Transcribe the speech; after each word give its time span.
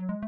you 0.00 0.23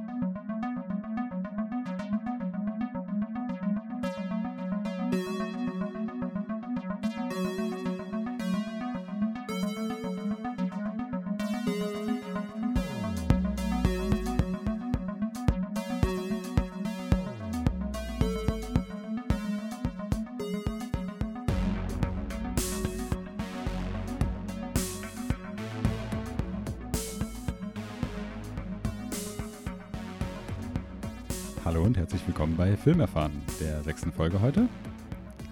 Hallo 31.66 31.82
und 31.82 31.96
herzlich 31.96 32.24
willkommen 32.28 32.56
bei 32.56 32.76
Filmerfahren, 32.76 33.32
der 33.60 33.82
sechsten 33.82 34.12
Folge 34.12 34.40
heute. 34.40 34.68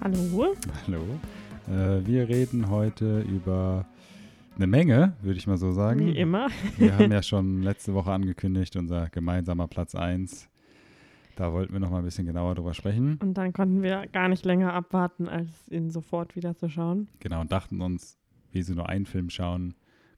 Hallo. 0.00 0.54
Hallo. 0.86 1.02
Äh, 1.66 2.06
wir 2.06 2.28
reden 2.28 2.70
heute 2.70 3.22
über 3.22 3.84
eine 4.54 4.68
Menge, 4.68 5.14
würde 5.22 5.38
ich 5.38 5.48
mal 5.48 5.56
so 5.56 5.72
sagen. 5.72 6.06
Wie 6.06 6.16
immer. 6.16 6.46
Wir 6.78 6.96
haben 6.96 7.10
ja 7.10 7.20
schon 7.24 7.62
letzte 7.62 7.94
Woche 7.94 8.12
angekündigt, 8.12 8.76
unser 8.76 9.08
gemeinsamer 9.08 9.66
Platz 9.66 9.96
1. 9.96 10.48
Da 11.34 11.52
wollten 11.52 11.72
wir 11.72 11.80
noch 11.80 11.90
mal 11.90 11.98
ein 11.98 12.04
bisschen 12.04 12.26
genauer 12.26 12.54
drüber 12.54 12.74
sprechen. 12.74 13.18
Und 13.20 13.34
dann 13.34 13.52
konnten 13.52 13.82
wir 13.82 14.06
gar 14.06 14.28
nicht 14.28 14.44
länger 14.44 14.72
abwarten, 14.72 15.28
als 15.28 15.48
ihn 15.68 15.90
sofort 15.90 16.36
wieder 16.36 16.56
zu 16.56 16.68
schauen. 16.68 17.08
Genau, 17.18 17.40
und 17.40 17.50
dachten 17.50 17.80
uns, 17.80 18.20
wie 18.52 18.62
sie 18.62 18.76
nur 18.76 18.88
einen 18.88 19.06
Film 19.06 19.30
schauen, 19.30 19.74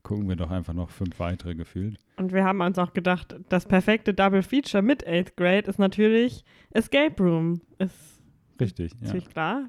gucken 0.07 0.29
wir 0.29 0.37
doch 0.37 0.53
einfach 0.53 0.73
noch 0.73 0.91
fünf 0.91 1.19
weitere 1.19 1.57
gefühlt. 1.57 1.99
Und 2.17 2.33
wir 2.33 2.45
haben 2.45 2.61
uns 2.61 2.79
auch 2.79 2.93
gedacht, 2.93 3.35
das 3.49 3.67
perfekte 3.67 4.15
Double 4.15 4.45
Feature 4.45 4.81
mit 4.81 5.05
8th 5.05 5.33
Grade 5.35 5.69
ist 5.69 5.81
natürlich 5.81 6.45
Escape 6.71 7.21
Room. 7.21 7.61
Ist 7.79 8.23
Richtig, 8.61 8.93
ja. 8.93 8.99
natürlich 9.09 9.29
klar. 9.29 9.65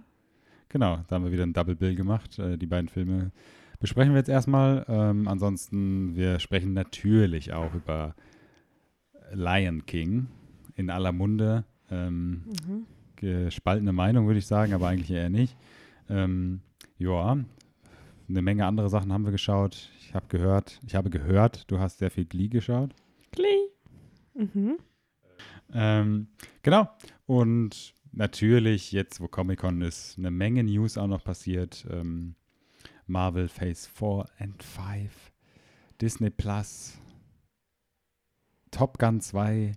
Genau, 0.70 1.00
da 1.08 1.16
haben 1.16 1.24
wir 1.26 1.32
wieder 1.32 1.42
ein 1.42 1.54
Double 1.54 1.76
Bill 1.76 1.96
gemacht. 1.96 2.38
Äh, 2.38 2.56
die 2.60 2.68
beiden 2.68 2.88
Filme 2.88 3.32
besprechen 3.80 4.14
wir 4.14 4.20
jetzt 4.20 4.30
erstmal. 4.30 4.86
Ähm, 4.88 5.28
ansonsten, 5.28 6.16
wir 6.16 6.40
sprechen 6.40 6.74
natürlich 6.74 7.54
auch 7.54 7.74
über 7.74 8.14
Lion 9.34 9.88
King 9.88 10.28
in 10.76 10.92
aller 10.92 11.14
Munde. 11.14 11.64
Ähm, 11.90 12.44
Mhm. 12.68 12.86
gespaltene 13.16 13.92
Meinung, 13.92 14.28
würde 14.28 14.38
ich 14.38 14.46
sagen, 14.46 14.74
aber 14.74 14.88
eigentlich 14.90 15.10
eher 15.10 15.32
nicht. 15.32 15.58
Ähm, 16.10 16.62
ja, 17.00 17.38
eine 18.30 18.42
Menge 18.42 18.66
andere 18.66 18.90
Sachen 18.90 19.14
haben 19.14 19.26
wir 19.26 19.32
geschaut. 19.32 19.90
Ich 20.00 20.14
habe 20.14 20.28
gehört, 20.28 20.80
ich 20.86 20.96
habe 20.96 21.10
gehört, 21.10 21.70
du 21.72 21.80
hast 21.80 22.00
sehr 22.00 22.12
viel 22.12 22.26
Glee 22.26 22.48
geschaut. 22.48 22.94
Klee. 23.32 23.70
Mhm. 24.34 24.78
Ähm, 25.74 26.28
genau. 26.62 26.90
Und 27.26 27.94
natürlich, 28.12 28.92
jetzt 28.92 29.22
wo 29.22 29.28
Comic-Con 29.28 29.82
ist, 29.82 30.18
eine 30.18 30.32
Menge 30.32 30.64
News 30.64 30.98
auch 30.98 31.08
noch 31.08 31.24
passiert. 31.24 31.86
Ähm, 31.90 32.36
Marvel 33.06 33.48
Phase 33.48 33.88
4 33.90 34.26
and 34.40 34.62
5, 34.62 35.32
Disney 36.02 36.30
Plus, 36.30 36.98
Top 38.72 39.00
Gun 39.00 39.22
2. 39.22 39.72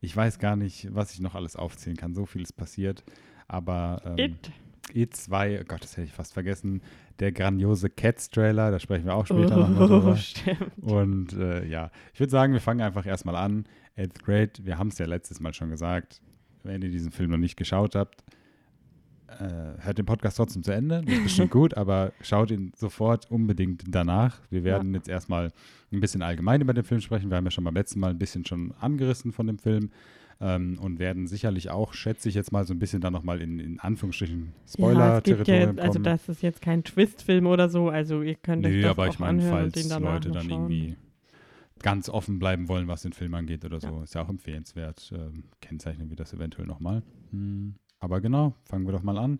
Ich 0.00 0.16
weiß 0.16 0.38
gar 0.38 0.56
nicht, 0.56 0.94
was 0.94 1.12
ich 1.12 1.20
noch 1.20 1.34
alles 1.34 1.56
aufzählen 1.56 1.96
kann. 1.96 2.14
So 2.14 2.26
viel 2.26 2.42
ist 2.42 2.52
passiert. 2.52 3.04
Aber 3.48 4.02
ähm, 4.04 4.18
It. 4.18 4.52
It 4.94 5.16
2, 5.16 5.60
oh 5.60 5.64
Gott, 5.66 5.82
das 5.82 5.96
hätte 5.96 6.06
ich 6.06 6.12
fast 6.12 6.34
vergessen. 6.34 6.82
Der 7.18 7.32
grandiose 7.32 7.90
Cats-Trailer, 7.90 8.70
da 8.70 8.78
sprechen 8.78 9.06
wir 9.06 9.14
auch 9.14 9.26
später 9.26 9.56
noch 9.56 9.68
mal 9.68 9.86
drüber. 9.86 10.12
Oh, 10.12 10.16
stimmt. 10.16 10.72
Und 10.80 11.32
äh, 11.34 11.66
ja, 11.66 11.90
ich 12.12 12.20
würde 12.20 12.30
sagen, 12.30 12.52
wir 12.52 12.60
fangen 12.60 12.80
einfach 12.80 13.06
erstmal 13.06 13.36
an. 13.36 13.64
Eighth 13.96 14.22
Grade, 14.24 14.52
wir 14.62 14.78
haben 14.78 14.88
es 14.88 14.98
ja 14.98 15.06
letztes 15.06 15.40
Mal 15.40 15.54
schon 15.54 15.70
gesagt. 15.70 16.20
Wenn 16.62 16.82
ihr 16.82 16.90
diesen 16.90 17.12
Film 17.12 17.30
noch 17.30 17.38
nicht 17.38 17.56
geschaut 17.56 17.94
habt, 17.94 18.24
äh, 19.28 19.82
hört 19.82 19.98
den 19.98 20.06
Podcast 20.06 20.36
trotzdem 20.36 20.62
zu 20.62 20.72
Ende. 20.72 21.02
Das 21.04 21.14
ist 21.14 21.22
bestimmt 21.24 21.50
gut, 21.52 21.74
aber 21.74 22.12
schaut 22.20 22.50
ihn 22.50 22.72
sofort 22.76 23.30
unbedingt 23.30 23.84
danach. 23.88 24.40
Wir 24.50 24.64
werden 24.64 24.94
jetzt 24.94 25.08
erstmal 25.08 25.52
ein 25.92 26.00
bisschen 26.00 26.22
allgemein 26.22 26.60
über 26.60 26.74
den 26.74 26.84
Film 26.84 27.00
sprechen. 27.00 27.30
Wir 27.30 27.36
haben 27.36 27.44
ja 27.44 27.50
schon 27.50 27.64
beim 27.64 27.74
letzten 27.74 28.00
Mal 28.00 28.10
ein 28.10 28.18
bisschen 28.18 28.44
schon 28.44 28.72
angerissen 28.80 29.32
von 29.32 29.46
dem 29.46 29.58
Film. 29.58 29.90
Ähm, 30.38 30.78
und 30.78 30.98
werden 30.98 31.26
sicherlich 31.26 31.70
auch, 31.70 31.94
schätze 31.94 32.28
ich 32.28 32.34
jetzt 32.34 32.52
mal, 32.52 32.66
so 32.66 32.74
ein 32.74 32.78
bisschen 32.78 33.00
dann 33.00 33.14
nochmal 33.14 33.40
in, 33.40 33.58
in 33.58 33.80
Anführungsstrichen 33.80 34.40
ja, 34.42 34.44
gibt 34.44 34.58
ja 34.58 34.66
Spoiler-Territorium 34.66 35.76
jetzt, 35.76 35.80
also 35.80 35.98
das 36.00 36.28
ist 36.28 36.42
jetzt 36.42 36.60
kein 36.60 36.84
Twist-Film 36.84 37.46
oder 37.46 37.70
so, 37.70 37.88
also 37.88 38.20
ihr 38.20 38.34
könnt 38.34 38.66
euch 38.66 38.72
Nö, 38.72 38.82
das 38.82 38.90
aber 38.90 39.04
auch 39.04 39.12
ich 39.12 39.18
meine, 39.18 39.40
falls 39.40 39.88
danach 39.88 40.14
Leute 40.14 40.30
dann 40.32 40.50
irgendwie 40.50 40.96
ganz 41.82 42.08
offen 42.08 42.38
bleiben 42.38 42.68
wollen, 42.68 42.88
was 42.88 43.02
den 43.02 43.12
Film 43.12 43.34
angeht 43.34 43.64
oder 43.64 43.80
so, 43.80 43.88
Ja. 43.88 44.02
ist 44.02 44.14
ja 44.14 44.22
auch 44.22 44.28
empfehlenswert. 44.28 45.12
Ähm, 45.16 45.44
kennzeichnen 45.60 46.08
wir 46.08 46.16
das 46.16 46.32
eventuell 46.32 46.66
nochmal. 46.66 47.02
Hm. 47.30 47.74
Aber 47.98 48.20
genau, 48.20 48.54
fangen 48.64 48.86
wir 48.86 48.92
doch 48.92 49.02
mal 49.02 49.18
an. 49.18 49.38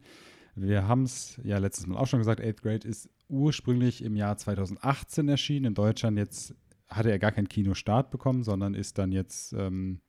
Wir 0.55 0.89
haben 0.89 1.03
es 1.03 1.39
ja 1.45 1.59
letztes 1.59 1.87
Mal 1.87 1.99
auch 1.99 2.07
schon 2.07 2.21
gesagt, 2.21 2.41
Eighth 2.41 2.63
Grade 2.63 2.89
ist 2.89 3.11
ursprünglich 3.29 4.03
im 4.03 4.17
Jahr 4.17 4.37
2018 4.37 5.29
erschienen. 5.29 5.67
In 5.67 5.75
Deutschland 5.75 6.17
jetzt 6.17 6.55
hatte 6.89 7.11
er 7.11 7.19
gar 7.19 7.33
keinen 7.33 7.49
Kinostart 7.49 8.11
bekommen, 8.11 8.43
sondern 8.43 8.75
ist 8.75 8.97
dann 8.99 9.13
jetzt, 9.13 9.53
ähm, 9.53 10.01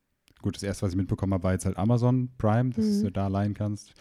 gut, 0.42 0.56
das 0.56 0.64
erste, 0.64 0.84
was 0.84 0.92
ich 0.92 0.98
mitbekommen 0.98 1.34
habe, 1.34 1.44
war 1.44 1.54
jetzt 1.54 1.66
halt 1.66 1.78
Amazon 1.78 2.30
Prime, 2.38 2.70
dass 2.72 2.86
Mhm. 2.86 3.04
du 3.04 3.12
da 3.12 3.28
leihen 3.28 3.54
kannst. 3.54 3.94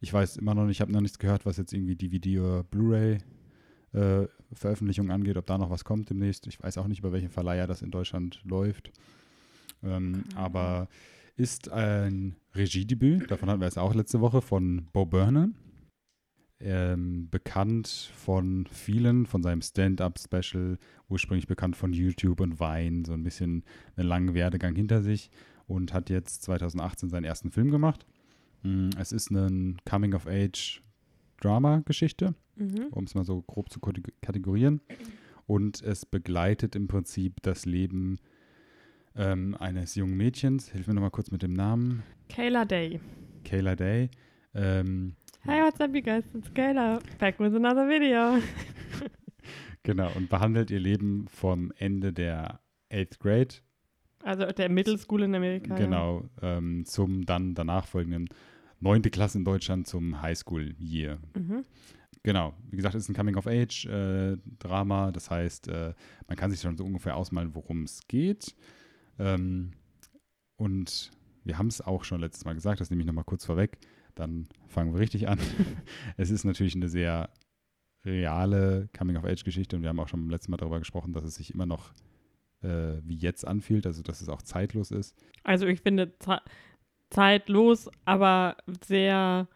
Ich 0.00 0.12
weiß 0.12 0.36
immer 0.36 0.54
noch 0.54 0.64
nicht, 0.66 0.76
ich 0.76 0.80
habe 0.80 0.92
noch 0.92 1.00
nichts 1.00 1.18
gehört, 1.18 1.46
was 1.46 1.56
jetzt 1.56 1.72
irgendwie 1.72 1.96
DVD 1.96 2.38
oder 2.40 2.64
Blu-ray 2.64 3.18
äh, 3.92 4.26
Veröffentlichung 4.52 5.10
angeht, 5.10 5.36
ob 5.36 5.46
da 5.46 5.56
noch 5.58 5.70
was 5.70 5.84
kommt 5.84 6.10
demnächst. 6.10 6.46
Ich 6.46 6.62
weiß 6.62 6.76
auch 6.78 6.86
nicht, 6.86 6.98
über 7.00 7.12
welchen 7.12 7.30
Verleiher 7.30 7.66
das 7.66 7.82
in 7.82 7.90
Deutschland 7.90 8.40
läuft. 8.44 8.92
Ähm, 9.82 10.24
Aber 10.34 10.88
ist 11.36 11.70
ein 11.70 12.36
Regiedebüt, 12.54 13.30
davon 13.30 13.48
hatten 13.48 13.60
wir 13.60 13.68
es 13.68 13.78
auch 13.78 13.94
letzte 13.94 14.20
Woche, 14.20 14.40
von 14.42 14.86
Bo 14.92 15.04
Burnham. 15.06 15.54
Ähm, 16.58 17.28
bekannt 17.30 17.86
von 18.16 18.66
vielen, 18.70 19.26
von 19.26 19.42
seinem 19.42 19.60
Stand-up-Special, 19.60 20.78
ursprünglich 21.10 21.46
bekannt 21.46 21.76
von 21.76 21.92
YouTube 21.92 22.40
und 22.40 22.58
Vine, 22.58 23.04
so 23.04 23.12
ein 23.12 23.22
bisschen 23.22 23.62
einen 23.96 24.08
langen 24.08 24.32
Werdegang 24.34 24.74
hinter 24.74 25.02
sich 25.02 25.30
und 25.66 25.92
hat 25.92 26.10
jetzt 26.10 26.42
2018 26.42 27.08
seinen 27.10 27.24
ersten 27.24 27.50
Film 27.50 27.70
gemacht. 27.70 28.06
Mm, 28.62 28.90
Es 28.98 29.12
ist 29.12 29.30
eine 29.30 29.74
Coming-of-Age-Drama-Geschichte 29.88 32.34
Mhm. 32.58 32.86
um 32.90 33.04
es 33.04 33.14
mal 33.14 33.24
so 33.24 33.42
grob 33.42 33.70
zu 33.70 33.80
kate- 33.80 34.00
kategorieren. 34.22 34.80
Und 35.46 35.82
es 35.82 36.06
begleitet 36.06 36.74
im 36.74 36.88
Prinzip 36.88 37.42
das 37.42 37.66
Leben 37.66 38.16
ähm, 39.14 39.54
eines 39.60 39.94
jungen 39.94 40.16
Mädchens. 40.16 40.70
Hilf 40.72 40.86
mir 40.86 40.94
nochmal 40.94 41.10
kurz 41.10 41.30
mit 41.30 41.42
dem 41.42 41.52
Namen. 41.52 42.02
Kayla 42.30 42.64
Day. 42.64 42.98
Kayla 43.44 43.76
Day. 43.76 44.08
Ähm, 44.54 45.16
Hey, 45.42 45.60
what's 45.62 45.78
up, 45.80 45.94
you 45.94 46.00
guys? 46.02 46.24
It's 46.34 46.50
Kayla. 46.54 46.98
Back 47.18 47.38
with 47.38 47.54
another 47.54 47.86
video. 47.88 48.42
genau, 49.84 50.10
und 50.16 50.28
behandelt 50.30 50.70
ihr 50.70 50.80
Leben 50.80 51.26
vom 51.28 51.72
Ende 51.78 52.12
der 52.12 52.60
8th 52.90 53.18
Grade, 53.20 53.54
Also 54.26 54.44
der 54.44 54.68
Middle 54.68 54.98
School 54.98 55.22
in 55.22 55.34
Amerika. 55.36 55.74
ja. 55.74 55.84
genau, 55.84 56.28
ähm, 56.42 56.84
zum 56.84 57.24
dann 57.24 57.54
danach 57.54 57.86
folgenden 57.86 58.28
9. 58.80 59.02
Klasse 59.02 59.38
in 59.38 59.44
Deutschland 59.44 59.86
zum 59.86 60.20
Highschool 60.20 60.74
Year. 60.80 61.18
Mhm. 61.36 61.64
Genau, 62.24 62.52
wie 62.68 62.76
gesagt, 62.76 62.96
es 62.96 63.04
ist 63.04 63.08
ein 63.08 63.14
Coming-of-Age-Drama. 63.14 65.12
das 65.12 65.30
heißt, 65.30 65.68
äh, 65.68 65.94
man 66.26 66.36
kann 66.36 66.50
sich 66.50 66.60
schon 66.60 66.76
so 66.76 66.84
ungefähr 66.84 67.16
ausmalen, 67.16 67.54
worum 67.54 67.84
es 67.84 68.00
geht. 68.08 68.56
Ähm, 69.20 69.74
und 70.56 71.12
wir 71.44 71.56
haben 71.56 71.68
es 71.68 71.80
auch 71.80 72.02
schon 72.02 72.20
letztes 72.20 72.44
Mal 72.44 72.54
gesagt, 72.54 72.80
das 72.80 72.90
nehme 72.90 73.02
ich 73.02 73.06
nochmal 73.06 73.22
kurz 73.22 73.44
vorweg. 73.44 73.78
Dann 74.16 74.48
fangen 74.66 74.92
wir 74.92 74.98
richtig 74.98 75.28
an. 75.28 75.38
es 76.16 76.30
ist 76.30 76.42
natürlich 76.42 76.74
eine 76.74 76.88
sehr 76.88 77.30
reale 78.04 78.88
Coming-of-Age-Geschichte 78.98 79.76
und 79.76 79.82
wir 79.82 79.88
haben 79.88 80.00
auch 80.00 80.08
schon 80.08 80.22
beim 80.22 80.30
letzten 80.30 80.50
Mal 80.50 80.56
darüber 80.56 80.80
gesprochen, 80.80 81.12
dass 81.12 81.22
es 81.22 81.36
sich 81.36 81.54
immer 81.54 81.66
noch 81.66 81.92
äh, 82.66 83.00
wie 83.04 83.16
jetzt 83.16 83.46
anfühlt, 83.46 83.86
also 83.86 84.02
dass 84.02 84.20
es 84.20 84.28
auch 84.28 84.42
zeitlos 84.42 84.90
ist. 84.90 85.16
Also 85.44 85.66
ich 85.66 85.80
finde 85.80 86.12
ze 86.18 86.38
zeitlos, 87.08 87.88
aber 88.04 88.56
sehr 88.84 89.46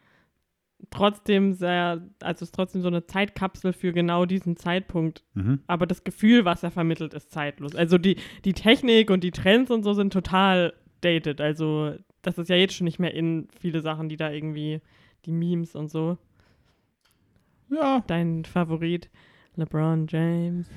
trotzdem 0.91 1.53
sehr, 1.53 2.09
also 2.21 2.37
es 2.37 2.43
ist 2.43 2.55
trotzdem 2.55 2.81
so 2.81 2.89
eine 2.89 3.05
Zeitkapsel 3.07 3.73
für 3.73 3.93
genau 3.93 4.25
diesen 4.25 4.57
Zeitpunkt. 4.57 5.25
Mhm. 5.35 5.61
Aber 5.67 5.87
das 5.87 6.05
Gefühl, 6.05 6.45
was 6.45 6.63
er 6.63 6.71
vermittelt, 6.71 7.13
ist 7.13 7.31
zeitlos. 7.31 7.75
Also 7.75 7.99
die, 7.99 8.17
die 8.45 8.55
Technik 8.55 9.11
und 9.11 9.23
die 9.23 9.31
Trends 9.33 9.71
und 9.71 9.83
so 9.83 9.93
sind 9.93 10.13
total 10.13 10.73
dated. 11.01 11.41
Also 11.41 11.95
das 12.23 12.39
ist 12.39 12.49
ja 12.49 12.57
jetzt 12.57 12.75
schon 12.75 12.85
nicht 12.87 12.99
mehr 12.99 13.15
in 13.15 13.49
viele 13.59 13.81
Sachen, 13.81 14.09
die 14.09 14.17
da 14.17 14.31
irgendwie, 14.31 14.81
die 15.27 15.33
Memes 15.33 15.75
und 15.75 15.91
so. 15.91 16.17
Ja, 17.69 18.03
Dein 18.07 18.45
Favorit, 18.45 19.11
LeBron 19.57 20.07
James. 20.09 20.69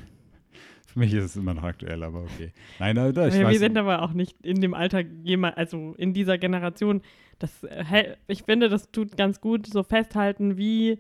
Für 0.94 1.00
mich 1.00 1.14
ist 1.14 1.24
es 1.24 1.36
immer 1.36 1.56
noch 1.56 1.64
aktuell, 1.64 2.04
aber 2.04 2.22
okay. 2.22 2.54
Nein, 2.80 2.98
aber 2.98 3.28
ich 3.28 3.34
wir 3.34 3.46
weiß, 3.46 3.58
sind 3.58 3.78
aber 3.78 4.04
auch 4.04 4.14
nicht 4.14 4.38
in 4.46 4.62
dem 4.62 4.76
Alter 4.76 5.00
jemals, 5.00 5.58
also 5.58 5.96
in 5.98 6.14
dieser 6.14 6.38
Generation. 6.38 7.02
Das, 7.40 7.64
äh, 7.64 8.16
ich 8.28 8.44
finde, 8.44 8.70
das 8.70 8.92
tut 8.92 9.18
ganz 9.18 9.42
gut 9.42 9.66
so 9.66 9.82
festhalten, 9.82 10.58
wie 10.58 11.00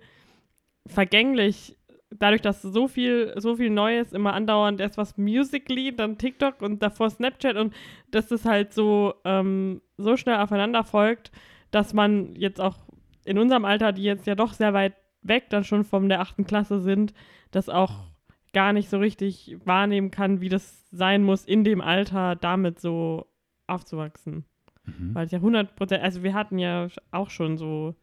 vergänglich 0.87 1.77
dadurch, 2.19 2.41
dass 2.41 2.61
so 2.61 2.87
viel, 2.87 3.33
so 3.37 3.55
viel 3.55 3.69
Neues 3.69 4.13
immer 4.13 4.33
andauernd 4.33 4.81
erst 4.81 4.97
was 4.97 5.17
Musically, 5.17 5.95
dann 5.95 6.17
TikTok 6.17 6.61
und 6.61 6.81
davor 6.81 7.09
Snapchat 7.09 7.55
und 7.55 7.73
dass 8.11 8.31
es 8.31 8.45
halt 8.45 8.73
so, 8.73 9.13
ähm, 9.25 9.81
so 9.97 10.17
schnell 10.17 10.37
aufeinander 10.37 10.83
folgt, 10.83 11.31
dass 11.71 11.93
man 11.93 12.35
jetzt 12.35 12.59
auch 12.59 12.77
in 13.25 13.37
unserem 13.37 13.65
Alter, 13.65 13.91
die 13.91 14.03
jetzt 14.03 14.27
ja 14.27 14.35
doch 14.35 14.53
sehr 14.53 14.73
weit 14.73 14.93
weg 15.21 15.49
dann 15.49 15.63
schon 15.63 15.83
von 15.83 16.09
der 16.09 16.19
achten 16.19 16.45
Klasse 16.45 16.79
sind, 16.79 17.13
das 17.51 17.69
auch 17.69 18.12
gar 18.53 18.71
nicht 18.73 18.89
so 18.89 18.97
richtig 18.99 19.57
wahrnehmen 19.65 20.11
kann, 20.11 20.39
wie 20.41 20.49
das 20.49 20.87
sein 20.91 21.23
muss, 21.23 21.45
in 21.45 21.63
dem 21.63 21.81
Alter 21.81 22.35
damit 22.35 22.79
so 22.79 23.25
aufzuwachsen. 23.67 24.45
Mhm. 24.85 25.15
Weil 25.15 25.25
es 25.25 25.31
ja 25.31 25.39
100 25.39 25.75
Prozent, 25.75 26.03
also 26.03 26.23
wir 26.23 26.33
hatten 26.33 26.59
ja 26.59 26.87
auch 27.11 27.29
schon 27.29 27.57
so 27.57 27.95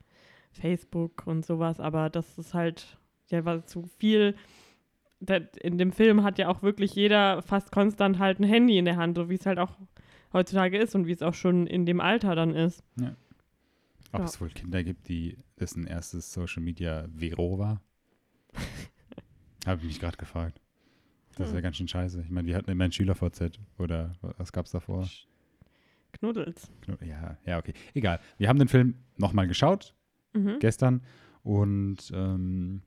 Facebook 0.53 1.27
und 1.27 1.45
sowas, 1.47 1.79
aber 1.79 2.11
das 2.11 2.37
ist 2.39 2.55
halt, 2.55 2.99
ja, 3.29 3.45
war 3.45 3.65
zu 3.67 3.89
viel. 3.99 4.35
In 5.63 5.77
dem 5.79 5.93
Film 5.93 6.23
hat 6.25 6.39
ja 6.39 6.49
auch 6.49 6.63
wirklich 6.63 6.95
jeder 6.95 7.43
fast 7.43 7.71
konstant 7.73 8.19
halt 8.19 8.41
ein 8.41 8.45
Handy 8.45 8.79
in 8.79 8.87
der 8.87 8.97
Hand, 8.97 9.17
so 9.17 9.29
wie 9.29 9.35
es 9.35 9.45
halt 9.47 9.59
auch 9.59 9.77
heutzutage 10.33 10.79
ist 10.79 10.95
und 10.95 11.07
wie 11.07 11.13
es 11.13 11.23
auch 11.23 11.35
schon 11.35 11.67
in 11.67 11.85
dem 11.87 12.01
Alter 12.01 12.35
dann 12.35 12.55
ist. 12.55 12.83
Ob 14.13 14.21
Ja. 14.21 14.25
es 14.25 14.41
wohl 14.41 14.49
Kinder 14.49 14.83
gibt, 14.83 15.09
die 15.09 15.37
dessen 15.61 15.87
erstes 15.87 16.33
Social 16.33 16.63
Media 16.63 17.07
Vero 17.15 17.59
war? 17.59 17.81
Habe 19.67 19.81
ich 19.81 19.87
mich 19.87 20.01
gerade 20.01 20.17
gefragt. 20.17 20.61
Das 21.37 21.49
ist 21.49 21.53
ja 21.53 21.59
Hm. 21.59 21.63
ganz 21.63 21.77
schön 21.77 21.89
scheiße. 21.89 22.23
Ich 22.23 22.31
meine, 22.31 22.49
die 22.49 22.55
hatten 22.55 22.71
immer 22.71 22.85
ein 22.85 22.93
Schüler-VZ 22.93 23.59
oder 23.79 24.13
was 24.39 24.53
gab 24.53 24.67
es 24.67 24.73
davor? 24.73 25.09
Knuddels. 26.13 26.71
Ja, 27.07 27.37
ja, 27.47 27.59
okay. 27.59 27.73
Egal. 27.95 28.21
Wir 28.37 28.49
haben 28.49 28.59
den 28.59 28.69
Film 28.69 28.95
nochmal 29.17 29.47
geschaut, 29.47 29.95
Mhm. 30.35 30.59
gestern. 30.61 31.03
Und 31.43 32.11
ähm, 32.15 32.83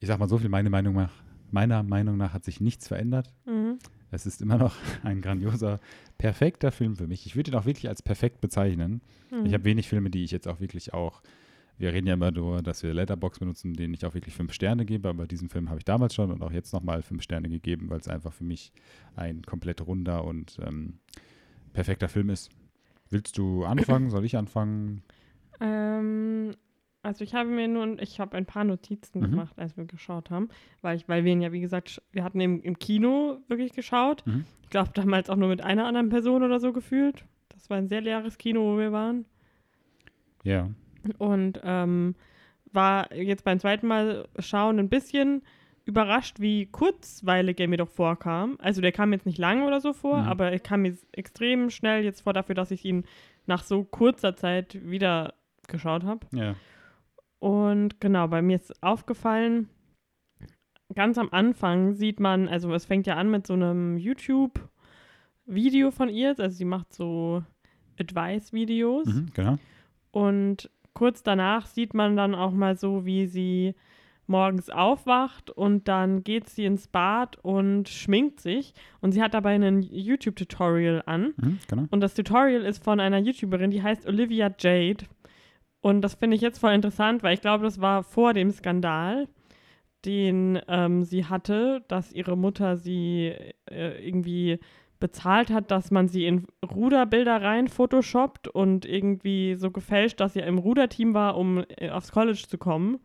ich 0.00 0.08
sag 0.08 0.18
mal 0.18 0.28
so 0.28 0.38
viel, 0.38 0.48
meine 0.48 0.70
Meinung 0.70 0.94
nach, 0.94 1.12
meiner 1.50 1.82
Meinung 1.82 2.16
nach 2.16 2.32
hat 2.32 2.44
sich 2.44 2.60
nichts 2.60 2.88
verändert. 2.88 3.32
Mhm. 3.44 3.78
Es 4.10 4.26
ist 4.26 4.40
immer 4.40 4.56
noch 4.56 4.74
ein 5.02 5.20
grandioser, 5.20 5.80
perfekter 6.18 6.70
Film 6.72 6.96
für 6.96 7.06
mich. 7.08 7.26
Ich 7.26 7.34
würde 7.36 7.50
ihn 7.50 7.56
auch 7.56 7.66
wirklich 7.66 7.88
als 7.88 8.02
perfekt 8.02 8.40
bezeichnen. 8.40 9.02
Mhm. 9.30 9.46
Ich 9.46 9.52
habe 9.54 9.64
wenig 9.64 9.88
Filme, 9.88 10.10
die 10.10 10.22
ich 10.24 10.30
jetzt 10.30 10.46
auch 10.48 10.60
wirklich 10.60 10.94
auch. 10.94 11.22
Wir 11.76 11.92
reden 11.92 12.06
ja 12.06 12.14
immer 12.14 12.30
nur, 12.30 12.62
dass 12.62 12.82
wir 12.82 12.94
Letterbox 12.94 13.40
benutzen, 13.40 13.74
denen 13.74 13.94
ich 13.94 14.06
auch 14.06 14.14
wirklich 14.14 14.34
fünf 14.34 14.52
Sterne 14.52 14.84
gebe. 14.84 15.08
Aber 15.08 15.26
diesen 15.26 15.48
Film 15.48 15.68
habe 15.68 15.78
ich 15.78 15.84
damals 15.84 16.14
schon 16.14 16.30
und 16.30 16.42
auch 16.42 16.52
jetzt 16.52 16.72
nochmal 16.72 17.02
fünf 17.02 17.22
Sterne 17.22 17.48
gegeben, 17.48 17.90
weil 17.90 17.98
es 17.98 18.08
einfach 18.08 18.32
für 18.32 18.44
mich 18.44 18.72
ein 19.16 19.42
komplett 19.42 19.84
runder 19.86 20.24
und 20.24 20.58
ähm, 20.64 20.98
perfekter 21.72 22.08
Film 22.08 22.30
ist. 22.30 22.50
Willst 23.10 23.36
du 23.38 23.64
anfangen? 23.64 24.10
Soll 24.10 24.24
ich 24.24 24.36
anfangen? 24.36 25.02
Ähm, 25.60 26.52
also 27.02 27.22
ich 27.24 27.34
habe 27.34 27.50
mir 27.50 27.68
nur, 27.68 28.00
ich 28.00 28.18
habe 28.20 28.36
ein 28.36 28.46
paar 28.46 28.64
Notizen 28.64 29.20
Mhm. 29.20 29.30
gemacht, 29.30 29.58
als 29.58 29.76
wir 29.76 29.84
geschaut 29.84 30.30
haben, 30.30 30.48
weil 30.80 30.96
ich, 30.96 31.08
weil 31.08 31.24
wir 31.24 31.32
ihn 31.32 31.42
ja, 31.42 31.52
wie 31.52 31.60
gesagt, 31.60 32.00
wir 32.12 32.24
hatten 32.24 32.40
im, 32.40 32.62
im 32.62 32.78
Kino 32.78 33.38
wirklich 33.48 33.72
geschaut. 33.72 34.24
Mhm. 34.26 34.44
Ich 34.62 34.70
glaube, 34.70 34.90
damals 34.94 35.28
auch 35.28 35.36
nur 35.36 35.48
mit 35.48 35.60
einer 35.62 35.86
anderen 35.86 36.08
Person 36.08 36.42
oder 36.42 36.60
so 36.60 36.72
gefühlt. 36.72 37.24
Das 37.50 37.68
war 37.68 37.76
ein 37.76 37.88
sehr 37.88 38.00
leeres 38.00 38.38
Kino, 38.38 38.60
wo 38.74 38.78
wir 38.78 38.90
waren. 38.92 39.24
Ja. 40.44 40.70
Und 41.18 41.60
ähm, 41.64 42.14
war 42.72 43.12
jetzt 43.14 43.44
beim 43.44 43.58
zweiten 43.60 43.86
Mal 43.86 44.26
schauen 44.38 44.78
ein 44.78 44.88
bisschen 44.88 45.42
überrascht, 45.84 46.40
wie 46.40 46.66
kurzweilig 46.66 47.60
er 47.60 47.68
mir 47.68 47.76
doch 47.76 47.88
vorkam. 47.90 48.56
Also 48.60 48.80
der 48.80 48.92
kam 48.92 49.12
jetzt 49.12 49.26
nicht 49.26 49.38
lang 49.38 49.62
oder 49.66 49.80
so 49.80 49.92
vor, 49.92 50.22
Mhm. 50.22 50.28
aber 50.28 50.50
er 50.50 50.58
kam 50.58 50.82
mir 50.82 50.96
extrem 51.12 51.68
schnell 51.70 52.02
jetzt 52.04 52.22
vor 52.22 52.32
dafür, 52.32 52.54
dass 52.54 52.70
ich 52.70 52.84
ihn 52.84 53.04
nach 53.46 53.62
so 53.62 53.84
kurzer 53.84 54.34
Zeit 54.34 54.78
wieder 54.88 55.34
geschaut 55.68 56.04
habe. 56.04 56.26
Ja. 56.32 56.54
Und 57.38 58.00
genau, 58.00 58.26
bei 58.28 58.40
mir 58.40 58.56
ist 58.56 58.82
aufgefallen, 58.82 59.68
ganz 60.94 61.18
am 61.18 61.28
Anfang 61.30 61.92
sieht 61.92 62.18
man, 62.20 62.48
also 62.48 62.72
es 62.72 62.86
fängt 62.86 63.06
ja 63.06 63.16
an 63.16 63.30
mit 63.30 63.46
so 63.46 63.52
einem 63.52 63.98
YouTube-Video 63.98 65.90
von 65.90 66.08
ihr, 66.08 66.34
also 66.38 66.48
sie 66.56 66.64
macht 66.64 66.94
so 66.94 67.42
Advice-Videos. 68.00 69.06
Mhm, 69.06 69.26
genau. 69.34 69.58
Und 70.10 70.70
kurz 70.94 71.22
danach 71.22 71.66
sieht 71.66 71.92
man 71.94 72.16
dann 72.16 72.34
auch 72.34 72.52
mal 72.52 72.76
so, 72.76 73.04
wie 73.04 73.26
sie 73.26 73.74
morgens 74.26 74.70
aufwacht 74.70 75.50
und 75.50 75.86
dann 75.88 76.24
geht 76.24 76.48
sie 76.48 76.64
ins 76.64 76.88
Bad 76.88 77.36
und 77.42 77.88
schminkt 77.88 78.40
sich. 78.40 78.72
Und 79.00 79.12
sie 79.12 79.22
hat 79.22 79.34
dabei 79.34 79.54
ein 79.54 79.82
YouTube-Tutorial 79.82 81.02
an. 81.06 81.34
Mhm, 81.36 81.58
genau. 81.68 81.84
Und 81.90 82.00
das 82.00 82.14
Tutorial 82.14 82.62
ist 82.62 82.82
von 82.82 83.00
einer 83.00 83.18
YouTuberin, 83.18 83.70
die 83.70 83.82
heißt 83.82 84.06
Olivia 84.06 84.50
Jade. 84.58 85.04
Und 85.80 86.00
das 86.00 86.14
finde 86.14 86.36
ich 86.36 86.42
jetzt 86.42 86.58
voll 86.58 86.72
interessant, 86.72 87.22
weil 87.22 87.34
ich 87.34 87.42
glaube, 87.42 87.64
das 87.64 87.80
war 87.80 88.02
vor 88.02 88.32
dem 88.32 88.50
Skandal, 88.50 89.28
den 90.06 90.58
ähm, 90.68 91.04
sie 91.04 91.26
hatte, 91.26 91.84
dass 91.88 92.12
ihre 92.12 92.36
Mutter 92.36 92.76
sie 92.76 93.34
äh, 93.70 94.06
irgendwie 94.06 94.58
bezahlt 95.04 95.50
hat, 95.50 95.70
dass 95.70 95.90
man 95.90 96.08
sie 96.08 96.24
in 96.24 96.46
Ruderbilder 96.64 97.42
rein 97.42 97.68
photoshoppt 97.68 98.48
und 98.48 98.86
irgendwie 98.86 99.54
so 99.54 99.70
gefälscht, 99.70 100.18
dass 100.18 100.32
sie 100.32 100.40
im 100.40 100.56
Ruderteam 100.56 101.12
war, 101.12 101.36
um 101.36 101.62
äh, 101.76 101.90
aufs 101.90 102.10
College 102.10 102.42
zu 102.48 102.56
kommen. 102.56 102.98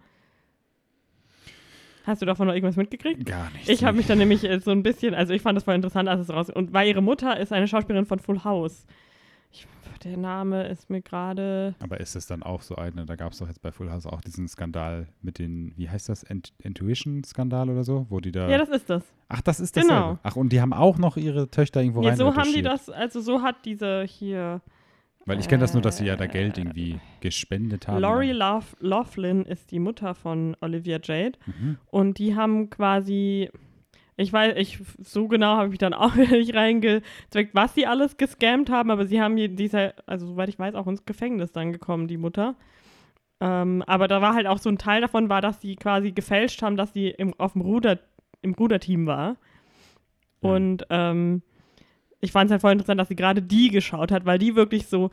Hast 2.05 2.21
du 2.21 2.25
davon 2.25 2.47
noch 2.47 2.53
irgendwas 2.53 2.77
mitgekriegt? 2.77 3.25
Gar 3.25 3.51
nicht. 3.51 3.67
Ich 3.67 3.83
habe 3.83 3.97
mich 3.97 4.07
dann 4.07 4.17
nämlich 4.17 4.45
äh, 4.45 4.61
so 4.61 4.71
ein 4.71 4.81
bisschen, 4.81 5.13
also 5.13 5.33
ich 5.33 5.41
fand 5.41 5.57
das 5.57 5.65
voll 5.65 5.75
interessant, 5.75 6.07
als 6.07 6.21
es 6.21 6.29
raus 6.29 6.49
und 6.49 6.71
weil 6.71 6.87
ihre 6.87 7.01
Mutter 7.01 7.37
ist 7.37 7.51
eine 7.51 7.67
Schauspielerin 7.67 8.05
von 8.05 8.19
Full 8.19 8.45
House. 8.45 8.85
Der 10.03 10.17
Name 10.17 10.67
ist 10.67 10.89
mir 10.89 11.01
gerade. 11.01 11.75
Aber 11.79 11.99
ist 11.99 12.15
es 12.15 12.25
dann 12.27 12.43
auch 12.43 12.61
so 12.61 12.75
eine, 12.75 13.05
da 13.05 13.15
gab 13.15 13.33
es 13.33 13.39
doch 13.39 13.47
jetzt 13.47 13.61
bei 13.61 13.71
Full 13.71 13.91
House 13.91 14.05
auch 14.05 14.21
diesen 14.21 14.47
Skandal 14.47 15.07
mit 15.21 15.39
den, 15.39 15.73
wie 15.75 15.89
heißt 15.89 16.09
das, 16.09 16.23
Int 16.23 16.53
Intuition-Skandal 16.63 17.69
oder 17.69 17.83
so, 17.83 18.05
wo 18.09 18.19
die 18.19 18.31
da. 18.31 18.49
Ja, 18.49 18.57
das 18.57 18.69
ist 18.69 18.89
das. 18.89 19.03
Ach, 19.27 19.41
das 19.41 19.59
ist 19.59 19.75
das. 19.77 19.87
Genau. 19.87 20.17
Ach, 20.23 20.35
und 20.35 20.51
die 20.53 20.61
haben 20.61 20.73
auch 20.73 20.97
noch 20.97 21.17
ihre 21.17 21.49
Töchter 21.49 21.81
irgendwo 21.81 22.01
Ja, 22.01 22.09
rein 22.09 22.17
so 22.17 22.35
haben 22.35 22.53
die 22.53 22.61
das, 22.61 22.89
also 22.89 23.21
so 23.21 23.41
hat 23.41 23.65
diese 23.65 24.03
hier. 24.03 24.61
Weil 25.25 25.39
ich 25.39 25.47
kenne 25.47 25.61
das 25.61 25.73
nur, 25.73 25.81
dass 25.83 25.97
sie 25.97 26.05
ja 26.05 26.15
da 26.15 26.25
Geld 26.25 26.57
irgendwie 26.57 26.99
gespendet 27.19 27.87
haben. 27.87 28.01
Lori 28.01 28.31
Laughlin 28.31 29.43
ist 29.45 29.69
die 29.71 29.77
Mutter 29.79 30.15
von 30.15 30.55
Olivia 30.61 30.97
Jade 31.03 31.37
Mhm. 31.45 31.77
und 31.91 32.17
die 32.17 32.35
haben 32.35 32.69
quasi. 32.69 33.49
Ich 34.19 34.33
weiß, 34.33 34.55
ich, 34.57 34.79
so 35.01 35.29
genau 35.29 35.55
habe 35.55 35.67
ich 35.67 35.71
mich 35.71 35.79
dann 35.79 35.93
auch 35.95 36.13
nicht 36.15 36.53
reingezweckt, 36.53 37.55
was 37.55 37.73
sie 37.73 37.87
alles 37.87 38.17
gescammt 38.17 38.69
haben, 38.69 38.91
aber 38.91 39.05
sie 39.05 39.21
haben 39.21 39.37
hier 39.37 39.47
dieser, 39.47 39.93
also 40.07 40.27
soweit 40.27 40.49
ich 40.49 40.59
weiß, 40.59 40.75
auch 40.75 40.87
ins 40.87 41.05
Gefängnis 41.05 41.53
dann 41.53 41.71
gekommen, 41.71 42.09
die 42.09 42.17
Mutter. 42.17 42.55
Ähm, 43.39 43.81
aber 43.87 44.09
da 44.09 44.21
war 44.21 44.33
halt 44.33 44.45
auch 44.45 44.57
so 44.57 44.69
ein 44.69 44.77
Teil 44.77 44.99
davon, 44.99 45.29
war, 45.29 45.39
dass 45.39 45.61
sie 45.61 45.77
quasi 45.77 46.11
gefälscht 46.11 46.61
haben, 46.61 46.75
dass 46.75 46.91
sie 46.91 47.07
im, 47.07 47.33
auf 47.39 47.53
dem 47.53 47.61
Ruder, 47.61 47.99
im 48.41 48.53
Ruderteam 48.55 49.05
war. 49.05 49.37
Und 50.41 50.85
ähm, 50.89 51.41
ich 52.19 52.33
fand 52.33 52.47
es 52.47 52.51
halt 52.51 52.61
voll 52.61 52.73
interessant, 52.73 52.99
dass 52.99 53.07
sie 53.07 53.15
gerade 53.15 53.41
die 53.41 53.69
geschaut 53.69 54.11
hat, 54.11 54.25
weil 54.25 54.37
die 54.37 54.55
wirklich 54.55 54.87
so, 54.87 55.11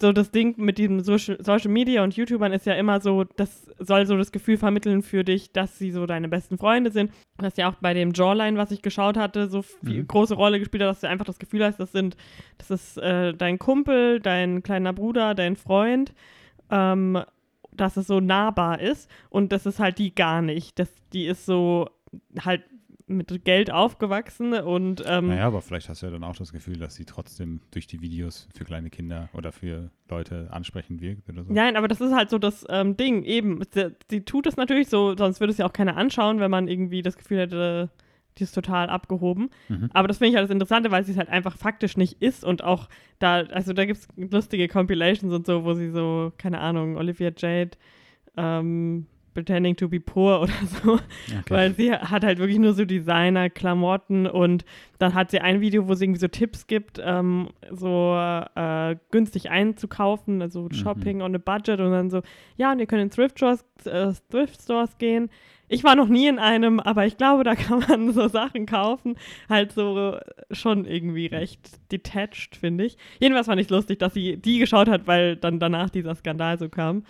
so 0.00 0.12
das 0.12 0.32
Ding 0.32 0.54
mit 0.58 0.78
diesem 0.78 1.00
Social, 1.00 1.38
Social 1.42 1.70
Media 1.70 2.02
und 2.02 2.16
YouTubern 2.16 2.52
ist 2.52 2.66
ja 2.66 2.74
immer 2.74 3.00
so, 3.00 3.24
das 3.24 3.70
soll 3.78 4.04
so 4.06 4.16
das 4.16 4.32
Gefühl 4.32 4.56
vermitteln 4.56 5.02
für 5.02 5.22
dich, 5.22 5.52
dass 5.52 5.78
sie 5.78 5.92
so 5.92 6.06
deine 6.06 6.28
besten 6.28 6.58
Freunde 6.58 6.90
sind. 6.90 7.12
Was 7.38 7.56
ja 7.56 7.68
auch 7.68 7.76
bei 7.76 7.94
dem 7.94 8.12
Jawline, 8.12 8.58
was 8.58 8.72
ich 8.72 8.82
geschaut 8.82 9.16
hatte, 9.16 9.48
so 9.48 9.62
viel 9.62 10.02
Mhm. 10.02 10.08
große 10.08 10.34
Rolle 10.34 10.58
gespielt 10.58 10.82
hat, 10.82 10.90
dass 10.90 11.00
du 11.00 11.08
einfach 11.08 11.24
das 11.26 11.38
Gefühl 11.38 11.64
hast, 11.64 11.78
das 11.78 11.92
sind, 11.92 12.16
das 12.58 12.70
ist 12.70 12.98
äh, 12.98 13.32
dein 13.34 13.58
Kumpel, 13.58 14.18
dein 14.20 14.62
kleiner 14.62 14.92
Bruder, 14.92 15.34
dein 15.34 15.54
Freund. 15.56 16.12
Ähm, 16.70 17.22
dass 17.72 17.98
es 17.98 18.06
so 18.06 18.20
nahbar 18.20 18.80
ist 18.80 19.08
und 19.28 19.52
das 19.52 19.66
ist 19.66 19.78
halt 19.78 19.98
die 19.98 20.14
gar 20.14 20.40
nicht. 20.40 20.78
Das, 20.78 20.88
die 21.12 21.26
ist 21.26 21.44
so 21.44 21.90
halt 22.40 22.62
mit 23.08 23.44
Geld 23.44 23.70
aufgewachsen 23.70 24.52
und 24.52 25.02
ähm, 25.06 25.28
Naja, 25.28 25.46
aber 25.46 25.62
vielleicht 25.62 25.88
hast 25.88 26.02
du 26.02 26.06
ja 26.06 26.12
dann 26.12 26.24
auch 26.24 26.36
das 26.36 26.52
Gefühl, 26.52 26.76
dass 26.76 26.96
sie 26.96 27.04
trotzdem 27.04 27.60
durch 27.70 27.86
die 27.86 28.00
Videos 28.00 28.48
für 28.56 28.64
kleine 28.64 28.90
Kinder 28.90 29.28
oder 29.32 29.52
für 29.52 29.90
Leute 30.08 30.48
ansprechend 30.50 31.00
wirkt 31.00 31.28
oder 31.28 31.44
so. 31.44 31.52
Nein, 31.52 31.76
aber 31.76 31.86
das 31.86 32.00
ist 32.00 32.12
halt 32.12 32.30
so 32.30 32.38
das 32.38 32.66
ähm, 32.68 32.96
Ding. 32.96 33.22
Eben, 33.22 33.60
sie, 33.72 33.94
sie 34.10 34.22
tut 34.22 34.46
es 34.46 34.56
natürlich 34.56 34.88
so, 34.88 35.16
sonst 35.16 35.38
würde 35.38 35.52
es 35.52 35.58
ja 35.58 35.66
auch 35.66 35.72
keiner 35.72 35.96
anschauen, 35.96 36.40
wenn 36.40 36.50
man 36.50 36.66
irgendwie 36.66 37.02
das 37.02 37.16
Gefühl 37.16 37.38
hätte, 37.38 37.90
die 38.38 38.42
ist 38.42 38.52
total 38.52 38.88
abgehoben. 38.88 39.50
Mhm. 39.68 39.88
Aber 39.92 40.08
das 40.08 40.18
finde 40.18 40.30
ich 40.30 40.36
halt 40.36 40.44
das 40.44 40.52
Interessante, 40.52 40.90
weil 40.90 41.04
sie 41.04 41.12
es 41.12 41.18
halt 41.18 41.28
einfach 41.28 41.56
faktisch 41.56 41.96
nicht 41.96 42.20
ist 42.20 42.44
und 42.44 42.64
auch 42.64 42.88
da, 43.18 43.36
also 43.36 43.72
da 43.72 43.84
gibt 43.84 44.00
es 44.00 44.08
lustige 44.16 44.68
Compilations 44.68 45.32
und 45.32 45.46
so, 45.46 45.64
wo 45.64 45.74
sie 45.74 45.90
so, 45.90 46.32
keine 46.38 46.60
Ahnung, 46.60 46.96
Olivia 46.96 47.30
Jade, 47.36 47.78
ähm, 48.36 49.06
pretending 49.36 49.76
to 49.76 49.86
be 49.88 50.00
poor 50.00 50.40
oder 50.42 50.52
so. 50.82 50.94
Okay. 50.94 51.00
Weil 51.48 51.74
sie 51.74 51.92
hat 51.92 52.24
halt 52.24 52.38
wirklich 52.38 52.58
nur 52.58 52.72
so 52.72 52.86
Designer-Klamotten 52.86 54.26
und 54.26 54.64
dann 54.98 55.12
hat 55.14 55.30
sie 55.30 55.40
ein 55.40 55.60
Video, 55.60 55.86
wo 55.88 55.94
sie 55.94 56.06
irgendwie 56.06 56.20
so 56.20 56.28
Tipps 56.28 56.66
gibt, 56.66 56.98
ähm, 57.04 57.50
so 57.70 58.16
äh, 58.16 58.96
günstig 59.10 59.50
einzukaufen, 59.50 60.40
also 60.42 60.62
Mhm. 60.62 60.72
Shopping 60.72 61.22
on 61.22 61.34
a 61.34 61.38
Budget 61.38 61.80
und 61.80 61.90
dann 61.92 62.08
so, 62.10 62.22
ja, 62.56 62.72
und 62.72 62.78
ihr 62.78 62.86
könnt 62.86 63.02
in 63.02 63.10
Thrift 63.10 63.38
Stores, 63.38 63.64
äh, 63.84 64.12
Thrift 64.30 64.62
Stores 64.62 64.96
gehen. 64.98 65.28
Ich 65.68 65.84
war 65.84 65.96
noch 65.96 66.08
nie 66.08 66.28
in 66.28 66.38
einem, 66.38 66.80
aber 66.80 67.06
ich 67.06 67.16
glaube, 67.16 67.44
da 67.44 67.54
kann 67.56 67.80
man 67.88 68.12
so 68.14 68.28
Sachen 68.28 68.64
kaufen. 68.66 69.16
Halt 69.50 69.72
so 69.72 70.16
schon 70.50 70.86
irgendwie 70.86 71.26
recht 71.26 71.60
detached, 71.92 72.56
finde 72.56 72.84
ich. 72.86 72.96
Jedenfalls 73.20 73.48
fand 73.48 73.60
ich 73.60 73.68
lustig, 73.68 73.98
dass 73.98 74.14
sie 74.14 74.36
die 74.38 74.58
geschaut 74.60 74.88
hat, 74.88 75.06
weil 75.06 75.36
dann 75.36 75.58
danach 75.58 75.90
dieser 75.90 76.14
Skandal 76.14 76.58
so 76.58 76.68
kam. 76.68 77.04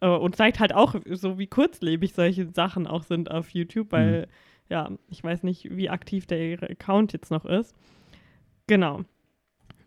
Äh, 0.00 0.08
und 0.08 0.36
zeigt 0.36 0.60
halt 0.60 0.74
auch 0.74 0.94
so, 1.10 1.38
wie 1.38 1.46
kurzlebig 1.46 2.14
solche 2.14 2.46
Sachen 2.46 2.86
auch 2.86 3.02
sind 3.02 3.30
auf 3.30 3.50
YouTube, 3.50 3.92
weil, 3.92 4.22
mhm. 4.22 4.26
ja, 4.68 4.90
ich 5.08 5.22
weiß 5.22 5.42
nicht, 5.42 5.76
wie 5.76 5.90
aktiv 5.90 6.26
der 6.26 6.62
Account 6.62 7.12
jetzt 7.12 7.30
noch 7.30 7.44
ist. 7.44 7.74
Genau. 8.66 9.02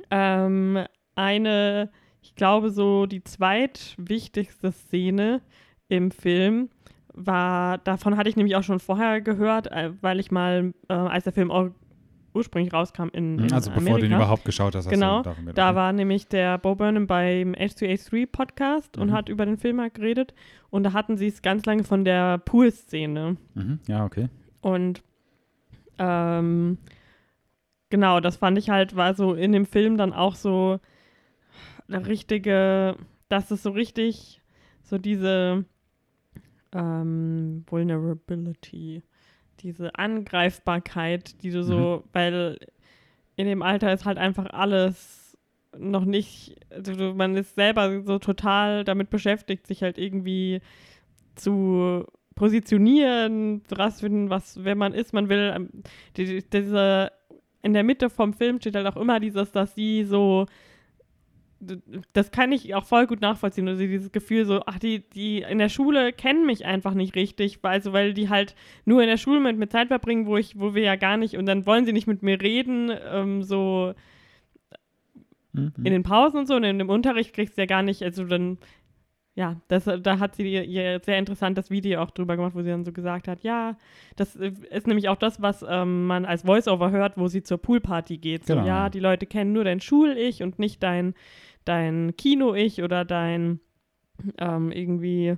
Ähm, 0.09 0.79
eine, 1.15 1.89
ich 2.21 2.35
glaube, 2.35 2.71
so 2.71 3.05
die 3.05 3.23
zweitwichtigste 3.23 4.71
Szene 4.71 5.41
im 5.87 6.11
Film 6.11 6.69
war, 7.13 7.77
davon 7.79 8.17
hatte 8.17 8.29
ich 8.29 8.35
nämlich 8.35 8.55
auch 8.55 8.63
schon 8.63 8.79
vorher 8.79 9.21
gehört, 9.21 9.71
äh, 9.71 9.91
weil 10.01 10.19
ich 10.19 10.31
mal, 10.31 10.73
äh, 10.87 10.93
als 10.93 11.25
der 11.25 11.33
Film 11.33 11.51
ursprünglich 12.33 12.73
rauskam 12.73 13.07
in, 13.13 13.39
in 13.39 13.53
Also 13.53 13.71
bevor 13.71 13.97
du 13.97 14.03
den 14.03 14.13
überhaupt 14.13 14.45
geschaut 14.45 14.75
hast. 14.75 14.89
Genau, 14.89 15.23
hast 15.25 15.37
da 15.55 15.69
okay. 15.69 15.75
war 15.75 15.93
nämlich 15.93 16.27
der 16.27 16.57
Bo 16.57 16.75
Burnham 16.75 17.07
beim 17.07 17.53
H2A3 17.53 18.27
Podcast 18.27 18.95
mhm. 18.95 19.03
und 19.03 19.11
hat 19.11 19.29
über 19.29 19.45
den 19.45 19.57
Film 19.57 19.81
halt 19.81 19.95
geredet 19.95 20.33
und 20.69 20.83
da 20.83 20.93
hatten 20.93 21.17
sie 21.17 21.27
es 21.27 21.41
ganz 21.41 21.65
lange 21.65 21.83
von 21.83 22.05
der 22.05 22.37
Pool-Szene. 22.39 23.37
Mhm. 23.53 23.79
Ja, 23.87 24.05
okay. 24.05 24.29
Und 24.61 25.03
ähm, 25.97 26.77
genau, 27.89 28.19
das 28.19 28.37
fand 28.37 28.57
ich 28.57 28.69
halt, 28.69 28.95
war 28.95 29.13
so 29.13 29.33
in 29.33 29.51
dem 29.51 29.65
Film 29.65 29.97
dann 29.97 30.13
auch 30.13 30.35
so 30.35 30.79
eine 31.87 32.07
richtige, 32.07 32.95
dass 33.29 33.51
es 33.51 33.63
so 33.63 33.71
richtig, 33.71 34.41
so 34.83 34.97
diese 34.97 35.65
ähm, 36.73 37.65
Vulnerability 37.67 39.03
diese 39.61 39.95
Angreifbarkeit, 39.95 41.41
die 41.43 41.51
du 41.51 41.63
so, 41.63 42.03
mhm. 42.03 42.09
weil 42.13 42.59
in 43.35 43.47
dem 43.47 43.61
Alter 43.61 43.93
ist 43.93 44.05
halt 44.05 44.17
einfach 44.17 44.47
alles 44.51 45.37
noch 45.77 46.05
nicht, 46.05 46.55
also 46.69 47.13
man 47.13 47.35
ist 47.35 47.55
selber 47.55 48.01
so 48.03 48.19
total 48.19 48.83
damit 48.83 49.09
beschäftigt, 49.09 49.67
sich 49.67 49.83
halt 49.83 49.97
irgendwie 49.97 50.61
zu 51.35 52.05
positionieren, 52.35 53.61
rausfinden, 53.77 54.29
was, 54.29 54.63
wer 54.63 54.75
man 54.75 54.93
ist. 54.93 55.13
Man 55.13 55.29
will, 55.29 55.53
ähm, 55.55 55.69
die, 56.17 56.43
diese, 56.49 57.11
in 57.61 57.73
der 57.73 57.83
Mitte 57.83 58.09
vom 58.09 58.33
Film 58.33 58.59
steht 58.59 58.75
halt 58.75 58.87
auch 58.87 58.97
immer 58.97 59.19
dieses, 59.19 59.51
dass 59.51 59.75
sie 59.75 60.03
so 60.03 60.45
das 62.13 62.31
kann 62.31 62.51
ich 62.51 62.73
auch 62.75 62.85
voll 62.85 63.07
gut 63.07 63.21
nachvollziehen. 63.21 63.67
Also 63.67 63.81
dieses 63.81 64.11
Gefühl 64.11 64.45
so, 64.45 64.61
ach, 64.65 64.79
die, 64.79 65.07
die 65.09 65.41
in 65.41 65.59
der 65.59 65.69
Schule 65.69 66.11
kennen 66.11 66.45
mich 66.45 66.65
einfach 66.65 66.93
nicht 66.93 67.15
richtig, 67.15 67.59
also 67.63 67.93
weil 67.93 68.13
die 68.13 68.29
halt 68.29 68.55
nur 68.85 69.01
in 69.01 69.07
der 69.07 69.17
Schule 69.17 69.39
mit 69.39 69.57
mir 69.57 69.69
Zeit 69.69 69.89
verbringen, 69.89 70.25
wo 70.25 70.37
ich, 70.37 70.59
wo 70.59 70.73
wir 70.73 70.83
ja 70.83 70.95
gar 70.95 71.17
nicht, 71.17 71.37
und 71.37 71.45
dann 71.45 71.65
wollen 71.65 71.85
sie 71.85 71.93
nicht 71.93 72.07
mit 72.07 72.23
mir 72.23 72.41
reden, 72.41 72.91
ähm, 73.11 73.43
so 73.43 73.93
mhm. 75.53 75.73
in 75.77 75.93
den 75.93 76.03
Pausen 76.03 76.39
und 76.39 76.47
so, 76.47 76.55
und 76.55 76.63
in 76.63 76.79
dem 76.79 76.89
Unterricht 76.89 77.33
kriegst 77.33 77.57
du 77.57 77.61
ja 77.61 77.67
gar 77.67 77.83
nicht, 77.83 78.01
also 78.03 78.25
dann, 78.25 78.57
ja, 79.33 79.61
das, 79.69 79.85
da 79.85 80.19
hat 80.19 80.35
sie 80.35 80.43
ihr 80.51 80.99
sehr 81.03 81.17
interessantes 81.17 81.69
Video 81.69 82.01
auch 82.01 82.11
drüber 82.11 82.35
gemacht, 82.35 82.53
wo 82.53 82.61
sie 82.61 82.69
dann 82.69 82.83
so 82.83 82.91
gesagt 82.91 83.29
hat, 83.29 83.43
ja, 83.43 83.77
das 84.17 84.35
ist 84.35 84.87
nämlich 84.87 85.07
auch 85.07 85.15
das, 85.15 85.41
was 85.41 85.65
ähm, 85.67 86.05
man 86.05 86.25
als 86.25 86.45
Voiceover 86.45 86.91
hört, 86.91 87.17
wo 87.17 87.27
sie 87.27 87.41
zur 87.41 87.57
Poolparty 87.57 88.17
geht. 88.17 88.45
So, 88.45 88.55
genau. 88.55 88.67
ja, 88.67 88.89
die 88.89 88.99
Leute 88.99 89.25
kennen 89.25 89.53
nur 89.53 89.63
dein 89.63 89.79
Schul-Ich 89.79 90.43
und 90.43 90.59
nicht 90.59 90.83
dein 90.83 91.13
dein 91.65 92.15
Kino-Ich 92.17 92.81
oder 92.83 93.05
dein 93.05 93.59
ähm, 94.37 94.71
irgendwie 94.71 95.37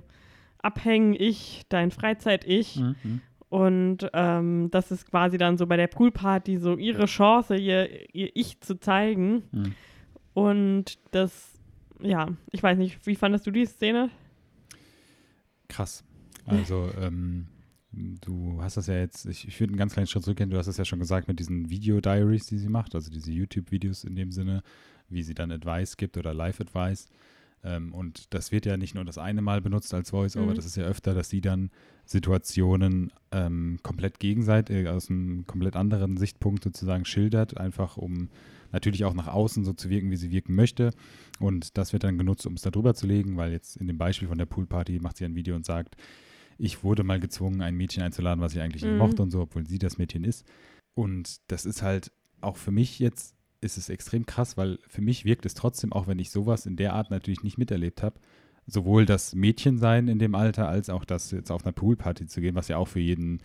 Abhängen-Ich, 0.58 1.62
dein 1.68 1.90
Freizeit-Ich. 1.90 2.76
Mhm. 2.76 3.20
Und 3.48 4.10
ähm, 4.14 4.68
das 4.70 4.90
ist 4.90 5.08
quasi 5.10 5.38
dann 5.38 5.58
so 5.58 5.66
bei 5.66 5.76
der 5.76 5.86
Poolparty 5.86 6.58
so 6.58 6.76
ihre 6.76 7.06
Chance, 7.06 7.56
ihr, 7.56 8.14
ihr 8.14 8.30
Ich 8.34 8.60
zu 8.60 8.80
zeigen. 8.80 9.44
Mhm. 9.52 9.74
Und 10.32 10.98
das, 11.12 11.52
ja, 12.00 12.28
ich 12.50 12.62
weiß 12.62 12.76
nicht, 12.76 13.06
wie 13.06 13.14
fandest 13.14 13.46
du 13.46 13.52
die 13.52 13.66
Szene? 13.66 14.10
Krass. 15.68 16.04
Also, 16.46 16.90
ähm, 17.00 17.46
du 17.92 18.58
hast 18.60 18.76
das 18.76 18.86
ja 18.88 18.96
jetzt, 18.96 19.26
ich, 19.26 19.46
ich 19.46 19.58
würde 19.60 19.72
einen 19.72 19.78
ganz 19.78 19.92
kleinen 19.92 20.06
Schritt 20.06 20.24
zurückgehen, 20.24 20.50
du 20.50 20.58
hast 20.58 20.66
es 20.66 20.76
ja 20.76 20.84
schon 20.84 20.98
gesagt 20.98 21.28
mit 21.28 21.38
diesen 21.38 21.70
Video-Diaries, 21.70 22.46
die 22.46 22.58
sie 22.58 22.68
macht, 22.68 22.94
also 22.94 23.10
diese 23.10 23.30
YouTube-Videos 23.30 24.04
in 24.04 24.16
dem 24.16 24.32
Sinne 24.32 24.62
wie 25.14 25.22
sie 25.22 25.34
dann 25.34 25.50
Advice 25.50 25.96
gibt 25.96 26.16
oder 26.16 26.34
Live-Advice. 26.34 27.08
Ähm, 27.64 27.94
und 27.94 28.34
das 28.34 28.52
wird 28.52 28.66
ja 28.66 28.76
nicht 28.76 28.94
nur 28.94 29.04
das 29.04 29.18
eine 29.18 29.42
Mal 29.42 29.60
benutzt 29.60 29.94
als 29.94 30.10
Voice, 30.10 30.36
aber 30.36 30.52
mhm. 30.52 30.54
das 30.54 30.66
ist 30.66 30.76
ja 30.76 30.84
öfter, 30.84 31.14
dass 31.14 31.30
sie 31.30 31.40
dann 31.40 31.70
Situationen 32.04 33.10
ähm, 33.32 33.78
komplett 33.82 34.20
gegenseitig, 34.20 34.86
aus 34.88 35.08
einem 35.08 35.46
komplett 35.46 35.74
anderen 35.76 36.16
Sichtpunkt 36.18 36.62
sozusagen 36.62 37.06
schildert, 37.06 37.56
einfach 37.56 37.96
um 37.96 38.28
natürlich 38.70 39.04
auch 39.04 39.14
nach 39.14 39.28
außen 39.28 39.64
so 39.64 39.72
zu 39.72 39.88
wirken, 39.88 40.10
wie 40.10 40.16
sie 40.16 40.30
wirken 40.30 40.54
möchte. 40.54 40.90
Und 41.38 41.78
das 41.78 41.92
wird 41.92 42.04
dann 42.04 42.18
genutzt, 42.18 42.46
um 42.46 42.54
es 42.54 42.62
da 42.62 42.70
drüber 42.70 42.94
zu 42.94 43.06
legen, 43.06 43.36
weil 43.36 43.52
jetzt 43.52 43.76
in 43.76 43.86
dem 43.86 43.96
Beispiel 43.96 44.28
von 44.28 44.36
der 44.36 44.46
Poolparty 44.46 44.98
macht 45.00 45.16
sie 45.16 45.24
ein 45.24 45.36
Video 45.36 45.56
und 45.56 45.64
sagt, 45.64 45.96
ich 46.58 46.84
wurde 46.84 47.02
mal 47.02 47.20
gezwungen, 47.20 47.62
ein 47.62 47.76
Mädchen 47.76 48.02
einzuladen, 48.02 48.42
was 48.42 48.54
ich 48.54 48.60
eigentlich 48.60 48.82
mhm. 48.82 48.90
nicht 48.90 48.98
mochte 48.98 49.22
und 49.22 49.30
so, 49.30 49.40
obwohl 49.40 49.66
sie 49.66 49.78
das 49.78 49.96
Mädchen 49.96 50.24
ist. 50.24 50.44
Und 50.94 51.38
das 51.48 51.64
ist 51.64 51.82
halt 51.82 52.12
auch 52.40 52.56
für 52.56 52.70
mich 52.70 52.98
jetzt 52.98 53.33
ist 53.64 53.78
es 53.78 53.88
extrem 53.88 54.26
krass, 54.26 54.56
weil 54.56 54.78
für 54.86 55.02
mich 55.02 55.24
wirkt 55.24 55.46
es 55.46 55.54
trotzdem, 55.54 55.92
auch 55.92 56.06
wenn 56.06 56.18
ich 56.18 56.30
sowas 56.30 56.66
in 56.66 56.76
der 56.76 56.92
Art 56.92 57.10
natürlich 57.10 57.42
nicht 57.42 57.58
miterlebt 57.58 58.02
habe, 58.02 58.20
sowohl 58.66 59.06
das 59.06 59.34
Mädchensein 59.34 60.08
in 60.08 60.18
dem 60.18 60.34
Alter 60.34 60.68
als 60.68 60.90
auch 60.90 61.04
das 61.04 61.30
jetzt 61.30 61.50
auf 61.50 61.64
einer 61.64 61.72
Poolparty 61.72 62.26
zu 62.26 62.40
gehen, 62.40 62.54
was 62.54 62.68
ja 62.68 62.76
auch 62.76 62.88
für 62.88 63.00
jeden 63.00 63.40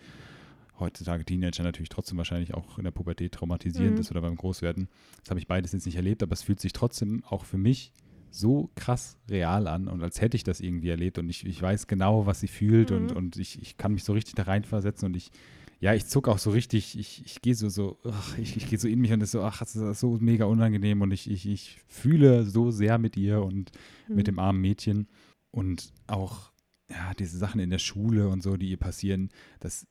heutzutage 0.78 1.24
Teenager 1.24 1.62
natürlich 1.62 1.90
trotzdem 1.90 2.16
wahrscheinlich 2.18 2.54
auch 2.54 2.78
in 2.78 2.84
der 2.84 2.90
Pubertät 2.90 3.32
traumatisierend 3.32 3.94
mhm. 3.94 4.00
ist 4.00 4.10
oder 4.10 4.22
beim 4.22 4.36
Großwerden. 4.36 4.88
Das 5.20 5.30
habe 5.30 5.40
ich 5.40 5.46
beides 5.46 5.72
jetzt 5.72 5.84
nicht 5.84 5.96
erlebt, 5.96 6.22
aber 6.22 6.32
es 6.32 6.42
fühlt 6.42 6.60
sich 6.60 6.72
trotzdem 6.72 7.22
auch 7.24 7.44
für 7.44 7.58
mich 7.58 7.92
so 8.30 8.70
krass 8.76 9.18
real 9.28 9.66
an 9.66 9.88
und 9.88 10.02
als 10.02 10.20
hätte 10.20 10.36
ich 10.36 10.44
das 10.44 10.60
irgendwie 10.60 10.88
erlebt 10.88 11.18
und 11.18 11.28
ich, 11.28 11.44
ich 11.44 11.60
weiß 11.60 11.86
genau, 11.88 12.26
was 12.26 12.40
sie 12.40 12.48
fühlt 12.48 12.90
mhm. 12.90 12.96
und, 12.96 13.12
und 13.12 13.36
ich, 13.36 13.60
ich 13.60 13.76
kann 13.76 13.92
mich 13.92 14.04
so 14.04 14.12
richtig 14.12 14.36
da 14.36 14.44
reinversetzen 14.44 15.06
und 15.06 15.16
ich 15.16 15.32
ja, 15.80 15.94
ich 15.94 16.06
zuck 16.06 16.28
auch 16.28 16.38
so 16.38 16.50
richtig, 16.50 16.98
ich, 16.98 17.24
ich 17.24 17.40
gehe 17.40 17.54
so, 17.54 17.70
so, 17.70 17.98
ach, 18.04 18.36
ich, 18.38 18.56
ich 18.56 18.68
gehe 18.68 18.78
so 18.78 18.86
in 18.86 19.00
mich 19.00 19.12
und 19.12 19.22
ist 19.22 19.30
so, 19.30 19.42
ach, 19.42 19.60
das 19.60 19.74
ist 19.74 20.00
so 20.00 20.18
mega 20.20 20.44
unangenehm 20.44 21.00
und 21.00 21.10
ich, 21.10 21.30
ich, 21.30 21.46
ich 21.46 21.80
fühle 21.88 22.44
so 22.44 22.70
sehr 22.70 22.98
mit 22.98 23.16
ihr 23.16 23.42
und 23.42 23.72
mhm. 24.06 24.16
mit 24.16 24.26
dem 24.26 24.38
armen 24.38 24.60
Mädchen. 24.60 25.08
Und 25.50 25.92
auch, 26.06 26.52
ja, 26.90 27.14
diese 27.18 27.38
Sachen 27.38 27.60
in 27.60 27.70
der 27.70 27.78
Schule 27.78 28.28
und 28.28 28.42
so, 28.42 28.58
die 28.58 28.68
ihr 28.68 28.76
passieren, 28.76 29.30
das 29.58 29.86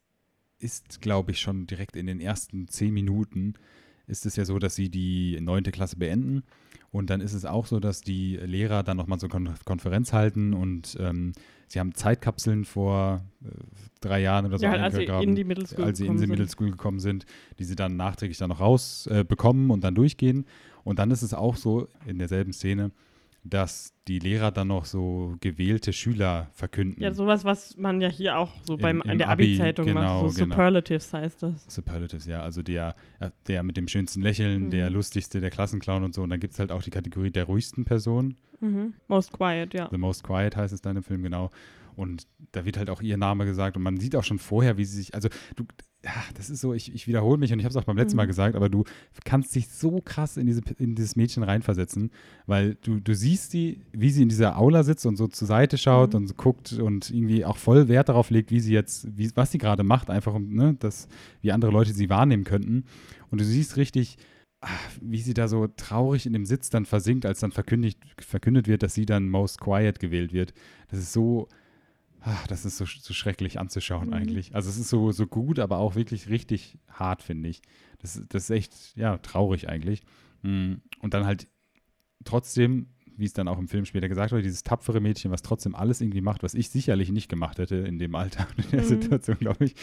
ist, 0.59 1.01
glaube 1.01 1.31
ich, 1.31 1.39
schon 1.39 1.65
direkt 1.65 1.95
in 1.95 2.05
den 2.05 2.21
ersten 2.21 2.67
zehn 2.67 2.93
Minuten 2.93 3.55
ist 4.05 4.25
es 4.25 4.35
ja 4.35 4.45
so, 4.45 4.59
dass 4.59 4.75
sie 4.75 4.89
die 4.89 5.39
neunte 5.39 5.71
Klasse 5.71 5.95
beenden. 5.95 6.43
Und 6.91 7.09
dann 7.09 7.21
ist 7.21 7.33
es 7.33 7.45
auch 7.45 7.65
so, 7.65 7.79
dass 7.79 8.01
die 8.01 8.37
Lehrer 8.37 8.83
dann 8.83 8.97
nochmal 8.97 9.19
so 9.19 9.27
eine 9.29 9.53
Konferenz 9.63 10.11
halten 10.11 10.53
und 10.53 10.97
ähm, 10.99 11.33
sie 11.67 11.79
haben 11.79 11.93
Zeitkapseln 11.93 12.65
vor 12.65 13.21
äh, 13.43 13.49
drei 14.01 14.21
Jahren 14.21 14.47
oder 14.47 14.57
so 14.57 14.65
ja, 14.65 14.73
als 14.73 14.95
sie 14.95 15.03
in 15.03 15.35
die 15.35 15.43
Middle 15.43 15.67
School, 15.67 15.85
als 15.85 15.99
sie 15.99 16.07
in 16.07 16.17
die 16.17 16.27
Middle 16.27 16.49
School 16.49 16.71
gekommen 16.71 16.99
sind, 16.99 17.25
die 17.59 17.63
sie 17.63 17.75
dann 17.75 17.95
nachträglich 17.95 18.37
dann 18.39 18.49
noch 18.49 18.59
rausbekommen 18.59 19.69
äh, 19.69 19.73
und 19.73 19.83
dann 19.83 19.95
durchgehen. 19.95 20.45
Und 20.83 20.97
dann 20.97 21.11
ist 21.11 21.21
es 21.21 21.33
auch 21.33 21.55
so 21.55 21.87
in 22.07 22.17
derselben 22.17 22.53
Szene, 22.53 22.91
dass 23.43 23.93
die 24.07 24.19
Lehrer 24.19 24.51
dann 24.51 24.67
noch 24.67 24.85
so 24.85 25.35
gewählte 25.39 25.93
Schüler 25.93 26.49
verkünden. 26.53 27.01
Ja, 27.01 27.13
sowas, 27.13 27.45
was 27.45 27.77
man 27.77 28.01
ja 28.01 28.09
hier 28.09 28.37
auch 28.37 28.51
so 28.63 28.77
beim, 28.77 29.01
in 29.01 29.17
der 29.17 29.29
Abi-Zeitung 29.29 29.85
Abi 29.85 29.93
genau, 29.93 30.23
macht. 30.23 30.33
So 30.33 30.43
genau. 30.43 30.55
Superlatives 30.55 31.13
heißt 31.13 31.43
das. 31.43 31.65
Superlatives, 31.67 32.25
ja. 32.25 32.41
Also 32.41 32.61
der, 32.61 32.95
der 33.47 33.63
mit 33.63 33.77
dem 33.77 33.87
schönsten 33.87 34.21
Lächeln, 34.21 34.65
mhm. 34.65 34.69
der 34.71 34.89
lustigste, 34.89 35.39
der 35.39 35.51
Klassenclown 35.51 36.03
und 36.03 36.13
so. 36.13 36.23
Und 36.23 36.29
dann 36.29 36.39
gibt 36.39 36.53
es 36.53 36.59
halt 36.59 36.71
auch 36.71 36.81
die 36.81 36.91
Kategorie 36.91 37.31
der 37.31 37.45
ruhigsten 37.45 37.85
Person. 37.85 38.35
Mhm. 38.59 38.93
Most 39.07 39.31
Quiet, 39.31 39.73
ja. 39.73 39.87
The 39.89 39.97
Most 39.97 40.23
Quiet 40.23 40.55
heißt 40.55 40.73
es 40.73 40.81
dann 40.81 40.97
im 40.97 41.03
Film, 41.03 41.23
genau. 41.23 41.51
Und 41.95 42.27
da 42.53 42.65
wird 42.65 42.77
halt 42.77 42.89
auch 42.89 43.01
ihr 43.01 43.17
Name 43.17 43.45
gesagt 43.45 43.75
und 43.75 43.83
man 43.83 43.97
sieht 43.97 44.15
auch 44.15 44.23
schon 44.23 44.39
vorher, 44.39 44.77
wie 44.77 44.85
sie 44.85 44.97
sich, 44.97 45.13
also 45.13 45.27
du, 45.55 45.65
ja, 46.03 46.13
das 46.35 46.49
ist 46.49 46.61
so, 46.61 46.73
ich, 46.73 46.93
ich 46.93 47.07
wiederhole 47.07 47.37
mich 47.37 47.51
und 47.51 47.59
ich 47.59 47.65
habe 47.65 47.71
es 47.71 47.75
auch 47.75 47.83
beim 47.83 47.97
letzten 47.97 48.15
Mal 48.15 48.23
mhm. 48.23 48.29
gesagt, 48.29 48.55
aber 48.55 48.69
du 48.69 48.85
kannst 49.25 49.53
dich 49.53 49.67
so 49.67 49.99
krass 49.99 50.37
in, 50.37 50.47
diese, 50.47 50.61
in 50.77 50.95
dieses 50.95 51.17
Mädchen 51.17 51.43
reinversetzen, 51.43 52.11
weil 52.45 52.75
du, 52.75 53.01
du 53.01 53.13
siehst 53.13 53.51
sie, 53.51 53.81
wie 53.91 54.09
sie 54.09 54.23
in 54.23 54.29
dieser 54.29 54.57
Aula 54.57 54.83
sitzt 54.83 55.05
und 55.05 55.17
so 55.17 55.27
zur 55.27 55.47
Seite 55.47 55.77
schaut 55.77 56.13
mhm. 56.13 56.19
und 56.21 56.37
guckt 56.37 56.73
und 56.73 57.11
irgendwie 57.11 57.43
auch 57.43 57.57
voll 57.57 57.89
Wert 57.89 58.07
darauf 58.07 58.29
legt, 58.29 58.49
wie 58.51 58.61
sie 58.61 58.73
jetzt, 58.73 59.17
wie, 59.17 59.29
was 59.35 59.51
sie 59.51 59.57
gerade 59.57 59.83
macht, 59.83 60.09
einfach 60.09 60.33
um, 60.33 60.53
ne, 60.53 60.75
dass, 60.79 61.09
wie 61.41 61.51
andere 61.51 61.71
Leute 61.71 61.91
sie 61.91 62.09
wahrnehmen 62.09 62.45
könnten. 62.45 62.85
Und 63.29 63.41
du 63.41 63.45
siehst 63.45 63.75
richtig, 63.75 64.17
ach, 64.61 64.89
wie 65.01 65.21
sie 65.21 65.33
da 65.33 65.49
so 65.49 65.67
traurig 65.67 66.25
in 66.25 66.31
dem 66.31 66.45
Sitz 66.45 66.69
dann 66.69 66.85
versinkt, 66.85 67.25
als 67.25 67.41
dann 67.41 67.51
verkündigt, 67.51 67.99
verkündet 68.19 68.67
wird, 68.67 68.83
dass 68.83 68.93
sie 68.93 69.05
dann 69.05 69.29
Most 69.29 69.59
Quiet 69.59 69.99
gewählt 69.99 70.31
wird. 70.31 70.53
Das 70.89 70.99
ist 70.99 71.11
so, 71.11 71.49
Ach, 72.21 72.47
das 72.47 72.65
ist 72.65 72.77
so, 72.77 72.85
so 72.85 73.13
schrecklich 73.13 73.59
anzuschauen 73.59 74.07
mhm. 74.07 74.13
eigentlich. 74.13 74.55
Also 74.55 74.69
es 74.69 74.77
ist 74.77 74.89
so, 74.89 75.11
so 75.11 75.25
gut, 75.25 75.59
aber 75.59 75.77
auch 75.77 75.95
wirklich 75.95 76.29
richtig 76.29 76.77
hart, 76.89 77.21
finde 77.23 77.49
ich. 77.49 77.61
Das, 77.99 78.21
das 78.27 78.43
ist 78.43 78.49
echt, 78.49 78.73
ja, 78.95 79.17
traurig 79.17 79.69
eigentlich. 79.69 80.01
Mm, 80.41 80.75
und 81.01 81.13
dann 81.13 81.25
halt 81.25 81.47
trotzdem, 82.25 82.87
wie 83.15 83.25
es 83.25 83.33
dann 83.33 83.47
auch 83.47 83.57
im 83.57 83.67
Film 83.67 83.85
später 83.85 84.09
gesagt 84.09 84.31
wurde, 84.31 84.43
dieses 84.43 84.63
tapfere 84.63 84.99
Mädchen, 84.99 85.31
was 85.31 85.41
trotzdem 85.41 85.75
alles 85.75 86.01
irgendwie 86.01 86.21
macht, 86.21 86.43
was 86.43 86.53
ich 86.53 86.69
sicherlich 86.69 87.11
nicht 87.11 87.29
gemacht 87.29 87.57
hätte 87.57 87.75
in 87.75 87.99
dem 87.99 88.15
Alter, 88.15 88.47
in 88.57 88.69
der 88.71 88.81
mhm. 88.81 88.87
Situation, 88.87 89.37
glaube 89.39 89.65
ich. 89.65 89.75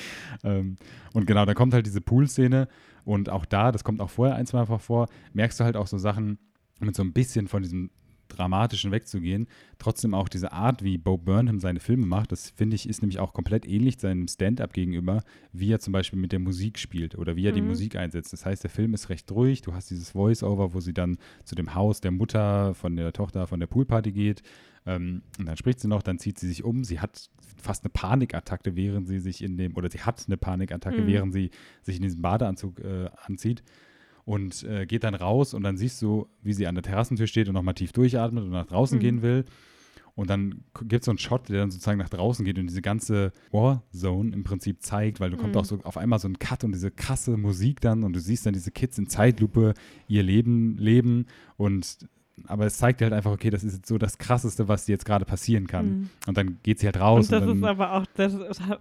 Ähm, 0.44 0.76
und 1.14 1.26
genau, 1.26 1.44
da 1.46 1.54
kommt 1.54 1.72
halt 1.72 1.86
diese 1.86 2.00
Pool-Szene 2.00 2.68
und 3.04 3.30
auch 3.30 3.46
da, 3.46 3.72
das 3.72 3.84
kommt 3.84 4.00
auch 4.00 4.10
vorher 4.10 4.36
ein, 4.36 4.46
zwei 4.46 4.64
Mal 4.64 4.78
vor, 4.78 5.08
merkst 5.32 5.60
du 5.60 5.64
halt 5.64 5.76
auch 5.76 5.86
so 5.86 5.96
Sachen 5.96 6.38
mit 6.80 6.94
so 6.94 7.02
ein 7.02 7.12
bisschen 7.12 7.48
von 7.48 7.62
diesem 7.62 7.90
Dramatischen 8.36 8.92
wegzugehen, 8.92 9.48
trotzdem 9.78 10.14
auch 10.14 10.28
diese 10.28 10.52
Art, 10.52 10.84
wie 10.84 10.98
Bo 10.98 11.16
Burnham 11.18 11.58
seine 11.58 11.80
Filme 11.80 12.06
macht, 12.06 12.30
das 12.32 12.50
finde 12.50 12.76
ich, 12.76 12.88
ist 12.88 13.02
nämlich 13.02 13.18
auch 13.18 13.32
komplett 13.32 13.66
ähnlich 13.66 13.98
seinem 13.98 14.28
Stand-up 14.28 14.72
gegenüber, 14.72 15.22
wie 15.52 15.72
er 15.72 15.80
zum 15.80 15.92
Beispiel 15.92 16.18
mit 16.18 16.32
der 16.32 16.38
Musik 16.38 16.78
spielt 16.78 17.16
oder 17.16 17.34
wie 17.36 17.46
er 17.46 17.52
die 17.52 17.62
Mhm. 17.62 17.68
Musik 17.68 17.96
einsetzt. 17.96 18.32
Das 18.32 18.46
heißt, 18.46 18.62
der 18.62 18.70
Film 18.70 18.94
ist 18.94 19.08
recht 19.08 19.30
ruhig, 19.32 19.62
du 19.62 19.74
hast 19.74 19.90
dieses 19.90 20.10
Voice-Over, 20.10 20.74
wo 20.74 20.80
sie 20.80 20.94
dann 20.94 21.18
zu 21.44 21.54
dem 21.54 21.74
Haus 21.74 22.00
der 22.00 22.12
Mutter 22.12 22.74
von 22.74 22.94
der 22.96 23.12
Tochter 23.12 23.46
von 23.46 23.58
der 23.60 23.66
Poolparty 23.66 24.12
geht 24.12 24.42
ähm, 24.86 25.22
und 25.38 25.46
dann 25.46 25.56
spricht 25.56 25.80
sie 25.80 25.88
noch, 25.88 26.02
dann 26.02 26.18
zieht 26.18 26.38
sie 26.38 26.46
sich 26.48 26.62
um, 26.62 26.84
sie 26.84 27.00
hat 27.00 27.30
fast 27.60 27.82
eine 27.84 27.90
Panikattacke, 27.90 28.76
während 28.76 29.08
sie 29.08 29.18
sich 29.18 29.42
in 29.42 29.56
dem, 29.56 29.76
oder 29.76 29.90
sie 29.90 30.00
hat 30.00 30.22
eine 30.26 30.36
Panikattacke, 30.36 31.02
Mhm. 31.02 31.06
während 31.06 31.32
sie 31.32 31.50
sich 31.82 31.96
in 31.96 32.02
diesem 32.02 32.22
Badeanzug 32.22 32.78
äh, 32.80 33.08
anzieht 33.24 33.62
und 34.26 34.62
äh, 34.64 34.84
geht 34.84 35.04
dann 35.04 35.14
raus 35.14 35.54
und 35.54 35.62
dann 35.62 35.78
siehst 35.78 36.02
du, 36.02 36.26
wie 36.42 36.52
sie 36.52 36.66
an 36.66 36.74
der 36.74 36.82
Terrassentür 36.84 37.26
steht 37.26 37.48
und 37.48 37.54
nochmal 37.54 37.72
tief 37.74 37.92
durchatmet 37.92 38.44
und 38.44 38.50
nach 38.50 38.66
draußen 38.66 38.98
Mhm. 38.98 39.00
gehen 39.00 39.22
will. 39.22 39.44
Und 40.16 40.30
dann 40.30 40.64
gibt 40.82 41.02
es 41.02 41.04
so 41.06 41.10
einen 41.10 41.18
Shot, 41.18 41.48
der 41.50 41.58
dann 41.60 41.70
sozusagen 41.70 41.98
nach 41.98 42.08
draußen 42.08 42.42
geht 42.44 42.58
und 42.58 42.66
diese 42.66 42.80
ganze 42.82 43.32
Warzone 43.52 44.32
im 44.32 44.44
Prinzip 44.44 44.82
zeigt, 44.82 45.20
weil 45.20 45.30
du 45.30 45.36
kommt 45.36 45.54
Mhm. 45.54 45.60
auch 45.60 45.64
so 45.64 45.78
auf 45.84 45.96
einmal 45.98 46.18
so 46.18 46.26
ein 46.26 46.38
Cut 46.38 46.64
und 46.64 46.72
diese 46.72 46.90
krasse 46.90 47.36
Musik 47.36 47.80
dann 47.82 48.02
und 48.02 48.14
du 48.14 48.20
siehst 48.20 48.46
dann 48.46 48.54
diese 48.54 48.70
Kids 48.70 48.98
in 48.98 49.08
Zeitlupe 49.08 49.74
ihr 50.08 50.22
Leben 50.22 50.76
leben 50.78 51.26
und 51.56 51.98
aber 52.46 52.66
es 52.66 52.76
zeigt 52.76 53.00
dir 53.00 53.06
halt 53.06 53.14
einfach, 53.14 53.32
okay, 53.32 53.50
das 53.50 53.64
ist 53.64 53.74
jetzt 53.74 53.88
so 53.88 53.96
das 53.98 54.18
Krasseste, 54.18 54.68
was 54.68 54.84
dir 54.84 54.92
jetzt 54.92 55.04
gerade 55.06 55.24
passieren 55.24 55.66
kann. 55.66 55.86
Mhm. 55.86 56.10
Und 56.26 56.36
dann 56.36 56.58
geht 56.62 56.78
sie 56.78 56.86
halt 56.86 57.00
raus. 57.00 57.26
Und 57.26 57.32
das 57.32 57.40
dann, 57.44 57.56
ist 57.58 57.64
aber 57.64 57.92
auch, 57.94 58.04
das 58.14 58.36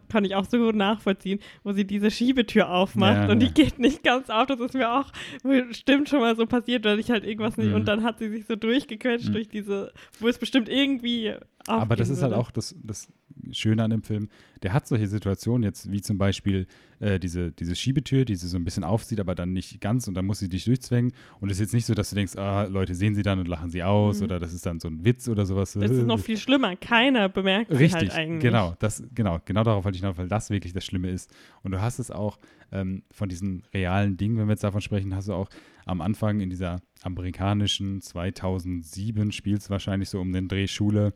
kann 0.09 0.25
ich 0.25 0.35
auch 0.35 0.45
so 0.45 0.57
gut 0.57 0.75
nachvollziehen, 0.75 1.39
wo 1.63 1.71
sie 1.71 1.85
diese 1.85 2.11
Schiebetür 2.11 2.69
aufmacht 2.69 3.27
Ja, 3.27 3.31
und 3.31 3.39
die 3.39 3.47
ja. 3.47 3.51
geht 3.53 3.79
nicht 3.79 4.03
ganz 4.03 4.29
auf. 4.29 4.47
Das 4.47 4.59
ist 4.59 4.73
mir 4.73 4.91
auch 4.91 5.11
bestimmt 5.43 6.09
schon 6.09 6.19
mal 6.19 6.35
so 6.35 6.45
passiert, 6.45 6.83
weil 6.85 6.99
ich 6.99 7.09
halt 7.11 7.23
irgendwas 7.23 7.57
nicht. 7.57 7.69
Mhm. 7.69 7.75
Und 7.75 7.85
dann 7.87 8.03
hat 8.03 8.19
sie 8.19 8.29
sich 8.29 8.45
so 8.45 8.55
durchgequetscht 8.55 9.29
Mhm. 9.29 9.33
durch 9.33 9.47
diese, 9.47 9.93
wo 10.19 10.27
es 10.27 10.37
bestimmt 10.37 10.67
irgendwie. 10.69 11.33
Aber 11.67 11.95
das 11.95 12.09
ist 12.09 12.21
halt 12.21 12.31
würde. 12.31 12.39
auch 12.41 12.51
das, 12.51 12.75
das 12.83 13.07
Schöne 13.51 13.83
an 13.83 13.89
dem 13.89 14.03
Film. 14.03 14.29
Der 14.63 14.73
hat 14.73 14.87
solche 14.87 15.07
Situationen 15.07 15.63
jetzt, 15.63 15.91
wie 15.91 16.01
zum 16.01 16.17
Beispiel 16.17 16.67
äh, 16.99 17.19
diese, 17.19 17.51
diese 17.51 17.75
Schiebetür, 17.75 18.23
die 18.23 18.35
sie 18.35 18.47
so 18.47 18.57
ein 18.57 18.63
bisschen 18.63 18.83
aufzieht, 18.83 19.19
aber 19.19 19.35
dann 19.35 19.51
nicht 19.53 19.81
ganz 19.81 20.07
und 20.07 20.13
dann 20.13 20.25
muss 20.25 20.39
sie 20.39 20.47
dich 20.49 20.65
durchzwängen. 20.65 21.11
Und 21.39 21.49
es 21.49 21.57
ist 21.57 21.61
jetzt 21.61 21.73
nicht 21.73 21.85
so, 21.85 21.93
dass 21.95 22.09
du 22.11 22.15
denkst, 22.15 22.35
ah, 22.37 22.63
Leute 22.65 22.93
sehen 22.95 23.15
sie 23.15 23.23
dann 23.23 23.39
und 23.39 23.47
lachen 23.47 23.69
sie 23.71 23.83
aus 23.83 24.19
Mhm. 24.19 24.25
oder 24.25 24.39
das 24.39 24.53
ist 24.53 24.65
dann 24.65 24.79
so 24.79 24.87
ein 24.87 25.03
Witz 25.03 25.27
oder 25.27 25.45
sowas. 25.45 25.73
Das 25.73 25.89
ist 25.91 26.05
noch 26.05 26.19
viel 26.19 26.37
schlimmer. 26.37 26.75
Keiner 26.75 27.29
bemerkt 27.29 27.71
sie 27.71 27.77
Richtig, 27.77 28.09
halt 28.09 28.13
eigentlich. 28.13 28.41
genau, 28.43 28.75
das, 28.79 29.03
genau, 29.13 29.39
genau 29.45 29.63
darauf 29.63 29.83
wollte 29.85 29.95
ich 29.95 30.01
hinaus, 30.01 30.17
weil 30.17 30.27
das 30.27 30.49
wirklich 30.49 30.73
das 30.73 30.85
Schlimme 30.85 31.09
ist. 31.09 31.33
Und 31.63 31.71
du 31.71 31.81
hast 31.81 31.99
es 31.99 32.11
auch 32.11 32.39
ähm, 32.71 33.03
von 33.11 33.27
diesen 33.29 33.63
realen 33.73 34.17
Dingen, 34.17 34.37
wenn 34.37 34.47
wir 34.47 34.53
jetzt 34.53 34.63
davon 34.63 34.81
sprechen, 34.81 35.15
hast 35.15 35.27
du 35.27 35.33
auch 35.33 35.49
am 35.85 36.01
Anfang 36.01 36.39
in 36.39 36.49
dieser 36.49 36.81
amerikanischen 37.03 38.01
2007 38.01 39.31
spielst 39.31 39.69
wahrscheinlich 39.69 40.09
so 40.09 40.19
um 40.19 40.31
den 40.33 40.47
Drehschule, 40.47 41.13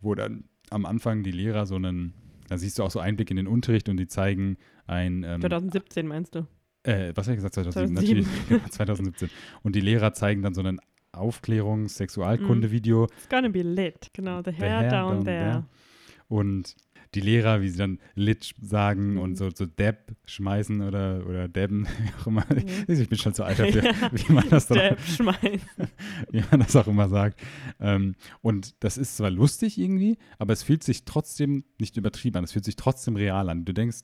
wo 0.00 0.14
dann 0.14 0.44
am 0.70 0.86
Anfang 0.86 1.22
die 1.22 1.32
Lehrer 1.32 1.66
so 1.66 1.76
einen, 1.76 2.14
da 2.48 2.58
siehst 2.58 2.78
du 2.78 2.82
auch 2.84 2.90
so 2.90 3.00
Einblick 3.00 3.30
in 3.30 3.36
den 3.36 3.46
Unterricht 3.46 3.88
und 3.88 3.96
die 3.96 4.06
zeigen 4.06 4.56
ein, 4.86 5.24
ähm, 5.24 5.40
2017 5.40 6.06
meinst 6.06 6.34
du? 6.34 6.46
äh, 6.84 7.12
was 7.14 7.26
habe 7.26 7.34
ich 7.34 7.42
gesagt, 7.42 7.54
2007, 7.54 7.94
2007. 7.94 7.94
natürlich, 7.94 8.26
genau, 8.48 8.68
2017. 8.68 9.30
Und 9.62 9.74
die 9.76 9.80
Lehrer 9.80 10.12
zeigen 10.14 10.42
dann 10.42 10.54
so 10.54 10.62
ein 10.62 10.80
Aufklärungs-Sexualkunde-Video, 11.12 13.04
It's 13.04 13.28
gonna 13.28 13.48
be 13.48 13.62
lit. 13.62 14.10
Genau, 14.12 14.42
the 14.42 14.50
The 14.52 14.56
hair, 14.56 14.78
hair 14.80 14.90
down, 14.90 15.16
down 15.16 15.24
there. 15.24 15.50
there. 15.50 15.64
Und 16.28 16.76
die 17.14 17.20
Lehrer, 17.20 17.60
wie 17.60 17.68
sie 17.68 17.78
dann 17.78 17.98
Lit 18.14 18.54
sagen 18.60 19.14
Mhm. 19.14 19.18
und 19.18 19.36
so, 19.36 19.50
so 19.54 19.66
Deb 19.66 20.14
schmeißen 20.26 20.80
oder, 20.82 21.26
oder 21.26 21.48
Debben, 21.48 21.86
wie 22.02 22.20
auch 22.22 22.26
immer. 22.28 22.46
Mhm. 22.50 22.84
Ich 22.88 23.08
bin 23.08 23.18
schon 23.18 23.34
zu 23.34 23.44
alt 23.44 23.58
dafür, 23.58 23.82
Ja. 23.84 24.10
wie, 24.12 24.32
man 24.32 24.48
das 24.48 24.66
doch, 24.68 24.76
Dab 24.76 25.00
schmeißen. 25.00 25.60
wie 26.30 26.44
man 26.50 26.60
das 26.60 26.76
auch 26.76 26.86
immer 26.86 27.08
sagt. 27.08 27.40
Ähm, 27.80 28.14
und 28.42 28.74
das 28.84 28.96
ist 28.98 29.16
zwar 29.16 29.30
lustig 29.30 29.78
irgendwie, 29.78 30.18
aber 30.38 30.52
es 30.52 30.62
fühlt 30.62 30.84
sich 30.84 31.04
trotzdem 31.04 31.64
nicht 31.78 31.96
übertrieben 31.96 32.36
an. 32.38 32.44
Es 32.44 32.52
fühlt 32.52 32.64
sich 32.64 32.76
trotzdem 32.76 33.16
real 33.16 33.48
an. 33.50 33.64
Du 33.64 33.72
denkst, 33.74 33.98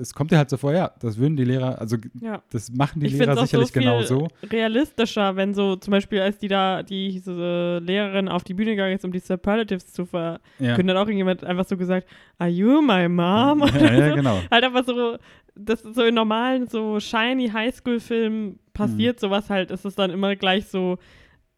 es 0.00 0.14
kommt 0.14 0.30
dir 0.30 0.38
halt 0.38 0.50
so 0.50 0.56
vor, 0.56 0.72
ja, 0.72 0.92
das 1.00 1.18
würden 1.18 1.36
die 1.36 1.44
Lehrer, 1.44 1.80
also 1.80 1.96
Ja. 2.20 2.42
das 2.50 2.70
machen 2.72 3.00
die 3.00 3.06
ich 3.06 3.12
Lehrer 3.18 3.36
sicherlich 3.36 3.68
so 3.68 3.72
genau 3.80 4.02
so. 4.02 4.28
realistischer, 4.50 5.36
wenn 5.36 5.54
so 5.54 5.76
zum 5.76 5.92
Beispiel, 5.92 6.20
als 6.20 6.38
die 6.38 6.48
da, 6.48 6.82
die 6.82 7.08
diese 7.12 7.78
Lehrerin 7.78 8.28
auf 8.28 8.44
die 8.44 8.54
Bühne 8.54 8.70
gegangen 8.72 8.94
ist, 8.96 9.04
um 9.04 9.12
die 9.12 9.18
Superlatives 9.18 9.92
zu 9.92 10.04
verkünden, 10.06 10.40
Ja. 10.60 10.74
hat 10.76 10.96
auch 10.96 11.00
irgendjemand 11.08 11.44
einfach 11.44 11.64
so 11.64 11.76
gesagt, 11.76 12.06
are 12.38 12.50
you 12.50 12.80
my 12.82 13.08
mom? 13.08 13.60
Ja, 13.60 13.64
Oder 13.64 13.92
ja, 13.98 14.08
so. 14.10 14.14
genau. 14.16 14.42
Halt 14.50 14.64
einfach 14.64 14.84
so, 14.84 15.16
das 15.54 15.82
so 15.82 16.02
in 16.04 16.14
normalen, 16.14 16.66
so 16.68 17.00
shiny 17.00 17.48
Highschool-Filmen 17.48 18.58
passiert 18.74 19.16
Mhm. 19.16 19.20
sowas 19.20 19.50
halt, 19.50 19.70
ist 19.70 19.84
es 19.84 19.94
dann 19.96 20.10
immer 20.10 20.36
gleich 20.36 20.66
so, 20.68 20.98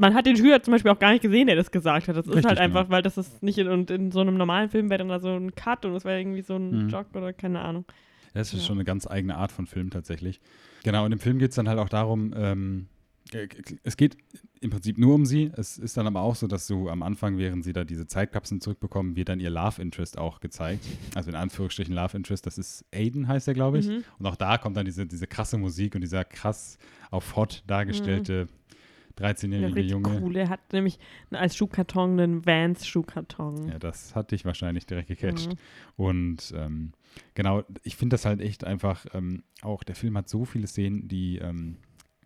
man 0.01 0.15
hat 0.15 0.27
den 0.27 0.37
Schüler 0.37 0.63
zum 0.63 0.73
Beispiel 0.73 0.91
auch 0.91 0.99
gar 0.99 1.13
nicht 1.13 1.23
gesehen, 1.23 1.47
der 1.47 1.57
das 1.57 1.71
gesagt 1.71 2.09
hat. 2.09 2.17
Das 2.17 2.27
ist 2.27 2.33
Richtig, 2.33 2.47
halt 2.49 2.59
einfach, 2.59 2.83
genau. 2.85 2.93
weil 2.97 3.03
das 3.03 3.19
ist 3.19 3.43
nicht 3.43 3.59
in, 3.59 3.69
und 3.69 3.91
in 3.91 4.11
so 4.11 4.21
einem 4.21 4.37
normalen 4.37 4.69
Film 4.71 4.89
wäre 4.91 4.99
dann 4.99 5.09
da 5.09 5.21
so 5.21 5.29
ein 5.37 5.55
Cut 5.55 5.85
und 5.85 5.95
es 5.95 6.05
wäre 6.05 6.19
irgendwie 6.21 6.43
so 6.43 6.57
ein 6.57 6.85
Mhm. 6.85 6.89
Jog 6.89 7.07
oder 7.15 7.33
keine 7.33 7.61
Ahnung. 7.61 7.85
Das 8.35 8.53
ist 8.55 8.61
Ja. 8.61 8.67
schon 8.67 8.77
eine 8.79 8.85
ganz 8.85 9.07
eigene 9.07 9.37
Art 9.37 9.53
von 9.53 9.67
Film 9.67 9.91
tatsächlich. 9.91 10.41
Genau, 10.85 11.05
und 11.05 11.13
im 11.13 11.19
Film 11.19 11.39
geht 11.39 11.51
es 11.51 11.57
dann 11.57 11.69
halt 11.69 11.79
auch 11.79 11.89
darum, 11.89 12.33
ähm, 12.37 12.87
äh, 13.33 13.49
es 13.83 13.97
geht 13.97 14.17
im 14.61 14.71
Prinzip 14.71 14.99
nur 14.99 15.15
um 15.15 15.25
sie. 15.27 15.51
Es 15.57 15.79
ist 15.79 15.97
dann 15.97 16.07
aber 16.07 16.21
auch 16.21 16.35
so, 16.35 16.47
dass 16.47 16.67
du 16.67 16.89
am 16.89 17.03
Anfang, 17.03 17.39
während 17.39 17.65
sie 17.65 17.73
da 17.73 17.85
diese 17.85 18.07
Zeitkapseln 18.07 18.61
zurückbekommen, 18.61 19.17
wird 19.17 19.29
dann 19.29 19.41
ihr 19.41 19.51
Love 19.51 19.81
Interest 19.83 20.17
auch 20.19 20.41
gezeigt. 20.41 20.85
Also 21.15 21.31
in 21.31 21.37
Anführungsstrichen 21.37 21.95
Love 21.95 22.17
Interest, 22.17 22.47
das 22.47 22.57
ist 22.59 22.85
Aiden, 22.95 23.27
heißt 23.29 23.49
er, 23.49 23.55
glaube 23.55 23.79
ich. 23.79 23.89
Mhm. 23.89 24.05
Und 24.19 24.27
auch 24.27 24.37
da 24.37 24.59
kommt 24.59 24.77
dann 24.77 24.85
diese, 24.85 25.07
diese 25.07 25.27
krasse 25.27 25.59
Musik 25.59 25.95
und 25.95 26.01
dieser 26.03 26.25
krass 26.25 26.79
auf 27.11 27.37
Hot 27.37 27.63
dargestellte 27.67 28.47
Ja, 28.51 28.60
13-jährige 29.19 29.75
richtig 29.75 29.91
Junge. 29.93 30.21
cool. 30.23 30.37
Er 30.37 30.49
hat 30.49 30.73
nämlich 30.73 30.99
als 31.31 31.57
Schuhkarton 31.57 32.19
einen 32.19 32.47
Vans-Schuhkarton. 32.47 33.69
Ja, 33.69 33.79
das 33.79 34.15
hat 34.15 34.31
dich 34.31 34.45
wahrscheinlich 34.45 34.87
direkt 34.87 35.09
gecatcht. 35.09 35.49
Mhm. 35.49 35.59
Und 35.97 36.55
ähm, 36.57 36.93
genau, 37.35 37.63
ich 37.83 37.97
finde 37.97 38.15
das 38.15 38.25
halt 38.25 38.41
echt 38.41 38.65
einfach, 38.65 39.07
ähm, 39.15 39.43
auch 39.63 39.83
der 39.83 39.95
Film 39.95 40.17
hat 40.17 40.29
so 40.29 40.45
viele 40.45 40.67
Szenen, 40.67 41.09
die, 41.09 41.39
ähm, 41.39 41.77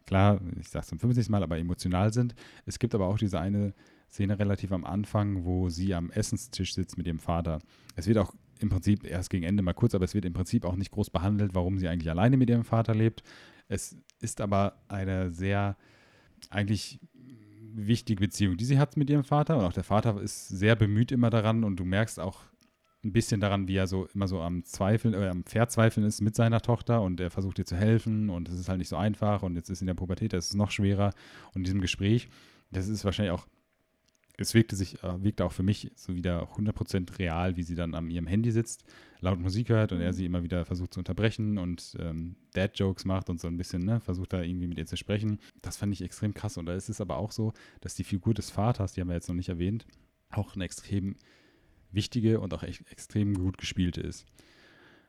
klar, 0.07 0.40
ich 0.61 0.68
sage 0.68 0.83
es 0.83 0.88
zum 0.88 0.99
50. 0.99 1.29
Mal, 1.29 1.42
aber 1.42 1.59
emotional 1.59 2.12
sind. 2.12 2.35
Es 2.66 2.79
gibt 2.79 2.94
aber 2.94 3.07
auch 3.07 3.18
diese 3.18 3.40
eine 3.40 3.75
Szene 4.11 4.38
relativ 4.38 4.73
am 4.73 4.85
Anfang, 4.85 5.44
wo 5.44 5.68
sie 5.68 5.94
am 5.94 6.11
Essenstisch 6.11 6.75
sitzt 6.75 6.97
mit 6.97 7.07
ihrem 7.07 7.18
Vater. 7.18 7.59
Es 7.97 8.07
wird 8.07 8.18
auch 8.18 8.33
im 8.61 8.68
Prinzip 8.68 9.05
erst 9.05 9.31
gegen 9.31 9.44
Ende 9.44 9.62
mal 9.62 9.73
kurz, 9.73 9.94
aber 9.94 10.05
es 10.05 10.14
wird 10.14 10.25
im 10.25 10.33
Prinzip 10.33 10.64
auch 10.64 10.77
nicht 10.77 10.92
groß 10.92 11.11
behandelt, 11.11 11.55
warum 11.55 11.79
sie 11.79 11.88
eigentlich 11.88 12.11
alleine 12.11 12.37
mit 12.37 12.49
ihrem 12.49 12.64
Vater 12.64 12.94
lebt. 12.94 13.23
Es 13.68 13.97
ist 14.20 14.40
aber 14.40 14.83
eine 14.88 15.31
sehr 15.33 15.77
eigentlich 16.50 17.00
wichtige 17.74 18.20
Beziehung, 18.20 18.57
die 18.57 18.64
sie 18.64 18.78
hat 18.78 18.96
mit 18.96 19.11
ihrem 19.11 19.24
Vater. 19.24 19.57
Und 19.59 19.64
auch 19.64 19.72
der 19.72 19.85
Vater 19.85 20.20
ist 20.20 20.48
sehr 20.48 20.76
bemüht 20.76 21.12
immer 21.12 21.30
daran. 21.30 21.64
Und 21.64 21.76
du 21.76 21.85
merkst 21.85 22.20
auch 22.20 22.40
ein 23.04 23.12
bisschen 23.12 23.40
daran, 23.40 23.68
wie 23.68 23.76
er 23.76 23.87
so 23.87 24.07
immer 24.14 24.28
so 24.28 24.40
am 24.40 24.64
Zweifeln, 24.64 25.14
äh, 25.14 25.28
am 25.28 25.44
Verzweifeln 25.44 26.07
ist 26.07 26.20
mit 26.20 26.35
seiner 26.35 26.61
Tochter. 26.61 27.02
Und 27.02 27.20
er 27.20 27.30
versucht 27.30 27.59
ihr 27.59 27.66
zu 27.66 27.76
helfen. 27.76 28.30
Und 28.30 28.48
es 28.48 28.59
ist 28.59 28.68
halt 28.68 28.78
nicht 28.78 28.88
so 28.88 28.96
einfach. 28.96 29.42
Und 29.42 29.57
jetzt 29.57 29.70
ist 29.70 29.80
in 29.80 29.87
der 29.87 29.94
Pubertät, 29.94 30.33
das 30.33 30.46
ist 30.46 30.54
noch 30.54 30.70
schwerer. 30.70 31.12
Und 31.48 31.61
in 31.61 31.64
diesem 31.64 31.80
Gespräch, 31.80 32.28
das 32.70 32.88
ist 32.88 33.04
wahrscheinlich 33.04 33.33
auch, 33.33 33.46
es 34.37 34.54
wirkte 34.54 34.76
sich, 34.76 35.02
äh, 35.02 35.22
wirkte 35.22 35.44
auch 35.44 35.52
für 35.52 35.62
mich 35.62 35.90
so 35.94 36.14
wieder 36.14 36.48
100% 36.57 37.18
real, 37.18 37.57
wie 37.57 37.62
sie 37.62 37.74
dann 37.74 37.94
an 37.94 38.11
ihrem 38.11 38.26
Handy 38.26 38.50
sitzt, 38.50 38.85
laut 39.24 39.40
Musik 39.40 39.70
hört 39.70 39.90
und 39.92 40.00
er 40.00 40.12
sie 40.12 40.26
immer 40.26 40.42
wieder 40.42 40.64
versucht 40.64 40.94
zu 40.94 41.00
unterbrechen 41.00 41.58
und 41.58 41.96
ähm, 41.98 42.37
Dad-Jokes 42.52 43.04
macht 43.06 43.30
und 43.30 43.40
so 43.40 43.48
ein 43.48 43.56
bisschen, 43.56 43.82
ne, 43.82 43.98
versucht 44.00 44.32
da 44.32 44.42
irgendwie 44.42 44.66
mit 44.66 44.78
ihr 44.78 44.87
zu 44.87 44.96
sprechen. 44.96 45.40
Das 45.62 45.78
fand 45.78 45.92
ich 45.92 46.02
extrem 46.02 46.34
krass 46.34 46.56
und 46.58 46.66
da 46.66 46.74
ist 46.74 46.90
es 46.90 47.00
aber 47.00 47.16
auch 47.16 47.32
so, 47.32 47.52
dass 47.80 47.94
die 47.94 48.04
Figur 48.04 48.34
des 48.34 48.50
Vaters, 48.50 48.92
die 48.92 49.00
haben 49.00 49.08
wir 49.08 49.14
jetzt 49.14 49.28
noch 49.28 49.34
nicht 49.34 49.48
erwähnt, 49.48 49.87
auch 50.30 50.54
eine 50.54 50.64
extrem 50.64 51.16
wichtige 51.90 52.38
und 52.40 52.52
auch 52.52 52.62
echt 52.62 52.90
extrem 52.90 53.34
gut 53.34 53.56
gespielte 53.56 54.02
ist. 54.02 54.26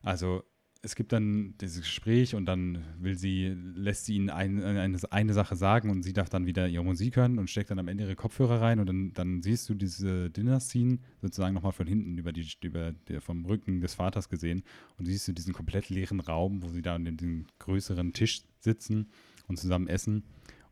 Also 0.01 0.43
es 0.85 0.93
gibt 0.93 1.11
dann 1.11 1.55
dieses 1.59 1.81
Gespräch 1.81 2.35
und 2.35 2.45
dann 2.45 2.83
will 2.99 3.17
sie, 3.17 3.47
lässt 3.75 4.05
sie 4.05 4.15
ihn 4.17 4.29
ein, 4.29 4.63
eine, 4.63 4.99
eine 5.09 5.33
Sache 5.33 5.55
sagen 5.55 5.89
und 5.89 6.03
sie 6.03 6.13
darf 6.13 6.29
dann 6.29 6.45
wieder 6.45 6.67
ihre 6.67 6.83
Musik 6.83 7.15
hören 7.15 7.39
und 7.39 7.49
steckt 7.49 7.71
dann 7.71 7.79
am 7.79 7.87
Ende 7.87 8.03
ihre 8.03 8.15
Kopfhörer 8.15 8.61
rein 8.61 8.79
und 8.79 8.85
dann, 8.85 9.11
dann 9.13 9.41
siehst 9.41 9.67
du 9.67 9.73
diese 9.73 10.29
Dinner-Scene 10.29 10.99
sozusagen 11.21 11.55
nochmal 11.55 11.71
von 11.71 11.87
hinten 11.87 12.19
über 12.19 12.31
die, 12.31 12.47
über 12.61 12.91
der, 13.07 13.19
vom 13.19 13.45
Rücken 13.45 13.81
des 13.81 13.95
Vaters 13.95 14.29
gesehen 14.29 14.61
und 14.99 15.05
siehst 15.05 15.27
du 15.27 15.33
diesen 15.33 15.53
komplett 15.53 15.89
leeren 15.89 16.19
Raum, 16.19 16.61
wo 16.61 16.69
sie 16.69 16.83
da 16.83 16.93
an 16.95 17.05
dem, 17.05 17.47
größeren 17.57 18.13
Tisch 18.13 18.43
sitzen 18.59 19.09
und 19.47 19.57
zusammen 19.57 19.87
essen 19.87 20.23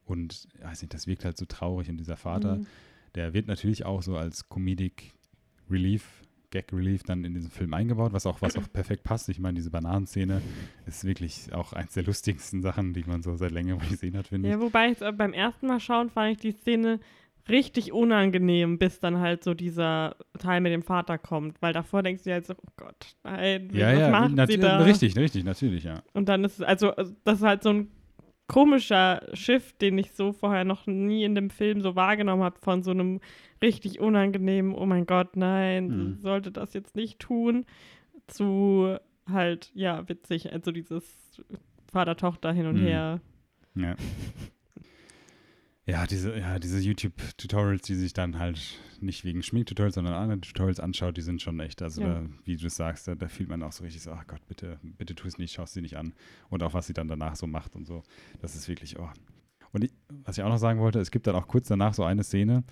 und 0.06 0.48
ich 0.54 0.64
weiß 0.64 0.84
nicht, 0.84 0.94
das 0.94 1.08
wirkt 1.08 1.26
halt 1.26 1.38
so 1.38 1.46
traurig 1.46 1.90
und 1.90 1.98
dieser 1.98 2.18
Vater, 2.18 2.58
Mhm. 2.58 2.68
der 3.16 3.34
wird 3.34 3.48
natürlich 3.48 3.84
auch 3.84 4.04
so 4.04 4.16
als 4.16 4.48
Comedic 4.48 5.14
Relief, 5.72 6.23
Gag 6.54 6.72
Relief 6.72 7.02
dann 7.04 7.26
in 7.26 7.34
diesen 7.34 7.50
Film 7.50 7.74
eingebaut, 7.74 8.14
was 8.14 8.26
auch, 8.28 8.42
was 8.42 8.56
auch 8.56 8.64
perfekt 8.74 9.04
passt. 9.04 9.28
Ich 9.30 9.40
meine, 9.40 9.56
diese 9.56 9.72
Bananenszene 9.72 10.42
ist 10.86 11.04
wirklich 11.04 11.52
auch 11.52 11.74
eins 11.74 11.94
der 11.96 12.04
lustigsten 12.04 12.62
Sachen, 12.62 12.94
die 12.94 13.04
man 13.06 13.24
so 13.24 13.36
seit 13.36 13.52
längerem 13.52 13.80
gesehen 13.90 14.16
hat, 14.16 14.28
finde 14.28 14.48
ich. 14.48 14.54
Ja, 14.54 14.62
wobei 14.62 14.92
ich, 14.92 15.02
äh, 15.02 15.12
beim 15.12 15.34
ersten 15.34 15.68
Mal 15.68 15.80
schauen 15.80 16.10
fand 16.12 16.34
ich 16.34 16.38
die 16.38 16.52
Szene 16.52 17.00
richtig 17.50 17.92
unangenehm, 17.92 18.78
bis 18.78 19.00
dann 19.00 19.20
halt 19.20 19.44
so 19.44 19.54
dieser 19.54 20.16
Teil 20.40 20.62
mit 20.62 20.72
dem 20.72 20.84
Vater 20.84 21.18
kommt, 21.18 21.62
weil 21.62 21.74
davor 21.74 22.04
denkst 22.04 22.24
du 22.24 22.30
ja 22.30 22.36
halt 22.36 22.46
so, 22.46 22.54
oh 22.54 22.72
Gott, 22.78 23.16
nein, 23.24 23.70
Ja, 23.74 23.92
was 23.92 24.00
ja, 24.00 24.10
macht 24.12 24.52
sie 24.52 24.58
da? 24.60 24.78
richtig, 24.78 25.18
richtig, 25.18 25.44
natürlich, 25.44 25.84
ja. 25.84 26.04
Und 26.14 26.30
dann 26.30 26.44
ist 26.46 26.60
es, 26.60 26.62
also, 26.62 26.92
also, 26.96 27.14
das 27.26 27.40
ist 27.40 27.46
halt 27.46 27.64
so 27.64 27.70
ein 27.72 27.92
komischer 28.54 29.28
Shift, 29.34 29.82
den 29.82 29.98
ich 29.98 30.12
so 30.12 30.32
vorher 30.32 30.64
noch 30.64 30.86
nie 30.86 31.24
in 31.24 31.34
dem 31.34 31.50
Film 31.50 31.82
so 31.82 31.96
wahrgenommen 31.96 32.44
habe, 32.44 32.60
von 32.60 32.84
so 32.84 32.92
einem 32.92 33.20
richtig 33.64 34.00
unangenehmen, 34.00 34.76
oh 34.76 34.86
mein 34.86 35.08
Gott, 35.08 35.36
nein, 35.36 35.88
mhm. 35.88 36.18
sollte 36.20 36.52
das 36.52 36.76
jetzt 36.76 36.96
nicht 36.96 37.18
tun, 37.18 37.66
zu 38.28 38.96
halt, 39.28 39.72
ja, 39.74 40.08
witzig, 40.08 40.54
also 40.54 40.72
dieses 40.72 41.42
Vater-Tochter 41.92 42.54
hin 42.54 42.68
und 42.68 42.80
mhm. 42.80 42.86
her. 42.86 43.22
Ja. 43.74 43.96
Ja, 45.86 46.08
diese, 46.08 46.38
ja, 46.40 46.60
diese 46.60 46.80
YouTube-Tutorials, 46.80 47.82
die 47.82 47.96
sich 47.96 48.14
dann 48.14 48.40
halt 48.40 48.80
nicht 49.02 49.26
wegen 49.26 49.44
Schminktutorials, 49.44 49.96
sondern 49.96 50.14
anderen 50.14 50.42
Tutorials 50.42 50.80
anschaut, 50.80 51.18
die 51.18 51.22
sind 51.22 51.42
schon 51.42 51.60
echt, 51.60 51.82
also 51.82 52.02
ja. 52.02 52.22
da, 52.22 52.30
wie 52.46 52.56
du 52.56 52.70
sagst, 52.70 53.08
da, 53.08 53.16
da, 53.16 53.28
fühlt 53.28 53.50
man 53.50 53.62
auch 53.64 53.74
so 53.74 53.84
richtig 53.84 54.02
so, 54.02 54.12
ach 54.12 54.26
Gott, 54.26 54.40
bitte, 54.48 54.80
bitte 54.82 55.14
tu 55.14 55.28
es 55.28 55.38
nicht, 55.38 55.54
schau 55.54 55.64
es 55.64 55.74
dir 55.74 55.82
nicht 55.82 55.98
an. 55.98 56.14
Und 56.50 56.64
auch 56.64 56.74
was 56.74 56.88
sie 56.88 56.94
dann 56.94 57.10
danach 57.10 57.36
so 57.36 57.48
macht 57.48 57.76
und 57.76 57.86
so. 57.86 58.04
Das 58.42 58.56
ist 58.56 58.70
wirklich, 58.70 58.98
oh. 58.98 59.10
Und 59.74 59.84
ich, 59.84 59.92
was 60.24 60.38
ich 60.38 60.44
auch 60.44 60.50
noch 60.50 60.58
sagen 60.58 60.80
wollte, 60.80 61.00
es 61.00 61.12
gibt 61.12 61.28
dann 61.28 61.36
auch 61.36 61.50
kurz 61.50 61.68
danach 61.68 61.94
so 61.94 62.06
eine 62.06 62.24
Szene, 62.24 62.64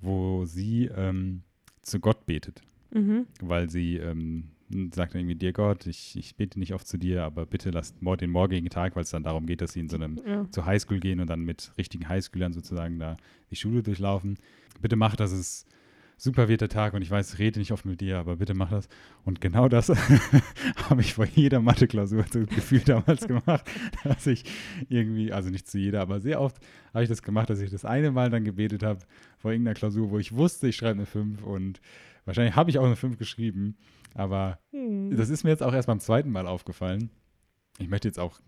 wo 0.00 0.44
sie 0.44 0.86
ähm, 0.86 1.42
zu 1.82 2.00
Gott 2.00 2.26
betet. 2.26 2.62
Mhm. 2.90 3.26
Weil 3.40 3.70
sie 3.70 3.96
ähm, 3.98 4.50
sagt 4.68 5.14
dann 5.14 5.20
irgendwie, 5.20 5.36
dir 5.36 5.52
Gott, 5.52 5.86
ich, 5.86 6.16
ich 6.16 6.36
bete 6.36 6.58
nicht 6.58 6.74
oft 6.74 6.86
zu 6.86 6.98
dir, 6.98 7.24
aber 7.24 7.46
bitte 7.46 7.70
lass 7.70 7.94
den 8.00 8.30
morgigen 8.30 8.68
Tag, 8.68 8.96
weil 8.96 9.02
es 9.02 9.10
dann 9.10 9.22
darum 9.22 9.46
geht, 9.46 9.60
dass 9.60 9.72
sie 9.72 9.80
in 9.80 9.88
so 9.88 9.96
einem 9.96 10.20
ja. 10.26 10.50
zur 10.50 10.66
Highschool 10.66 11.00
gehen 11.00 11.20
und 11.20 11.28
dann 11.28 11.40
mit 11.40 11.72
richtigen 11.78 12.08
Highschoolern 12.08 12.52
sozusagen 12.52 12.98
da 12.98 13.16
die 13.50 13.56
Schule 13.56 13.82
durchlaufen. 13.82 14.38
Bitte 14.80 14.96
mach, 14.96 15.16
dass 15.16 15.32
es 15.32 15.66
super 16.16 16.48
wird 16.48 16.62
der 16.62 16.68
Tag 16.68 16.94
und 16.94 17.02
ich 17.02 17.10
weiß, 17.10 17.34
ich 17.34 17.38
rede 17.38 17.58
nicht 17.58 17.72
oft 17.72 17.84
mit 17.84 18.00
dir, 18.00 18.18
aber 18.18 18.36
bitte 18.36 18.54
mach 18.54 18.70
das. 18.70 18.88
Und 19.24 19.40
genau 19.40 19.68
das 19.68 19.88
habe 20.90 21.00
ich 21.00 21.14
vor 21.14 21.26
jeder 21.26 21.60
Mathe-Klausur 21.60 22.24
so 22.30 22.40
Gefühl 22.40 22.80
damals 22.80 23.26
gemacht, 23.28 23.64
dass 24.02 24.26
ich 24.26 24.44
irgendwie, 24.88 25.32
also 25.32 25.50
nicht 25.50 25.68
zu 25.68 25.78
jeder, 25.78 26.00
aber 26.00 26.20
sehr 26.20 26.40
oft 26.40 26.58
habe 26.92 27.04
ich 27.04 27.08
das 27.08 27.22
gemacht, 27.22 27.50
dass 27.50 27.60
ich 27.60 27.70
das 27.70 27.84
eine 27.84 28.10
Mal 28.10 28.30
dann 28.30 28.44
gebetet 28.44 28.82
habe 28.82 29.00
vor 29.38 29.52
irgendeiner 29.52 29.74
Klausur, 29.74 30.10
wo 30.10 30.18
ich 30.18 30.34
wusste, 30.34 30.68
ich 30.68 30.76
schreibe 30.76 30.98
eine 30.98 31.06
5 31.06 31.42
und 31.42 31.80
wahrscheinlich 32.24 32.56
habe 32.56 32.70
ich 32.70 32.78
auch 32.78 32.86
eine 32.86 32.96
5 32.96 33.18
geschrieben 33.18 33.76
aber 34.16 34.58
hm. 34.70 35.14
das 35.16 35.28
ist 35.28 35.44
mir 35.44 35.50
jetzt 35.50 35.62
auch 35.62 35.74
erst 35.74 35.86
beim 35.86 36.00
zweiten 36.00 36.30
Mal 36.30 36.46
aufgefallen. 36.46 37.10
Ich 37.78 37.88
möchte 37.88 38.08
jetzt 38.08 38.18
auch 38.18 38.40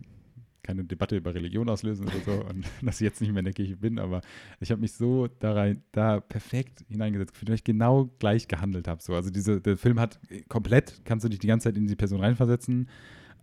keine 0.63 0.85
Debatte 0.85 1.17
über 1.17 1.35
Religion 1.35 1.69
auslösen 1.69 2.07
oder 2.07 2.21
so 2.25 2.45
und 2.45 2.67
dass 2.83 3.01
ich 3.01 3.05
jetzt 3.05 3.21
nicht 3.21 3.31
mehr 3.31 3.41
in 3.41 3.47
der 3.47 3.55
Kirche 3.55 3.77
bin, 3.77 3.99
aber 3.99 4.23
ich 4.61 4.71
habe 4.71 4.81
mich 4.81 4.93
so 4.93 5.27
da, 5.27 5.53
rein, 5.53 5.83
da 5.93 6.21
perfekt 6.21 6.85
hineingesetzt 6.89 7.33
gefühlt, 7.33 7.49
weil 7.49 7.57
ich 7.57 7.65
genau 7.65 8.11
gleich 8.19 8.49
gehandelt 8.49 8.89
habe. 8.89 9.03
So. 9.03 9.15
Also 9.15 9.31
diese, 9.31 9.61
der 9.61 9.77
Film 9.77 10.01
hat 10.01 10.19
komplett, 10.49 11.03
kannst 11.05 11.25
du 11.25 11.29
dich 11.29 11.39
die 11.39 11.47
ganze 11.47 11.65
Zeit 11.65 11.77
in 11.77 11.87
die 11.87 11.97
Person 11.97 12.21
reinversetzen, 12.21 12.89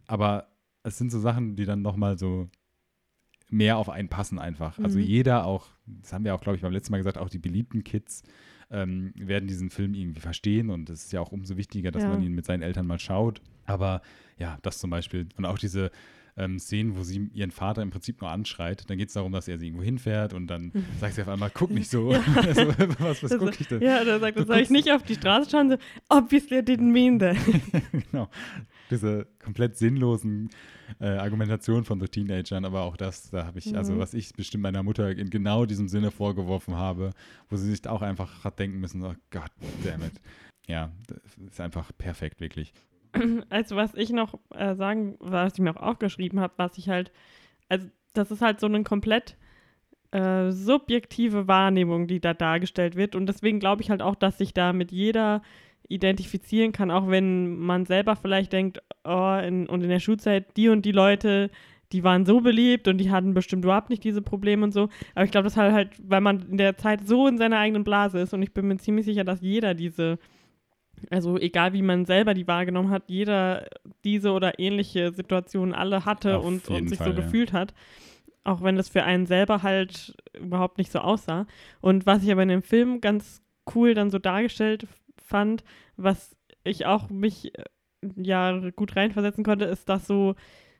aber 0.07 0.47
es 0.83 0.97
sind 0.97 1.11
so 1.11 1.19
Sachen, 1.19 1.55
die 1.55 1.65
dann 1.65 1.81
nochmal 1.81 2.17
so 2.17 2.49
mehr 3.49 3.77
auf 3.77 3.89
einen 3.89 4.09
passen 4.09 4.39
einfach. 4.39 4.77
Also 4.77 4.81
mhm. 4.81 4.85
Also 4.85 4.99
jeder 4.99 5.45
auch, 5.45 5.67
das 5.85 6.13
haben 6.13 6.25
wir 6.25 6.35
auch, 6.35 6.41
glaube 6.41 6.57
ich, 6.57 6.61
beim 6.61 6.73
letzten 6.73 6.91
Mal 6.91 6.97
gesagt, 6.97 7.17
auch 7.17 7.29
die 7.29 7.39
beliebten 7.39 7.83
Kids 7.83 8.23
ähm, 8.75 9.13
werden 9.15 9.47
diesen 9.47 9.69
Film 9.69 9.93
irgendwie 9.93 10.19
verstehen 10.19 10.69
und 10.69 10.89
es 10.89 11.05
ist 11.05 11.13
ja 11.13 11.21
auch 11.21 11.31
umso 11.31 11.57
wichtiger, 11.57 11.91
dass 11.91 12.03
ja. 12.03 12.09
man 12.09 12.21
ihn 12.21 12.33
mit 12.33 12.45
seinen 12.45 12.61
Eltern 12.61 12.85
mal 12.85 12.99
schaut. 12.99 13.41
Aber 13.65 14.01
ja, 14.38 14.57
das 14.61 14.79
zum 14.79 14.89
Beispiel 14.89 15.27
und 15.38 15.45
auch 15.45 15.57
diese 15.57 15.91
ähm, 16.38 16.59
Szenen, 16.59 16.97
wo 16.97 17.03
sie 17.03 17.29
ihren 17.33 17.51
Vater 17.51 17.81
im 17.81 17.91
Prinzip 17.91 18.21
nur 18.21 18.29
anschreit. 18.29 18.89
Dann 18.89 18.97
geht 18.97 19.07
es 19.07 19.13
darum, 19.13 19.31
dass 19.31 19.47
er 19.47 19.57
sie 19.57 19.67
irgendwo 19.67 19.83
hinfährt 19.83 20.33
und 20.33 20.47
dann 20.47 20.71
mhm. 20.73 20.85
sagt 20.99 21.15
sie 21.15 21.21
auf 21.21 21.29
einmal, 21.29 21.49
guck 21.53 21.71
nicht 21.71 21.89
so. 21.89 22.11
Ja. 22.15 22.21
also, 22.35 22.67
was 22.99 23.23
was 23.23 23.38
gucke 23.38 23.55
ich 23.59 23.67
denn? 23.67 23.81
Ja, 23.81 24.03
dann 24.03 24.19
sagt 24.19 24.38
er, 24.38 24.45
soll 24.45 24.59
ich 24.59 24.69
nicht 24.69 24.91
auf 24.91 25.03
die 25.03 25.15
Straße 25.15 25.49
schauen? 25.49 25.69
So, 25.69 25.77
obviously 26.09 26.57
I 26.57 26.61
didn't 26.61 26.91
mean 26.91 27.19
that. 27.19 27.38
genau. 28.11 28.29
Diese 28.91 29.27
komplett 29.43 29.77
sinnlosen 29.77 30.49
äh, 30.99 31.07
Argumentation 31.07 31.83
von 31.83 31.99
so 31.99 32.07
Teenagern, 32.07 32.65
aber 32.65 32.81
auch 32.83 32.97
das, 32.97 33.31
da 33.31 33.45
habe 33.45 33.59
ich, 33.59 33.67
also 33.75 33.93
mhm. 33.93 33.99
also 33.99 33.99
was 33.99 34.13
ich 34.13 34.33
bestimmt 34.33 34.63
meiner 34.63 34.83
Mutter 34.83 35.09
in 35.09 35.29
genau 35.29 35.65
diesem 35.65 35.87
Sinne 35.87 36.11
vorgeworfen 36.11 36.75
habe, 36.75 37.11
wo 37.49 37.55
sie 37.55 37.69
sich 37.69 37.87
auch 37.87 38.01
einfach 38.01 38.43
hat 38.43 38.59
denken 38.59 38.79
müssen, 38.79 39.03
oh 39.03 39.15
Gott, 39.31 39.51
damn 39.83 40.03
it. 40.03 40.13
Ja, 40.67 40.91
das 41.07 41.37
ist 41.37 41.61
einfach 41.61 41.91
perfekt, 41.97 42.41
wirklich. 42.41 42.73
Also 43.49 43.75
was 43.75 43.93
ich 43.95 44.11
noch 44.11 44.39
äh, 44.53 44.75
sagen, 44.75 45.15
was 45.19 45.53
ich 45.53 45.59
mir 45.59 45.71
auch 45.71 45.81
aufgeschrieben 45.81 46.39
habe, 46.39 46.53
was 46.57 46.77
ich 46.77 46.89
halt, 46.89 47.11
also 47.69 47.87
das 48.13 48.29
ist 48.31 48.41
halt 48.41 48.59
so 48.59 48.67
eine 48.67 48.83
komplett 48.83 49.37
äh, 50.11 50.51
subjektive 50.51 51.47
Wahrnehmung, 51.47 52.07
die 52.07 52.19
da 52.19 52.33
dargestellt 52.33 52.95
wird. 52.95 53.15
Und 53.15 53.27
deswegen 53.27 53.59
glaube 53.59 53.81
ich 53.81 53.89
halt 53.89 54.01
auch, 54.01 54.15
dass 54.15 54.37
sich 54.37 54.53
da 54.53 54.73
mit 54.73 54.91
jeder 54.91 55.41
identifizieren 55.87 56.71
kann, 56.71 56.91
auch 56.91 57.09
wenn 57.09 57.57
man 57.57 57.85
selber 57.85 58.15
vielleicht 58.15 58.53
denkt, 58.53 58.79
oh, 59.03 59.37
in, 59.43 59.67
und 59.67 59.83
in 59.83 59.89
der 59.89 59.99
Schulzeit, 59.99 60.55
die 60.57 60.69
und 60.69 60.85
die 60.85 60.91
Leute, 60.91 61.49
die 61.91 62.03
waren 62.03 62.25
so 62.25 62.41
beliebt 62.41 62.87
und 62.87 62.97
die 62.97 63.11
hatten 63.11 63.33
bestimmt 63.33 63.63
überhaupt 63.63 63.89
nicht 63.89 64.03
diese 64.03 64.21
Probleme 64.21 64.63
und 64.63 64.71
so. 64.71 64.89
Aber 65.13 65.25
ich 65.25 65.31
glaube, 65.31 65.45
das 65.45 65.57
halt 65.57 65.73
halt, 65.73 65.89
weil 66.03 66.21
man 66.21 66.49
in 66.49 66.57
der 66.57 66.77
Zeit 66.77 67.07
so 67.07 67.27
in 67.27 67.37
seiner 67.37 67.59
eigenen 67.59 67.83
Blase 67.83 68.19
ist 68.19 68.33
und 68.33 68.41
ich 68.41 68.53
bin 68.53 68.67
mir 68.67 68.77
ziemlich 68.77 69.05
sicher, 69.05 69.23
dass 69.23 69.41
jeder 69.41 69.73
diese, 69.73 70.17
also 71.09 71.37
egal 71.37 71.73
wie 71.73 71.81
man 71.81 72.05
selber 72.05 72.33
die 72.33 72.47
wahrgenommen 72.47 72.89
hat, 72.89 73.03
jeder 73.07 73.67
diese 74.03 74.31
oder 74.31 74.59
ähnliche 74.59 75.11
Situationen 75.11 75.73
alle 75.73 76.05
hatte 76.05 76.37
Auf 76.37 76.45
und, 76.45 76.67
und 76.69 76.89
sich 76.89 76.97
Fall, 76.97 77.13
so 77.13 77.13
ja. 77.13 77.21
gefühlt 77.23 77.53
hat. 77.53 77.73
Auch 78.43 78.61
wenn 78.61 78.75
das 78.75 78.89
für 78.89 79.03
einen 79.03 79.25
selber 79.25 79.63
halt 79.63 80.15
überhaupt 80.39 80.77
nicht 80.77 80.91
so 80.91 80.99
aussah. 80.99 81.47
Und 81.81 82.05
was 82.05 82.23
ich 82.23 82.31
aber 82.31 82.43
in 82.43 82.49
dem 82.49 82.61
Film 82.61 83.01
ganz 83.01 83.41
cool 83.73 83.95
dann 83.95 84.11
so 84.11 84.19
dargestellt 84.19 84.87
fand, 85.25 85.63
was 85.97 86.35
ich 86.63 86.85
auch 86.85 87.09
mich 87.09 87.57
äh, 87.57 87.63
ja 88.15 88.69
gut 88.71 88.95
reinversetzen 88.95 89.43
konnte, 89.43 89.65
ist, 89.65 89.89
dass 89.89 90.07
so 90.07 90.35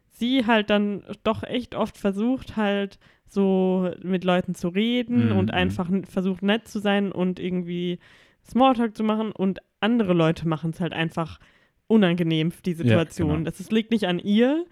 sie 0.10 0.46
halt 0.46 0.70
dann 0.70 1.04
doch 1.24 1.44
echt 1.44 1.76
oft 1.76 1.98
versucht, 1.98 2.56
halt 2.56 3.00
so 3.28 3.92
mit 4.02 4.24
Leuten 4.24 4.56
zu 4.56 4.70
reden 4.70 5.32
mhm. 5.32 5.38
und 5.38 5.52
einfach 5.52 5.90
versucht 6.08 6.44
nett 6.44 6.68
zu 6.68 6.80
sein 6.80 7.12
und 7.12 7.40
irgendwie 7.40 8.00
Smalltalk 8.46 8.96
zu 8.96 9.04
machen 9.04 9.32
und 9.32 9.60
andere 9.80 10.14
Leute 10.14 10.48
machen 10.48 10.70
es 10.72 10.80
halt 10.80 10.94
einfach 10.94 11.40
unangenehm, 11.88 12.52
die 12.66 12.74
Situation. 12.74 13.30
Ja, 13.30 13.36
genau. 13.36 13.46
Das 13.46 13.60
ist, 13.60 13.72
liegt 13.72 13.92
nicht 13.92 14.06
an 14.06 14.20
ihr, 14.20 14.66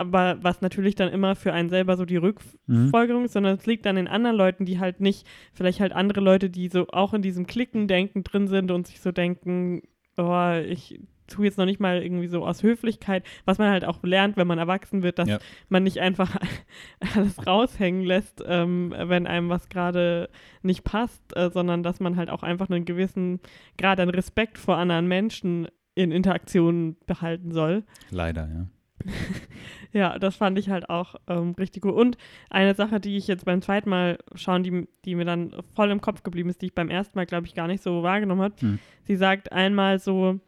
aber 0.00 0.38
was 0.42 0.62
natürlich 0.62 0.94
dann 0.94 1.12
immer 1.12 1.36
für 1.36 1.52
einen 1.52 1.68
selber 1.68 1.96
so 1.96 2.06
die 2.06 2.16
Rückfolgerung 2.16 3.20
mhm. 3.20 3.26
ist, 3.26 3.34
sondern 3.34 3.56
es 3.56 3.66
liegt 3.66 3.86
an 3.86 3.96
den 3.96 4.08
anderen 4.08 4.36
Leuten, 4.36 4.64
die 4.64 4.80
halt 4.80 5.00
nicht, 5.00 5.26
vielleicht 5.52 5.80
halt 5.80 5.92
andere 5.92 6.20
Leute, 6.20 6.48
die 6.48 6.68
so 6.68 6.88
auch 6.88 7.12
in 7.12 7.20
diesem 7.20 7.46
Klicken-Denken 7.46 8.24
drin 8.24 8.48
sind 8.48 8.70
und 8.70 8.86
sich 8.86 9.00
so 9.00 9.12
denken, 9.12 9.82
oh, 10.16 10.52
ich 10.66 11.00
tue 11.26 11.44
jetzt 11.44 11.58
noch 11.58 11.66
nicht 11.66 11.80
mal 11.80 12.02
irgendwie 12.02 12.26
so 12.26 12.44
aus 12.44 12.62
Höflichkeit, 12.62 13.24
was 13.44 13.58
man 13.58 13.70
halt 13.70 13.84
auch 13.84 14.02
lernt, 14.02 14.36
wenn 14.36 14.46
man 14.46 14.58
erwachsen 14.58 15.02
wird, 15.02 15.18
dass 15.18 15.28
ja. 15.28 15.38
man 15.68 15.82
nicht 15.82 16.00
einfach 16.00 16.34
alles 17.14 17.46
raushängen 17.46 18.02
lässt, 18.02 18.42
ähm, 18.46 18.94
wenn 18.96 19.26
einem 19.26 19.50
was 19.50 19.68
gerade 19.68 20.30
nicht 20.62 20.82
passt, 20.82 21.22
äh, 21.36 21.50
sondern 21.50 21.82
dass 21.82 22.00
man 22.00 22.16
halt 22.16 22.30
auch 22.30 22.42
einfach 22.42 22.70
einen 22.70 22.86
gewissen 22.86 23.40
Grad 23.78 24.00
an 24.00 24.08
Respekt 24.08 24.56
vor 24.56 24.76
anderen 24.76 25.06
Menschen 25.06 25.68
in 25.94 26.10
Interaktionen 26.10 26.96
behalten 27.06 27.52
soll. 27.52 27.84
Leider, 28.10 28.48
ja. 28.48 28.66
ja, 29.92 30.18
das 30.18 30.36
fand 30.36 30.58
ich 30.58 30.70
halt 30.70 30.88
auch 30.88 31.16
ähm, 31.26 31.54
richtig 31.58 31.82
gut. 31.82 31.94
Und 31.94 32.16
eine 32.48 32.74
Sache, 32.74 33.00
die 33.00 33.16
ich 33.16 33.26
jetzt 33.26 33.44
beim 33.44 33.62
zweiten 33.62 33.90
Mal 33.90 34.18
schauen, 34.34 34.62
die, 34.62 34.88
die 35.04 35.14
mir 35.14 35.24
dann 35.24 35.54
voll 35.74 35.90
im 35.90 36.00
Kopf 36.00 36.22
geblieben 36.22 36.50
ist, 36.50 36.62
die 36.62 36.66
ich 36.66 36.74
beim 36.74 36.90
ersten 36.90 37.18
Mal, 37.18 37.26
glaube 37.26 37.46
ich, 37.46 37.54
gar 37.54 37.66
nicht 37.66 37.82
so 37.82 38.02
wahrgenommen 38.02 38.42
habe. 38.42 38.54
Hm. 38.60 38.78
Sie 39.04 39.16
sagt 39.16 39.52
einmal 39.52 39.98
so, 39.98 40.40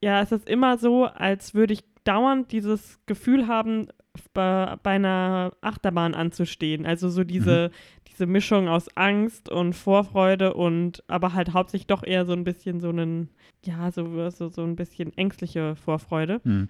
ja, 0.00 0.20
es 0.22 0.32
ist 0.32 0.48
immer 0.48 0.78
so, 0.78 1.04
als 1.04 1.54
würde 1.54 1.74
ich 1.74 1.84
dauernd 2.04 2.52
dieses 2.52 3.00
Gefühl 3.06 3.48
haben, 3.48 3.88
bei, 4.32 4.76
bei 4.82 4.92
einer 4.92 5.52
Achterbahn 5.60 6.14
anzustehen. 6.14 6.86
Also 6.86 7.08
so 7.08 7.24
diese, 7.24 7.70
mhm. 7.70 8.02
diese 8.08 8.26
Mischung 8.26 8.68
aus 8.68 8.88
Angst 8.96 9.50
und 9.50 9.74
Vorfreude 9.74 10.54
und 10.54 11.04
aber 11.08 11.34
halt 11.34 11.52
hauptsächlich 11.52 11.86
doch 11.86 12.02
eher 12.02 12.24
so 12.24 12.32
ein 12.32 12.44
bisschen 12.44 12.80
so 12.80 12.88
einen, 12.88 13.30
ja, 13.64 13.90
so, 13.90 14.30
so, 14.30 14.48
so 14.48 14.62
ein 14.62 14.76
bisschen 14.76 15.16
ängstliche 15.16 15.76
Vorfreude. 15.76 16.40
Mhm. 16.44 16.68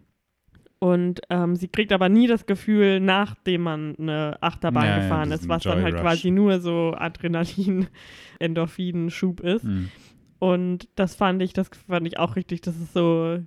Und 0.79 1.21
ähm, 1.31 1.57
sie 1.57 1.69
kriegt 1.69 1.91
aber 1.93 2.09
nie 2.09 2.27
das 2.27 2.45
Gefühl, 2.45 3.01
nachdem 3.01 3.63
man 3.63 3.97
eine 3.97 4.37
Achterbahn 4.43 4.85
ja, 4.85 4.99
gefahren 4.99 5.31
ja, 5.31 5.37
ist, 5.37 5.49
was 5.49 5.63
dann 5.63 5.83
halt 5.83 5.95
Rush. 5.95 6.03
quasi 6.03 6.31
nur 6.31 6.61
so 6.61 6.95
Adrenalin, 6.97 7.87
Endorphin-Schub 8.39 9.41
ist. 9.41 9.65
Mhm. 9.65 9.91
Und 10.39 10.89
das 10.95 11.15
fand 11.15 11.43
ich, 11.43 11.55
das 11.55 11.71
fand 11.89 12.07
ich 12.07 12.19
auch 12.19 12.37
richtig. 12.37 12.61
Das 12.61 12.77
ist 12.77 12.93
so, 12.93 13.39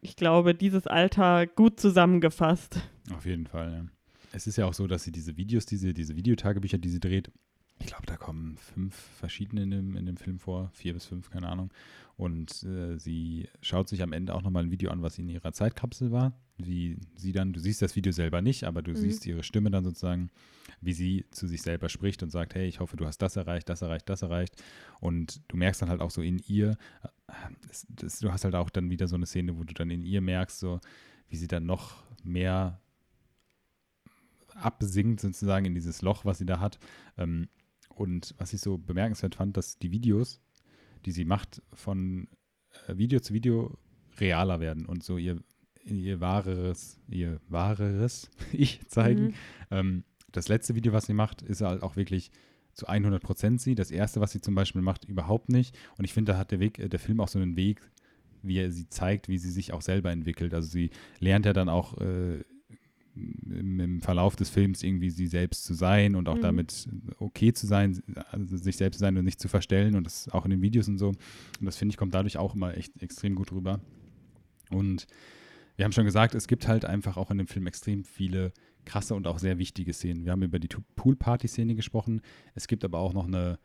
ich 0.00 0.16
glaube, 0.16 0.54
dieses 0.54 0.88
Alter 0.88 1.46
gut 1.46 1.78
zusammengefasst. 1.78 2.80
Auf 3.14 3.26
jeden 3.26 3.46
Fall, 3.46 3.72
ja. 3.72 3.84
Es 4.32 4.46
ist 4.46 4.56
ja 4.56 4.66
auch 4.66 4.74
so, 4.74 4.86
dass 4.86 5.04
sie 5.04 5.12
diese 5.12 5.36
Videos, 5.36 5.66
diese, 5.66 5.94
diese 5.94 6.16
Videotagebücher, 6.16 6.78
die 6.78 6.90
sie 6.90 7.00
dreht, 7.00 7.30
ich 7.78 7.86
glaube, 7.86 8.06
da 8.06 8.16
kommen 8.16 8.56
fünf 8.56 8.94
verschiedene 8.94 9.62
in 9.62 9.70
dem, 9.70 9.96
in 9.96 10.06
dem 10.06 10.16
Film 10.16 10.38
vor, 10.38 10.70
vier 10.72 10.94
bis 10.94 11.04
fünf, 11.04 11.30
keine 11.30 11.48
Ahnung. 11.48 11.70
Und 12.16 12.62
äh, 12.62 12.96
sie 12.98 13.48
schaut 13.60 13.88
sich 13.88 14.02
am 14.02 14.12
Ende 14.12 14.34
auch 14.34 14.42
nochmal 14.42 14.64
ein 14.64 14.70
Video 14.70 14.90
an, 14.90 15.02
was 15.02 15.18
in 15.18 15.28
ihrer 15.28 15.52
Zeitkapsel 15.52 16.10
war. 16.10 16.32
Wie 16.56 16.96
sie 17.14 17.32
dann, 17.32 17.52
du 17.52 17.60
siehst 17.60 17.82
das 17.82 17.94
Video 17.94 18.12
selber 18.12 18.40
nicht, 18.40 18.64
aber 18.64 18.80
du 18.80 18.92
mhm. 18.92 18.96
siehst 18.96 19.26
ihre 19.26 19.42
Stimme 19.42 19.70
dann 19.70 19.84
sozusagen, 19.84 20.30
wie 20.80 20.94
sie 20.94 21.26
zu 21.30 21.46
sich 21.46 21.60
selber 21.60 21.90
spricht 21.90 22.22
und 22.22 22.30
sagt, 22.30 22.54
hey, 22.54 22.66
ich 22.66 22.80
hoffe, 22.80 22.96
du 22.96 23.04
hast 23.04 23.18
das 23.18 23.36
erreicht, 23.36 23.68
das 23.68 23.82
erreicht, 23.82 24.08
das 24.08 24.22
erreicht. 24.22 24.62
Und 25.00 25.42
du 25.48 25.58
merkst 25.58 25.82
dann 25.82 25.90
halt 25.90 26.00
auch 26.00 26.10
so 26.10 26.22
in 26.22 26.38
ihr, 26.46 26.78
das, 27.68 27.86
das, 27.90 28.20
du 28.20 28.32
hast 28.32 28.44
halt 28.44 28.54
auch 28.54 28.70
dann 28.70 28.88
wieder 28.88 29.06
so 29.06 29.16
eine 29.16 29.26
Szene, 29.26 29.58
wo 29.58 29.64
du 29.64 29.74
dann 29.74 29.90
in 29.90 30.06
ihr 30.06 30.22
merkst, 30.22 30.58
so 30.58 30.80
wie 31.28 31.36
sie 31.36 31.48
dann 31.48 31.66
noch 31.66 32.02
mehr 32.24 32.80
absinkt 34.54 35.20
sozusagen 35.20 35.66
in 35.66 35.74
dieses 35.74 36.00
Loch, 36.00 36.24
was 36.24 36.38
sie 36.38 36.46
da 36.46 36.60
hat. 36.60 36.78
Ähm, 37.18 37.48
und 37.96 38.34
was 38.38 38.52
ich 38.52 38.60
so 38.60 38.78
bemerkenswert 38.78 39.34
fand, 39.34 39.56
dass 39.56 39.78
die 39.78 39.90
Videos, 39.90 40.40
die 41.04 41.12
sie 41.12 41.24
macht, 41.24 41.62
von 41.72 42.28
äh, 42.86 42.96
Video 42.96 43.20
zu 43.20 43.34
Video 43.34 43.76
realer 44.20 44.60
werden 44.60 44.86
und 44.86 45.02
so 45.02 45.18
ihr, 45.18 45.42
ihr 45.84 46.20
wahreres, 46.20 46.98
ihr 47.08 47.40
wahreres 47.48 48.30
Ich 48.52 48.86
zeigen. 48.88 49.24
Mhm. 49.24 49.34
Ähm, 49.70 50.04
das 50.32 50.48
letzte 50.48 50.74
Video, 50.74 50.92
was 50.92 51.06
sie 51.06 51.14
macht, 51.14 51.42
ist 51.42 51.62
halt 51.62 51.82
auch 51.82 51.96
wirklich 51.96 52.30
zu 52.74 52.86
100 52.86 53.22
Prozent 53.22 53.60
sie. 53.60 53.74
Das 53.74 53.90
erste, 53.90 54.20
was 54.20 54.32
sie 54.32 54.40
zum 54.40 54.54
Beispiel 54.54 54.82
macht, 54.82 55.04
überhaupt 55.06 55.48
nicht. 55.48 55.76
Und 55.96 56.04
ich 56.04 56.12
finde, 56.12 56.32
da 56.32 56.38
hat 56.38 56.50
der 56.50 56.60
Weg, 56.60 56.78
äh, 56.78 56.88
der 56.88 57.00
Film 57.00 57.20
auch 57.20 57.28
so 57.28 57.38
einen 57.38 57.56
Weg, 57.56 57.80
wie 58.42 58.58
er 58.58 58.70
sie 58.70 58.88
zeigt, 58.88 59.28
wie 59.28 59.38
sie 59.38 59.50
sich 59.50 59.72
auch 59.72 59.82
selber 59.82 60.10
entwickelt. 60.10 60.52
Also 60.54 60.68
sie 60.68 60.90
lernt 61.18 61.46
ja 61.46 61.52
dann 61.52 61.68
auch 61.68 61.98
äh, 61.98 62.44
im, 63.16 63.80
im 63.80 64.00
Verlauf 64.00 64.36
des 64.36 64.50
Films 64.50 64.82
irgendwie 64.82 65.10
sie 65.10 65.26
selbst 65.26 65.64
zu 65.64 65.74
sein 65.74 66.14
und 66.14 66.28
auch 66.28 66.36
Mhm. 66.36 66.42
damit 66.42 66.88
okay 67.18 67.52
zu 67.52 67.66
sein, 67.66 68.02
also 68.30 68.56
sich 68.56 68.76
selbst 68.76 68.98
zu 68.98 69.00
sein 69.00 69.16
und 69.16 69.24
nicht 69.24 69.40
zu 69.40 69.48
verstellen 69.48 69.94
und 69.94 70.04
das 70.04 70.28
auch 70.28 70.44
in 70.44 70.50
den 70.50 70.62
Videos 70.62 70.88
und 70.88 70.98
so. 70.98 71.08
Und 71.08 71.18
das 71.60 71.76
finde 71.76 71.92
ich 71.92 71.96
kommt 71.96 72.14
dadurch 72.14 72.36
auch 72.36 72.54
immer 72.54 72.76
echt 72.76 73.00
extrem 73.02 73.34
gut 73.34 73.52
rüber. 73.52 73.80
Und 74.70 75.06
wir 75.76 75.84
haben 75.84 75.92
schon 75.92 76.04
gesagt, 76.04 76.34
es 76.34 76.48
gibt 76.48 76.68
halt 76.68 76.84
einfach 76.84 77.16
auch 77.16 77.30
in 77.30 77.38
dem 77.38 77.46
Film 77.46 77.66
extrem 77.66 78.04
viele 78.04 78.52
krasse 78.84 79.14
und 79.14 79.26
auch 79.26 79.38
sehr 79.38 79.58
wichtige 79.58 79.92
Szenen. 79.92 80.24
Wir 80.24 80.32
haben 80.32 80.42
über 80.42 80.58
die 80.58 80.68
Pool-Party-Szene 80.96 81.74
gesprochen. 81.74 82.22
Es 82.54 82.66
gibt 82.66 82.84
aber 82.84 82.98
auch 82.98 83.12
noch 83.12 83.26
eine, 83.26 83.58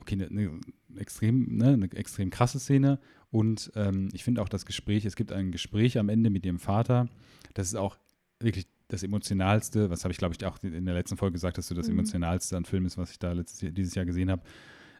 okay, 0.00 0.14
eine, 0.14 0.26
eine 0.28 0.60
extrem, 0.96 1.56
ne, 1.56 1.68
eine 1.68 1.90
extrem 1.92 2.30
krasse 2.30 2.60
Szene. 2.60 3.00
Und 3.30 3.72
ähm, 3.74 4.08
ich 4.12 4.24
finde 4.24 4.40
auch 4.42 4.48
das 4.48 4.66
Gespräch, 4.66 5.04
es 5.04 5.16
gibt 5.16 5.32
ein 5.32 5.50
Gespräch 5.50 5.98
am 5.98 6.08
Ende 6.08 6.30
mit 6.30 6.46
ihrem 6.46 6.58
Vater. 6.58 7.08
Das 7.54 7.66
ist 7.66 7.74
auch 7.74 7.98
wirklich 8.40 8.66
das 8.88 9.02
emotionalste, 9.02 9.90
was 9.90 10.04
habe 10.04 10.12
ich 10.12 10.18
glaube 10.18 10.34
ich 10.38 10.44
auch 10.46 10.58
in 10.62 10.84
der 10.86 10.94
letzten 10.94 11.16
Folge 11.16 11.34
gesagt, 11.34 11.58
dass 11.58 11.68
du 11.68 11.74
das 11.74 11.86
Mhm. 11.88 11.94
emotionalste 11.94 12.56
an 12.56 12.64
Film 12.64 12.86
ist, 12.86 12.96
was 12.98 13.10
ich 13.10 13.18
da 13.18 13.32
letztes, 13.32 13.60
Jahr- 13.60 13.72
dieses 13.72 13.94
Jahr 13.94 14.04
gesehen 14.06 14.30
habe. 14.30 14.42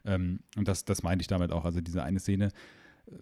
Ähm, 0.05 0.39
und 0.55 0.67
das, 0.67 0.85
das 0.85 1.03
meinte 1.03 1.21
ich 1.23 1.27
damit 1.27 1.51
auch. 1.51 1.65
Also 1.65 1.81
diese 1.81 2.03
eine 2.03 2.19
Szene, 2.19 2.49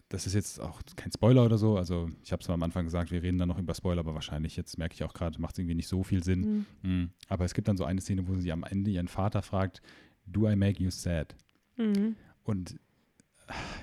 das 0.09 0.27
ist 0.27 0.33
jetzt 0.33 0.59
auch 0.59 0.81
kein 0.97 1.11
Spoiler 1.11 1.45
oder 1.45 1.57
so. 1.57 1.77
Also 1.77 2.09
ich 2.21 2.31
habe 2.33 2.41
es 2.43 2.49
am 2.49 2.61
Anfang 2.61 2.83
gesagt, 2.85 3.09
wir 3.11 3.23
reden 3.23 3.37
dann 3.37 3.47
noch 3.47 3.57
über 3.57 3.73
Spoiler, 3.73 4.01
aber 4.01 4.13
wahrscheinlich, 4.13 4.57
jetzt 4.57 4.77
merke 4.77 4.93
ich 4.93 5.03
auch 5.03 5.13
gerade, 5.13 5.39
macht 5.41 5.53
es 5.53 5.59
irgendwie 5.59 5.75
nicht 5.75 5.87
so 5.87 6.03
viel 6.03 6.23
Sinn. 6.23 6.65
Mhm. 6.83 6.91
Mm. 7.03 7.09
Aber 7.29 7.45
es 7.45 7.53
gibt 7.53 7.67
dann 7.69 7.77
so 7.77 7.85
eine 7.85 8.01
Szene, 8.01 8.27
wo 8.27 8.35
sie 8.35 8.51
am 8.51 8.63
Ende 8.63 8.91
ihren 8.91 9.07
Vater 9.07 9.41
fragt, 9.41 9.81
do 10.25 10.49
I 10.49 10.55
make 10.57 10.83
you 10.83 10.89
sad? 10.91 11.35
Mhm. 11.77 12.17
Und 12.43 12.75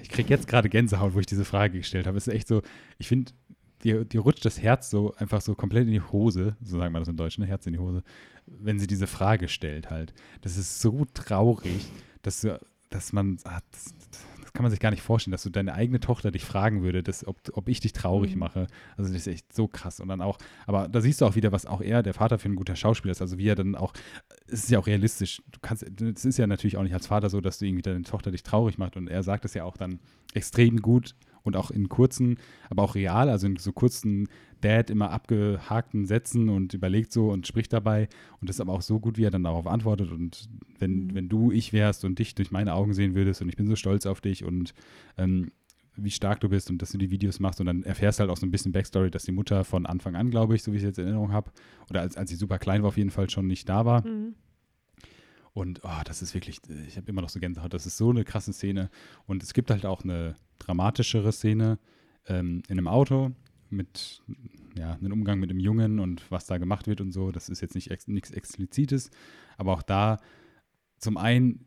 ich 0.02 0.10
kriege 0.10 0.28
jetzt 0.28 0.46
gerade 0.46 0.68
Gänsehaut, 0.68 1.14
wo 1.14 1.20
ich 1.20 1.26
diese 1.26 1.46
Frage 1.46 1.78
gestellt 1.78 2.06
habe. 2.06 2.18
Es 2.18 2.28
ist 2.28 2.34
echt 2.34 2.48
so, 2.48 2.60
ich 2.98 3.08
finde, 3.08 3.32
dir, 3.84 4.04
dir 4.04 4.20
rutscht 4.20 4.44
das 4.44 4.60
Herz 4.60 4.90
so 4.90 5.14
einfach 5.16 5.40
so 5.40 5.54
komplett 5.54 5.86
in 5.86 5.92
die 5.92 6.00
Hose, 6.00 6.56
so 6.62 6.78
sagen 6.78 6.92
wir 6.94 6.98
das 6.98 7.08
im 7.08 7.16
Deutschen, 7.16 7.42
ne? 7.42 7.46
Herz 7.48 7.66
in 7.66 7.74
die 7.74 7.78
Hose, 7.78 8.02
wenn 8.46 8.78
sie 8.78 8.86
diese 8.86 9.06
Frage 9.06 9.48
stellt 9.48 9.90
halt. 9.90 10.14
Das 10.40 10.56
ist 10.56 10.80
so 10.80 11.06
traurig, 11.14 11.86
dass, 12.22 12.40
du, 12.40 12.58
dass 12.90 13.12
man, 13.12 13.38
ah, 13.44 13.60
das, 13.70 13.94
das 14.42 14.52
kann 14.52 14.62
man 14.62 14.70
sich 14.70 14.80
gar 14.80 14.90
nicht 14.90 15.02
vorstellen, 15.02 15.32
dass 15.32 15.42
du 15.42 15.50
deine 15.50 15.74
eigene 15.74 15.98
Tochter 15.98 16.30
dich 16.30 16.44
fragen 16.44 16.82
würde, 16.82 17.02
dass, 17.02 17.26
ob, 17.26 17.36
ob 17.52 17.68
ich 17.68 17.80
dich 17.80 17.92
traurig 17.92 18.34
Mhm. 18.34 18.38
mache. 18.38 18.66
Also 18.96 19.12
das 19.12 19.22
ist 19.22 19.26
echt 19.26 19.52
so 19.52 19.66
krass. 19.66 19.98
Und 20.00 20.08
dann 20.08 20.20
auch, 20.20 20.38
aber 20.66 20.88
da 20.88 21.00
siehst 21.00 21.20
du 21.20 21.26
auch 21.26 21.34
wieder, 21.34 21.50
was 21.52 21.66
auch 21.66 21.80
er, 21.80 22.02
der 22.02 22.14
Vater, 22.14 22.38
für 22.38 22.48
ein 22.48 22.54
guter 22.54 22.76
Schauspieler 22.76 23.12
ist. 23.12 23.20
Also 23.20 23.36
wie 23.36 23.48
er 23.48 23.56
dann 23.56 23.74
auch, 23.74 23.92
es 24.46 24.64
ist 24.64 24.70
ja 24.70 24.78
auch 24.78 24.86
realistisch. 24.86 25.42
Du 25.50 25.58
kannst, 25.60 25.82
es 25.82 26.24
ist 26.24 26.38
ja 26.38 26.46
natürlich 26.46 26.76
auch 26.76 26.82
nicht 26.82 26.94
als 26.94 27.06
Vater 27.06 27.30
so, 27.30 27.40
dass 27.40 27.58
du 27.58 27.66
irgendwie 27.66 27.82
deine 27.82 28.02
Tochter 28.02 28.30
dich 28.30 28.42
traurig 28.42 28.78
macht. 28.78 28.96
Und 28.96 29.08
er 29.08 29.22
sagt 29.22 29.44
es 29.44 29.54
ja 29.54 29.64
auch 29.64 29.76
dann 29.76 29.98
extrem 30.34 30.80
gut 30.80 31.14
und 31.44 31.56
auch 31.56 31.70
in 31.70 31.88
kurzen, 31.88 32.38
aber 32.70 32.82
auch 32.82 32.94
real, 32.94 33.28
also 33.28 33.46
in 33.46 33.56
so 33.56 33.72
kurzen 33.72 34.28
Dad 34.62 34.90
immer 34.90 35.10
abgehakten 35.10 36.06
Sätzen 36.06 36.48
und 36.48 36.74
überlegt 36.74 37.12
so 37.12 37.30
und 37.30 37.46
spricht 37.46 37.72
dabei. 37.72 38.08
Und 38.40 38.48
das 38.48 38.56
ist 38.56 38.60
aber 38.60 38.72
auch 38.72 38.82
so 38.82 38.98
gut, 38.98 39.18
wie 39.18 39.24
er 39.24 39.30
dann 39.30 39.44
darauf 39.44 39.66
antwortet. 39.66 40.10
Und 40.10 40.48
wenn, 40.78 41.06
Mhm. 41.06 41.14
wenn 41.14 41.28
du 41.28 41.52
ich 41.52 41.72
wärst 41.72 42.04
und 42.04 42.18
dich 42.18 42.34
durch 42.34 42.50
meine 42.50 42.74
Augen 42.74 42.94
sehen 42.94 43.14
würdest 43.14 43.42
und 43.42 43.48
ich 43.50 43.56
bin 43.56 43.66
so 43.66 43.76
stolz 43.76 44.06
auf 44.06 44.20
dich 44.20 44.42
und 44.44 44.74
ähm, 45.18 45.52
wie 45.96 46.10
stark 46.10 46.40
du 46.40 46.48
bist 46.48 46.70
und 46.70 46.82
dass 46.82 46.90
du 46.90 46.98
die 46.98 47.10
Videos 47.10 47.38
machst 47.38 47.60
und 47.60 47.66
dann 47.66 47.84
erfährst 47.84 48.18
halt 48.18 48.30
auch 48.30 48.36
so 48.36 48.46
ein 48.46 48.50
bisschen 48.50 48.72
Backstory, 48.72 49.10
dass 49.10 49.24
die 49.24 49.32
Mutter 49.32 49.64
von 49.64 49.86
Anfang 49.86 50.16
an, 50.16 50.30
glaube 50.30 50.56
ich, 50.56 50.62
so 50.64 50.72
wie 50.72 50.76
ich 50.76 50.82
es 50.82 50.88
jetzt 50.88 50.98
in 50.98 51.04
Erinnerung 51.04 51.32
habe, 51.32 51.52
oder 51.88 52.00
als, 52.00 52.16
als 52.16 52.30
sie 52.30 52.36
super 52.36 52.58
klein 52.58 52.82
war, 52.82 52.88
auf 52.88 52.96
jeden 52.96 53.10
Fall 53.10 53.30
schon 53.30 53.46
nicht 53.46 53.68
da 53.68 53.84
war. 53.84 54.04
Mhm. 54.04 54.34
Und 55.54 55.80
oh, 55.84 56.00
das 56.04 56.20
ist 56.20 56.34
wirklich, 56.34 56.60
ich 56.88 56.96
habe 56.96 57.08
immer 57.08 57.22
noch 57.22 57.28
so 57.28 57.38
Gänsehaut. 57.40 57.72
Das 57.72 57.86
ist 57.86 57.96
so 57.96 58.10
eine 58.10 58.24
krasse 58.24 58.52
Szene. 58.52 58.90
Und 59.26 59.42
es 59.42 59.54
gibt 59.54 59.70
halt 59.70 59.86
auch 59.86 60.02
eine 60.02 60.34
dramatischere 60.58 61.32
Szene 61.32 61.78
ähm, 62.26 62.62
in 62.68 62.78
einem 62.78 62.88
Auto 62.88 63.30
mit 63.70 64.20
ja, 64.76 64.94
einem 64.94 65.12
Umgang 65.12 65.38
mit 65.38 65.50
dem 65.50 65.60
Jungen 65.60 66.00
und 66.00 66.30
was 66.30 66.46
da 66.46 66.58
gemacht 66.58 66.88
wird 66.88 67.00
und 67.00 67.12
so. 67.12 67.30
Das 67.30 67.48
ist 67.48 67.60
jetzt 67.60 67.76
nicht 67.76 67.90
ex 67.92 68.08
nichts 68.08 68.32
Explizites, 68.32 69.10
aber 69.56 69.72
auch 69.72 69.82
da 69.82 70.18
zum 70.98 71.16
einen, 71.16 71.66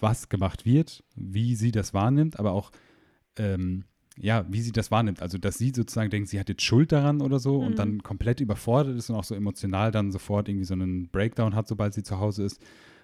was 0.00 0.28
gemacht 0.28 0.64
wird, 0.64 1.02
wie 1.16 1.56
sie 1.56 1.72
das 1.72 1.94
wahrnimmt, 1.94 2.38
aber 2.38 2.52
auch 2.52 2.70
ähm, 3.36 3.84
ja, 4.16 4.46
wie 4.48 4.60
sie 4.60 4.72
das 4.72 4.90
wahrnimmt. 4.90 5.20
Also, 5.22 5.38
dass 5.38 5.58
sie 5.58 5.72
sozusagen 5.74 6.10
denkt, 6.10 6.28
sie 6.28 6.38
hat 6.38 6.48
jetzt 6.48 6.62
Schuld 6.62 6.92
daran 6.92 7.20
oder 7.20 7.38
so 7.38 7.60
Mhm. 7.60 7.66
und 7.66 7.78
dann 7.78 8.02
komplett 8.02 8.40
überfordert 8.40 8.96
ist 8.96 9.10
und 9.10 9.16
auch 9.16 9.24
so 9.24 9.34
emotional 9.34 9.90
dann 9.90 10.12
sofort 10.12 10.48
irgendwie 10.48 10.66
so 10.66 10.74
einen 10.74 11.08
Breakdown 11.08 11.54
hat, 11.54 11.66
sobald 11.68 11.94
sie 11.94 12.02
zu 12.02 12.18
Hause 12.20 12.44
ist. 12.44 12.60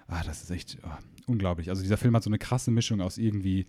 Ah, 0.06 0.22
das 0.24 0.42
ist 0.42 0.50
echt 0.50 0.78
oh, 0.84 0.88
unglaublich. 1.26 1.68
Also, 1.68 1.82
dieser 1.82 1.96
Film 1.96 2.14
hat 2.14 2.22
so 2.22 2.30
eine 2.30 2.38
krasse 2.38 2.70
Mischung 2.70 3.00
aus 3.00 3.18
irgendwie 3.18 3.66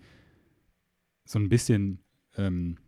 so 1.24 1.38
ein 1.38 1.48
bisschen 1.48 2.00
ähm, 2.36 2.78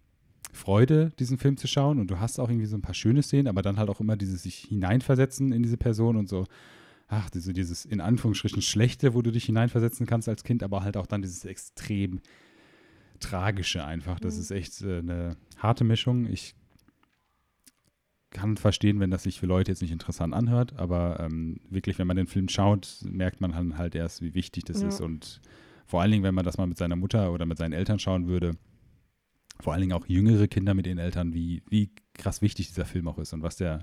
Freude, 0.53 1.11
diesen 1.19 1.39
Film 1.39 1.57
zu 1.57 1.67
schauen 1.67 1.99
und 1.99 2.11
du 2.11 2.21
hast 2.21 2.39
auch 2.39 2.49
irgendwie 2.49 2.67
so 2.67 2.77
ein 2.77 2.83
paar 2.83 2.95
schöne 2.95 3.23
Szenen, 3.23 3.49
aber 3.49 3.63
dann 3.63 3.77
halt 3.77 3.91
auch 3.91 4.01
immer 4.01 4.17
dieses 4.17 4.43
sich 4.45 4.57
hineinversetzen 4.69 5.53
in 5.53 5.63
diese 5.63 5.77
Person 5.77 6.17
und 6.17 6.29
so, 6.29 6.47
ach, 7.09 7.29
diese, 7.31 7.53
dieses 7.53 7.85
in 7.85 8.01
Anführungsstrichen 8.01 8.63
Schlechte, 8.63 9.15
wo 9.15 9.23
du 9.23 9.31
dich 9.33 9.45
hineinversetzen 9.47 10.07
kannst 10.07 10.29
als 10.29 10.45
Kind, 10.45 10.63
aber 10.63 10.83
halt 10.83 10.97
auch 10.97 11.07
dann 11.07 11.23
dieses 11.23 11.45
extrem 11.45 12.21
Tragische 13.25 13.85
einfach. 13.85 14.21
Das 14.21 14.37
Mhm. 14.37 14.41
ist 14.41 14.51
echt 14.51 14.83
äh, 14.83 14.99
eine 14.99 15.37
harte 15.59 15.85
Mischung. 15.85 16.27
Ich 16.27 16.55
kann 18.31 18.57
verstehen, 18.57 18.99
wenn 19.01 19.11
das 19.11 19.23
sich 19.23 19.39
für 19.39 19.47
Leute 19.47 19.71
jetzt 19.71 19.81
nicht 19.83 19.93
interessant 19.93 20.35
anhört, 20.35 20.77
aber 20.77 21.21
ähm, 21.21 21.61
wirklich, 21.71 21.99
wenn 21.99 22.07
man 22.09 22.17
den 22.17 22.27
Film 22.27 22.49
schaut, 22.49 22.99
merkt 23.05 23.41
man 23.41 23.53
dann 23.53 23.79
halt 23.79 23.95
erst, 23.95 24.23
wie 24.23 24.35
wichtig 24.35 24.65
das 24.65 24.83
Ja. 24.83 24.89
ist 24.89 25.01
und 25.01 25.41
vor 25.87 26.01
allen 26.03 26.11
Dingen, 26.11 26.25
wenn 26.25 26.35
man 26.35 26.45
das 26.45 26.59
mal 26.59 26.67
mit 26.67 26.79
seiner 26.79 26.97
Mutter 26.97 27.33
oder 27.33 27.47
mit 27.47 27.59
seinen 27.59 27.73
Eltern 27.73 27.99
schauen 27.99 28.27
würde, 28.27 28.53
vor 29.61 29.73
allen 29.73 29.83
Dingen 29.83 29.93
auch 29.93 30.07
jüngere 30.07 30.49
Kinder 30.49 30.75
mit 30.75 30.87
ihren 30.87 30.99
Eltern, 30.99 31.33
wie, 31.33 31.63
wie 31.69 31.91
krass 32.17 32.43
wichtig 32.43 32.69
dieser 32.69 32.85
Film 32.85 33.09
auch 33.09 33.19
ist 33.19 33.33
und 33.33 33.43
was 33.43 33.57
der, 33.57 33.83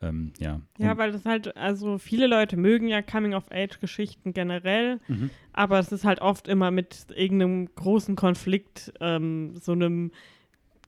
ähm, 0.00 0.32
ja. 0.38 0.60
Ja, 0.78 0.96
weil 0.98 1.12
das 1.12 1.24
halt, 1.24 1.56
also 1.56 1.98
viele 1.98 2.26
Leute 2.26 2.56
mögen 2.56 2.88
ja 2.88 3.02
Coming-of-Age-Geschichten 3.02 4.32
generell, 4.32 5.00
mhm. 5.08 5.30
aber 5.52 5.78
es 5.78 5.92
ist 5.92 6.04
halt 6.04 6.20
oft 6.20 6.48
immer 6.48 6.70
mit 6.70 7.06
irgendeinem 7.14 7.68
großen 7.74 8.16
Konflikt, 8.16 8.92
ähm, 9.00 9.54
so 9.60 9.72
einem 9.72 10.12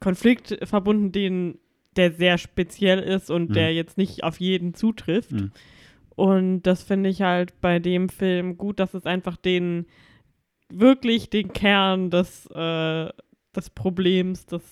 Konflikt 0.00 0.58
verbunden, 0.62 1.12
den, 1.12 1.58
der 1.96 2.12
sehr 2.12 2.38
speziell 2.38 3.00
ist 3.00 3.30
und 3.30 3.50
Mhm. 3.50 3.54
der 3.54 3.74
jetzt 3.74 3.98
nicht 3.98 4.24
auf 4.24 4.40
jeden 4.40 4.74
zutrifft. 4.74 5.32
Mhm. 5.32 5.50
Und 6.16 6.62
das 6.62 6.82
finde 6.84 7.10
ich 7.10 7.22
halt 7.22 7.60
bei 7.60 7.80
dem 7.80 8.08
Film 8.08 8.56
gut, 8.56 8.78
dass 8.78 8.94
es 8.94 9.04
einfach 9.04 9.36
den, 9.36 9.86
wirklich 10.68 11.28
den 11.28 11.52
Kern 11.52 12.10
des, 12.10 12.46
äh, 12.46 13.08
des 13.56 13.70
Problems, 13.70 14.46
das 14.46 14.62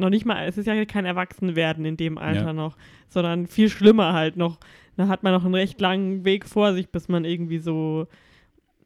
noch 0.00 0.10
nicht 0.10 0.26
mal, 0.26 0.46
es 0.46 0.58
ist 0.58 0.66
ja 0.66 0.84
kein 0.84 1.04
Erwachsenwerden 1.04 1.84
in 1.84 1.96
dem 1.96 2.18
Alter 2.18 2.46
Ja. 2.46 2.52
noch, 2.52 2.76
sondern 3.08 3.46
viel 3.46 3.68
schlimmer 3.68 4.12
halt 4.12 4.36
noch. 4.36 4.58
Da 4.96 5.08
hat 5.08 5.22
man 5.22 5.32
noch 5.32 5.44
einen 5.44 5.54
recht 5.54 5.80
langen 5.80 6.24
Weg 6.24 6.46
vor 6.46 6.72
sich, 6.74 6.88
bis 6.90 7.08
man 7.08 7.24
irgendwie 7.24 7.58
so, 7.58 8.06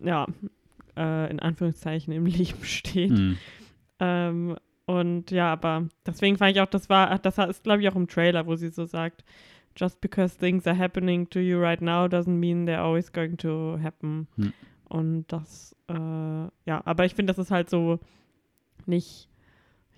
ja, 0.00 0.26
äh, 0.96 1.30
in 1.30 1.40
Anführungszeichen 1.40 2.12
im 2.12 2.26
Leben 2.26 2.62
steht. 2.64 3.10
Mhm. 3.12 3.38
Ähm, 4.00 4.56
und 4.86 5.30
ja, 5.30 5.52
aber 5.52 5.88
deswegen 6.06 6.36
fand 6.36 6.54
ich 6.54 6.60
auch, 6.60 6.66
das 6.66 6.88
war, 6.90 7.18
das 7.18 7.38
ist, 7.38 7.64
glaube 7.64 7.80
ich, 7.82 7.88
auch 7.88 7.96
im 7.96 8.06
Trailer, 8.06 8.46
wo 8.46 8.54
sie 8.54 8.68
so 8.68 8.84
sagt, 8.84 9.24
just 9.76 10.00
because 10.00 10.38
things 10.38 10.66
are 10.66 10.78
happening 10.78 11.28
to 11.30 11.40
you 11.40 11.58
right 11.58 11.80
now 11.80 12.04
doesn't 12.04 12.38
mean 12.38 12.66
they're 12.68 12.82
always 12.82 13.10
going 13.12 13.36
to 13.38 13.78
happen. 13.82 14.28
Hm. 14.36 14.52
Und 14.88 15.24
das, 15.32 15.74
äh, 15.88 15.94
ja, 15.94 16.82
aber 16.84 17.04
ich 17.06 17.14
finde, 17.14 17.32
das 17.32 17.38
ist 17.38 17.50
halt 17.50 17.70
so 17.70 17.98
nicht 18.86 19.28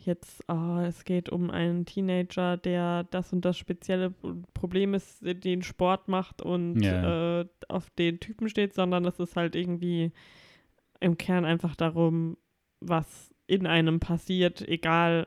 jetzt, 0.06 0.48
ah, 0.48 0.84
es 0.86 1.04
geht 1.04 1.28
um 1.28 1.50
einen 1.50 1.84
Teenager, 1.84 2.56
der 2.56 3.04
das 3.04 3.32
und 3.32 3.44
das 3.44 3.58
spezielle 3.58 4.10
Problem 4.54 4.94
ist, 4.94 5.18
den 5.22 5.62
Sport 5.62 6.08
macht 6.08 6.40
und 6.42 6.80
Ja. 6.80 7.40
äh, 7.40 7.46
auf 7.68 7.90
den 7.90 8.20
Typen 8.20 8.48
steht, 8.48 8.74
sondern 8.74 9.04
es 9.04 9.18
ist 9.18 9.36
halt 9.36 9.54
irgendwie 9.54 10.12
im 11.00 11.18
Kern 11.18 11.44
einfach 11.44 11.76
darum, 11.76 12.36
was 12.80 13.34
in 13.46 13.66
einem 13.66 14.00
passiert, 14.00 14.66
egal, 14.66 15.26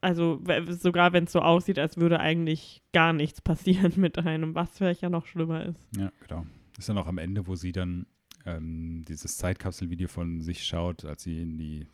also 0.00 0.40
sogar 0.68 1.12
wenn 1.12 1.24
es 1.24 1.32
so 1.32 1.40
aussieht, 1.40 1.78
als 1.78 1.96
würde 1.96 2.20
eigentlich 2.20 2.82
gar 2.92 3.12
nichts 3.12 3.40
passieren 3.42 3.92
mit 3.96 4.18
einem, 4.18 4.54
was 4.54 4.76
vielleicht 4.78 5.02
ja 5.02 5.10
noch 5.10 5.26
schlimmer 5.26 5.66
ist. 5.66 5.80
Ja, 5.96 6.10
genau. 6.26 6.46
Ist 6.78 6.88
dann 6.88 6.98
auch 6.98 7.06
am 7.08 7.18
Ende, 7.18 7.46
wo 7.46 7.56
sie 7.56 7.72
dann 7.72 8.06
ähm, 8.56 9.04
dieses 9.06 9.36
Zeitkapsel-Video 9.38 10.08
von 10.08 10.40
sich 10.40 10.64
schaut, 10.64 11.04
als 11.04 11.22
sie 11.22 11.40
in 11.42 11.58
die, 11.58 11.86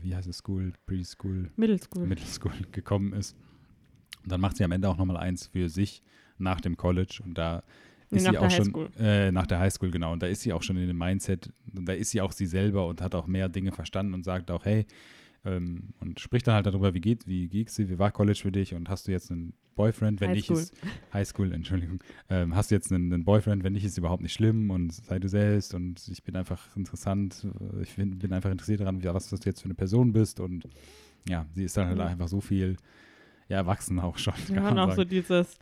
wie 0.00 0.14
heißt 0.14 0.28
es, 0.28 0.38
School, 0.38 0.72
Preschool, 0.86 1.50
Middle 1.56 1.78
School. 1.78 2.06
Middle 2.06 2.26
School 2.26 2.52
gekommen 2.72 3.12
ist. 3.12 3.36
Und 4.22 4.32
dann 4.32 4.40
macht 4.40 4.56
sie 4.56 4.64
am 4.64 4.72
Ende 4.72 4.88
auch 4.88 4.96
nochmal 4.96 5.16
eins 5.16 5.46
für 5.46 5.68
sich 5.68 6.02
nach 6.38 6.60
dem 6.60 6.76
College. 6.76 7.20
Und 7.24 7.38
da 7.38 7.62
Nee, 8.12 8.18
ist 8.18 8.24
nach 8.24 8.32
sie 8.32 8.38
auch 8.38 8.50
schon 8.50 8.92
äh, 8.98 9.32
nach 9.32 9.46
der 9.46 9.58
Highschool 9.58 9.90
genau. 9.90 10.12
Und 10.12 10.22
da 10.22 10.26
ist 10.26 10.42
sie 10.42 10.52
auch 10.52 10.62
schon 10.62 10.76
in 10.76 10.86
dem 10.86 10.98
Mindset. 10.98 11.50
Und 11.74 11.86
da 11.86 11.94
ist 11.94 12.10
sie 12.10 12.20
auch 12.20 12.32
sie 12.32 12.44
selber 12.44 12.86
und 12.86 13.00
hat 13.00 13.14
auch 13.14 13.26
mehr 13.26 13.48
Dinge 13.48 13.72
verstanden 13.72 14.12
und 14.12 14.22
sagt 14.22 14.50
auch 14.50 14.66
hey 14.66 14.86
ähm, 15.44 15.90
und 16.00 16.20
spricht 16.20 16.46
dann 16.46 16.54
halt 16.54 16.66
darüber 16.66 16.94
wie 16.94 17.00
geht 17.00 17.26
wie 17.26 17.48
geht's 17.48 17.74
dir 17.76 17.88
wie 17.88 17.98
war 17.98 18.10
College 18.12 18.38
für 18.42 18.52
dich 18.52 18.74
und 18.74 18.88
hast 18.88 19.08
du 19.08 19.12
jetzt 19.12 19.30
einen 19.30 19.54
Boyfriend 19.74 20.20
wenn 20.20 20.32
nicht 20.32 20.48
Highschool. 20.50 20.62
ist 20.62 20.74
Highschool 21.12 21.52
Entschuldigung 21.52 22.02
ähm, 22.28 22.54
hast 22.54 22.70
du 22.70 22.74
jetzt 22.74 22.92
einen, 22.92 23.12
einen 23.12 23.24
Boyfriend 23.24 23.64
wenn 23.64 23.72
nicht 23.72 23.84
ist 23.84 23.98
überhaupt 23.98 24.22
nicht 24.22 24.32
schlimm 24.34 24.70
und 24.70 24.92
sei 24.92 25.18
du 25.18 25.28
selbst 25.28 25.74
und 25.74 26.06
ich 26.08 26.22
bin 26.22 26.36
einfach 26.36 26.76
interessant 26.76 27.46
äh, 27.74 27.82
ich 27.82 27.96
bin, 27.96 28.18
bin 28.18 28.32
einfach 28.32 28.50
interessiert 28.50 28.80
daran 28.80 29.02
wie, 29.02 29.06
was 29.06 29.28
du 29.30 29.36
jetzt 29.44 29.60
für 29.60 29.66
eine 29.66 29.74
Person 29.74 30.12
bist 30.12 30.40
und 30.40 30.68
ja 31.28 31.46
sie 31.54 31.64
ist 31.64 31.76
dann 31.76 31.88
halt 31.88 31.98
Ja. 31.98 32.06
einfach 32.06 32.28
so 32.28 32.40
viel 32.40 32.76
ja 33.48 33.56
erwachsen 33.56 33.98
auch 34.00 34.18
schon 34.18 34.34
Ja, 34.54 34.68
und 34.68 34.78
auch 34.78 34.86
sagen. 34.90 34.96
so 34.96 35.04
dieses, 35.04 35.58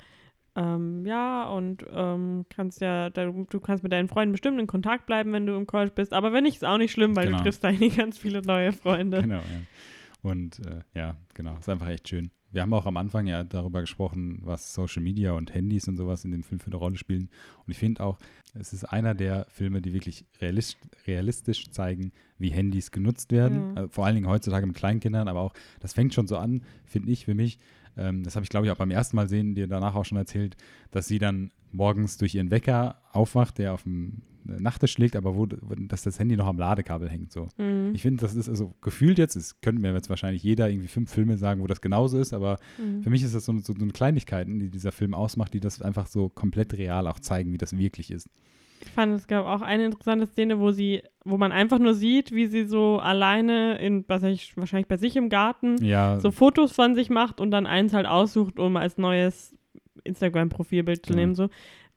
ähm, 0.57 1.05
ja, 1.07 1.49
und 1.49 1.85
ähm, 1.93 2.45
kannst 2.49 2.81
ja, 2.81 3.11
da, 3.11 3.27
du 3.27 3.61
kannst 3.61 3.83
mit 3.83 3.93
deinen 3.93 4.09
Freunden 4.09 4.33
bestimmt 4.33 4.59
in 4.61 4.67
Kontakt 4.67 5.07
bleiben, 5.07 5.33
wenn 5.33 5.47
du 5.47 5.55
im 5.55 5.67
College 5.67 5.93
bist, 5.95 6.13
aber 6.13 6.33
wenn 6.33 6.45
nicht, 6.45 6.57
ist 6.57 6.65
auch 6.65 6.79
nicht 6.79 6.93
schlimm, 6.93 7.15
weil 7.17 7.27
Genau. 7.27 7.39
du 7.39 7.45
triffst 7.45 7.65
eigentlich 7.65 7.97
ganz 7.97 8.19
viele 8.19 8.43
neue 8.43 8.73
Freunde. 8.73 9.21
Genau, 9.23 9.37
ja. 9.37 9.43
Und 10.23 10.59
äh, 10.67 10.81
ja, 10.95 11.17
genau, 11.35 11.57
ist 11.57 11.69
einfach 11.69 11.89
echt 11.89 12.09
schön. 12.09 12.31
Wir 12.53 12.63
haben 12.63 12.75
auch 12.75 12.85
am 12.85 12.97
Anfang 12.97 13.27
ja 13.27 13.45
darüber 13.45 13.81
gesprochen, 13.81 14.41
was 14.43 14.75
Social 14.75 15.03
Media 15.03 15.33
und 15.33 15.55
Handys 15.55 15.87
und 15.89 15.97
sowas 15.97 16.25
in 16.25 16.33
dem 16.33 16.43
Film 16.43 16.59
für 16.59 16.67
eine 16.67 16.77
Rolle 16.77 16.97
spielen. 16.99 17.31
Und 17.65 17.71
ich 17.71 17.79
finde 17.79 18.03
auch, 18.03 18.19
es 18.53 18.73
ist 18.73 18.85
einer 18.85 19.15
der 19.15 19.47
Filme, 19.49 19.81
die 19.81 19.95
wirklich 19.95 20.27
realist, 20.41 20.77
realistisch 21.07 21.71
zeigen, 21.71 22.13
wie 22.39 22.51
Handys 22.51 22.91
genutzt 22.91 23.31
werden. 23.33 23.77
Ja. 23.77 23.85
Äh, 23.85 23.89
vor 23.89 24.05
allen 24.05 24.17
Dingen 24.17 24.27
heutzutage 24.29 24.67
mit 24.67 24.77
Kleinkindern, 24.77 25.29
aber 25.29 25.41
auch, 25.41 25.55
das 25.79 25.93
fängt 25.95 26.13
schon 26.13 26.27
so 26.27 26.37
an, 26.37 26.65
finde 26.85 27.13
ich, 27.13 27.25
für 27.25 27.35
mich. 27.35 27.59
Ähm, 27.97 28.23
das 28.23 28.37
habe 28.37 28.45
ich, 28.45 28.51
glaube 28.51 28.67
ich, 28.67 28.73
auch 28.73 28.77
beim 28.77 28.91
ersten 28.91 29.17
Mal 29.17 29.29
sehen, 29.29 29.55
dir 29.55 29.67
danach 29.67 29.95
auch 29.95 30.05
schon 30.05 30.19
erzählt, 30.19 30.57
dass 30.91 31.07
sie 31.09 31.19
dann 31.19 31.51
morgens 31.73 32.17
durch 32.19 32.35
ihren 32.35 32.51
Wecker 32.51 32.97
aufwacht, 33.13 33.59
der 33.59 33.75
auf 33.75 33.83
dem 33.85 34.23
Nachttisch 34.45 34.97
liegt, 34.99 35.17
aber 35.17 35.37
wo, 35.37 35.45
dass 35.47 36.03
das 36.03 36.19
Handy 36.19 36.35
noch 36.37 36.47
am 36.47 36.59
Ladekabel 36.59 37.09
hängt. 37.09 37.31
So. 37.31 37.49
Mhm. 37.59 37.93
Ich 37.95 38.03
finde, 38.03 38.23
das 38.23 38.35
ist 38.35 38.49
also 38.49 38.75
gefühlt 38.81 39.19
jetzt, 39.19 39.37
es 39.37 39.61
könnte 39.61 39.83
mir 39.83 39.93
jetzt 39.93 40.09
wahrscheinlich 40.09 40.43
jeder 40.43 40.69
irgendwie 40.71 40.89
fünf 40.89 41.11
Filme 41.11 41.37
sagen, 41.37 41.61
wo 41.61 41.67
das 41.67 41.81
genauso 41.83 42.19
ist, 42.19 42.33
aber 42.33 42.59
Mhm. 42.79 43.03
für 43.03 43.11
mich 43.11 43.23
ist 43.23 43.35
das 43.35 43.45
so, 43.45 43.57
so, 43.59 43.75
so 43.75 43.83
eine 43.83 43.93
Kleinigkeiten, 43.93 44.59
die 44.59 44.71
dieser 44.71 44.93
Film 44.93 45.13
ausmacht, 45.15 45.53
die 45.53 45.61
das 45.61 45.83
einfach 45.83 46.07
so 46.07 46.31
komplett 46.31 46.73
real 46.73 47.07
auch 47.07 47.21
zeigen, 47.21 47.53
wie 47.53 47.59
das 47.59 47.77
wirklich 47.77 48.11
ist. 48.11 48.29
Ich 48.83 48.91
fand, 48.91 49.15
es 49.15 49.27
gab 49.27 49.47
auch 49.47 49.61
eine 49.63 49.85
interessante 49.85 50.27
Szene, 50.27 50.59
wo 50.59 50.71
sie, 50.73 51.03
wo 51.25 51.37
man 51.37 51.53
einfach 51.53 51.79
nur 51.79 51.95
sieht, 51.95 52.33
wie 52.33 52.47
sie 52.47 52.65
so 52.65 52.99
alleine 52.99 53.79
in, 53.79 54.05
was 54.09 54.23
ich, 54.23 54.57
wahrscheinlich 54.57 54.89
bei 54.89 54.97
sich 54.97 55.17
im 55.17 55.29
Garten, 55.29 55.77
Ja, 55.85 56.19
so 56.21 56.31
Fotos 56.31 56.73
von 56.73 56.95
sich 56.95 57.11
macht 57.11 57.41
und 57.41 57.51
dann 57.51 57.67
eins 57.67 57.93
halt 57.93 58.07
aussucht, 58.07 58.59
um 58.59 58.77
als 58.77 58.97
neues 58.99 59.55
Instagram-Profilbild 60.05 61.05
zu 61.07 61.15
nehmen. 61.15 61.35
So. 61.35 61.49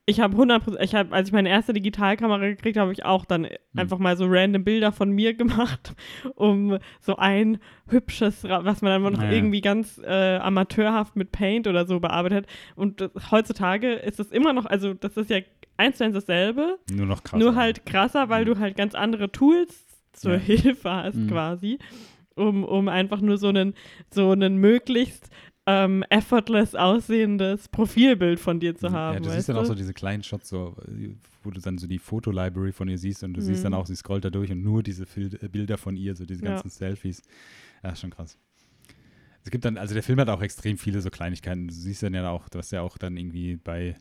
Ich 0.06 0.20
habe 0.20 0.36
100%, 0.36 0.78
ich 0.82 0.94
habe, 0.94 1.14
als 1.14 1.28
ich 1.28 1.32
meine 1.32 1.48
erste 1.48 1.72
Digitalkamera 1.72 2.38
gekriegt 2.48 2.76
habe, 2.76 2.88
habe 2.88 2.92
ich 2.92 3.06
auch 3.06 3.24
dann 3.24 3.48
einfach 3.74 3.98
mal 3.98 4.18
so 4.18 4.26
random 4.28 4.62
Bilder 4.62 4.92
von 4.92 5.10
mir 5.10 5.32
gemacht, 5.34 5.94
um 6.34 6.78
so 7.00 7.16
ein 7.16 7.58
hübsches, 7.88 8.44
was 8.44 8.82
man 8.82 9.02
dann 9.02 9.12
noch 9.14 9.22
Ja. 9.22 9.30
irgendwie 9.30 9.62
ganz 9.62 9.98
äh, 10.04 10.36
amateurhaft 10.36 11.16
mit 11.16 11.32
Paint 11.32 11.66
oder 11.66 11.86
so 11.86 12.00
bearbeitet. 12.00 12.46
Und 12.76 13.00
das, 13.00 13.10
heutzutage 13.30 13.94
ist 13.94 14.20
es 14.20 14.30
immer 14.30 14.52
noch, 14.52 14.66
also 14.66 14.92
das 14.92 15.16
ist 15.16 15.30
ja 15.30 15.38
eins 15.76 15.98
zu 15.98 16.04
eins 16.04 16.14
dasselbe, 16.14 16.78
nur 16.90 17.06
noch 17.06 17.22
krass. 17.22 17.38
nur 17.40 17.54
halt 17.56 17.86
krasser, 17.86 18.28
weil 18.28 18.44
Mhm. 18.44 18.48
du 18.54 18.58
halt 18.58 18.76
ganz 18.76 18.94
andere 18.94 19.30
Tools 19.32 19.86
zur 20.12 20.34
Ja. 20.34 20.38
Hilfe 20.38 20.90
hast 20.90 21.16
Mhm. 21.16 21.28
quasi, 21.28 21.78
um, 22.36 22.64
um 22.64 22.88
einfach 22.88 23.20
nur 23.20 23.38
so 23.38 23.48
einen, 23.48 23.74
so 24.12 24.30
einen 24.30 24.56
möglichst 24.58 25.28
ähm, 25.66 26.04
effortless 26.10 26.74
aussehendes 26.74 27.68
Profilbild 27.68 28.38
von 28.38 28.60
dir 28.60 28.76
zu 28.76 28.92
haben. 28.92 29.14
Ja, 29.14 29.20
du 29.20 29.26
weißt 29.26 29.34
siehst 29.36 29.48
dann 29.48 29.56
du? 29.56 29.62
auch 29.62 29.66
so 29.66 29.74
diese 29.74 29.94
kleinen 29.94 30.22
Shots, 30.22 30.50
so, 30.50 30.76
wo 31.42 31.50
du 31.50 31.58
dann 31.60 31.78
so 31.78 31.86
die 31.86 31.98
Fotolibrary 31.98 32.72
von 32.72 32.86
ihr 32.88 32.98
siehst 32.98 33.24
und 33.24 33.32
du 33.34 33.40
siehst 33.40 33.62
Mhm. 33.62 33.70
dann 33.70 33.74
auch, 33.74 33.86
sie 33.86 33.96
scrollt 33.96 34.26
da 34.26 34.30
durch 34.30 34.52
und 34.52 34.62
nur 34.62 34.82
diese 34.82 35.06
Fil 35.06 35.34
äh, 35.40 35.48
Bilder 35.48 35.78
von 35.78 35.96
ihr, 35.96 36.14
so 36.14 36.26
diese 36.26 36.44
Ja. 36.44 36.50
ganzen 36.50 36.68
Selfies. 36.68 37.22
Ja, 37.82 37.96
schon 37.96 38.10
krass. 38.10 38.38
Es 39.42 39.50
gibt 39.50 39.64
dann, 39.64 39.78
also 39.78 39.94
der 39.94 40.02
Film 40.02 40.20
hat 40.20 40.28
auch 40.28 40.42
extrem 40.42 40.76
viele 40.78 41.00
so 41.00 41.08
Kleinigkeiten. 41.10 41.68
Du 41.68 41.74
siehst 41.74 42.02
dann 42.02 42.12
ja 42.14 42.28
auch, 42.30 42.46
was 42.52 42.70
ja 42.70 42.82
auch 42.82 42.98
dann 42.98 43.16
irgendwie 43.16 43.56
bei 43.56 43.94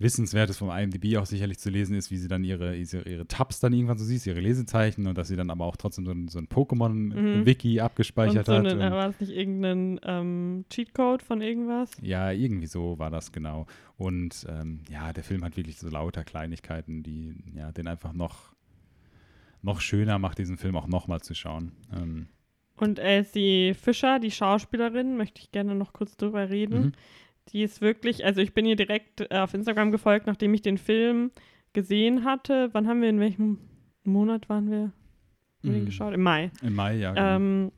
Wissenswertes 0.00 0.56
vom 0.56 0.70
IMDb 0.70 1.16
auch 1.18 1.26
sicherlich 1.26 1.58
zu 1.58 1.68
lesen 1.70 1.94
ist, 1.94 2.10
wie 2.10 2.16
sie 2.16 2.26
dann 2.26 2.42
ihre, 2.42 2.74
ihre, 2.74 3.02
ihre 3.08 3.26
Tabs 3.26 3.60
dann 3.60 3.72
irgendwann 3.74 3.98
so 3.98 4.04
siehst, 4.04 4.26
ihre 4.26 4.40
Lesezeichen 4.40 5.06
und 5.06 5.16
dass 5.18 5.28
sie 5.28 5.36
dann 5.36 5.50
aber 5.50 5.66
auch 5.66 5.76
trotzdem 5.76 6.06
so 6.06 6.12
ein, 6.12 6.28
so 6.28 6.38
ein 6.38 6.48
Pokémon-Wiki 6.48 7.78
und 7.78 7.84
abgespeichert 7.84 8.46
so 8.46 8.54
hat. 8.54 8.72
und- 8.72 8.80
war 8.80 9.06
das 9.08 9.20
nicht 9.20 9.30
irgendein 9.30 10.00
ähm, 10.02 10.64
Cheatcode 10.70 11.22
von 11.22 11.40
irgendwas? 11.42 11.90
ja, 12.02 12.30
irgendwie 12.32 12.66
so 12.66 12.98
war 12.98 13.10
das 13.10 13.30
genau. 13.30 13.66
Und 13.98 14.46
ähm, 14.48 14.80
ja, 14.90 15.12
der 15.12 15.22
Film 15.22 15.44
hat 15.44 15.56
wirklich 15.56 15.76
so 15.78 15.88
lauter 15.88 16.24
Kleinigkeiten, 16.24 17.02
die 17.02 17.34
ja, 17.54 17.70
den 17.70 17.86
einfach 17.86 18.14
noch, 18.14 18.54
noch 19.62 19.80
schöner 19.82 20.18
macht, 20.18 20.38
diesen 20.38 20.56
Film 20.56 20.76
auch 20.76 20.86
nochmal 20.86 21.20
zu 21.20 21.34
schauen. 21.34 21.72
Ähm, 21.94 22.28
Und 22.78 22.98
Elsie 22.98 23.74
Fischer, 23.74 24.18
die 24.18 24.30
Schauspielerin, 24.30 25.18
möchte 25.18 25.42
ich 25.42 25.52
gerne 25.52 25.74
noch 25.74 25.92
kurz 25.92 26.16
drüber 26.16 26.48
reden. 26.48 26.80
mhm. 26.86 26.92
Die 27.48 27.62
ist 27.62 27.80
wirklich, 27.80 28.24
also 28.24 28.40
ich 28.40 28.54
bin 28.54 28.66
ihr 28.66 28.76
direkt 28.76 29.22
äh, 29.30 29.38
auf 29.38 29.54
Instagram 29.54 29.90
gefolgt, 29.90 30.26
nachdem 30.26 30.54
ich 30.54 30.62
den 30.62 30.78
Film 30.78 31.30
gesehen 31.72 32.24
hatte. 32.24 32.68
Wann 32.72 32.86
haben 32.86 33.02
wir, 33.02 33.08
in 33.08 33.20
welchem 33.20 33.58
Monat 34.04 34.48
waren 34.48 34.70
wir 34.70 34.78
haben 34.78 34.92
wir 35.62 35.72
den 35.72 35.82
Mhm. 35.82 35.86
geschaut? 35.86 36.14
Im 36.14 36.22
Mai. 36.22 36.50
Im 36.62 36.74
Mai, 36.74 36.96
ja. 36.96 37.12
Genau. 37.12 37.36
Ähm, 37.36 37.72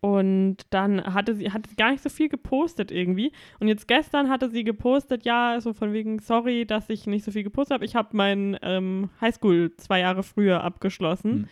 und 0.00 0.56
dann 0.70 1.02
hatte 1.14 1.34
sie, 1.34 1.50
hatte 1.52 1.70
sie 1.70 1.76
gar 1.76 1.92
nicht 1.92 2.02
so 2.02 2.08
viel 2.08 2.28
gepostet 2.28 2.90
irgendwie. 2.90 3.32
Und 3.60 3.68
jetzt 3.68 3.86
gestern 3.86 4.28
hatte 4.28 4.48
sie 4.50 4.64
gepostet, 4.64 5.24
ja, 5.24 5.60
so 5.60 5.72
von 5.72 5.92
wegen, 5.92 6.18
sorry, 6.18 6.66
dass 6.66 6.88
ich 6.90 7.06
nicht 7.06 7.24
so 7.24 7.30
viel 7.30 7.44
gepostet 7.44 7.74
habe. 7.74 7.84
Ich 7.84 7.94
habe 7.94 8.16
meinen 8.16 8.56
ähm, 8.62 9.10
Highschool 9.20 9.76
zwei 9.76 10.00
Jahre 10.00 10.22
früher 10.22 10.62
abgeschlossen. 10.64 11.32
Mhm. 11.32 11.48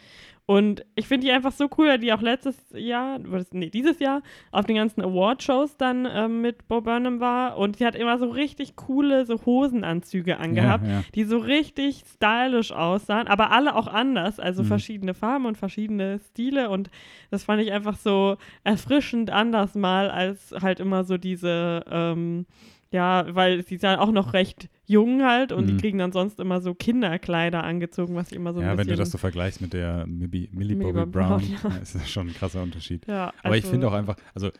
Und 0.50 0.84
ich 0.96 1.06
finde 1.06 1.28
die 1.28 1.32
einfach 1.32 1.52
so 1.52 1.68
cool, 1.78 1.86
weil 1.86 2.00
die 2.00 2.12
auch 2.12 2.22
letztes 2.22 2.56
Jahr, 2.74 3.20
nee, 3.52 3.70
dieses 3.70 4.00
Jahr 4.00 4.20
auf 4.50 4.66
den 4.66 4.74
ganzen 4.74 5.00
Award-Shows 5.00 5.76
dann 5.76 6.08
ähm, 6.12 6.40
mit 6.40 6.66
Bo 6.66 6.80
Burnham 6.80 7.20
war. 7.20 7.56
Und 7.56 7.76
sie 7.76 7.86
hat 7.86 7.94
immer 7.94 8.18
so 8.18 8.28
richtig 8.30 8.74
coole 8.74 9.26
so 9.26 9.46
Hosenanzüge 9.46 10.38
angehabt 10.38 10.84
ja, 10.88 10.92
ja. 10.94 11.04
die 11.14 11.22
so 11.22 11.38
richtig 11.38 12.02
stylisch 12.14 12.72
aussahen, 12.72 13.28
aber 13.28 13.52
alle 13.52 13.76
auch 13.76 13.86
anders, 13.86 14.40
also 14.40 14.64
Mhm. 14.64 14.66
verschiedene 14.66 15.14
Farben 15.14 15.46
und 15.46 15.56
verschiedene 15.56 16.18
Stile 16.18 16.68
und 16.68 16.90
das 17.30 17.44
fand 17.44 17.62
ich 17.62 17.70
einfach 17.70 17.96
so 17.96 18.36
erfrischend 18.64 19.30
anders 19.30 19.76
mal 19.76 20.10
als 20.10 20.52
halt 20.60 20.80
immer 20.80 21.04
so 21.04 21.16
diese, 21.16 21.84
ähm, 21.88 22.46
ja, 22.90 23.24
weil 23.36 23.62
sie 23.62 23.76
sind 23.76 24.00
auch 24.00 24.10
noch 24.10 24.32
recht 24.32 24.68
jung 24.90 25.22
halt 25.22 25.52
und 25.52 25.66
die 25.68 25.74
Mhm. 25.74 25.78
kriegen 25.78 25.98
dann 25.98 26.12
sonst 26.12 26.40
immer 26.40 26.60
so 26.60 26.74
Kinderkleider 26.74 27.62
angezogen, 27.64 28.14
was 28.14 28.30
ich 28.30 28.36
immer 28.36 28.52
so 28.52 28.60
ein 28.60 28.64
ja, 28.66 28.70
wenn 28.72 28.78
bisschen... 28.78 28.92
du 28.92 28.96
das 28.98 29.10
so 29.10 29.18
vergleichst 29.18 29.60
mit 29.60 29.72
der 29.72 30.06
Millie, 30.06 30.48
Millie 30.52 30.76
Bobby 30.76 31.06
Brown, 31.06 31.40
ja. 31.62 31.70
ja, 31.70 31.76
ist 31.82 31.94
das 31.94 32.10
schon 32.10 32.28
ein 32.28 32.34
krasser 32.34 32.62
Unterschied. 32.62 33.06
ja, 33.06 33.32
Aber 33.42 33.56
ich 33.56 33.64
also- 33.64 33.72
finde 33.72 33.88
auch 33.88 33.92
einfach, 33.92 34.16
also 34.34 34.50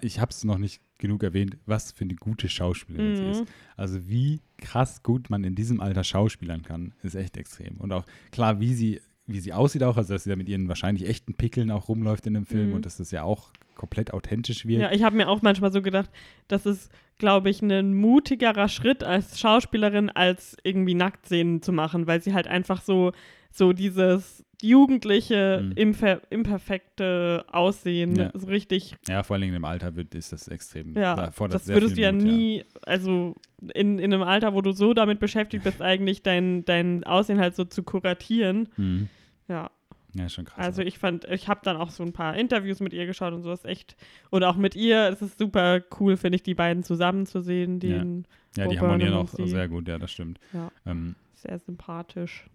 ich 0.00 0.18
habe 0.18 0.30
es 0.30 0.42
noch 0.42 0.58
nicht 0.58 0.80
genug 0.98 1.22
erwähnt, 1.22 1.58
was 1.66 1.92
für 1.92 2.04
eine 2.04 2.14
gute 2.16 2.48
Schauspielerin 2.48 3.16
sie 3.16 3.22
Mhm. 3.22 3.30
ist. 3.30 3.44
Also 3.76 4.08
wie 4.08 4.40
krass 4.56 5.02
gut 5.02 5.28
man 5.30 5.44
in 5.44 5.54
diesem 5.54 5.80
Alter 5.80 6.02
schauspielern 6.02 6.62
kann, 6.62 6.92
ist 7.02 7.14
echt 7.14 7.36
extrem. 7.36 7.76
Und 7.76 7.92
auch 7.92 8.04
klar, 8.32 8.58
wie 8.58 8.72
sie, 8.74 9.00
wie 9.26 9.38
sie 9.40 9.52
aussieht 9.52 9.82
auch, 9.82 9.96
also 9.96 10.14
dass 10.14 10.24
sie 10.24 10.30
da 10.30 10.36
mit 10.36 10.48
ihren 10.48 10.68
wahrscheinlich 10.68 11.06
echten 11.08 11.34
Pickeln 11.34 11.70
auch 11.70 11.88
rumläuft 11.88 12.26
in 12.26 12.34
dem 12.34 12.46
Film 12.46 12.68
Mhm. 12.70 12.74
und 12.76 12.86
dass 12.86 12.96
das 12.96 13.10
ja 13.10 13.22
auch 13.22 13.50
komplett 13.74 14.12
authentisch 14.14 14.64
wirkt. 14.66 14.80
Ja, 14.82 14.90
ich 14.92 15.02
habe 15.02 15.14
mir 15.16 15.28
auch 15.28 15.42
manchmal 15.42 15.70
so 15.70 15.82
gedacht, 15.82 16.10
das 16.48 16.64
ist, 16.64 16.90
glaube 17.18 17.50
ich, 17.50 17.62
ein 17.62 17.94
mutigerer 17.94 18.68
Schritt 18.68 19.02
als 19.04 19.40
Schauspielerin, 19.40 20.10
als 20.10 20.56
irgendwie 20.62 20.94
Nacktszenen 20.94 21.62
zu 21.62 21.72
machen, 21.72 22.06
weil 22.06 22.20
sie 22.22 22.34
halt 22.34 22.46
einfach 22.46 22.82
so, 22.82 23.12
so 23.50 23.72
dieses 23.72 24.44
jugendliche, 24.62 25.60
Mhm. 25.64 25.72
imper 25.72 26.20
imperfekte 26.30 27.44
Aussehen, 27.52 28.16
Ja. 28.16 28.30
so 28.34 28.46
richtig, 28.46 28.94
Ja, 29.08 29.22
vor 29.22 29.34
allen 29.34 29.42
Dingen 29.42 29.54
im 29.54 29.64
Alter 29.64 29.96
wird, 29.96 30.14
ist 30.14 30.32
das 30.32 30.48
extrem. 30.48 30.94
ja, 30.94 31.14
da 31.14 31.46
das 31.48 31.66
sehr 31.66 31.76
würdest 31.76 31.96
du 31.96 32.00
ja 32.02 32.12
Mut, 32.12 32.22
nie, 32.22 32.64
also 32.82 33.34
in, 33.74 33.98
in 33.98 34.12
einem 34.12 34.22
Alter, 34.22 34.54
wo 34.54 34.60
du 34.62 34.72
so 34.72 34.94
damit 34.94 35.18
beschäftigt 35.20 35.64
bist, 35.64 35.80
eigentlich 35.82 36.22
dein, 36.22 36.64
dein 36.64 37.04
Aussehen 37.04 37.38
halt 37.38 37.54
so 37.54 37.64
zu 37.64 37.82
kuratieren. 37.82 38.68
Mhm. 38.76 39.08
Ja, 39.48 39.70
Ja, 40.18 40.28
schon 40.28 40.44
krass. 40.44 40.58
also 40.58 40.82
ich 40.82 40.98
fand, 40.98 41.24
ich 41.26 41.48
habe 41.48 41.60
dann 41.62 41.76
auch 41.76 41.90
so 41.90 42.02
ein 42.02 42.12
paar 42.12 42.36
Interviews 42.36 42.80
mit 42.80 42.92
ihr 42.92 43.06
geschaut 43.06 43.32
und 43.32 43.42
sowas 43.42 43.64
echt. 43.64 43.96
Und 44.30 44.44
auch 44.44 44.56
mit 44.56 44.74
ihr, 44.74 45.08
es 45.08 45.20
ist 45.20 45.38
super 45.38 45.82
cool, 46.00 46.16
finde 46.16 46.36
ich, 46.36 46.42
die 46.42 46.54
beiden 46.54 46.82
zusammen 46.82 47.26
zu 47.26 47.40
sehen. 47.40 47.80
Ja. 47.80 47.98
Den 47.98 48.26
ja, 48.56 48.66
die 48.66 48.76
Bo 48.76 48.82
harmonieren 48.82 49.14
auch 49.14 49.20
und 49.20 49.36
sie. 49.36 49.48
sehr 49.48 49.68
gut, 49.68 49.88
ja, 49.88 49.98
das 49.98 50.10
stimmt. 50.10 50.38
Ja. 50.52 50.70
Ähm, 50.86 51.16
sehr 51.34 51.58
sympathisch. 51.58 52.46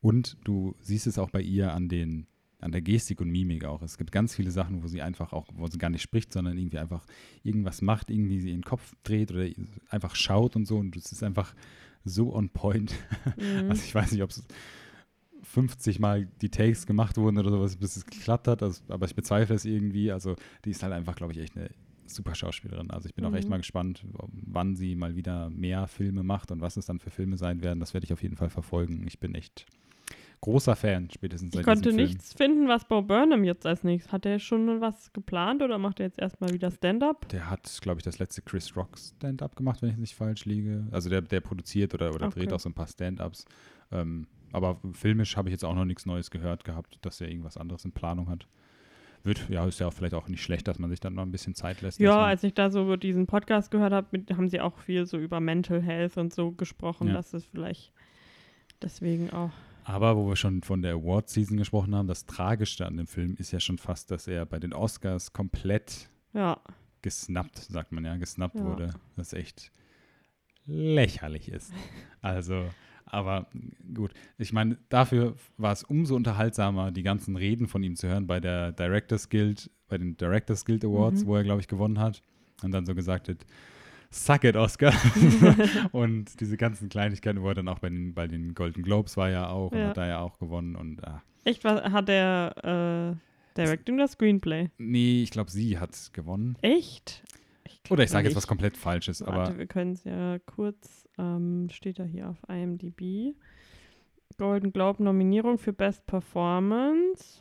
Und 0.00 0.36
du 0.44 0.74
siehst 0.80 1.06
es 1.06 1.18
auch 1.18 1.30
bei 1.30 1.40
ihr 1.40 1.72
an 1.72 1.88
den 1.88 2.26
an 2.60 2.72
der 2.72 2.82
Gestik 2.82 3.20
und 3.20 3.30
Mimik 3.30 3.64
auch. 3.64 3.82
Es 3.82 3.96
gibt 3.96 4.12
ganz 4.12 4.34
viele 4.34 4.50
Sachen, 4.50 4.82
wo 4.82 4.86
sie 4.86 5.00
einfach 5.00 5.32
auch, 5.32 5.48
wo 5.54 5.66
sie 5.66 5.78
gar 5.78 5.88
nicht 5.88 6.02
spricht, 6.02 6.32
sondern 6.32 6.58
irgendwie 6.58 6.78
einfach 6.78 7.06
irgendwas 7.42 7.80
macht, 7.80 8.10
irgendwie 8.10 8.38
sie 8.38 8.50
ihren 8.50 8.64
Kopf 8.64 8.94
dreht 9.02 9.32
oder 9.32 9.46
einfach 9.88 10.14
schaut 10.14 10.56
und 10.56 10.66
so. 10.66 10.76
Und 10.76 10.94
es 10.96 11.10
ist 11.10 11.22
einfach 11.22 11.54
so 12.04 12.34
on 12.34 12.50
point. 12.50 12.94
Mhm. 13.36 13.70
Also 13.70 13.82
ich 13.84 13.94
weiß 13.94 14.12
nicht, 14.12 14.22
ob 14.22 14.30
es 14.30 14.44
50 15.52 15.98
Mal 15.98 16.26
die 16.40 16.48
Takes 16.50 16.86
gemacht 16.86 17.16
wurden 17.16 17.38
oder 17.38 17.50
sowas, 17.50 17.76
bis 17.76 17.96
es 17.96 18.06
geklappt 18.06 18.46
hat, 18.48 18.62
also, 18.62 18.80
aber 18.88 19.06
ich 19.06 19.14
bezweifle 19.14 19.54
es 19.56 19.64
irgendwie. 19.64 20.12
Also 20.12 20.36
die 20.64 20.70
ist 20.70 20.82
halt 20.82 20.92
einfach, 20.92 21.16
glaube 21.16 21.32
ich, 21.32 21.38
echt 21.38 21.56
eine 21.56 21.70
super 22.06 22.34
Schauspielerin. 22.34 22.90
Also 22.90 23.08
ich 23.08 23.14
bin 23.14 23.24
auch 23.24 23.30
Mhm. 23.30 23.36
echt 23.36 23.48
mal 23.48 23.56
gespannt, 23.58 24.04
wann 24.46 24.76
sie 24.76 24.94
mal 24.94 25.16
wieder 25.16 25.50
mehr 25.50 25.86
Filme 25.88 26.22
macht 26.22 26.50
und 26.50 26.60
was 26.60 26.76
es 26.76 26.86
dann 26.86 26.98
für 27.00 27.10
Filme 27.10 27.36
sein 27.36 27.62
werden. 27.62 27.80
Das 27.80 27.94
werde 27.94 28.04
ich 28.04 28.12
auf 28.12 28.22
jeden 28.22 28.36
Fall 28.36 28.50
verfolgen. 28.50 29.04
Ich 29.06 29.18
bin 29.20 29.34
echt 29.34 29.66
großer 30.40 30.74
Fan, 30.74 31.08
spätestens 31.10 31.50
Ich 31.50 31.56
seit 31.56 31.64
konnte 31.66 31.82
diesem 31.90 31.96
Film. 31.98 32.08
nichts 32.08 32.32
finden, 32.34 32.68
was 32.68 32.86
Bo 32.88 33.02
Burnham 33.02 33.44
jetzt 33.44 33.66
als 33.66 33.84
nächstes. 33.84 34.12
Hat 34.12 34.24
er 34.26 34.38
schon 34.38 34.80
was 34.80 35.12
geplant 35.12 35.62
oder 35.62 35.78
macht 35.78 36.00
er 36.00 36.06
jetzt 36.06 36.18
erstmal 36.18 36.52
wieder 36.52 36.70
Stand-up? 36.70 37.28
Der 37.28 37.50
hat, 37.50 37.78
glaube 37.82 37.98
ich, 37.98 38.04
das 38.04 38.18
letzte 38.18 38.42
Chris 38.42 38.74
Rock 38.76 38.96
Stand-up 38.98 39.54
gemacht, 39.56 39.82
wenn 39.82 39.90
ich 39.90 39.96
nicht 39.98 40.14
falsch 40.14 40.46
liege. 40.46 40.86
Also 40.92 41.10
der, 41.10 41.20
der 41.22 41.40
produziert 41.40 41.92
oder, 41.94 42.14
oder 42.14 42.28
dreht 42.30 42.46
Okay. 42.46 42.54
auch 42.54 42.60
so 42.60 42.68
ein 42.70 42.74
paar 42.74 42.86
Stand-ups. 42.86 43.44
Ähm, 43.92 44.26
aber 44.52 44.80
filmisch 44.92 45.36
habe 45.36 45.48
ich 45.48 45.52
jetzt 45.52 45.64
auch 45.64 45.74
noch 45.74 45.84
nichts 45.84 46.06
Neues 46.06 46.30
gehört 46.30 46.64
gehabt, 46.64 46.98
dass 47.02 47.20
er 47.20 47.28
irgendwas 47.28 47.56
anderes 47.56 47.84
in 47.84 47.92
Planung 47.92 48.28
hat. 48.28 48.46
Wird, 49.22 49.50
ja, 49.50 49.66
ist 49.66 49.80
ja 49.80 49.86
auch 49.88 49.92
vielleicht 49.92 50.14
auch 50.14 50.28
nicht 50.28 50.42
schlecht, 50.42 50.66
dass 50.66 50.78
man 50.78 50.88
sich 50.88 50.98
dann 51.00 51.14
noch 51.14 51.22
ein 51.24 51.30
bisschen 51.30 51.54
Zeit 51.54 51.82
lässt. 51.82 52.00
Ja, 52.00 52.24
als 52.24 52.42
ich 52.42 52.54
da 52.54 52.70
so 52.70 52.96
diesen 52.96 53.26
Podcast 53.26 53.70
gehört 53.70 53.92
habe, 53.92 54.24
haben 54.34 54.48
sie 54.48 54.60
auch 54.60 54.78
viel 54.78 55.04
so 55.06 55.18
über 55.18 55.40
Mental 55.40 55.82
Health 55.82 56.16
und 56.16 56.32
so 56.32 56.52
gesprochen, 56.52 57.08
Ja. 57.08 57.14
dass 57.14 57.34
es 57.34 57.44
vielleicht 57.44 57.92
deswegen 58.80 59.30
auch. 59.30 59.50
Aber 59.84 60.16
wo 60.16 60.28
wir 60.28 60.36
schon 60.36 60.62
von 60.62 60.80
der 60.82 60.94
Award-Season 60.94 61.56
gesprochen 61.58 61.94
haben, 61.94 62.06
das 62.08 62.24
Tragischste 62.24 62.86
an 62.86 62.96
dem 62.96 63.06
Film 63.06 63.34
ist 63.36 63.50
ja 63.52 63.60
schon 63.60 63.76
fast, 63.76 64.10
dass 64.10 64.26
er 64.26 64.46
bei 64.46 64.58
den 64.58 64.72
Oscars 64.72 65.32
komplett 65.34 66.08
Ja, 66.32 66.58
gesnappt, 67.02 67.56
sagt 67.58 67.92
man 67.92 68.04
ja, 68.04 68.16
gesnappt 68.16 68.56
Ja. 68.56 68.64
wurde. 68.64 68.90
Das 69.16 69.32
echt 69.34 69.70
lächerlich 70.66 71.48
ist. 71.50 71.72
Also, 72.22 72.64
aber 73.06 73.46
gut. 73.94 74.12
Ich 74.38 74.52
meine, 74.52 74.78
dafür 74.88 75.34
war 75.56 75.72
es 75.72 75.82
umso 75.84 76.14
unterhaltsamer, 76.16 76.90
die 76.92 77.02
ganzen 77.02 77.36
Reden 77.36 77.66
von 77.66 77.82
ihm 77.82 77.96
zu 77.96 78.08
hören 78.08 78.26
bei 78.26 78.40
der 78.40 78.72
Directors 78.72 79.28
Guild, 79.28 79.70
bei 79.88 79.98
den 79.98 80.16
Directors 80.16 80.64
Guild 80.64 80.84
Awards, 80.84 81.24
Mhm. 81.24 81.26
wo 81.28 81.36
er, 81.36 81.42
glaube 81.44 81.60
ich, 81.60 81.68
gewonnen 81.68 81.98
hat. 81.98 82.22
Und 82.62 82.72
dann 82.72 82.84
so 82.86 82.94
gesagt 82.94 83.28
hat, 83.28 83.38
Suck 84.12 84.42
it, 84.44 84.56
Oscar. 84.56 84.92
und 85.92 86.40
diese 86.40 86.56
ganzen 86.56 86.88
Kleinigkeiten, 86.88 87.42
wo 87.42 87.48
er 87.48 87.54
dann 87.54 87.68
auch 87.68 87.78
bei 87.78 87.88
den, 87.90 88.12
bei 88.14 88.26
den 88.26 88.54
Golden 88.54 88.82
Globes 88.82 89.16
war 89.16 89.30
ja 89.30 89.48
auch 89.48 89.70
und 89.72 89.78
Ja. 89.78 89.88
hat 89.88 89.96
da 89.96 90.06
ja 90.06 90.18
auch 90.20 90.38
gewonnen. 90.38 90.74
Und 90.76 91.04
ah, 91.06 91.22
echt, 91.44 91.62
was 91.64 91.80
hat 91.92 92.08
der 92.08 93.14
äh, 93.16 93.56
Directing 93.56 93.98
das 93.98 94.12
Screenplay? 94.12 94.68
nee, 94.78 95.22
ich 95.22 95.30
glaube, 95.30 95.50
sie 95.50 95.78
hat 95.78 95.96
gewonnen. 96.12 96.56
Echt? 96.62 97.22
glaub 97.84 97.92
Oder 97.98 98.04
ich 98.04 98.10
sage 98.10 98.26
jetzt 98.28 98.36
was 98.36 98.46
komplett 98.48 98.76
Falsches, 98.76 99.22
aber 99.22 99.36
Warte, 99.38 99.58
wir 99.58 99.66
können 99.66 99.92
es 99.92 100.02
ja 100.04 100.38
kurz, 100.40 100.99
ähm, 101.20 101.68
steht 101.70 101.98
da 101.98 102.04
hier 102.04 102.28
auf 102.28 102.38
IMDb. 102.48 103.34
Golden 104.38 104.72
Globe 104.72 105.02
Nominierung 105.02 105.58
für 105.58 105.72
Best 105.72 106.06
Performance, 106.06 107.40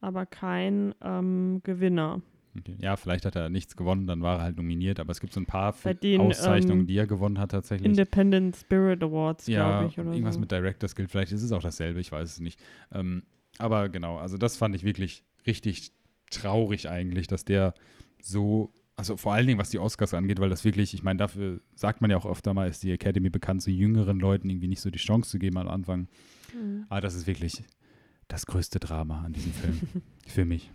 aber 0.00 0.26
kein 0.26 0.94
ähm, 1.00 1.60
Gewinner. 1.62 2.20
Okay. 2.58 2.76
Ja, 2.80 2.96
vielleicht 2.96 3.24
hat 3.26 3.36
er 3.36 3.48
nichts 3.48 3.76
gewonnen, 3.76 4.06
dann 4.06 4.22
war 4.22 4.38
er 4.38 4.42
halt 4.42 4.56
nominiert, 4.56 5.00
aber 5.00 5.10
es 5.10 5.20
gibt 5.20 5.32
so 5.32 5.40
ein 5.40 5.46
paar 5.46 5.74
den, 6.02 6.20
Auszeichnungen, 6.20 6.82
ähm, 6.82 6.86
die 6.86 6.96
er 6.96 7.06
gewonnen 7.06 7.38
hat 7.38 7.50
tatsächlich. 7.50 7.86
Independent 7.86 8.56
Spirit 8.56 9.02
Awards, 9.02 9.46
ja, 9.46 9.80
glaube 9.80 9.88
ich. 9.88 9.98
Oder 9.98 10.12
irgendwas 10.12 10.34
so. 10.34 10.40
mit 10.40 10.52
Directors 10.52 10.94
Guild, 10.94 11.10
vielleicht 11.10 11.32
ist 11.32 11.42
es 11.42 11.52
auch 11.52 11.62
dasselbe, 11.62 12.00
ich 12.00 12.12
weiß 12.12 12.30
es 12.30 12.40
nicht. 12.40 12.60
Ähm, 12.92 13.24
aber 13.58 13.88
genau, 13.88 14.18
also 14.18 14.36
das 14.38 14.56
fand 14.56 14.74
ich 14.74 14.84
wirklich 14.84 15.24
richtig 15.46 15.92
traurig 16.30 16.88
eigentlich, 16.88 17.26
dass 17.26 17.44
der 17.44 17.74
so, 18.20 18.72
also 18.96 19.16
vor 19.16 19.32
allen 19.32 19.46
Dingen 19.46 19.58
was 19.58 19.70
die 19.70 19.78
Oscars 19.78 20.14
angeht, 20.14 20.40
weil 20.40 20.50
das 20.50 20.64
wirklich, 20.64 20.94
ich 20.94 21.02
meine, 21.02 21.18
dafür 21.18 21.60
sagt 21.74 22.00
man 22.00 22.10
ja 22.10 22.16
auch 22.16 22.26
öfter 22.26 22.54
mal, 22.54 22.68
ist 22.68 22.82
die 22.82 22.92
Academy 22.92 23.30
bekannt, 23.30 23.62
so 23.62 23.70
jüngeren 23.70 24.18
Leuten 24.18 24.48
irgendwie 24.48 24.68
nicht 24.68 24.80
so 24.80 24.90
die 24.90 24.98
Chance 24.98 25.30
zu 25.30 25.38
geben 25.38 25.58
am 25.58 25.68
Anfang. 25.68 26.08
Mhm. 26.54 26.86
Aber 26.88 27.00
das 27.00 27.14
ist 27.14 27.26
wirklich 27.26 27.64
das 28.28 28.46
größte 28.46 28.78
Drama 28.78 29.22
an 29.22 29.32
diesem 29.32 29.52
Film, 29.52 29.80
für 30.26 30.44
mich. 30.44 30.70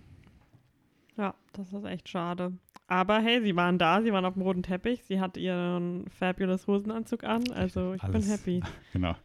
Ja, 1.17 1.36
das 1.53 1.74
ist 1.74 1.86
echt 1.86 2.07
schade. 2.07 2.53
Aber 2.88 3.20
hey, 3.20 3.41
sie 3.41 3.55
waren 3.55 3.78
da, 3.78 4.01
sie 4.01 4.11
waren 4.11 4.26
auf 4.26 4.34
dem 4.34 4.41
roten 4.41 4.63
Teppich, 4.63 5.03
sie 5.03 5.20
hat 5.20 5.38
ihren 5.38 6.07
fabulous 6.09 6.65
Hosenanzug 6.65 7.24
an, 7.24 7.51
also 7.51 7.93
ich 7.93 8.03
Alles. 8.03 8.26
bin 8.26 8.32
happy. 8.32 8.63
Genau. 8.93 9.15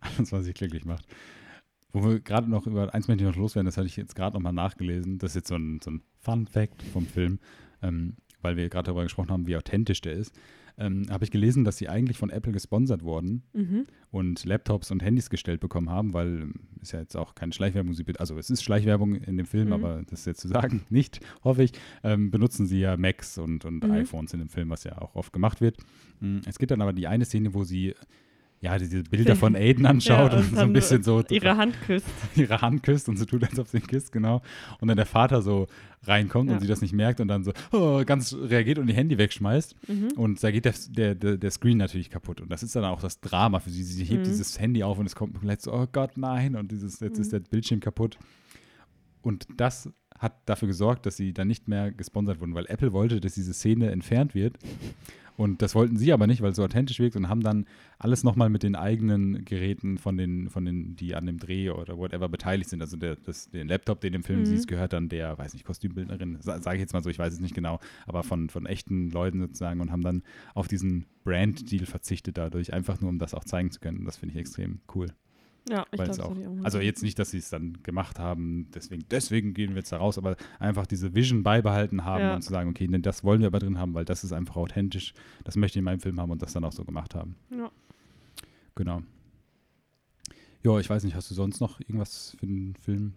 Alles, 0.00 0.30
was 0.32 0.44
sich 0.44 0.54
glücklich 0.54 0.84
macht. 0.84 1.06
Wo 1.92 2.04
wir 2.04 2.20
gerade 2.20 2.50
noch 2.50 2.66
über 2.66 2.92
eins 2.92 3.08
möchte 3.08 3.24
ich 3.24 3.30
noch 3.30 3.36
loswerden, 3.36 3.66
das 3.66 3.76
hatte 3.76 3.86
ich 3.86 3.96
jetzt 3.96 4.16
gerade 4.16 4.36
nochmal 4.36 4.52
nachgelesen. 4.52 5.18
Das 5.18 5.30
ist 5.30 5.36
jetzt 5.36 5.48
so 5.48 5.54
ein, 5.54 5.80
so 5.82 5.92
ein 5.92 6.02
Fun-Fact 6.18 6.82
vom 6.82 7.06
Film, 7.06 7.38
ähm, 7.82 8.16
weil 8.44 8.56
wir 8.56 8.68
gerade 8.68 8.86
darüber 8.86 9.02
gesprochen 9.02 9.30
haben, 9.30 9.46
wie 9.46 9.56
authentisch 9.56 10.00
der 10.00 10.12
ist. 10.12 10.32
Ähm, 10.76 11.06
Habe 11.08 11.24
ich 11.24 11.30
gelesen, 11.30 11.62
dass 11.64 11.76
sie 11.76 11.88
eigentlich 11.88 12.18
von 12.18 12.30
Apple 12.30 12.52
gesponsert 12.52 13.02
wurden 13.04 13.44
Mhm. 13.52 13.86
und 14.10 14.44
Laptops 14.44 14.90
und 14.90 15.02
Handys 15.04 15.30
gestellt 15.30 15.60
bekommen 15.60 15.88
haben, 15.88 16.12
weil 16.14 16.42
ähm, 16.42 16.54
ist 16.82 16.92
ja 16.92 16.98
jetzt 17.00 17.16
auch 17.16 17.34
keine 17.36 17.52
Schleichwerbung. 17.52 17.94
Sie 17.94 18.04
Also 18.18 18.36
es 18.38 18.50
ist 18.50 18.62
Schleichwerbung 18.64 19.14
in 19.14 19.36
dem 19.36 19.46
Film, 19.46 19.68
Mhm. 19.68 19.72
aber 19.72 20.02
das 20.10 20.20
ist 20.20 20.26
jetzt 20.26 20.40
zu 20.40 20.48
sagen, 20.48 20.82
nicht, 20.90 21.20
hoffe 21.44 21.62
ich, 21.62 21.72
ähm, 22.02 22.30
benutzen 22.32 22.66
sie 22.66 22.80
ja 22.80 22.96
Macs 22.96 23.38
und, 23.38 23.64
und 23.64 23.84
Mhm. 23.84 23.90
iPhones 23.92 24.32
in 24.34 24.40
dem 24.40 24.48
Film, 24.48 24.68
was 24.70 24.82
ja 24.84 24.98
auch 25.00 25.14
oft 25.14 25.32
gemacht 25.32 25.60
wird. 25.60 25.76
Mm, 26.20 26.38
Es 26.44 26.58
gibt 26.58 26.72
dann 26.72 26.82
aber 26.82 26.92
die 26.92 27.06
eine 27.06 27.24
Szene, 27.24 27.54
wo 27.54 27.62
sie 27.62 27.94
ja 28.64 28.78
diese 28.78 29.02
Bilder 29.04 29.36
von 29.36 29.54
Aiden 29.56 29.86
anschaut 29.86 30.32
Ja, 30.32 30.38
und, 30.38 30.48
und 30.48 30.54
so 30.56 30.60
ein 30.62 30.72
bisschen 30.72 31.02
so 31.02 31.22
Ihre 31.30 31.56
Hand 31.56 31.80
küsst. 31.86 32.06
ihre 32.34 32.60
Hand 32.60 32.82
küsst 32.82 33.08
und 33.08 33.16
so 33.18 33.24
tut, 33.24 33.44
als 33.44 33.58
ob 33.58 33.68
sie 33.68 33.76
ihn 33.78 33.86
küsst, 33.86 34.10
genau. 34.10 34.42
Und 34.80 34.88
dann 34.88 34.96
der 34.96 35.06
Vater 35.06 35.42
so 35.42 35.66
reinkommt 36.06 36.48
Ja. 36.50 36.56
und 36.56 36.60
sie 36.60 36.66
das 36.66 36.80
nicht 36.82 36.92
merkt 36.92 37.20
und 37.20 37.28
dann 37.28 37.44
so 37.44 37.52
oh, 37.72 38.02
ganz 38.04 38.34
reagiert 38.34 38.78
und 38.78 38.88
ihr 38.88 38.94
Handy 38.94 39.16
wegschmeißt. 39.18 39.76
Mhm. 39.88 40.08
Und 40.16 40.42
da 40.42 40.50
geht 40.50 40.64
der, 40.64 40.74
der, 40.90 41.14
der, 41.14 41.36
der 41.36 41.50
Screen 41.50 41.78
natürlich 41.78 42.10
kaputt. 42.10 42.40
Und 42.40 42.50
das 42.50 42.62
ist 42.62 42.74
dann 42.74 42.84
auch 42.84 43.00
das 43.00 43.20
Drama 43.20 43.60
für 43.60 43.70
sie. 43.70 43.82
Sie 43.82 44.04
hebt 44.04 44.22
Mhm. 44.22 44.24
dieses 44.24 44.58
Handy 44.58 44.82
auf 44.82 44.98
und 44.98 45.06
es 45.06 45.14
kommt 45.14 45.34
komplett 45.34 45.62
so, 45.62 45.72
oh 45.72 45.86
Gott, 45.92 46.16
nein. 46.16 46.56
Und 46.56 46.72
dieses, 46.72 47.00
jetzt 47.00 47.18
ist 47.18 47.28
Mhm. 47.28 47.30
der 47.30 47.40
Bildschirm 47.50 47.80
kaputt. 47.80 48.18
Und 49.22 49.46
das 49.56 49.90
hat 50.18 50.34
dafür 50.46 50.68
gesorgt, 50.68 51.06
dass 51.06 51.16
sie 51.16 51.32
dann 51.32 51.48
nicht 51.48 51.66
mehr 51.68 51.90
gesponsert 51.90 52.40
wurden, 52.40 52.54
weil 52.54 52.66
Apple 52.68 52.92
wollte, 52.92 53.20
dass 53.20 53.34
diese 53.34 53.52
Szene 53.52 53.90
entfernt 53.90 54.34
wird. 54.34 54.56
Und 55.36 55.62
das 55.62 55.74
wollten 55.74 55.96
sie 55.96 56.12
aber 56.12 56.26
nicht, 56.28 56.42
weil 56.42 56.50
es 56.50 56.56
so 56.56 56.64
authentisch 56.64 57.00
wirkt 57.00 57.16
und 57.16 57.28
haben 57.28 57.42
dann 57.42 57.66
alles 57.98 58.22
nochmal 58.22 58.50
mit 58.50 58.62
den 58.62 58.76
eigenen 58.76 59.44
Geräten 59.44 59.98
von 59.98 60.16
den, 60.16 60.48
von 60.48 60.64
den, 60.64 60.94
die 60.94 61.14
an 61.16 61.26
dem 61.26 61.38
Dreh 61.38 61.70
oder 61.70 61.98
whatever 61.98 62.28
beteiligt 62.28 62.70
sind. 62.70 62.80
Also 62.80 62.96
der, 62.96 63.16
das, 63.16 63.50
den 63.50 63.66
Laptop, 63.66 64.00
den 64.00 64.14
im 64.14 64.22
Film 64.22 64.40
Mhm. 64.40 64.44
siehst, 64.44 64.68
gehört 64.68 64.92
dann 64.92 65.08
der, 65.08 65.36
weiß 65.36 65.54
nicht, 65.54 65.64
Kostümbildnerin, 65.64 66.38
sa 66.40 66.60
sage 66.60 66.76
ich 66.76 66.80
jetzt 66.80 66.92
mal 66.92 67.02
so, 67.02 67.10
ich 67.10 67.18
weiß 67.18 67.32
es 67.32 67.40
nicht 67.40 67.54
genau, 67.54 67.80
aber 68.06 68.22
von, 68.22 68.48
von 68.48 68.66
echten 68.66 69.10
Leuten 69.10 69.40
sozusagen 69.40 69.80
und 69.80 69.90
haben 69.90 70.02
dann 70.02 70.22
auf 70.54 70.68
diesen 70.68 71.06
Brand-Deal 71.24 71.86
verzichtet 71.86 72.38
dadurch, 72.38 72.72
einfach 72.72 73.00
nur 73.00 73.10
um 73.10 73.18
das 73.18 73.34
auch 73.34 73.44
zeigen 73.44 73.70
zu 73.72 73.80
können. 73.80 74.04
Das 74.04 74.16
finde 74.18 74.34
ich 74.34 74.40
extrem 74.40 74.80
cool. 74.94 75.08
Ja, 75.68 75.86
ich 75.92 76.02
glaube, 76.02 76.22
auch, 76.22 76.30
auch 76.30 76.64
also 76.64 76.78
jetzt 76.78 77.02
nicht, 77.02 77.18
dass 77.18 77.30
sie 77.30 77.38
es 77.38 77.48
dann 77.48 77.82
gemacht 77.82 78.18
haben, 78.18 78.68
deswegen, 78.74 79.04
deswegen 79.10 79.54
gehen 79.54 79.70
wir 79.70 79.78
jetzt 79.78 79.92
da 79.92 79.96
raus, 79.96 80.18
aber 80.18 80.36
einfach 80.58 80.86
diese 80.86 81.14
Vision 81.14 81.42
beibehalten 81.42 82.04
haben 82.04 82.20
Ja. 82.22 82.34
und 82.34 82.42
zu 82.42 82.50
sagen, 82.50 82.68
okay, 82.68 82.86
ne, 82.86 83.00
das 83.00 83.24
wollen 83.24 83.40
wir 83.40 83.46
aber 83.46 83.60
drin 83.60 83.78
haben, 83.78 83.94
weil 83.94 84.04
das 84.04 84.24
ist 84.24 84.32
einfach 84.32 84.56
authentisch, 84.56 85.14
das 85.44 85.56
möchte 85.56 85.78
ich 85.78 85.80
in 85.80 85.84
meinem 85.84 86.00
Film 86.00 86.20
haben 86.20 86.30
und 86.30 86.42
das 86.42 86.52
dann 86.52 86.64
auch 86.64 86.72
so 86.72 86.84
gemacht 86.84 87.14
haben. 87.14 87.36
Ja. 87.50 87.70
Genau. 88.74 89.02
Ja, 90.62 90.78
ich 90.78 90.90
weiß 90.90 91.04
nicht, 91.04 91.14
hast 91.14 91.30
du 91.30 91.34
sonst 91.34 91.60
noch 91.60 91.80
irgendwas 91.80 92.36
für 92.38 92.46
den 92.46 92.74
Film? 92.76 93.14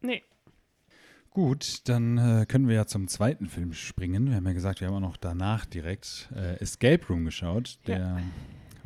Nee. 0.00 0.22
Gut, 1.30 1.88
dann 1.88 2.18
äh, 2.18 2.46
können 2.48 2.68
wir 2.68 2.74
ja 2.74 2.86
zum 2.86 3.06
zweiten 3.08 3.46
Film 3.46 3.72
springen. 3.72 4.28
Wir 4.28 4.36
haben 4.36 4.46
ja 4.46 4.52
gesagt, 4.52 4.80
wir 4.80 4.88
haben 4.88 4.94
auch 4.94 5.00
noch 5.00 5.16
danach 5.16 5.66
direkt 5.66 6.28
äh, 6.34 6.56
Escape 6.60 7.04
Room 7.08 7.24
geschaut, 7.24 7.78
Ja. 7.86 8.18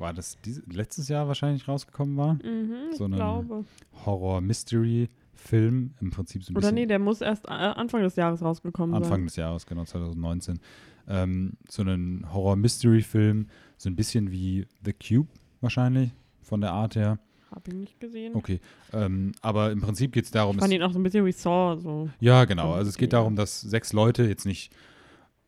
War 0.03 0.13
das 0.13 0.37
diese, 0.45 0.63
letztes 0.71 1.09
Jahr 1.09 1.27
wahrscheinlich 1.29 1.67
rausgekommen 1.67 2.17
war. 2.19 2.35
Mhm, 2.35 2.93
So 2.93 3.07
glaube. 3.09 3.65
Horror-Mystery-Film, 4.05 5.95
im 6.01 6.11
Prinzip 6.11 6.45
so 6.45 6.53
ein 6.53 6.57
Oder 6.57 6.61
bisschen 6.63 6.75
nee, 6.75 6.87
der 6.87 6.99
muss 6.99 7.21
erst 7.21 7.47
äh, 7.47 7.51
Anfang 7.53 8.03
des 8.03 8.17
Jahres 8.17 8.43
rausgekommen 8.43 8.95
Anfang 8.95 9.21
sein. 9.21 9.25
des 9.27 9.37
Jahres, 9.37 9.67
genau 9.67 9.85
2019. 9.85 10.61
Ähm, 11.09 11.55
so 11.69 11.83
einen 11.83 12.33
Horror-Mystery-Film, 12.33 13.47
so 13.77 13.89
ein 13.89 13.97
bisschen 13.97 14.31
wie 14.31 14.67
The 14.85 14.93
Cube 14.93 15.29
wahrscheinlich, 15.61 16.11
von 16.43 16.61
der 16.61 16.73
Art 16.73 16.95
her. 16.97 17.19
Hab 17.51 17.69
ich 17.69 17.75
nicht 17.75 18.01
gesehen. 18.01 18.35
Okay, 18.35 18.61
ähm, 18.95 19.33
aber 19.43 19.73
im 19.73 19.81
Prinzip 19.81 20.13
geht 20.13 20.25
es 20.25 20.31
darum, 20.31 20.57
Ich 20.57 20.61
fand 20.61 20.73
ihn 20.73 20.83
auch 20.83 20.93
so 20.93 20.99
ein 20.99 21.03
bisschen 21.03 21.25
wie 21.27 21.33
Saw. 21.33 21.79
So. 21.81 22.09
ja 22.21 22.45
genau, 22.47 22.73
also 22.73 22.89
es 22.89 22.97
geht 22.97 23.13
darum, 23.13 23.37
dass 23.37 23.61
sechs 23.61 23.93
Leute 23.93 24.25
jetzt 24.25 24.47
nicht, 24.47 24.73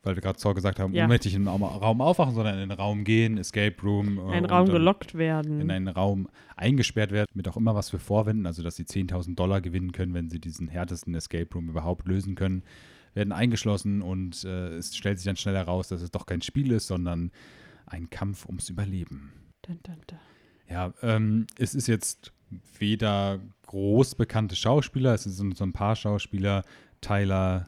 weil 0.04 0.14
wir 0.16 0.22
gerade 0.22 0.38
Saw 0.38 0.54
gesagt 0.54 0.78
haben, 0.78 0.92
Ja. 0.94 1.04
ohnmächtig 1.04 1.34
in 1.34 1.48
einem 1.48 1.62
Raum 1.64 2.00
aufwachen, 2.00 2.34
sondern 2.34 2.54
in 2.56 2.60
einen 2.62 2.70
Raum 2.78 3.04
gehen, 3.04 3.38
Escape 3.38 3.74
Room. 3.82 4.18
In 4.18 4.20
einen 4.30 4.44
und 4.44 4.50
Raum 4.50 4.66
gelockt 4.68 5.14
werden. 5.14 5.60
in 5.60 5.70
einen 5.70 5.88
Raum 5.88 6.28
eingesperrt 6.56 7.10
werden, 7.12 7.26
mit 7.34 7.48
auch 7.48 7.56
immer 7.56 7.74
was 7.74 7.90
für 7.90 7.98
Vorwänden, 7.98 8.46
also 8.46 8.62
dass 8.62 8.76
sie 8.76 8.84
10.000 8.84 9.34
Dollar 9.34 9.60
gewinnen 9.60 9.92
können, 9.92 10.14
wenn 10.14 10.30
sie 10.30 10.38
diesen 10.40 10.68
härtesten 10.68 11.14
Escape 11.14 11.48
Room 11.54 11.68
überhaupt 11.68 12.06
lösen 12.06 12.34
können, 12.34 12.62
werden 13.14 13.32
eingeschlossen 13.32 14.02
und 14.02 14.44
äh, 14.44 14.76
es 14.76 14.96
stellt 14.96 15.18
sich 15.18 15.26
dann 15.26 15.36
schnell 15.36 15.54
heraus, 15.54 15.88
dass 15.88 16.02
es 16.02 16.10
doch 16.10 16.26
kein 16.26 16.42
Spiel 16.42 16.72
ist, 16.72 16.86
sondern 16.88 17.30
ein 17.86 18.10
Kampf 18.10 18.46
ums 18.46 18.68
Überleben. 18.70 19.32
Dun, 19.62 19.78
dun, 19.82 19.96
dun. 20.06 20.18
Ja, 20.68 20.92
ähm, 21.02 21.46
es 21.58 21.74
ist 21.74 21.86
jetzt 21.86 22.32
weder 22.78 23.38
groß 23.66 24.14
bekannte 24.16 24.56
Schauspieler, 24.56 25.14
es 25.14 25.24
sind 25.24 25.56
so 25.56 25.64
ein 25.64 25.72
paar 25.72 25.94
Schauspieler, 25.96 26.64
Tyler 27.00 27.66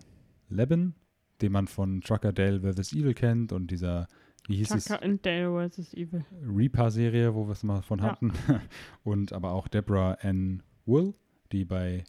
Leben, 0.49 0.95
den 1.43 1.53
man 1.53 1.67
von 1.67 2.01
Trucker 2.01 2.33
Dale 2.33 2.61
vs. 2.61 2.93
Evil 2.93 3.15
kennt 3.15 3.53
und 3.53 3.71
dieser, 3.71 4.07
wie 4.49 4.57
hieß 4.57 4.71
es? 4.73 4.85
Tucker 4.85 5.03
and 5.03 5.25
Dale 5.25 5.69
vs. 5.71 5.95
Evil. 5.95 6.25
Reaper-Serie, 6.47 7.35
wo 7.35 7.47
wir 7.47 7.53
es 7.53 7.63
mal 7.63 7.83
von 7.83 7.99
Ja. 7.99 8.05
hatten. 8.07 8.33
Und 9.05 9.33
aber 9.33 9.53
auch 9.53 9.69
Deborah 9.69 10.19
Ann 10.23 10.63
Wool, 10.85 11.15
die 11.53 11.65
bei 11.65 12.05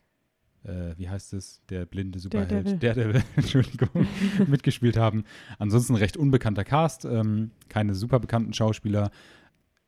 äh, 0.63 0.97
wie 0.97 1.09
heißt 1.09 1.33
es, 1.33 1.61
der 1.69 1.85
blinde 1.85 2.19
Superheld, 2.19 2.83
Daredevil. 2.83 3.13
Daredevil, 3.13 3.23
Entschuldigung, 3.35 4.07
mitgespielt 4.47 4.97
haben. 4.97 5.23
Ansonsten 5.59 5.95
recht 5.95 6.17
unbekannter 6.17 6.63
Cast, 6.63 7.05
ähm, 7.05 7.51
keine 7.69 7.95
super 7.95 8.19
bekannten 8.19 8.53
Schauspieler. 8.53 9.11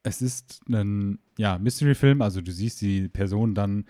Es 0.03 0.21
ist 0.21 0.61
ein 0.69 1.19
ja, 1.37 1.57
Mystery-Film, 1.57 2.21
also 2.21 2.39
du 2.41 2.51
siehst 2.51 2.81
die 2.81 3.09
Person 3.09 3.53
dann, 3.55 3.85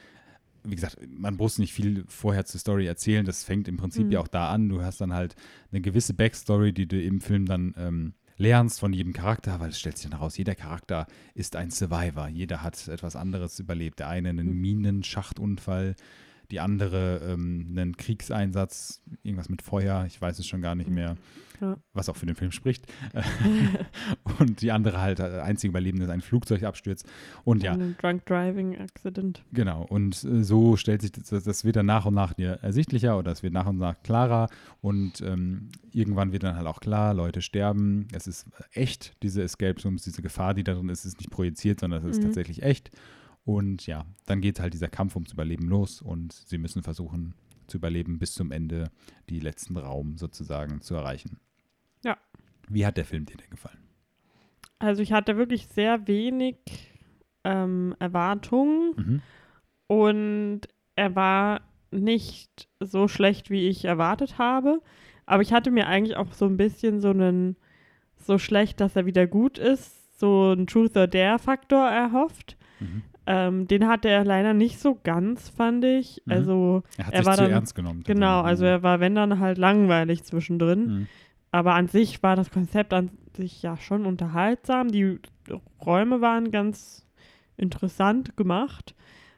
wie 0.63 0.75
gesagt, 0.75 0.97
man 1.07 1.35
muss 1.35 1.57
nicht 1.57 1.73
viel 1.73 2.03
vorher 2.07 2.45
zur 2.45 2.59
Story 2.59 2.85
erzählen, 2.85 3.25
das 3.25 3.43
fängt 3.43 3.67
im 3.67 3.77
Prinzip 3.77 4.05
Mhm. 4.07 4.11
ja 4.11 4.19
auch 4.19 4.27
da 4.27 4.49
an. 4.49 4.69
Du 4.69 4.81
hast 4.81 5.01
dann 5.01 5.13
halt 5.13 5.35
eine 5.71 5.81
gewisse 5.81 6.13
Backstory, 6.13 6.73
die 6.73 6.87
du 6.87 7.01
im 7.01 7.21
Film 7.21 7.45
dann 7.45 7.73
ähm, 7.77 8.13
lernst 8.37 8.79
von 8.79 8.93
jedem 8.93 9.11
Charakter, 9.13 9.59
weil 9.59 9.69
es 9.69 9.79
stellt 9.79 9.97
sich 9.97 10.09
dann 10.09 10.17
heraus, 10.19 10.37
jeder 10.37 10.55
Charakter 10.55 11.07
ist 11.33 11.55
ein 11.55 11.71
Survivor. 11.71 12.27
Jeder 12.29 12.63
hat 12.63 12.87
etwas 12.87 13.15
anderes 13.17 13.59
überlebt. 13.59 13.99
Der 13.99 14.07
eine 14.07 14.29
einen 14.29 14.53
Mhm. 14.55 14.61
Minenschachtunfall, 14.61 15.95
die 16.51 16.59
andere 16.59 17.21
ähm, 17.27 17.67
einen 17.71 17.95
Kriegseinsatz, 17.97 19.01
irgendwas 19.23 19.49
mit 19.49 19.61
Feuer, 19.61 20.05
ich 20.07 20.19
weiß 20.21 20.39
es 20.39 20.47
schon 20.47 20.61
gar 20.61 20.75
nicht 20.75 20.89
mehr, 20.89 21.15
Ja. 21.61 21.77
was 21.93 22.09
auch 22.09 22.15
für 22.15 22.25
den 22.25 22.35
Film 22.35 22.51
spricht. 22.51 22.85
und 24.39 24.61
die 24.61 24.71
andere 24.71 25.01
halt, 25.01 25.19
äh, 25.19 25.41
einzige 25.41 25.69
Überlebende 25.71 26.05
ist 26.05 26.11
ein 26.11 26.21
Flugzeugabsturz. 26.21 27.03
Und 27.43 27.63
ja, 27.63 27.73
Ein 27.73 27.95
Drunk 27.99 28.25
Driving 28.25 28.77
Accident. 28.79 29.43
Genau, 29.53 29.83
und 29.83 30.23
äh, 30.23 30.43
so 30.43 30.75
stellt 30.77 31.01
sich 31.01 31.11
das, 31.11 31.43
das 31.43 31.63
wird 31.65 31.75
dann 31.75 31.85
nach 31.85 32.05
und 32.05 32.13
nach 32.13 32.33
dir 32.33 32.59
ersichtlicher 32.61 33.17
oder 33.17 33.31
es 33.31 33.43
wird 33.43 33.53
nach 33.53 33.67
und 33.67 33.77
nach 33.77 34.01
klarer 34.03 34.49
und 34.81 35.21
ähm, 35.21 35.69
irgendwann 35.91 36.31
wird 36.31 36.43
dann 36.43 36.55
halt 36.55 36.67
auch 36.67 36.79
klar, 36.79 37.13
Leute 37.13 37.41
sterben, 37.41 38.07
es 38.13 38.27
ist 38.27 38.47
echt, 38.73 39.15
diese 39.23 39.43
Escape 39.43 39.81
Rooms, 39.83 40.03
diese 40.03 40.21
Gefahr, 40.21 40.53
die 40.53 40.63
da 40.63 40.73
drin 40.73 40.89
ist, 40.89 41.05
ist 41.05 41.17
nicht 41.17 41.29
projiziert, 41.31 41.79
sondern 41.79 42.01
es 42.03 42.09
ist 42.11 42.19
Mhm. 42.21 42.25
tatsächlich 42.27 42.63
echt. 42.63 42.91
Und 43.49 43.87
ja, 43.87 44.05
dann 44.27 44.41
geht 44.41 44.59
halt 44.59 44.75
dieser 44.75 44.89
Kampf 44.89 45.15
ums 45.15 45.33
Überleben 45.33 45.67
los 45.67 46.03
und 46.03 46.33
sie 46.33 46.59
müssen 46.59 46.83
versuchen 46.83 47.33
zu 47.65 47.77
überleben, 47.77 48.19
bis 48.19 48.35
zum 48.35 48.51
Ende 48.51 48.91
die 49.27 49.39
letzten 49.39 49.75
Raum 49.75 50.17
sozusagen 50.17 50.81
zu 50.81 50.93
erreichen. 50.93 51.39
Ja. 52.03 52.15
Wie 52.67 52.85
hat 52.85 52.97
der 52.97 53.05
Film 53.05 53.25
dir 53.25 53.37
denn 53.37 53.49
gefallen? 53.49 53.79
Also 54.77 55.01
ich 55.01 55.13
hatte 55.13 55.35
wirklich 55.35 55.67
sehr 55.67 56.07
wenig 56.07 56.57
ähm, 57.43 57.95
Erwartungen 57.97 58.93
Mhm. 58.95 59.21
und 59.87 60.61
er 60.95 61.15
war 61.15 61.61
nicht 61.89 62.69
so 62.79 63.07
schlecht, 63.07 63.49
wie 63.49 63.67
ich 63.67 63.85
erwartet 63.85 64.37
habe. 64.37 64.79
Aber 65.25 65.41
ich 65.41 65.53
hatte 65.53 65.71
mir 65.71 65.87
eigentlich 65.87 66.17
auch 66.17 66.33
so 66.33 66.45
ein 66.45 66.57
bisschen 66.57 67.01
so 67.01 67.09
einen, 67.09 67.55
so 68.17 68.37
schlecht, 68.37 68.79
dass 68.79 68.95
er 68.95 69.07
wieder 69.07 69.25
gut 69.25 69.57
ist, 69.57 70.19
so 70.19 70.51
einen 70.51 70.67
Truth 70.67 70.95
or 70.97 71.07
Dare-Faktor 71.07 71.87
erhofft. 71.87 72.57
Mhm. 72.79 73.01
Ähm, 73.31 73.67
den 73.67 73.87
hatte 73.87 74.09
er 74.09 74.25
leider 74.25 74.55
nicht 74.55 74.79
so 74.79 74.97
ganz, 75.03 75.49
fand 75.49 75.85
ich. 75.85 76.19
Mhm. 76.25 76.31
Also, 76.33 76.83
Er 76.97 77.05
hat 77.05 77.13
Er 77.13 77.19
sich 77.19 77.27
war 77.27 77.35
zu 77.35 77.41
dann- 77.43 77.51
ernst 77.51 77.75
genommen. 77.75 78.03
genau, 78.03 78.41
also 78.41 78.65
er 78.65 78.81
war, 78.81 78.99
wenn 78.99 79.13
dann 79.13 79.39
halt 79.39 79.59
langweilig 79.59 80.23
zwischendrin. 80.23 80.85
Mhm. 80.87 81.07
Aber 81.51 81.75
an 81.75 81.87
sich 81.87 82.23
war 82.23 82.35
das 82.35 82.49
Konzept 82.49 82.91
an 82.93 83.11
sich 83.35 83.61
ja 83.61 83.77
schon 83.77 84.05
unterhaltsam. 84.07 84.87
Die 84.89 85.19
Räume 85.85 86.21
waren 86.21 86.49
ganz 86.51 87.05
interessant 87.57 88.35
gemacht. 88.35 88.95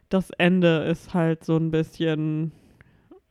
Das 0.09 0.29
Ende 0.31 0.83
ist 0.89 1.13
halt 1.13 1.43
so 1.43 1.57
ein 1.57 1.71
bisschen 1.71 2.51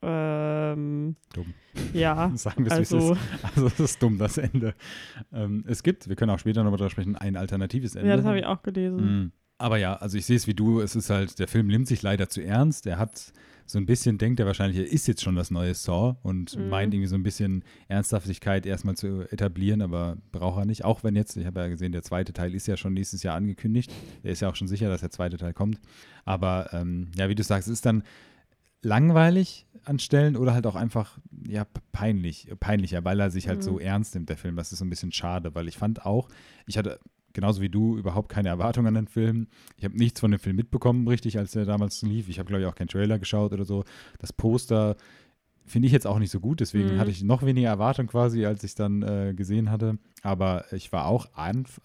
ähm, 0.02 1.16
Dumm. 1.34 1.54
Ja, 1.92 2.30
Sagen 2.34 2.64
wir 2.64 2.72
es, 2.72 2.78
wie 2.78 2.82
es 2.82 2.92
also 2.94 3.12
ist. 3.12 3.20
Also 3.42 3.66
es 3.66 3.80
ist 3.80 4.02
dumm, 4.02 4.18
das 4.18 4.38
Ende. 4.38 4.74
Ähm, 5.32 5.64
es 5.66 5.82
gibt, 5.82 6.08
wir 6.08 6.16
können 6.16 6.30
auch 6.30 6.38
später 6.38 6.64
noch 6.64 6.70
darüber 6.70 6.90
sprechen, 6.90 7.16
ein 7.16 7.36
alternatives 7.36 7.94
Ende. 7.94 8.08
ja, 8.08 8.16
das 8.16 8.24
habe 8.24 8.38
ich 8.38 8.46
auch 8.46 8.62
gelesen. 8.62 9.32
Aber 9.60 9.76
ja, 9.76 9.94
also 9.96 10.16
ich 10.18 10.26
sehe 10.26 10.36
es 10.36 10.46
wie 10.46 10.54
du, 10.54 10.80
es 10.80 10.96
ist 10.96 11.10
halt, 11.10 11.38
der 11.38 11.46
Film 11.48 11.66
nimmt 11.66 11.86
sich 11.86 12.02
leider 12.02 12.28
zu 12.28 12.40
ernst. 12.42 12.86
Er 12.86 12.98
hat 12.98 13.32
so 13.66 13.78
ein 13.78 13.86
bisschen, 13.86 14.18
denkt 14.18 14.40
er 14.40 14.46
wahrscheinlich, 14.46 14.78
er 14.78 14.90
ist 14.92 15.06
jetzt 15.06 15.22
schon 15.22 15.36
das 15.36 15.50
neue 15.52 15.74
Saw 15.74 16.16
und 16.22 16.56
Mhm. 16.56 16.68
meint 16.70 16.92
irgendwie 16.94 17.06
so 17.08 17.14
ein 17.14 17.22
bisschen 17.22 17.62
Ernsthaftigkeit 17.86 18.66
erstmal 18.66 18.96
zu 18.96 19.20
etablieren, 19.30 19.80
aber 19.82 20.16
braucht 20.32 20.58
er 20.58 20.64
nicht. 20.64 20.84
Auch 20.84 21.04
wenn 21.04 21.14
jetzt, 21.14 21.36
ich 21.36 21.46
habe 21.46 21.60
ja 21.60 21.68
gesehen, 21.68 21.92
der 21.92 22.02
zweite 22.02 22.32
Teil 22.32 22.54
ist 22.54 22.66
ja 22.66 22.76
schon 22.76 22.94
nächstes 22.94 23.22
Jahr 23.22 23.36
angekündigt. 23.36 23.92
Er 24.24 24.32
ist 24.32 24.40
ja 24.40 24.48
auch 24.48 24.56
schon 24.56 24.66
sicher, 24.66 24.88
dass 24.88 25.02
der 25.02 25.10
zweite 25.10 25.36
Teil 25.36 25.52
kommt. 25.52 25.78
Aber 26.24 26.70
ähm, 26.72 27.08
ja, 27.16 27.28
wie 27.28 27.34
du 27.36 27.42
sagst, 27.44 27.68
es 27.68 27.74
ist 27.74 27.86
dann 27.86 28.02
langweilig 28.82 29.66
an 29.84 29.98
Stellen 29.98 30.36
oder 30.36 30.54
halt 30.54 30.66
auch 30.66 30.74
einfach 30.76 31.18
ja 31.46 31.66
peinlich, 31.92 32.48
peinlicher, 32.60 33.04
weil 33.04 33.20
er 33.20 33.30
sich 33.30 33.46
halt 33.48 33.58
Mhm. 33.58 33.62
so 33.64 33.78
ernst 33.78 34.14
nimmt, 34.14 34.28
der 34.30 34.36
Film. 34.36 34.56
Das 34.56 34.72
ist 34.72 34.78
so 34.78 34.84
ein 34.84 34.90
bisschen 34.90 35.12
schade, 35.12 35.54
weil 35.54 35.68
ich 35.68 35.76
fand 35.76 36.04
auch, 36.06 36.28
ich 36.66 36.78
hatte 36.78 36.98
genauso 37.32 37.60
wie 37.60 37.68
du 37.68 37.96
überhaupt 37.96 38.28
keine 38.28 38.48
Erwartungen 38.48 38.88
an 38.88 38.94
den 38.94 39.06
Film. 39.08 39.46
Ich 39.76 39.84
habe 39.84 39.96
nichts 39.96 40.20
von 40.20 40.30
dem 40.30 40.40
Film 40.40 40.56
mitbekommen, 40.56 41.06
richtig, 41.08 41.38
als 41.38 41.52
der 41.52 41.64
damals 41.64 42.02
lief. 42.02 42.28
Ich 42.28 42.38
habe, 42.38 42.48
glaube 42.48 42.62
ich, 42.62 42.68
auch 42.68 42.74
keinen 42.74 42.88
Trailer 42.88 43.18
geschaut 43.18 43.52
oder 43.52 43.64
so. 43.64 43.84
Das 44.18 44.32
Poster 44.32 44.96
finde 45.66 45.86
ich 45.86 45.92
jetzt 45.92 46.06
auch 46.06 46.18
nicht 46.18 46.30
so 46.32 46.40
gut, 46.40 46.60
deswegen 46.60 46.94
Mhm. 46.94 46.98
hatte 46.98 47.10
ich 47.10 47.22
noch 47.22 47.44
weniger 47.44 47.68
Erwartung 47.68 48.08
quasi, 48.08 48.44
als 48.44 48.64
ich 48.64 48.70
es 48.70 48.74
dann 48.74 49.02
äh, 49.02 49.34
gesehen 49.34 49.70
hatte. 49.70 49.98
Aber 50.22 50.64
ich 50.72 50.90
war 50.92 51.06
auch 51.06 51.28
anf 51.34 51.80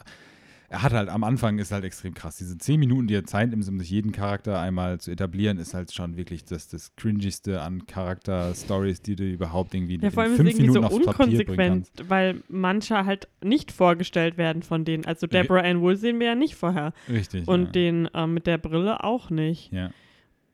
er 0.76 0.84
hat 0.84 0.92
halt 0.92 1.10
am 1.10 1.24
Anfang 1.24 1.58
ist 1.58 1.72
halt 1.72 1.86
extrem 1.86 2.14
krass. 2.14 2.36
Diese 2.36 2.58
zehn 2.58 2.80
Minuten, 2.82 3.08
die 3.08 3.16
er 3.16 3.24
Zeit 3.24 3.50
nimmt, 3.50 3.68
um 3.68 3.80
sich 3.80 3.90
jeden 3.90 4.12
Charakter 4.12 4.60
einmal 4.60 5.00
zu 5.00 5.10
etablieren, 5.10 5.58
ist 5.58 5.74
halt 5.74 5.94
schon 5.94 6.18
wirklich 6.18 6.44
das, 6.44 6.68
das 6.68 6.96
cringigste 6.98 7.62
an 7.62 7.88
Charakter-Stories, 7.88 9.02
die 9.02 9.16
du 9.16 9.24
überhaupt 9.24 9.74
irgendwie 9.74 9.98
Ja, 10.02 10.12
vor 10.12 10.24
allem 10.24 10.34
in 10.36 10.48
ist 10.48 10.54
es 10.54 10.58
fünf 10.58 10.60
irgendwie 10.60 10.74
so 10.74 10.82
Minuten 10.82 11.06
bringen 11.06 11.08
unkonsequent, 11.08 11.92
weil 12.10 12.44
manche 12.50 13.06
halt 13.06 13.30
nicht 13.42 13.72
vorgestellt 13.72 14.38
werden 14.38 14.64
von 14.64 14.84
denen. 14.84 15.06
Also 15.06 15.28
Deborah 15.28 15.62
Ann 15.62 15.80
Wool 15.80 15.96
sehen 15.96 16.20
wir 16.20 16.28
ja 16.28 16.36
nicht 16.36 16.56
vorher. 16.56 16.92
Richtig. 17.08 17.48
Und 17.48 17.68
ja. 17.68 17.72
den 17.72 18.10
ähm, 18.14 18.34
mit 18.34 18.46
der 18.46 18.58
Brille 18.58 19.02
auch 19.04 19.30
nicht. 19.30 19.72
ja. 19.72 19.92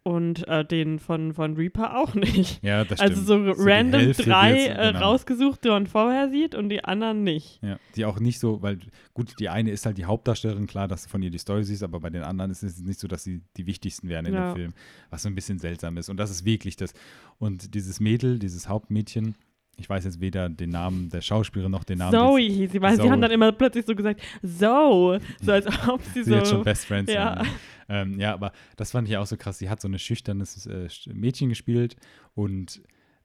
Und 0.04 0.48
äh, 0.48 0.66
den 0.66 0.98
von, 0.98 1.32
von 1.36 1.56
Reaper 1.56 1.96
auch 1.98 2.14
nicht. 2.16 2.64
ja, 2.64 2.84
das 2.86 3.00
Also 3.00 3.22
stimmt. 3.22 3.28
so, 3.28 3.54
So 3.54 3.64
die 3.64 3.70
random 3.72 4.12
drei 4.14 4.54
wird's, 4.56 4.80
äh, 4.80 4.92
genau. 4.94 5.00
rausgesucht, 5.00 5.64
die 5.64 5.70
man 5.70 5.86
vorher 5.86 6.30
sieht 6.32 6.56
und 6.56 6.70
die 6.70 6.84
anderen 6.84 7.24
nicht. 7.24 7.60
Ja, 7.62 7.78
die 7.96 8.06
auch 8.06 8.20
nicht 8.20 8.40
so, 8.40 8.64
weil 8.64 8.80
gut, 9.14 9.40
die 9.40 9.50
eine 9.50 9.70
ist 9.70 9.86
halt 9.86 10.00
die 10.00 10.06
Hauptdarstellerin, 10.06 10.66
klar, 10.66 10.88
dass 10.88 11.04
du 11.04 11.10
von 11.10 11.22
ihr 11.22 11.30
die 11.30 11.38
Story 11.38 11.64
siehst, 11.64 11.84
aber 11.84 12.00
bei 12.00 12.10
den 12.10 12.24
anderen 12.24 12.50
ist 12.50 12.64
es 12.64 12.80
nicht 12.80 13.00
so, 13.00 13.08
dass 13.08 13.24
sie 13.24 13.42
die 13.58 13.68
wichtigsten 13.68 14.10
wären 14.10 14.26
in 14.26 14.34
Ja. 14.34 14.54
dem 14.54 14.56
Film, 14.56 14.74
was 15.12 15.22
so 15.22 15.30
ein 15.30 15.36
bisschen 15.36 15.60
seltsam 15.60 15.96
ist. 15.98 16.10
Und 16.10 16.18
das 16.18 16.32
ist 16.32 16.46
wirklich 16.46 16.76
das. 16.78 16.96
Und 17.38 17.76
dieses 17.76 18.00
Mädel, 18.00 18.40
dieses 18.40 18.68
Hauptmädchen, 18.68 19.36
ich 19.78 19.90
weiß 19.90 20.04
jetzt 20.04 20.20
weder 20.20 20.50
den 20.50 20.70
Namen 20.70 21.10
der 21.10 21.22
Schauspielerin 21.22 21.72
noch 21.72 21.84
den 21.84 22.00
Namen 22.00 22.12
Zoe 22.12 22.48
des, 22.48 22.58
hieß 22.58 22.72
sie, 22.72 22.82
weil 22.82 22.96
Zoe. 22.96 23.06
sie 23.06 23.12
haben 23.12 23.22
dann 23.22 23.32
immer 23.32 23.52
plötzlich 23.52 23.86
so 23.86 23.96
gesagt, 23.96 24.22
so, 24.42 25.18
so 25.42 25.52
als 25.52 25.66
ob 25.88 26.02
sie 26.14 26.24
sie 26.24 26.30
so. 26.32 26.36
jetzt 26.36 26.50
schon 26.50 26.64
Best 26.64 26.86
Friends 26.86 27.12
ja. 27.12 27.38
waren. 27.38 27.48
Ähm, 27.90 28.20
ja, 28.20 28.34
aber 28.34 28.54
das 28.78 28.92
fand 28.92 29.08
ich 29.10 29.18
auch 29.18 29.26
so 29.26 29.36
krass. 29.38 29.58
Sie 29.58 29.70
hat 29.70 29.82
so 29.82 29.88
ein 29.88 30.00
schüchternes 30.00 30.66
äh, 30.66 30.88
Mädchen 31.14 31.50
gespielt 31.50 31.96
und 32.34 32.82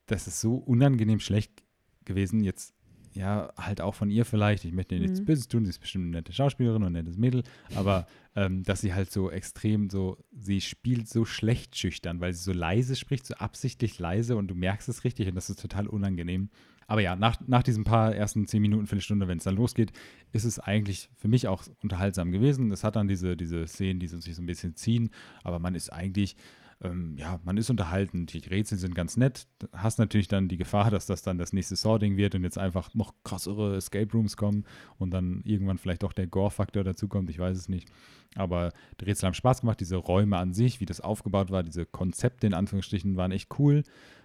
das 0.06 0.26
ist 0.26 0.40
so 0.40 0.56
unangenehm 0.56 1.20
schlecht 1.20 1.62
gewesen. 2.04 2.42
Jetzt, 2.42 2.74
ja, 3.16 3.52
halt 3.56 3.80
auch 3.80 3.94
von 3.94 4.10
ihr 4.10 4.24
vielleicht. 4.24 4.64
Ich 4.64 4.72
möchte 4.72 4.94
ihr 4.94 5.00
nichts 5.00 5.20
Mhm. 5.20 5.24
Böses 5.24 5.48
tun. 5.48 5.64
Sie 5.64 5.70
ist 5.70 5.80
bestimmt 5.80 6.04
eine 6.04 6.16
nette 6.18 6.32
Schauspielerin 6.32 6.82
und 6.82 6.88
ein 6.88 6.92
nettes 7.04 7.16
Mädel. 7.16 7.42
Aber 7.74 8.06
ähm, 8.36 8.62
dass 8.62 8.80
sie 8.82 8.94
halt 8.94 9.10
so 9.10 9.30
extrem 9.30 9.90
so, 9.90 10.18
sie 10.38 10.60
spielt 10.60 11.08
so 11.08 11.24
schlecht 11.24 11.76
schüchtern, 11.76 12.20
weil 12.20 12.32
sie 12.32 12.42
so 12.42 12.52
leise 12.52 12.94
spricht, 12.94 13.26
so 13.26 13.34
absichtlich 13.34 13.98
leise 13.98 14.36
und 14.36 14.48
du 14.48 14.54
merkst 14.54 14.88
es 14.88 15.04
richtig 15.04 15.28
und 15.28 15.34
das 15.34 15.50
ist 15.50 15.60
total 15.60 15.86
unangenehm. 15.86 16.50
Aber 16.88 17.00
ja, 17.00 17.16
nach, 17.16 17.36
nach 17.48 17.64
diesen 17.64 17.82
paar 17.82 18.14
ersten 18.14 18.46
zehn 18.46 18.62
Minuten, 18.62 18.86
Viertelstunde, 18.86 19.26
wenn 19.26 19.38
es 19.38 19.44
dann 19.44 19.56
losgeht, 19.56 19.90
ist 20.32 20.44
es 20.44 20.60
eigentlich 20.60 21.08
für 21.16 21.26
mich 21.26 21.48
auch 21.48 21.64
unterhaltsam 21.82 22.30
gewesen. 22.30 22.70
Es 22.70 22.84
hat 22.84 22.94
dann 22.94 23.08
diese, 23.08 23.36
diese 23.36 23.66
Szenen, 23.66 23.98
die 23.98 24.06
sich 24.06 24.36
so 24.36 24.42
ein 24.42 24.46
bisschen 24.46 24.76
ziehen, 24.76 25.10
aber 25.42 25.58
man 25.58 25.74
ist 25.74 25.92
eigentlich, 25.92 26.36
ähm, 26.82 27.16
ja, 27.16 27.40
man 27.44 27.56
ist 27.56 27.70
unterhalten. 27.70 28.26
Die 28.26 28.38
Rätsel 28.38 28.78
sind 28.78 28.94
ganz 28.94 29.16
nett. 29.16 29.46
Hast 29.72 29.98
natürlich 29.98 30.28
dann 30.28 30.48
die 30.48 30.58
Gefahr, 30.58 30.90
dass 30.90 31.06
das 31.06 31.22
dann 31.22 31.38
das 31.38 31.52
nächste 31.52 31.74
Saw-Ding 31.74 32.16
wird 32.16 32.34
und 32.34 32.42
jetzt 32.42 32.58
einfach 32.58 32.94
noch 32.94 33.14
krassere 33.24 33.76
Escape 33.76 34.12
Rooms 34.12 34.36
kommen 34.36 34.64
und 34.98 35.10
dann 35.10 35.40
irgendwann 35.44 35.78
vielleicht 35.78 36.02
doch 36.02 36.12
der 36.12 36.26
Gore-Faktor 36.26 36.84
dazukommt. 36.84 37.30
Ich 37.30 37.38
weiß 37.38 37.56
es 37.56 37.68
nicht. 37.68 37.88
Aber 38.34 38.72
die 39.00 39.06
Rätsel 39.06 39.26
haben 39.26 39.34
Spaß 39.34 39.62
gemacht. 39.62 39.80
Diese 39.80 39.96
Räume 39.96 40.36
an 40.36 40.52
sich, 40.52 40.80
wie 40.80 40.86
das 40.86 41.00
aufgebaut 41.00 41.50
war, 41.50 41.62
diese 41.62 41.86
Konzepte 41.86 42.46
in 42.46 42.54
Anführungsstrichen 42.54 43.16
waren 43.16 43.32
echt 43.32 43.58
cool. 43.58 43.82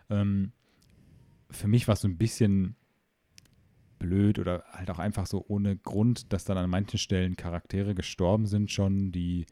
Ähm, 0.09 0.51
für 1.49 1.69
mich 1.69 1.87
war 1.87 1.93
es 1.93 2.01
so 2.01 2.07
ein 2.09 2.17
bisschen 2.17 2.75
blöd 3.97 4.39
oder 4.39 4.63
halt 4.71 4.89
auch 4.89 4.99
einfach 4.99 5.25
so 5.25 5.45
ohne 5.47 5.77
Grund, 5.77 6.33
dass 6.33 6.43
dann 6.43 6.57
an 6.57 6.69
manchen 6.69 6.97
Stellen 6.97 7.37
Charaktere 7.37 7.95
gestorben 7.95 8.45
sind 8.45 8.71
schon, 8.71 9.11
die 9.11 9.45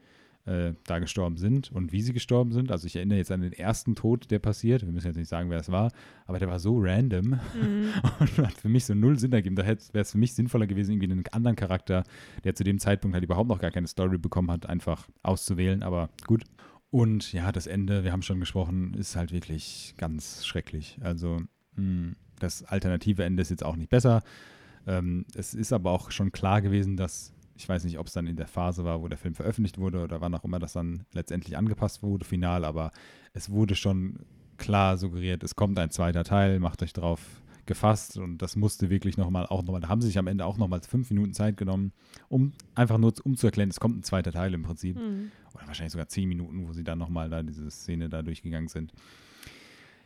äh, 0.46 0.72
da 0.84 0.98
gestorben 0.98 1.36
sind 1.36 1.70
und 1.70 1.92
wie 1.92 2.02
sie 2.02 2.12
gestorben 2.12 2.52
sind. 2.52 2.72
Also 2.72 2.86
ich 2.86 2.96
erinnere 2.96 3.18
jetzt 3.18 3.30
an 3.30 3.40
den 3.42 3.52
ersten 3.52 3.94
Tod, 3.94 4.30
der 4.30 4.38
passiert. 4.38 4.82
Wir 4.82 4.92
müssen 4.92 5.06
jetzt 5.06 5.16
nicht 5.16 5.28
sagen, 5.28 5.50
wer 5.50 5.60
es 5.60 5.70
war, 5.70 5.92
aber 6.26 6.38
der 6.38 6.48
war 6.48 6.58
so 6.58 6.78
random 6.78 7.38
Mhm. 7.54 7.88
und 8.20 8.38
hat 8.38 8.54
für 8.54 8.68
mich 8.68 8.84
so 8.84 8.94
null 8.94 9.18
Sinn 9.18 9.32
ergeben. 9.32 9.56
Da 9.56 9.66
wäre 9.66 9.78
es 9.92 10.12
für 10.12 10.18
mich 10.18 10.34
sinnvoller 10.34 10.66
gewesen, 10.66 10.92
irgendwie 10.92 11.10
einen 11.10 11.24
anderen 11.32 11.56
Charakter, 11.56 12.04
der 12.44 12.54
zu 12.54 12.64
dem 12.64 12.78
Zeitpunkt 12.78 13.14
halt 13.14 13.24
überhaupt 13.24 13.48
noch 13.48 13.60
gar 13.60 13.70
keine 13.70 13.86
Story 13.86 14.18
bekommen 14.18 14.50
hat, 14.50 14.66
einfach 14.66 15.08
auszuwählen. 15.22 15.82
Aber 15.82 16.10
gut. 16.26 16.44
Und 16.90 17.32
ja, 17.32 17.52
das 17.52 17.66
Ende, 17.66 18.02
wir 18.02 18.12
haben 18.12 18.22
schon 18.22 18.40
gesprochen, 18.40 18.94
ist 18.94 19.14
halt 19.14 19.32
wirklich 19.32 19.94
ganz 19.96 20.44
schrecklich. 20.44 20.98
Also 21.02 21.42
mh, 21.76 22.14
das 22.40 22.64
alternative 22.64 23.24
Ende 23.24 23.42
ist 23.42 23.50
jetzt 23.50 23.64
auch 23.64 23.76
nicht 23.76 23.90
besser. 23.90 24.22
Ähm, 24.86 25.26
es 25.34 25.54
ist 25.54 25.72
aber 25.72 25.92
auch 25.92 26.10
schon 26.10 26.32
klar 26.32 26.62
gewesen, 26.62 26.96
dass, 26.96 27.32
ich 27.60 27.68
weiß 27.68 27.84
nicht, 27.84 27.98
ob 27.98 28.06
es 28.06 28.14
dann 28.14 28.26
in 28.26 28.36
der 28.36 28.46
Phase 28.46 28.84
war, 28.84 29.02
wo 29.02 29.08
der 29.08 29.18
Film 29.18 29.34
veröffentlicht 29.34 29.76
wurde 29.76 30.02
oder 30.02 30.22
wann 30.22 30.34
auch 30.34 30.44
immer 30.44 30.58
das 30.58 30.72
dann 30.72 31.04
letztendlich 31.12 31.58
angepasst 31.58 32.02
wurde, 32.02 32.24
final, 32.24 32.64
aber 32.64 32.90
es 33.34 33.50
wurde 33.50 33.74
schon 33.74 34.20
klar 34.56 34.96
suggeriert, 34.96 35.42
es 35.42 35.54
kommt 35.56 35.78
ein 35.78 35.90
zweiter 35.90 36.24
Teil, 36.24 36.58
macht 36.58 36.82
euch 36.82 36.94
drauf 36.94 37.20
gefasst 37.66 38.16
und 38.16 38.38
das 38.38 38.56
musste 38.56 38.88
wirklich 38.88 39.18
nochmal, 39.18 39.46
auch 39.46 39.62
nochmal, 39.62 39.82
da 39.82 39.88
haben 39.88 40.00
sie 40.00 40.08
sich 40.08 40.18
am 40.18 40.26
Ende 40.26 40.46
auch 40.46 40.56
nochmal 40.56 40.80
fünf 40.80 41.10
Minuten 41.10 41.34
Zeit 41.34 41.58
genommen, 41.58 41.92
um 42.28 42.52
einfach 42.74 42.96
nur 42.96 43.12
um 43.24 43.36
zu 43.36 43.46
erklären, 43.46 43.68
es 43.68 43.78
kommt 43.78 43.98
ein 43.98 44.02
zweiter 44.02 44.32
Teil 44.32 44.54
im 44.54 44.62
Prinzip. 44.62 44.96
Mhm. 44.96 45.30
Oder 45.54 45.66
wahrscheinlich 45.66 45.92
sogar 45.92 46.08
zehn 46.08 46.28
Minuten, 46.28 46.66
wo 46.66 46.72
sie 46.72 46.84
dann 46.84 46.98
nochmal 46.98 47.28
da 47.28 47.42
diese 47.42 47.70
Szene 47.70 48.08
da 48.08 48.22
durchgegangen 48.22 48.68
sind. 48.68 48.92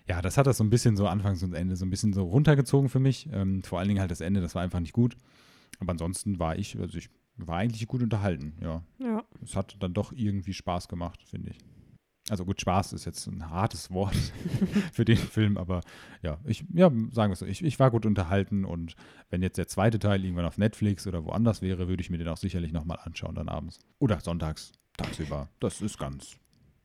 Ja, 0.09 0.21
das 0.21 0.37
hat 0.37 0.47
das 0.47 0.59
so 0.59 0.65
ein 0.65 0.71
bisschen 0.71 0.97
so 0.97 1.07
Anfangs 1.07 1.43
und 1.43 1.55
Ende 1.55 1.77
so 1.77 1.87
ein 1.87 1.91
bisschen 1.91 2.13
so 2.13 2.25
runtergezogen 2.25 2.89
für 2.89 2.99
mich. 2.99 3.29
Ähm, 3.33 3.63
vor 3.63 3.79
allen 3.79 3.89
Dingen 3.89 4.01
halt 4.01 4.11
das 4.11 4.21
Ende, 4.21 4.41
das 4.41 4.55
war 4.55 4.63
einfach 4.63 4.81
nicht 4.81 4.93
gut. 4.93 5.17
Aber 5.81 5.93
ansonsten 5.93 6.39
war 6.39 6.59
ich, 6.59 6.79
also 6.79 6.99
ich 6.99 7.09
war 7.37 7.59
eigentlich 7.59 7.87
gut 7.87 8.03
unterhalten, 8.03 8.55
ja. 8.61 8.83
Ja. 8.99 9.25
Es 9.43 9.57
hat 9.57 9.77
dann 9.81 9.95
doch 9.95 10.13
irgendwie 10.13 10.55
Spaß 10.55 10.89
gemacht, 10.89 11.23
finde 11.25 11.51
ich. 11.51 11.59
Also 12.31 12.47
gut, 12.47 12.59
Spaß 12.61 12.95
ist 12.95 13.05
jetzt 13.05 13.27
ein 13.27 13.51
hartes 13.51 13.91
Wort 13.91 14.15
für 14.93 15.05
den 15.05 15.19
Film, 15.19 15.59
aber 15.59 15.83
ja, 16.23 16.39
ich, 16.45 16.65
ja, 16.73 16.91
sagen 17.11 17.31
wir 17.31 17.33
es 17.35 17.41
so, 17.41 17.47
ich, 17.47 17.63
ich 17.63 17.79
war 17.79 17.91
gut 17.91 18.07
unterhalten 18.07 18.65
und 18.65 18.95
wenn 19.29 19.43
jetzt 19.43 19.59
der 19.59 19.69
zweite 19.69 19.99
Teil 19.99 20.25
irgendwann 20.25 20.47
auf 20.47 20.57
Netflix 20.57 21.07
oder 21.07 21.25
woanders 21.25 21.61
wäre, 21.61 21.87
würde 21.87 22.01
ich 22.01 22.09
mir 22.09 22.17
den 22.17 22.29
auch 22.29 22.39
sicherlich 22.39 22.73
nochmal 22.73 22.99
anschauen 23.03 23.35
dann 23.35 23.51
abends. 23.51 23.79
Oder 23.99 24.21
sonntags, 24.21 24.73
tagsüber. 24.97 25.51
Das 25.61 25.83
ist 25.83 25.99
ganz 25.99 26.39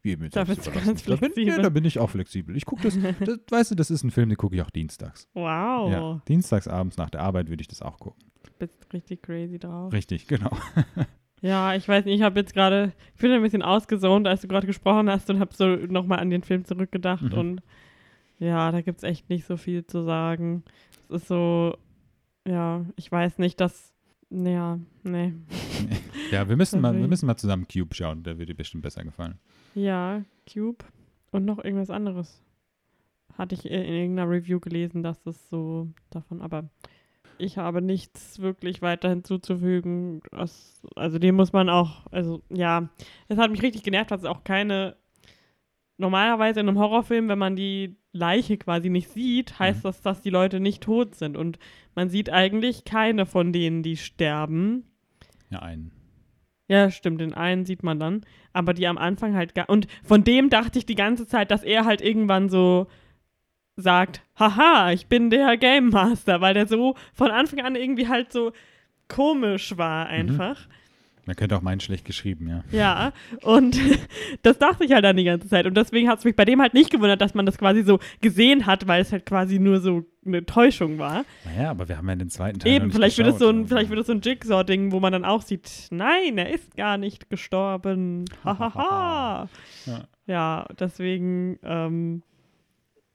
jedem 0.03 0.25
jetzt 0.25 0.35
Da 0.35 0.43
bist 0.43 0.65
du 0.67 0.71
ganz 0.71 1.03
da, 1.03 1.11
bin, 1.11 1.17
flexibel. 1.19 1.47
ja, 1.47 1.61
da 1.61 1.69
bin 1.69 1.85
ich 1.85 1.99
auch 1.99 2.09
flexibel. 2.09 2.55
Ich 2.57 2.65
gucke 2.65 2.83
das, 2.83 2.97
das, 3.19 3.39
weißt 3.49 3.71
du, 3.71 3.75
das 3.75 3.91
ist 3.91 4.03
ein 4.03 4.11
Film, 4.11 4.29
den 4.29 4.37
gucke 4.37 4.55
ich 4.55 4.61
auch 4.61 4.69
dienstags. 4.69 5.27
Wow. 5.33 5.91
Ja, 5.91 6.21
dienstags 6.27 6.67
abends 6.67 6.97
nach 6.97 7.09
der 7.09 7.21
Arbeit 7.21 7.49
würde 7.49 7.61
ich 7.61 7.67
das 7.67 7.81
auch 7.81 7.97
gucken. 7.99 8.28
Bist 8.57 8.87
richtig 8.93 9.21
crazy 9.21 9.59
drauf. 9.59 9.91
Richtig, 9.93 10.27
genau. 10.27 10.51
Ja, 11.41 11.73
ich 11.73 11.87
weiß 11.87 12.03
nicht, 12.03 12.15
ich 12.15 12.21
habe 12.21 12.37
jetzt 12.37 12.53
gerade, 12.53 12.91
ich 13.15 13.21
bin 13.21 13.31
ein 13.31 13.41
bisschen 13.41 13.61
ausgesohnt, 13.61 14.27
als 14.27 14.41
du 14.41 14.49
gerade 14.49 14.67
gesprochen 14.67 15.09
hast 15.09 15.29
und 15.29 15.39
habe 15.39 15.53
so 15.55 15.67
nochmal 15.67 16.19
an 16.19 16.29
den 16.29 16.43
Film 16.43 16.65
zurückgedacht 16.65 17.31
Mhm. 17.31 17.37
und 17.37 17.61
ja, 18.39 18.73
da 18.73 18.81
gibt 18.81 18.97
es 18.97 19.03
echt 19.05 19.29
nicht 19.29 19.45
so 19.45 19.55
viel 19.55 19.85
zu 19.87 20.03
sagen. 20.03 20.63
Es 21.07 21.21
ist 21.21 21.27
so, 21.29 21.77
ja, 22.45 22.85
ich 22.97 23.09
weiß 23.09 23.37
nicht, 23.37 23.61
dass, 23.61 23.93
ja, 24.29 24.79
nee. 25.03 25.33
Ja, 26.31 26.49
wir 26.49 26.57
müssen, 26.57 26.81
mal, 26.81 26.93
wir 26.93 27.07
müssen 27.07 27.25
mal 27.25 27.37
zusammen 27.37 27.65
Cube 27.71 27.95
schauen, 27.95 28.21
der 28.23 28.37
würde 28.37 28.47
dir 28.47 28.57
bestimmt 28.57 28.83
besser 28.83 29.05
gefallen. 29.05 29.39
Ja, 29.75 30.21
Cube 30.51 30.83
und 31.31 31.45
noch 31.45 31.63
irgendwas 31.63 31.89
anderes. 31.89 32.43
Hatte 33.37 33.55
ich 33.55 33.65
in 33.65 33.71
irgendeiner 33.81 34.29
Review 34.29 34.59
gelesen, 34.59 35.03
dass 35.03 35.25
es 35.25 35.49
so 35.49 35.87
davon, 36.09 36.41
aber 36.41 36.69
ich 37.39 37.57
habe 37.57 37.81
nichts 37.81 38.39
wirklich 38.39 38.81
weiter 38.81 39.09
hinzuzufügen. 39.09 40.21
Das, 40.31 40.81
also 40.95 41.17
den 41.19 41.35
muss 41.35 41.53
man 41.53 41.69
auch, 41.69 42.05
also 42.11 42.41
ja, 42.49 42.89
es 43.27 43.37
hat 43.37 43.51
mich 43.51 43.61
richtig 43.61 43.83
genervt, 43.83 44.11
dass 44.11 44.21
es 44.21 44.27
auch 44.27 44.43
keine, 44.43 44.95
normalerweise 45.97 46.59
in 46.61 46.69
einem 46.69 46.79
Horrorfilm, 46.79 47.27
wenn 47.27 47.39
man 47.39 47.55
die 47.55 47.97
Leiche 48.11 48.57
quasi 48.57 48.89
nicht 48.89 49.09
sieht, 49.09 49.59
heißt 49.59 49.79
Mhm. 49.79 49.87
das, 49.87 50.01
dass 50.01 50.21
die 50.21 50.29
Leute 50.29 50.59
nicht 50.59 50.81
tot 50.83 51.15
sind 51.15 51.37
und 51.37 51.59
man 51.95 52.09
sieht 52.09 52.29
eigentlich 52.31 52.85
keine 52.85 53.25
von 53.25 53.51
denen, 53.53 53.83
die 53.83 53.97
sterben. 53.97 54.85
Ja, 55.49 55.59
einen. 55.59 55.91
Ja, 56.67 56.91
stimmt, 56.91 57.19
den 57.21 57.33
einen 57.33 57.65
sieht 57.65 57.81
man 57.83 57.99
dann. 57.99 58.21
Aber 58.53 58.73
die 58.75 58.85
am 58.87 58.99
Anfang 58.99 59.35
halt 59.35 59.55
gar. 59.55 59.67
Und 59.69 59.87
von 60.03 60.23
dem 60.23 60.49
dachte 60.51 60.77
ich 60.77 60.85
die 60.85 60.95
ganze 60.95 61.25
Zeit, 61.25 61.49
dass 61.49 61.63
er 61.63 61.85
halt 61.85 62.01
irgendwann 62.01 62.47
so 62.49 62.87
sagt: 63.81 64.21
Haha, 64.37 64.91
ich 64.91 65.07
bin 65.07 65.29
der 65.29 65.57
Game 65.57 65.89
Master, 65.89 66.41
weil 66.41 66.53
der 66.53 66.67
so 66.67 66.95
von 67.13 67.31
Anfang 67.31 67.61
an 67.61 67.75
irgendwie 67.75 68.07
halt 68.07 68.31
so 68.31 68.51
komisch 69.07 69.77
war 69.77 70.07
einfach. 70.07 70.67
Man 71.29 71.35
könnte 71.35 71.55
auch 71.55 71.61
meinen 71.61 71.79
schlecht 71.79 72.05
geschrieben, 72.05 72.47
ja. 72.49 72.63
Ja, 72.71 73.13
und 73.43 73.79
das 74.41 74.57
dachte 74.57 74.83
ich 74.83 74.93
halt 74.93 75.05
dann 75.05 75.15
die 75.15 75.25
ganze 75.25 75.47
Zeit. 75.47 75.67
Und 75.67 75.77
deswegen 75.77 76.09
hat 76.09 76.17
es 76.17 76.25
mich 76.25 76.35
bei 76.35 76.43
dem 76.43 76.59
halt 76.59 76.73
nicht 76.73 76.89
gewundert, 76.89 77.21
dass 77.21 77.35
man 77.35 77.45
das 77.45 77.59
quasi 77.59 77.83
so 77.83 77.99
gesehen 78.19 78.65
hat, 78.65 78.87
weil 78.87 79.03
es 79.03 79.11
halt 79.11 79.27
quasi 79.27 79.59
nur 79.59 79.79
so 79.79 80.05
eine 80.25 80.43
Täuschung 80.43 80.97
war. 80.97 81.25
Naja, 81.45 81.69
aber 81.69 81.87
wir 81.87 81.97
haben 81.97 82.09
ja 82.09 82.15
den 82.15 82.31
zweiten 82.31 82.57
Teil. 82.57 82.71
Eben, 82.71 82.91
vielleicht 82.91 83.19
wird, 83.19 83.27
es 83.27 83.37
so 83.37 83.45
geschaut, 83.45 83.55
ein, 83.61 83.67
vielleicht 83.67 83.89
wird 83.91 83.99
es 83.99 84.07
so 84.07 84.13
ein 84.13 84.21
Jigsaw-Ding, 84.21 84.91
wo 84.91 84.99
man 84.99 85.13
dann 85.13 85.23
auch 85.23 85.43
sieht, 85.43 85.69
nein, 85.91 86.39
er 86.39 86.51
ist 86.51 86.75
gar 86.75 86.97
nicht 86.97 87.29
gestorben. 87.29 88.25
Hahaha. 88.43 89.49
Ja. 89.85 90.03
ja, 90.25 90.67
deswegen, 90.79 91.59
ähm, 91.63 92.23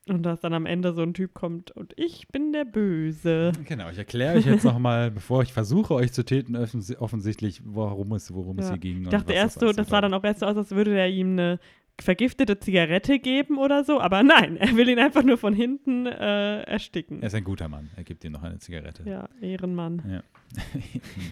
und 0.09 0.23
dass 0.23 0.41
dann 0.41 0.53
am 0.53 0.67
Ende 0.67 0.93
so 0.93 1.03
ein 1.03 1.15
Typ 1.15 1.33
kommt 1.35 1.71
und 1.71 1.93
ich 1.97 2.29
bin 2.29 2.53
der 2.53 2.65
Böse. 2.65 3.53
Genau, 3.67 3.89
ich 3.91 3.99
erkläre 3.99 4.37
euch 4.37 4.47
jetzt 4.47 4.65
nochmal, 4.65 5.11
bevor 5.11 5.43
ich 5.43 5.53
versuche, 5.53 5.95
euch 5.95 6.13
zu 6.13 6.25
täten, 6.25 6.57
offens- 6.57 6.97
offensichtlich, 6.99 7.63
worum 7.65 8.13
es, 8.13 8.33
worum 8.35 8.59
es 8.59 8.67
Ja. 8.67 8.73
hier 8.73 8.81
ging. 8.81 9.03
Ich 9.05 9.09
dachte 9.09 9.33
erst 9.33 9.61
so, 9.61 9.73
das 9.73 9.89
sah 9.89 10.01
dann 10.01 10.13
auch 10.15 10.25
erst 10.25 10.41
so 10.41 10.47
aus, 10.47 10.57
als 10.57 10.71
würde 10.73 10.97
er 10.99 11.09
ihm 11.09 11.33
eine 11.33 11.59
vergiftete 12.01 12.59
Zigarette 12.59 13.19
geben 13.21 13.57
oder 13.57 13.85
so, 13.85 14.01
aber 14.01 14.23
nein, 14.25 14.57
er 14.57 14.77
will 14.77 14.89
ihn 14.89 14.99
einfach 14.99 15.23
nur 15.23 15.39
von 15.39 15.55
hinten 15.55 16.07
äh, 16.07 16.63
ersticken. 16.63 17.23
Er 17.23 17.29
ist 17.29 17.35
ein 17.37 17.45
guter 17.45 17.69
Mann. 17.69 17.89
Er 17.97 18.03
gibt 18.05 18.25
dir 18.25 18.31
noch 18.31 18.43
eine 18.43 18.59
Zigarette. 18.59 19.09
Ja, 19.09 19.29
Ehrenmann. 19.41 19.97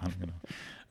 Mann, 0.00 0.12
genau. 0.20 0.32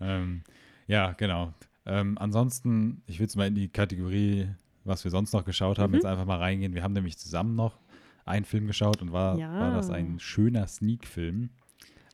Ähm, 0.02 0.42
ja, 0.88 1.14
genau. 1.14 1.54
Ähm, 1.86 2.18
ansonsten, 2.20 3.02
ich 3.08 3.20
will 3.20 3.24
jetzt 3.26 3.38
mal 3.38 3.48
in 3.48 3.56
die 3.56 3.70
Kategorie, 3.70 4.48
was 4.84 5.04
wir 5.04 5.12
sonst 5.12 5.34
noch 5.34 5.46
geschaut 5.46 5.80
haben, 5.80 5.92
Mhm. 5.92 5.96
jetzt 5.96 6.06
einfach 6.06 6.26
mal 6.26 6.38
reingehen. 6.38 6.74
Wir 6.74 6.84
haben 6.84 6.94
nämlich 6.94 7.18
zusammen 7.18 7.56
noch 7.56 7.78
einen 8.26 8.46
Film 8.46 8.68
geschaut 8.68 9.02
und 9.02 9.12
war, 9.12 9.38
Ja. 9.38 9.52
war 9.60 9.72
das 9.74 9.90
ein 9.90 10.20
schöner 10.20 10.68
Sneak-Film. 10.68 11.50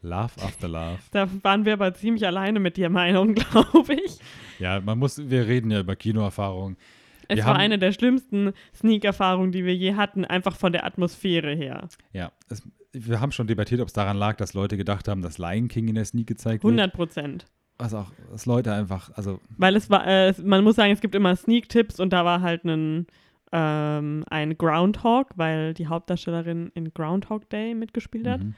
Love 0.02 0.42
After 0.42 0.68
Love. 0.68 1.00
Da 1.12 1.28
waren 1.44 1.66
wir 1.66 1.74
aber 1.74 1.94
ziemlich 1.94 2.26
alleine 2.26 2.60
mit 2.60 2.78
der 2.78 2.90
Meinung, 2.90 3.34
glaube 3.36 3.94
ich. 3.96 4.20
Ja, 4.60 4.80
man 4.80 5.00
muss, 5.00 5.18
wir 5.30 5.48
reden 5.48 5.72
ja 5.72 5.80
über 5.80 5.96
Kinoerfahrung. 5.96 6.78
Es 7.28 7.38
Wir 7.38 7.46
war 7.46 7.56
haben- 7.56 7.62
eine 7.62 7.80
der 7.80 7.92
schlimmsten 7.92 8.54
Sneak-Erfahrungen, 8.76 9.52
die 9.52 9.66
wir 9.66 9.76
je 9.76 9.96
hatten, 9.96 10.24
einfach 10.24 10.56
von 10.56 10.72
der 10.72 10.86
Atmosphäre 10.86 11.54
her. 11.56 11.90
Ja, 12.14 12.32
es, 12.48 12.62
wir 12.94 13.20
haben 13.20 13.32
schon 13.34 13.48
debattiert, 13.48 13.82
ob 13.82 13.88
es 13.88 13.94
daran 13.94 14.16
lag, 14.18 14.38
dass 14.38 14.54
Leute 14.54 14.78
gedacht 14.78 15.08
haben, 15.08 15.22
dass 15.22 15.38
Lion 15.40 15.68
King 15.68 15.90
in 15.90 15.96
der 15.96 16.06
Sneak 16.06 16.28
gezeigt 16.28 16.64
wird. 16.64 16.72
100 16.72 16.94
Prozent. 16.94 17.46
Was 17.80 17.94
auch, 17.94 18.12
dass 18.32 18.46
Leute 18.48 18.74
einfach, 18.74 19.12
also 19.16 19.40
Weil 19.58 19.76
es 19.76 19.90
war, 19.90 20.06
äh, 20.08 20.34
man 20.44 20.64
muss 20.64 20.76
sagen, 20.78 20.92
es 20.92 21.02
gibt 21.02 21.14
immer 21.16 21.36
Sneak-Tipps 21.36 22.00
und 22.00 22.12
da 22.12 22.26
war 22.26 22.42
halt 22.42 22.64
ein, 22.66 23.06
ähm, 23.52 24.24
ein 24.30 24.58
Groundhog, 24.58 25.28
weil 25.36 25.74
die 25.74 25.88
Hauptdarstellerin 25.88 26.72
in 26.74 26.92
Groundhog 26.94 27.50
Day 27.50 27.76
mitgespielt 27.76 28.28
hat. 28.28 28.42
mhm. 28.42 28.56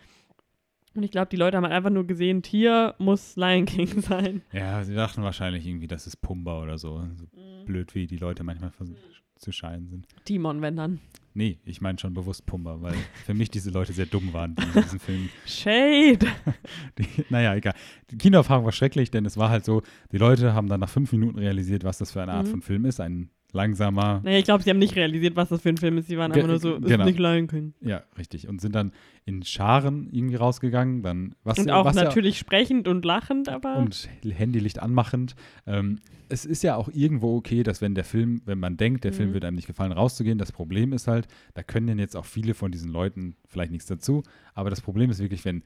Und 0.96 1.04
ich 1.04 1.12
glaube, 1.12 1.28
die 1.30 1.36
Leute 1.38 1.56
haben 1.56 1.64
halt 1.66 1.74
einfach 1.74 1.92
nur 1.92 2.08
gesehen, 2.08 2.42
Tier 2.42 2.96
muss 2.98 3.36
Lion 3.36 3.66
King 3.66 4.02
sein. 4.02 4.42
ja, 4.52 4.84
sie 4.84 4.96
dachten 4.96 5.22
wahrscheinlich 5.22 5.66
irgendwie, 5.68 5.88
das 5.88 6.08
ist 6.08 6.18
Pumba 6.18 6.62
oder 6.64 6.78
so. 6.78 7.04
so 7.16 7.26
Mhm. 7.26 7.66
blöd, 7.66 7.94
wie 7.96 8.08
die 8.08 8.18
Leute 8.18 8.44
manchmal 8.44 8.72
vers- 8.72 8.94
zu 9.38 9.52
scheinen 9.52 9.88
sind. 9.88 10.08
Timon, 10.26 10.62
wenn 10.62 10.76
dann. 10.76 11.00
Nee, 11.40 11.58
ich 11.64 11.80
meine 11.80 11.98
schon 11.98 12.14
bewusst 12.14 12.46
Pumba, 12.46 12.82
weil 12.82 12.96
für 13.26 13.34
mich 13.34 13.50
diese 13.50 13.70
Leute 13.70 13.94
sehr 13.94 14.06
dumm 14.08 14.34
waren, 14.34 14.56
die 14.56 14.64
in 14.78 14.84
diesem 14.84 15.00
Film. 15.00 15.30
Shade. 15.46 16.28
Die, 16.98 17.08
naja, 17.30 17.56
egal. 17.56 17.74
Die 18.12 18.18
Kinoerfahrung 18.18 18.66
war 18.66 18.74
schrecklich, 18.74 19.10
denn 19.10 19.26
es 19.26 19.38
war 19.38 19.50
halt 19.50 19.64
so, 19.64 19.82
die 20.12 20.18
Leute 20.18 20.54
haben 20.54 20.68
dann 20.68 20.82
nach 20.82 20.90
fünf 20.90 21.14
Minuten 21.14 21.40
realisiert, 21.40 21.86
was 21.86 21.98
das 21.98 22.12
für 22.12 22.22
eine 22.22 22.34
Art 22.34 22.48
Mhm. 22.48 22.52
von 22.52 22.62
Film 22.62 22.84
ist. 22.84 23.00
Ein 23.00 23.30
langsamer, 23.52 24.22
Naja, 24.24 24.38
ich 24.38 24.46
glaube, 24.46 24.64
sie 24.64 24.70
haben 24.70 24.78
nicht 24.80 24.96
realisiert, 24.96 25.36
was 25.36 25.50
das 25.50 25.62
für 25.62 25.70
ein 25.70 25.78
Film 25.78 25.98
ist. 25.98 26.08
Sie 26.08 26.18
waren 26.18 26.32
Ge- 26.32 26.44
einfach 26.44 26.52
nur 26.52 26.60
so, 26.60 26.80
genau. 26.80 27.06
nicht 27.06 27.18
Lion 27.20 27.48
King. 27.48 27.74
ja, 27.82 28.04
richtig. 28.18 28.48
Und 28.48 28.62
sind 28.62 28.76
dann 28.76 28.92
in 29.26 29.44
Scharen 29.44 30.08
irgendwie 30.12 30.36
rausgegangen. 30.36 31.02
Dann, 31.02 31.36
was, 31.44 31.58
Und 31.60 31.72
auch 31.72 31.86
was 31.86 31.96
ja- 31.96 32.04
natürlich 32.04 32.38
sprechend 32.38 32.88
und 32.88 33.04
lachend, 33.06 33.50
aber. 33.50 33.78
und 33.78 34.08
Handylicht 34.24 34.80
anmachend. 34.80 35.36
Ähm, 35.66 36.00
es 36.30 36.46
ist 36.46 36.62
ja 36.64 36.76
auch 36.76 36.90
irgendwo 36.94 37.36
okay, 37.38 37.64
dass 37.64 37.82
wenn 37.82 37.96
der 37.96 38.04
Film, 38.04 38.42
wenn 38.46 38.60
man 38.60 38.78
denkt, 38.78 39.04
der 39.04 39.14
Film 39.14 39.30
Mhm. 39.30 39.34
wird 39.34 39.46
einem 39.46 39.56
nicht 39.56 39.68
gefallen, 39.68 39.92
rauszugehen. 39.92 40.38
Das 40.38 40.52
Problem 40.52 40.94
ist 40.94 41.08
halt, 41.08 41.28
da 41.56 41.64
können 41.64 41.88
denn 41.88 41.98
jetzt 42.00 42.16
auch 42.16 42.26
viele 42.26 42.54
von 42.54 42.72
diesen 42.72 42.92
Leuten 42.92 43.36
vielleicht 43.48 43.72
nichts 43.72 43.88
dazu. 43.88 44.22
Aber 44.54 44.70
das 44.70 44.82
Problem 44.82 45.10
ist 45.10 45.20
wirklich, 45.20 45.44
wenn 45.44 45.64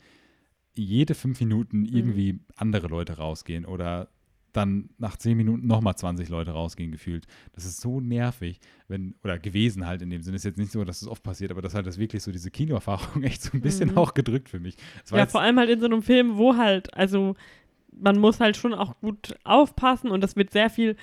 jede 0.76 1.14
fünf 1.16 1.40
Minuten 1.40 1.82
Mhm. 1.82 1.90
irgendwie 1.92 2.40
andere 2.56 2.88
Leute 2.88 3.18
rausgehen 3.18 3.66
oder 3.66 4.08
dann 4.54 4.90
nach 4.98 5.18
zehn 5.18 5.36
Minuten 5.36 5.68
nochmal 5.68 5.96
20 5.96 6.30
Leute 6.30 6.52
rausgehen 6.52 6.92
gefühlt. 6.92 7.26
Das 7.54 7.66
ist 7.66 7.82
so 7.82 8.00
nervig, 8.00 8.60
wenn, 8.88 9.16
oder 9.24 9.38
gewesen 9.40 9.86
halt 9.86 10.02
in 10.02 10.10
dem 10.10 10.22
Sinne. 10.22 10.38
Ist 10.38 10.46
jetzt 10.46 10.58
nicht 10.58 10.72
so, 10.72 10.84
dass 10.84 11.02
es 11.02 11.08
oft 11.08 11.24
passiert, 11.24 11.52
aber 11.52 11.62
das 11.62 11.74
hat 11.74 11.86
das 11.86 11.98
wirklich 11.98 12.24
so 12.24 12.32
diese 12.32 12.52
Kinoerfahrung 12.52 13.24
echt 13.24 13.42
so 13.42 13.50
ein 13.54 13.62
bisschen 13.62 13.90
Mhm. 13.92 13.98
auch 13.98 14.14
gedrückt 14.14 14.50
für 14.50 14.60
mich. 14.60 14.76
Ja, 15.12 15.26
vor 15.26 15.42
allem 15.42 15.58
halt 15.60 15.70
in 15.70 15.80
so 15.80 15.86
einem 15.88 16.02
Film, 16.04 16.38
wo 16.38 16.56
halt, 16.56 16.94
also 16.94 17.36
man 17.92 18.18
muss 18.20 18.40
halt 18.40 18.56
schon 18.58 18.74
auch 18.74 19.00
gut 19.02 19.36
aufpassen 19.44 20.10
und 20.10 20.22
das 20.22 20.36
wird 20.36 20.52
sehr 20.52 20.70
viel, 20.70 20.96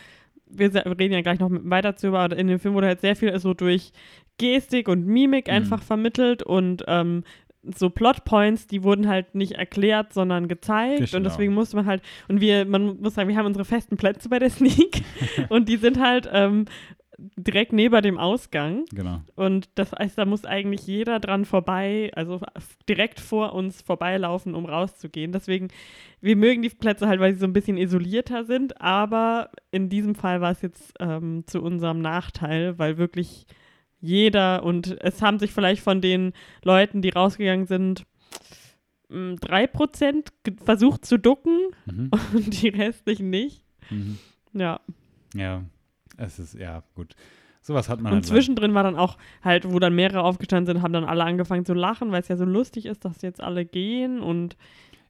wir 0.46 0.74
reden 0.74 1.14
ja 1.14 1.20
gleich 1.20 1.38
noch 1.38 1.50
weiter 1.52 1.94
zu, 1.96 2.08
aber 2.14 2.36
in 2.36 2.46
dem 2.48 2.58
Film 2.58 2.74
wurde 2.74 2.86
halt 2.88 3.00
sehr 3.00 3.14
viel 3.16 3.38
so 3.38 3.54
durch 3.54 3.92
Gestik 4.38 4.88
und 4.88 5.06
Mimik 5.06 5.46
Mhm. 5.48 5.52
einfach 5.54 5.82
vermittelt 5.82 6.42
und 6.42 6.82
ähm, 6.88 7.24
so 7.62 7.90
Plotpoints, 7.90 8.66
die 8.66 8.82
wurden 8.82 9.06
halt 9.08 9.34
nicht 9.34 9.52
erklärt, 9.52 10.12
sondern 10.12 10.48
gezeigt 10.48 10.98
Genau. 10.98 11.16
und 11.18 11.24
deswegen 11.24 11.52
musste 11.54 11.76
man 11.76 11.86
halt, 11.86 12.02
und 12.28 12.40
wir, 12.40 12.64
man 12.64 13.00
muss 13.00 13.14
sagen, 13.14 13.28
wir 13.28 13.36
haben 13.36 13.46
unsere 13.46 13.64
festen 13.64 13.96
Plätze 13.96 14.28
bei 14.28 14.38
der 14.38 14.50
Sneak 14.50 15.02
und 15.50 15.68
die 15.68 15.76
sind 15.76 16.00
halt 16.00 16.28
ähm, 16.32 16.64
direkt 17.36 17.74
neben 17.74 18.00
dem 18.02 18.16
Ausgang. 18.18 18.86
Genau. 18.94 19.20
Und 19.36 19.68
das 19.74 19.92
heißt, 19.92 20.16
da 20.16 20.24
muss 20.24 20.46
eigentlich 20.46 20.86
jeder 20.86 21.20
dran 21.20 21.44
vorbei, 21.44 22.10
also 22.14 22.40
direkt 22.88 23.20
vor 23.20 23.52
uns 23.52 23.82
vorbeilaufen, 23.82 24.54
um 24.54 24.64
rauszugehen. 24.64 25.30
Deswegen, 25.30 25.68
wir 26.22 26.36
mögen 26.36 26.62
die 26.62 26.70
Plätze 26.70 27.08
halt, 27.08 27.20
weil 27.20 27.34
sie 27.34 27.40
so 27.40 27.46
ein 27.46 27.52
bisschen 27.52 27.76
isolierter 27.76 28.44
sind, 28.44 28.80
aber 28.80 29.50
in 29.70 29.90
diesem 29.90 30.14
Fall 30.14 30.40
war 30.40 30.52
es 30.52 30.62
jetzt 30.62 30.94
ähm, 30.98 31.44
zu 31.46 31.60
unserem 31.60 32.00
Nachteil, 32.00 32.78
weil 32.78 32.96
wirklich 32.96 33.44
jeder 34.00 34.62
und 34.62 34.96
es 35.00 35.22
haben 35.22 35.38
sich 35.38 35.52
vielleicht 35.52 35.82
von 35.82 36.00
den 36.00 36.32
Leuten, 36.64 37.02
die 37.02 37.10
rausgegangen 37.10 37.66
sind, 37.66 38.04
mh, 39.08 39.34
3% 39.40 40.28
ge- 40.44 40.54
versucht 40.64 41.04
zu 41.04 41.18
ducken 41.18 41.58
Mhm. 41.86 42.10
und 42.34 42.62
die 42.62 42.68
restlichen 42.68 43.30
nicht. 43.30 43.62
Mhm. 43.90 44.18
Ja. 44.52 44.80
Ja, 45.34 45.62
es 46.16 46.38
ist, 46.38 46.54
ja, 46.54 46.82
gut. 46.94 47.14
Sowas 47.62 47.88
hat 47.90 48.00
man 48.00 48.12
Und 48.12 48.16
halt 48.20 48.26
zwischendrin 48.26 48.72
war 48.74 48.82
dann 48.82 48.96
auch 48.96 49.18
halt, 49.44 49.70
wo 49.70 49.78
dann 49.78 49.94
mehrere 49.94 50.22
aufgestanden 50.22 50.74
sind, 50.74 50.82
haben 50.82 50.94
dann 50.94 51.04
alle 51.04 51.24
angefangen 51.24 51.66
zu 51.66 51.74
lachen, 51.74 52.10
weil 52.10 52.22
es 52.22 52.28
ja 52.28 52.36
so 52.36 52.44
lustig 52.46 52.86
ist, 52.86 53.04
dass 53.04 53.20
jetzt 53.22 53.42
alle 53.42 53.64
gehen 53.66 54.20
und 54.20 54.56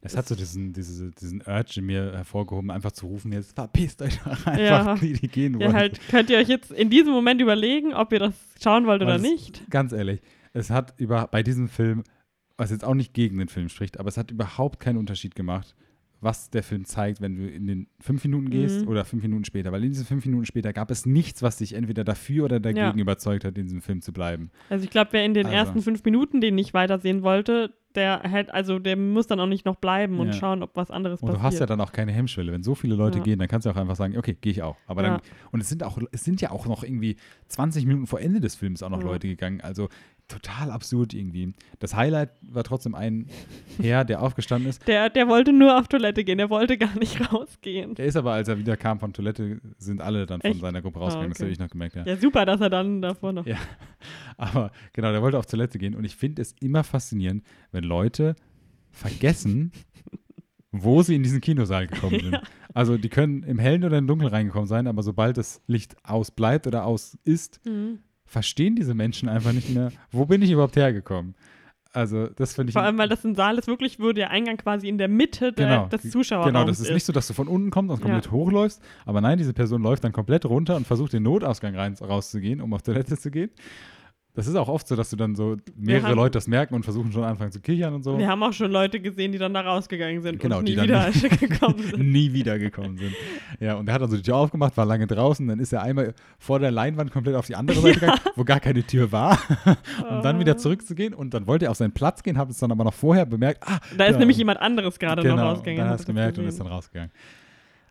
Es 0.03 0.17
hat 0.17 0.27
so 0.27 0.33
diesen, 0.35 0.73
diese, 0.73 1.11
diesen 1.11 1.41
Urge 1.45 1.73
in 1.77 1.85
mir 1.85 2.13
hervorgehoben, 2.13 2.71
einfach 2.71 2.91
zu 2.91 3.05
rufen, 3.05 3.31
jetzt 3.31 3.53
verpisst 3.53 4.01
euch 4.01 4.17
doch 4.19 4.45
einfach, 4.47 4.57
Ja. 4.59 4.95
die, 4.95 5.13
die 5.13 5.27
gehen 5.27 5.53
wollen. 5.59 5.69
ja, 5.69 5.73
halt 5.73 5.99
könnt 6.09 6.29
ihr 6.31 6.37
euch 6.39 6.47
jetzt 6.47 6.71
in 6.71 6.89
diesem 6.89 7.13
Moment 7.13 7.39
überlegen, 7.39 7.93
ob 7.93 8.11
ihr 8.11 8.19
das 8.19 8.33
schauen 8.61 8.87
wollt 8.87 9.01
oder 9.03 9.15
es- 9.15 9.21
nicht. 9.21 9.69
Ganz 9.69 9.91
ehrlich, 9.91 10.21
es 10.53 10.69
hat 10.71 10.93
über, 10.97 11.27
bei 11.27 11.43
diesem 11.43 11.67
Film, 11.69 12.03
was 12.57 12.71
jetzt 12.71 12.83
auch 12.83 12.95
nicht 12.95 13.13
gegen 13.13 13.37
den 13.37 13.47
Film 13.47 13.69
spricht, 13.69 13.99
aber 13.99 14.09
es 14.09 14.17
hat 14.17 14.31
überhaupt 14.31 14.79
keinen 14.79 14.97
Unterschied 14.97 15.35
gemacht, 15.35 15.75
was 16.21 16.49
der 16.51 16.63
Film 16.63 16.85
zeigt, 16.85 17.19
wenn 17.19 17.35
du 17.35 17.47
in 17.49 17.67
den 17.67 17.87
fünf 17.99 18.23
Minuten 18.23 18.49
gehst 18.49 18.83
Mhm. 18.83 18.87
oder 18.87 19.03
fünf 19.05 19.23
Minuten 19.23 19.43
später. 19.43 19.71
Weil 19.71 19.83
in 19.83 19.89
diesen 19.91 20.05
fünf 20.05 20.25
Minuten 20.25 20.45
später 20.45 20.71
gab 20.71 20.91
es 20.91 21.05
nichts, 21.05 21.41
was 21.41 21.57
dich 21.57 21.73
entweder 21.73 22.03
dafür 22.03 22.45
oder 22.45 22.59
dagegen 22.59 22.97
Ja. 22.97 23.01
überzeugt 23.01 23.43
hat, 23.43 23.57
in 23.57 23.63
diesem 23.65 23.81
Film 23.81 24.01
zu 24.01 24.13
bleiben. 24.13 24.51
Also 24.69 24.83
ich 24.83 24.89
glaube, 24.91 25.09
wer 25.13 25.25
in 25.25 25.33
den 25.33 25.47
Also. 25.47 25.57
ersten 25.57 25.81
fünf 25.81 26.03
Minuten 26.05 26.39
den 26.39 26.55
nicht 26.55 26.73
weitersehen 26.73 27.23
wollte, 27.23 27.73
der 27.95 28.21
hätte, 28.23 28.53
also 28.53 28.79
der 28.79 28.95
muss 28.95 29.27
dann 29.27 29.41
auch 29.41 29.47
nicht 29.47 29.65
noch 29.65 29.75
bleiben 29.75 30.17
und 30.19 30.27
Ja. 30.27 30.33
schauen, 30.33 30.63
ob 30.63 30.77
was 30.77 30.89
anderes 30.91 31.21
Und 31.21 31.27
passiert. 31.27 31.39
du 31.41 31.43
hast 31.45 31.59
ja 31.59 31.65
dann 31.65 31.81
auch 31.81 31.91
keine 31.91 32.13
Hemmschwelle. 32.13 32.53
Wenn 32.53 32.63
so 32.63 32.73
viele 32.73 32.95
Leute 32.95 33.17
Ja. 33.17 33.23
gehen, 33.25 33.37
dann 33.39 33.49
kannst 33.49 33.65
du 33.65 33.69
auch 33.69 33.75
einfach 33.75 33.97
sagen, 33.97 34.17
okay, 34.17 34.37
gehe 34.39 34.51
ich 34.51 34.61
auch. 34.63 34.77
Aber 34.87 35.01
dann, 35.03 35.19
und 35.51 35.59
es 35.59 35.67
sind 35.67 35.83
auch, 35.83 35.97
es 36.13 36.23
sind 36.23 36.39
ja 36.39 36.51
auch 36.51 36.67
noch 36.67 36.83
irgendwie 36.85 37.17
20 37.49 37.85
Minuten 37.85 38.07
vor 38.07 38.21
Ende 38.21 38.39
des 38.39 38.55
Films 38.55 38.81
auch 38.81 38.89
noch. 38.89 39.03
Leute 39.03 39.27
gegangen. 39.27 39.59
Also 39.59 39.89
total 40.31 40.71
absurd 40.71 41.13
irgendwie. 41.13 41.53
Das 41.79 41.95
Highlight 41.95 42.29
war 42.41 42.63
trotzdem 42.63 42.95
ein 42.95 43.27
Herr, 43.81 44.05
der 44.05 44.21
aufgestanden 44.21 44.69
ist. 44.69 44.87
der, 44.87 45.09
der 45.09 45.27
wollte 45.27 45.53
nur 45.53 45.77
auf 45.77 45.87
Toilette 45.87 46.23
gehen, 46.23 46.37
der 46.37 46.49
wollte 46.49 46.77
gar 46.77 46.97
nicht 46.97 47.31
rausgehen. 47.33 47.95
Der 47.95 48.05
ist 48.05 48.15
aber, 48.15 48.33
als 48.33 48.47
er 48.47 48.57
wieder 48.57 48.77
kam 48.77 48.99
von 48.99 49.13
Toilette, 49.13 49.59
sind 49.77 50.01
alle 50.01 50.25
dann 50.25 50.41
von 50.41 50.51
Echt? 50.51 50.61
seiner 50.61 50.81
Gruppe 50.81 50.99
Ah, 50.99 51.03
rausgegangen. 51.03 51.31
Das 51.31 51.37
okay. 51.39 51.43
habe 51.45 51.51
ich 51.53 51.59
noch 51.59 51.69
gemerkt, 51.69 51.95
ja. 51.95 52.05
Ja, 52.05 52.17
super, 52.17 52.45
dass 52.45 52.61
er 52.61 52.69
dann 52.69 53.01
davor 53.01 53.33
noch. 53.33 53.45
Ja. 53.45 53.57
Aber 54.37 54.71
genau, 54.93 55.11
der 55.11 55.21
wollte 55.21 55.37
auf 55.37 55.45
Toilette 55.45 55.77
gehen. 55.77 55.95
Und 55.95 56.03
ich 56.05 56.15
finde 56.15 56.41
es 56.41 56.55
immer 56.61 56.83
faszinierend, 56.83 57.43
wenn 57.71 57.83
Leute 57.83 58.35
vergessen, 58.89 59.71
wo 60.71 61.01
sie 61.01 61.15
in 61.15 61.23
diesen 61.23 61.41
Kinosaal 61.41 61.87
gekommen 61.87 62.19
sind. 62.19 62.33
Ja. 62.33 62.41
Also 62.73 62.97
die 62.97 63.09
können 63.09 63.43
im 63.43 63.59
Hellen 63.59 63.83
oder 63.83 63.97
im 63.97 64.07
Dunkeln 64.07 64.29
reingekommen 64.31 64.67
sein, 64.67 64.87
aber 64.87 65.03
sobald 65.03 65.37
das 65.37 65.61
Licht 65.67 65.95
aus 66.03 66.31
bleibt 66.31 66.67
oder 66.67 66.85
aus 66.85 67.17
ist, 67.25 67.59
Mhm. 67.65 67.99
Verstehen 68.31 68.75
diese 68.75 68.93
Menschen 68.93 69.27
einfach 69.27 69.51
nicht 69.51 69.69
mehr, 69.69 69.91
wo 70.11 70.25
bin 70.25 70.41
ich 70.41 70.49
überhaupt 70.51 70.77
hergekommen. 70.77 71.35
Also 71.93 72.27
das 72.27 72.53
finde 72.53 72.69
ich 72.69 72.73
Vor 72.73 72.83
allem, 72.83 72.97
weil 72.97 73.09
das 73.09 73.25
ein 73.25 73.35
Saal 73.35 73.57
ist, 73.57 73.67
wirklich, 73.67 73.99
wo 73.99 74.13
der 74.13 74.29
Eingang 74.31 74.55
quasi 74.55 74.87
in 74.87 74.97
der 74.97 75.09
Mitte 75.09 75.51
der, 75.51 75.67
Genau. 75.67 75.87
des 75.87 76.09
Zuschauerraums 76.09 76.53
Genau, 76.53 76.63
das 76.65 76.79
ist 76.79 76.93
nicht 76.93 77.03
so, 77.05 77.11
dass 77.11 77.27
du 77.27 77.33
von 77.33 77.49
unten 77.49 77.69
kommst 77.69 77.91
und 77.91 77.99
Ja. 77.99 78.03
komplett 78.05 78.31
hochläufst, 78.31 78.81
aber 79.05 79.19
nein, 79.19 79.37
diese 79.37 79.53
Person 79.53 79.81
läuft 79.81 80.05
dann 80.05 80.13
komplett 80.13 80.45
runter 80.45 80.77
und 80.77 80.87
versucht 80.87 81.11
den 81.11 81.23
Notausgang 81.23 81.75
rein, 81.75 81.93
rauszugehen, 81.99 82.61
um 82.61 82.73
auf 82.73 82.81
Toilette 82.83 83.17
zu 83.17 83.29
gehen. 83.29 83.49
Das 84.33 84.47
ist 84.47 84.55
auch 84.55 84.69
oft 84.69 84.87
so, 84.87 84.95
dass 84.95 85.09
du 85.09 85.17
dann 85.17 85.35
so 85.35 85.57
mehrere 85.75 86.07
haben- 86.07 86.15
Leute 86.15 86.31
das 86.37 86.47
merken 86.47 86.73
und 86.73 86.83
versuchen 86.83 87.11
schon 87.11 87.25
anfangen 87.25 87.51
zu 87.51 87.59
kichern 87.59 87.93
und 87.93 88.03
so. 88.03 88.17
Wir 88.17 88.29
haben 88.29 88.41
auch 88.43 88.53
schon 88.53 88.71
Leute 88.71 89.01
gesehen, 89.01 89.33
die 89.33 89.37
dann 89.37 89.53
da 89.53 89.59
rausgegangen 89.59 90.21
sind 90.21 90.39
Genau, 90.39 90.59
und 90.59 90.67
die 90.69 90.77
nie 90.77 90.87
dann 90.87 91.13
wieder 91.13 91.29
gekommen 91.37 91.79
sind. 91.83 91.99
nie 92.11 92.31
wiedergekommen 92.31 92.97
sind. 92.97 93.13
Ja, 93.59 93.75
und 93.75 93.89
er 93.89 93.93
hat 93.95 94.01
also 94.01 94.15
die 94.15 94.21
Tür 94.21 94.37
aufgemacht, 94.37 94.77
war 94.77 94.85
lange 94.85 95.05
draußen, 95.05 95.45
dann 95.45 95.59
ist 95.59 95.73
er 95.73 95.81
einmal 95.83 96.13
vor 96.39 96.59
der 96.59 96.71
Leinwand 96.71 97.11
komplett 97.11 97.35
auf 97.35 97.47
die 97.47 97.55
andere 97.55 97.81
Seite 97.81 97.99
gegangen, 97.99 98.19
wo 98.37 98.45
gar 98.45 98.61
keine 98.61 98.83
Tür 98.83 99.11
war, 99.11 99.37
um 100.09 100.21
dann 100.21 100.37
Ah. 100.37 100.39
wieder 100.39 100.55
zurückzugehen 100.57 101.13
und 101.13 101.33
dann 101.33 101.45
wollte 101.45 101.65
er 101.65 101.71
auf 101.71 101.77
seinen 101.77 101.91
Platz 101.91 102.23
gehen, 102.23 102.37
hat 102.37 102.49
es 102.49 102.57
dann 102.59 102.71
aber 102.71 102.85
noch 102.85 102.93
vorher 102.93 103.25
bemerkt, 103.25 103.61
ah, 103.67 103.79
Da 103.97 104.05
ist 104.05 104.13
ja, 104.13 104.19
nämlich 104.19 104.37
jemand 104.37 104.61
anderes 104.61 104.97
gerade 104.97 105.23
genau, 105.23 105.35
noch 105.35 105.43
rausgegangen. 105.43 105.77
dann 105.79 105.87
hat 105.89 105.93
hast 105.99 106.07
du 106.07 106.13
das 106.13 106.15
gemerkt 106.15 106.37
und 106.39 106.45
ist 106.47 106.57
dann 106.57 106.67
rausgegangen. 106.67 107.11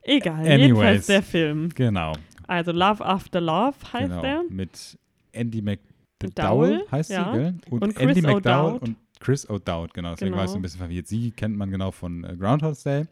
Egal, 0.03 0.39
Anyways. 0.41 0.61
jedenfalls 0.61 1.07
der 1.07 1.23
Film. 1.23 1.69
Genau. 1.75 2.15
Also 2.47 2.73
Love 2.73 3.05
After 3.05 3.41
Love 3.43 3.75
heißt 3.93 4.09
genau. 4.09 4.23
der. 4.23 4.43
Mit 4.49 4.99
Andy 5.33 5.61
McDowell 5.61 5.90
McDowell, 6.23 6.85
heißt 6.91 7.11
ja. 7.11 7.33
sie, 7.33 7.39
gell? 7.39 7.55
Und, 7.71 7.83
Und 7.83 7.95
Chris 7.95 8.07
Andy 8.17 8.23
McDowell 8.23 8.55
O'Dowd. 8.77 8.79
und 8.83 8.97
Chris 9.21 9.49
O'Dowd, 9.49 9.93
genau. 9.93 10.11
Deswegen 10.13 10.35
war 10.35 10.45
ich 10.45 10.51
so 10.51 10.55
ein 10.57 10.59
Genau. 10.59 10.63
bisschen 10.63 10.79
verwirrt. 10.79 11.07
Sie 11.07 11.31
kennt 11.31 11.57
man 11.57 11.71
genau 11.71 11.91
von 11.91 12.25
äh, 12.25 12.37
Groundhog 12.39 12.77
Day. 12.85 13.05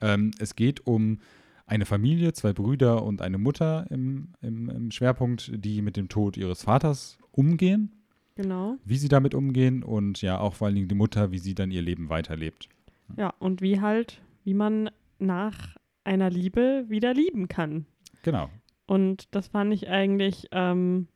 Ähm, 0.00 0.30
es 0.38 0.54
geht 0.56 0.86
um 0.86 1.18
eine 1.66 1.86
Familie, 1.86 2.32
zwei 2.34 2.52
Brüder 2.52 3.02
und 3.02 3.22
eine 3.22 3.38
Mutter 3.38 3.86
im, 3.90 4.28
im, 4.42 4.68
im 4.68 4.90
Schwerpunkt, 4.90 5.50
die 5.54 5.80
mit 5.80 5.96
dem 5.96 6.08
Tod 6.10 6.36
ihres 6.36 6.62
Vaters 6.64 7.16
umgehen, 7.32 7.90
Genau. 8.34 8.76
wie 8.84 8.96
sie 8.98 9.08
damit 9.08 9.34
umgehen 9.34 9.82
und 9.82 10.20
ja 10.20 10.38
auch 10.40 10.54
vor 10.54 10.66
allen 10.66 10.74
Dingen 10.74 10.88
die 10.88 10.94
Mutter, 10.94 11.30
wie 11.30 11.38
sie 11.38 11.54
dann 11.54 11.70
ihr 11.70 11.80
Leben 11.82 12.08
weiterlebt. 12.10 12.68
Ja, 13.16 13.32
und 13.38 13.62
wie 13.62 13.80
halt, 13.80 14.20
wie 14.44 14.54
man 14.54 14.90
nach 15.18 15.76
einer 16.04 16.28
Liebe 16.28 16.84
wieder 16.88 17.14
lieben 17.14 17.48
kann. 17.48 17.86
Genau. 18.22 18.50
Und 18.86 19.34
das 19.34 19.48
fand 19.48 19.72
ich 19.72 19.88
eigentlich, 19.88 20.48
ähm, 20.52 21.08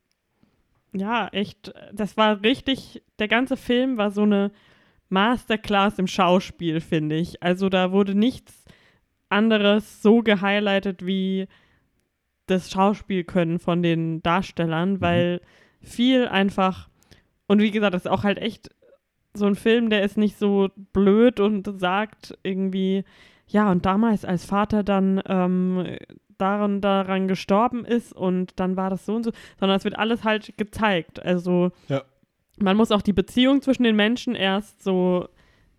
ja, 0.93 1.29
echt, 1.29 1.73
das 1.93 2.17
war 2.17 2.43
richtig, 2.43 3.03
der 3.19 3.29
ganze 3.29 3.57
Film 3.57 3.97
war 3.97 4.11
so 4.11 4.23
eine 4.23 4.51
Masterclass 5.09 5.99
im 5.99 6.07
Schauspiel, 6.07 6.81
finde 6.81 7.17
ich. 7.17 7.43
Also 7.43 7.69
da 7.69 7.93
wurde 7.93 8.15
nichts 8.15 8.65
anderes 9.29 10.03
so 10.03 10.23
gehighlightet 10.23 11.05
wie 11.05 11.49
das 12.47 12.71
Schauspielkönnen 12.71 13.59
von 13.59 13.83
den 13.83 14.23
Darstellern, 14.23 15.01
weil 15.01 15.41
viel 15.83 16.27
einfach, 16.27 16.89
und 17.47 17.61
wie 17.61 17.71
gesagt, 17.71 17.95
das 17.95 18.07
ist 18.07 18.11
auch 18.11 18.25
halt 18.25 18.39
echt 18.39 18.71
so 19.35 19.47
ein 19.47 19.55
Film, 19.55 19.91
der 19.91 20.03
ist 20.03 20.17
nicht 20.17 20.39
so 20.39 20.71
blöd 20.93 21.41
und 21.41 21.69
sagt 21.79 22.37
irgendwie, 22.43 23.05
ja, 23.47 23.71
und 23.71 23.87
damals 23.87 24.25
als 24.25 24.45
Vater 24.45 24.83
dann 24.83 25.23
ähm, 25.27 25.97
daran, 26.39 26.81
daran 26.81 27.29
gestorben 27.29 27.85
ist 27.85 28.13
und 28.13 28.53
dann 28.61 28.77
war 28.77 28.91
das 28.91 29.05
so 29.07 29.15
und 29.17 29.25
so, 29.25 29.33
sondern 29.59 29.77
es 29.77 29.85
wird 29.85 29.99
alles 29.99 30.25
halt 30.25 30.57
gezeigt. 30.57 31.23
Also 31.25 31.71
Ja. 31.89 32.03
man 32.59 32.77
muss 32.77 32.93
auch 32.93 33.03
die 33.03 33.13
Beziehung 33.13 33.61
zwischen 33.63 33.83
den 33.83 33.97
Menschen 33.97 34.35
erst 34.35 34.83
so 34.83 35.29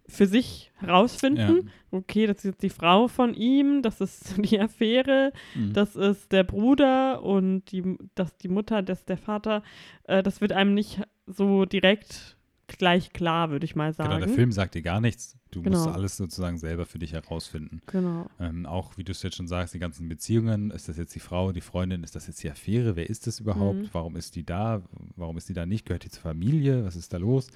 für 0.07 0.25
sich 0.25 0.71
herausfinden. 0.77 1.69
Okay, 1.91 2.25
das 2.25 2.37
ist 2.37 2.43
jetzt 2.45 2.63
die 2.63 2.69
Frau 2.71 3.07
von 3.07 3.33
ihm, 3.35 3.81
das 3.83 4.01
ist 4.01 4.35
die 4.53 4.59
Affäre, 4.59 5.31
Mhm. 5.55 5.73
das 5.73 5.95
ist 5.95 6.31
der 6.31 6.43
Bruder 6.43 7.21
und 7.23 7.65
die, 7.71 7.95
das 8.15 8.35
die 8.37 8.47
Mutter, 8.49 8.81
das 8.81 9.05
der 9.05 9.17
Vater. 9.17 9.61
Äh, 10.05 10.23
das 10.23 10.41
wird 10.41 10.51
einem 10.51 10.73
nicht 10.73 11.01
so 11.27 11.65
direkt 11.65 12.37
gleich 12.77 13.11
klar, 13.13 13.49
würde 13.49 13.65
ich 13.65 13.75
mal 13.75 13.93
sagen. 13.93 14.09
Genau, 14.11 14.25
der 14.25 14.33
Film 14.33 14.51
sagt 14.51 14.75
dir 14.75 14.81
gar 14.81 15.01
nichts. 15.01 15.37
Du 15.51 15.61
musst 15.63 15.83
Genau. 15.85 15.91
alles 15.95 16.15
sozusagen 16.15 16.57
selber 16.59 16.85
für 16.85 16.99
dich 16.99 17.13
herausfinden. 17.13 17.81
Genau. 17.87 18.27
Ähm, 18.39 18.65
auch, 18.67 18.97
wie 18.97 19.03
du 19.03 19.11
es 19.11 19.23
jetzt 19.23 19.35
schon 19.37 19.47
sagst, 19.47 19.73
die 19.73 19.79
ganzen 19.79 20.07
Beziehungen. 20.07 20.69
Ist 20.69 20.87
das 20.87 20.97
jetzt 20.97 21.15
die 21.15 21.19
Frau, 21.19 21.51
die 21.51 21.61
Freundin? 21.61 22.03
Ist 22.03 22.15
das 22.15 22.27
jetzt 22.27 22.43
die 22.43 22.51
Affäre? 22.51 22.95
Wer 22.95 23.09
ist 23.09 23.25
das 23.25 23.39
überhaupt? 23.39 23.79
Mhm. 23.79 23.89
Warum 23.91 24.15
ist 24.15 24.35
die 24.35 24.45
da? 24.45 24.83
Warum 25.15 25.37
ist 25.37 25.49
die 25.49 25.53
da 25.53 25.65
nicht? 25.65 25.85
Gehört 25.85 26.03
die 26.03 26.09
zur 26.09 26.21
Familie? 26.21 26.85
Was 26.85 26.95
ist 26.95 27.11
da 27.13 27.17
los? 27.17 27.47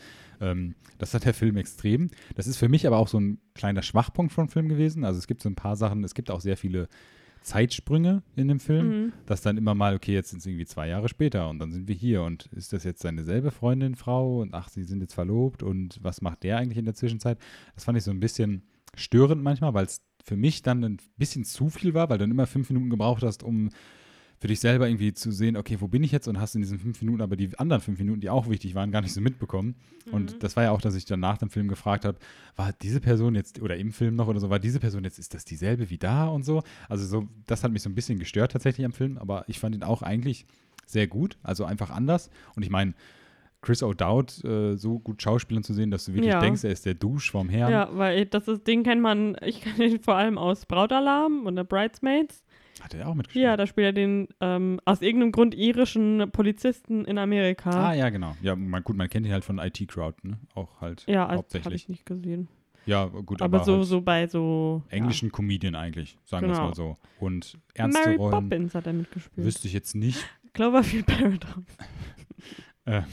Ähm, 0.41 0.73
das 0.97 1.13
hat 1.13 1.25
der 1.25 1.35
Film 1.35 1.55
extrem. 1.57 2.09
Das 2.35 2.47
ist 2.47 2.57
für 2.57 2.69
mich 2.69 2.87
aber 2.87 2.97
auch 2.97 3.07
so 3.07 3.19
ein 3.19 3.37
kleiner 3.53 3.83
Schwachpunkt 3.83 4.33
vom 4.33 4.49
Film 4.49 4.69
gewesen. 4.69 5.03
Also 5.05 5.19
es 5.19 5.27
gibt 5.27 5.43
so 5.43 5.49
ein 5.49 5.55
paar 5.55 5.75
Sachen, 5.75 6.03
es 6.03 6.15
gibt 6.15 6.31
auch 6.31 6.41
sehr 6.41 6.57
viele 6.57 6.87
Zeitsprünge 7.43 8.23
in 8.35 8.47
dem 8.47 8.59
Film, 8.59 8.87
Mhm. 8.87 9.13
dass 9.25 9.41
dann 9.41 9.57
immer 9.57 9.75
mal, 9.75 9.95
okay, 9.95 10.13
jetzt 10.13 10.29
sind 10.31 10.39
es 10.39 10.45
irgendwie 10.45 10.65
zwei 10.65 10.87
Jahre 10.87 11.09
später 11.09 11.49
und 11.49 11.59
dann 11.59 11.71
sind 11.71 11.87
wir 11.87 11.95
hier 11.95 12.23
und 12.23 12.45
ist 12.47 12.73
das 12.73 12.83
jetzt 12.83 13.01
seine 13.01 13.23
selbe 13.23 13.51
Freundin, 13.51 13.95
Frau 13.95 14.41
und 14.41 14.53
ach, 14.53 14.69
sie 14.69 14.83
sind 14.83 15.01
jetzt 15.01 15.13
verlobt 15.13 15.61
und 15.63 15.99
was 16.01 16.21
macht 16.21 16.43
der 16.43 16.57
eigentlich 16.57 16.77
in 16.77 16.85
der 16.85 16.95
Zwischenzeit? 16.95 17.37
Das 17.75 17.83
fand 17.83 17.97
ich 17.97 18.03
so 18.03 18.11
ein 18.11 18.19
bisschen 18.19 18.63
störend 18.95 19.43
manchmal, 19.43 19.73
weil 19.73 19.85
es 19.85 20.01
für 20.23 20.37
mich 20.37 20.61
dann 20.61 20.83
ein 20.83 20.97
bisschen 21.17 21.43
zu 21.43 21.69
viel 21.69 21.93
war, 21.93 22.09
weil 22.09 22.17
du 22.17 22.23
dann 22.23 22.31
immer 22.31 22.47
fünf 22.47 22.69
Minuten 22.69 22.89
gebraucht 22.89 23.23
hast, 23.23 23.43
um 23.43 23.69
für 24.43 24.49
dich 24.49 24.59
selber 24.59 24.89
irgendwie 24.89 25.13
zu 25.13 25.31
sehen, 25.31 25.55
okay, 25.55 25.77
wo 25.79 25.87
bin 25.87 26.03
ich 26.03 26.11
jetzt 26.11 26.27
und 26.27 26.37
hast 26.37 26.53
in 26.53 26.59
diesen 26.59 26.77
fünf 26.77 27.01
Minuten 27.01 27.21
aber 27.21 27.37
die 27.37 27.57
anderen 27.57 27.81
fünf 27.81 27.97
Minuten, 27.97 28.19
die 28.19 28.29
auch 28.29 28.49
wichtig 28.49 28.75
waren, 28.75 28.91
gar 28.91 28.99
nicht 28.99 29.13
so 29.13 29.21
mitbekommen. 29.21 29.75
Mhm. 30.05 30.13
Und 30.13 30.43
das 30.43 30.57
war 30.57 30.63
ja 30.63 30.71
auch, 30.71 30.81
dass 30.81 30.95
ich 30.95 31.05
dann 31.05 31.21
nach 31.21 31.37
dem 31.37 31.49
Film 31.49 31.69
gefragt 31.69 32.03
habe, 32.03 32.17
war 32.57 32.73
diese 32.73 32.99
Person 32.99 33.35
jetzt, 33.35 33.61
oder 33.61 33.77
im 33.77 33.93
Film 33.93 34.17
noch 34.17 34.27
oder 34.27 34.41
so, 34.41 34.49
war 34.49 34.59
diese 34.59 34.81
Person 34.81 35.05
jetzt, 35.05 35.17
ist 35.17 35.33
das 35.33 35.45
dieselbe 35.45 35.89
wie 35.89 35.97
da 35.97 36.27
und 36.27 36.43
so? 36.43 36.61
Also 36.89 37.05
so, 37.05 37.29
das 37.47 37.63
hat 37.63 37.71
mich 37.71 37.83
so 37.83 37.89
ein 37.89 37.95
bisschen 37.95 38.19
gestört 38.19 38.51
tatsächlich 38.51 38.85
am 38.85 38.91
Film, 38.91 39.17
aber 39.17 39.45
ich 39.47 39.59
fand 39.61 39.75
ihn 39.75 39.83
auch 39.83 40.01
eigentlich 40.01 40.45
sehr 40.85 41.07
gut, 41.07 41.37
also 41.41 41.63
einfach 41.63 41.89
anders. 41.89 42.29
Und 42.57 42.63
ich 42.63 42.69
meine, 42.69 42.95
Chris 43.61 43.81
O'Dowd 43.81 44.45
äh, 44.45 44.75
so 44.75 44.99
gut 44.99 45.21
schauspielern 45.21 45.63
zu 45.63 45.73
sehen, 45.73 45.89
dass 45.89 46.03
du 46.03 46.13
wirklich 46.13 46.33
Ja. 46.33 46.41
denkst, 46.41 46.65
er 46.65 46.71
ist 46.71 46.85
der 46.85 46.95
Dusch 46.95 47.31
vom 47.31 47.47
Herrn. 47.47 47.71
Ja, 47.71 47.89
weil 47.93 48.25
das 48.25 48.49
ist, 48.49 48.67
den 48.67 48.83
kennt 48.83 49.01
man, 49.01 49.37
ich 49.41 49.61
kenne 49.61 49.85
ihn 49.85 50.01
vor 50.01 50.15
allem 50.15 50.37
aus 50.37 50.65
Brautalarm 50.65 51.45
und 51.45 51.55
der 51.55 51.63
Bridesmaids. 51.63 52.42
Hat 52.83 52.93
er 52.93 53.07
auch 53.07 53.13
mitgespielt? 53.15 53.45
Ja, 53.45 53.55
da 53.55 53.65
spielt 53.65 53.85
er 53.85 53.93
den 53.93 54.27
ähm, 54.41 54.81
aus 54.83 55.01
irgendeinem 55.01 55.31
Grund 55.31 55.55
irischen 55.55 56.29
Polizisten 56.33 57.05
in 57.05 57.17
Amerika. 57.17 57.69
Ah, 57.69 57.93
ja, 57.93 58.09
genau. 58.09 58.35
Ja, 58.41 58.57
man, 58.57 58.83
gut, 58.83 58.97
man 58.97 59.07
kennt 59.09 59.25
ihn 59.25 59.31
halt 59.31 59.45
von 59.45 59.57
IT 59.57 59.87
Crowd, 59.87 60.17
ne? 60.23 60.37
Auch 60.53 60.81
halt 60.81 61.05
ja, 61.07 61.21
also, 61.21 61.29
habe 61.29 61.37
hauptsächlich. 61.37 61.83
ich 61.83 61.89
nicht 61.89 62.05
gesehen. 62.05 62.49
Ja, 62.85 63.05
gut, 63.05 63.41
aber 63.41 63.59
aber, 63.59 63.65
so, 63.65 63.77
halt 63.77 63.85
so 63.85 64.01
bei 64.01 64.27
so 64.27 64.83
englischen 64.89 65.31
Comedian 65.31 65.75
eigentlich, 65.75 66.17
sagen 66.25 66.47
wir 66.47 66.51
es 66.51 66.57
Genau. 66.57 66.67
mal 66.67 66.75
so. 66.75 66.97
Und 67.21 67.53
ja. 67.53 67.59
ernste 67.85 68.01
Mary 68.03 68.15
Rollen 68.17 68.31
Poppins 68.49 68.75
hat 68.75 68.85
er 68.85 68.93
mitgespielt. 68.93 69.47
wüsste 69.47 69.67
ich 69.67 69.73
jetzt 69.73 69.95
nicht. 69.95 70.25
Cloverfield 70.51 71.05
Paradox. 71.05 71.77
Äh, 72.85 73.03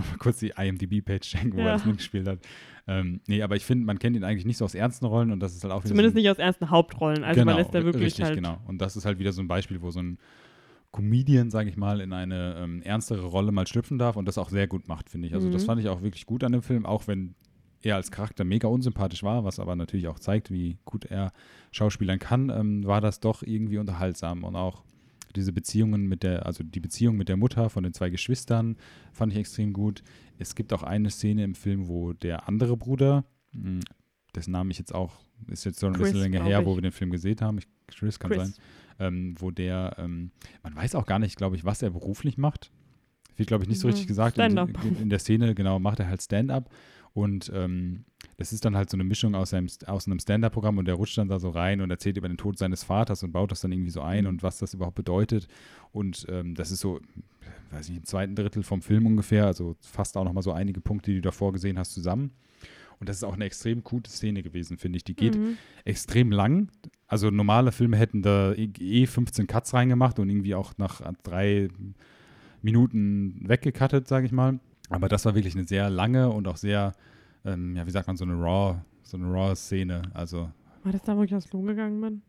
Nochmal 0.00 0.18
kurz 0.18 0.38
die 0.38 0.52
IMDb-Page 0.56 1.20
checken, 1.28 1.52
wo 1.54 1.60
Ja. 1.60 1.66
er 1.68 1.72
das 1.74 1.84
mitgespielt 1.84 2.26
hat. 2.28 2.38
Ähm, 2.86 3.20
nee, 3.28 3.42
aber 3.42 3.56
ich 3.56 3.64
finde, 3.64 3.84
man 3.86 3.98
kennt 3.98 4.16
ihn 4.16 4.24
eigentlich 4.24 4.44
nicht 4.46 4.56
so 4.56 4.64
aus 4.64 4.74
ernsten 4.74 5.06
Rollen 5.06 5.30
und 5.30 5.40
das 5.40 5.54
ist 5.54 5.62
halt 5.62 5.72
auch 5.72 5.80
wieder 5.84 5.88
Zumindest 5.88 6.14
so 6.14 6.18
ein, 6.18 6.22
nicht 6.22 6.30
aus 6.30 6.38
ernsten 6.38 6.70
Hauptrollen. 6.70 7.22
Also 7.24 7.40
genau, 7.40 7.52
man 7.52 7.60
ist 7.62 7.70
da 7.74 7.84
wirklich 7.84 8.02
richtig, 8.04 8.24
halt. 8.24 8.34
genau. 8.34 8.58
Und 8.66 8.80
das 8.80 8.96
ist 8.96 9.04
halt 9.04 9.18
wieder 9.18 9.32
so 9.32 9.40
ein 9.42 9.48
Beispiel, 9.48 9.80
wo 9.82 9.90
so 9.90 10.00
ein 10.00 10.18
Comedian, 10.92 11.50
sage 11.50 11.68
ich 11.68 11.76
mal, 11.76 12.00
in 12.00 12.12
eine 12.12 12.56
ähm, 12.58 12.82
ernstere 12.82 13.24
Rolle 13.26 13.52
mal 13.52 13.66
schlüpfen 13.66 13.98
darf 13.98 14.16
und 14.16 14.26
das 14.26 14.38
auch 14.38 14.48
sehr 14.48 14.66
gut 14.66 14.88
macht, 14.88 15.08
finde 15.08 15.28
ich. 15.28 15.34
Also 15.34 15.48
das 15.48 15.62
Mhm. 15.62 15.66
fand 15.66 15.80
ich 15.82 15.88
auch 15.88 16.02
wirklich 16.02 16.26
gut 16.26 16.42
an 16.42 16.52
dem 16.52 16.62
Film, 16.62 16.84
auch 16.84 17.06
wenn 17.06 17.34
er 17.82 17.96
als 17.96 18.10
Charakter 18.10 18.44
mega 18.44 18.66
unsympathisch 18.68 19.22
war, 19.22 19.44
was 19.44 19.58
aber 19.60 19.76
natürlich 19.76 20.08
auch 20.08 20.18
zeigt, 20.18 20.50
wie 20.50 20.78
gut 20.84 21.04
er 21.06 21.32
Schauspielern 21.70 22.18
kann, 22.18 22.50
ähm, 22.50 22.84
war 22.86 23.00
das 23.00 23.20
doch 23.20 23.42
irgendwie 23.42 23.78
unterhaltsam 23.78 24.42
und 24.44 24.56
auch 24.56 24.82
diese 25.36 25.52
Beziehungen 25.52 26.06
mit 26.06 26.22
der, 26.22 26.46
also 26.46 26.62
die 26.64 26.80
Beziehung 26.80 27.16
mit 27.16 27.28
der 27.28 27.36
Mutter 27.36 27.70
von 27.70 27.82
den 27.82 27.92
zwei 27.94 28.10
Geschwistern 28.10 28.76
fand 29.12 29.32
ich 29.32 29.38
extrem 29.38 29.72
gut. 29.72 30.02
Es 30.38 30.54
gibt 30.54 30.72
auch 30.72 30.82
eine 30.82 31.10
Szene 31.10 31.44
im 31.44 31.54
Film, 31.54 31.88
wo 31.88 32.12
der 32.12 32.48
andere 32.48 32.76
Bruder, 32.76 33.24
mh, 33.52 33.80
dessen 34.34 34.52
Name 34.52 34.70
ich 34.70 34.78
jetzt 34.78 34.94
auch, 34.94 35.20
ist 35.48 35.64
jetzt 35.64 35.78
so 35.80 35.86
ein 35.86 35.92
bisschen 35.94 36.18
länger 36.20 36.42
her, 36.44 36.60
ich. 36.60 36.66
wo 36.66 36.76
wir 36.76 36.82
den 36.82 36.92
Film 36.92 37.10
gesehen 37.10 37.40
haben. 37.40 37.58
Ich, 37.58 37.66
Chris 37.88 38.18
kann 38.18 38.30
Chris. 38.30 38.42
sein. 38.42 38.54
Ähm, 38.98 39.34
wo 39.38 39.50
der, 39.50 39.96
ähm, 39.98 40.30
man 40.62 40.76
weiß 40.76 40.94
auch 40.94 41.06
gar 41.06 41.18
nicht, 41.18 41.36
glaube 41.36 41.56
ich, 41.56 41.64
was 41.64 41.80
er 41.82 41.90
beruflich 41.90 42.36
macht. 42.38 42.70
Wird, 43.36 43.48
glaube 43.48 43.64
ich, 43.64 43.68
nicht 43.70 43.80
so 43.80 43.86
Mhm. 43.88 43.92
richtig 43.92 44.06
gesagt. 44.08 44.36
In, 44.38 44.50
Stand-up. 44.52 44.84
in, 44.84 44.96
in 44.96 45.08
der 45.10 45.18
Szene, 45.18 45.54
genau, 45.54 45.78
macht 45.78 46.00
er 46.00 46.08
halt 46.08 46.20
Stand-up. 46.22 46.68
Und 47.12 47.50
ähm, 47.54 48.04
das 48.40 48.54
ist 48.54 48.64
dann 48.64 48.74
halt 48.74 48.88
so 48.88 48.96
eine 48.96 49.04
Mischung 49.04 49.34
aus 49.34 49.52
einem, 49.52 49.68
aus 49.86 50.06
einem 50.06 50.18
Stand-up-Programm 50.18 50.78
und 50.78 50.86
der 50.86 50.94
rutscht 50.94 51.18
dann 51.18 51.28
da 51.28 51.38
so 51.38 51.50
rein 51.50 51.82
und 51.82 51.90
erzählt 51.90 52.16
über 52.16 52.26
den 52.26 52.38
Tod 52.38 52.56
seines 52.56 52.82
Vaters 52.84 53.22
und 53.22 53.32
baut 53.32 53.50
das 53.52 53.60
dann 53.60 53.70
irgendwie 53.70 53.90
so 53.90 54.00
ein 54.00 54.26
und 54.26 54.42
was 54.42 54.56
das 54.58 54.72
überhaupt 54.72 54.96
bedeutet. 54.96 55.46
Und 55.92 56.24
ähm, 56.30 56.54
das 56.54 56.70
ist 56.70 56.80
so, 56.80 57.00
weiß 57.70 57.90
ich, 57.90 57.96
im 57.98 58.04
zweiten 58.04 58.34
Drittel 58.34 58.62
vom 58.62 58.80
Film 58.80 59.04
ungefähr, 59.04 59.44
also 59.44 59.76
fast 59.82 60.16
auch 60.16 60.24
nochmal 60.24 60.42
so 60.42 60.52
einige 60.52 60.80
Punkte, 60.80 61.10
die 61.10 61.16
du 61.18 61.22
davor 61.22 61.52
gesehen 61.52 61.78
hast, 61.78 61.92
zusammen. 61.92 62.30
Und 62.98 63.08
das 63.10 63.16
ist 63.16 63.24
auch 63.24 63.34
eine 63.34 63.44
extrem 63.44 63.84
gute 63.84 64.10
Szene 64.10 64.42
gewesen, 64.42 64.78
finde 64.78 64.96
ich. 64.96 65.04
Die 65.04 65.14
geht 65.14 65.36
Mhm. 65.36 65.58
extrem 65.84 66.32
lang. 66.32 66.70
Also 67.06 67.30
normale 67.30 67.72
Filme 67.72 67.98
hätten 67.98 68.22
da 68.22 68.52
eh- 68.54 68.70
eh 68.78 69.06
15 69.06 69.46
Cuts 69.48 69.74
reingemacht 69.74 70.18
und 70.18 70.30
irgendwie 70.30 70.54
auch 70.54 70.72
nach 70.78 71.02
drei 71.22 71.68
Minuten 72.62 73.40
weggecuttet, 73.46 74.08
sage 74.08 74.26
ich 74.26 74.32
mal. 74.32 74.60
Aber 74.88 75.08
das 75.08 75.24
war 75.24 75.34
wirklich 75.34 75.54
eine 75.54 75.64
sehr 75.66 75.88
lange 75.88 76.30
und 76.30 76.48
auch 76.48 76.56
sehr, 76.56 76.94
ähm, 77.44 77.76
ja, 77.76 77.86
wie 77.86 77.90
sagt 77.90 78.06
man, 78.06 78.16
so 78.16 78.24
eine 78.24 78.34
raw, 78.34 78.76
so 79.02 79.16
eine 79.16 79.26
raw 79.30 79.54
Szene. 79.54 80.02
Also 80.14 80.50
War 80.82 80.92
das 80.92 81.02
da, 81.02 81.16
wo 81.16 81.22
ich 81.22 81.34
aufs 81.34 81.48
Klo 81.48 81.62
gegangen 81.62 82.00
bin? 82.00 82.22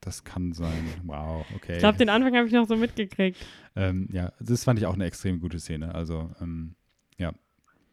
das 0.00 0.24
kann 0.24 0.52
sein. 0.52 0.84
Wow, 1.04 1.46
okay. 1.54 1.74
Ich 1.74 1.78
glaube, 1.78 1.96
den 1.98 2.08
Anfang 2.08 2.34
habe 2.36 2.46
ich 2.48 2.52
noch 2.52 2.66
so 2.66 2.76
mitgekriegt. 2.76 3.38
ähm, 3.76 4.08
ja, 4.12 4.32
das 4.40 4.64
fand 4.64 4.80
ich 4.80 4.86
auch 4.86 4.94
eine 4.94 5.04
extrem 5.04 5.38
gute 5.38 5.60
Szene. 5.60 5.94
Also 5.94 6.30
ähm, 6.40 6.74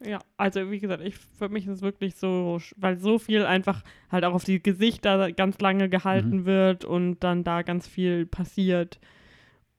Ja, 0.02 0.20
also 0.38 0.72
wie 0.72 0.80
gesagt, 0.80 1.04
ich, 1.04 1.18
für 1.18 1.50
mich 1.50 1.68
ist 1.68 1.74
es 1.74 1.82
wirklich 1.82 2.16
so, 2.16 2.58
weil 2.78 2.98
so 2.98 3.20
viel 3.20 3.46
einfach 3.46 3.84
halt 4.10 4.24
auch 4.24 4.34
auf 4.34 4.46
die 4.46 4.64
Gesichter 4.64 5.32
ganz 5.34 5.60
lange 5.60 5.90
gehalten 5.90 6.38
Mhm. 6.38 6.46
wird 6.46 6.86
und 6.86 7.20
dann 7.20 7.44
da 7.44 7.64
ganz 7.64 7.86
viel 7.86 8.26
passiert. 8.26 9.00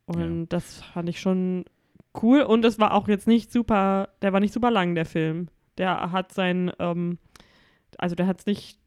Und 0.04 0.40
Ja. 0.40 0.46
das 0.50 0.82
fand 0.82 1.08
ich 1.08 1.20
schon 1.20 1.64
cool. 2.22 2.42
Und 2.42 2.64
es 2.66 2.78
war 2.78 2.92
auch 2.92 3.08
jetzt 3.08 3.26
nicht 3.28 3.50
super, 3.50 4.10
der 4.20 4.32
war 4.34 4.40
nicht 4.40 4.52
super 4.52 4.70
lang, 4.70 4.94
der 4.94 5.06
Film. 5.06 5.48
Der 5.80 6.12
hat 6.12 6.32
sein, 6.32 6.70
ähm, 6.78 7.18
also 7.98 8.14
der 8.14 8.28
hat 8.28 8.40
es 8.40 8.46
nicht 8.46 8.78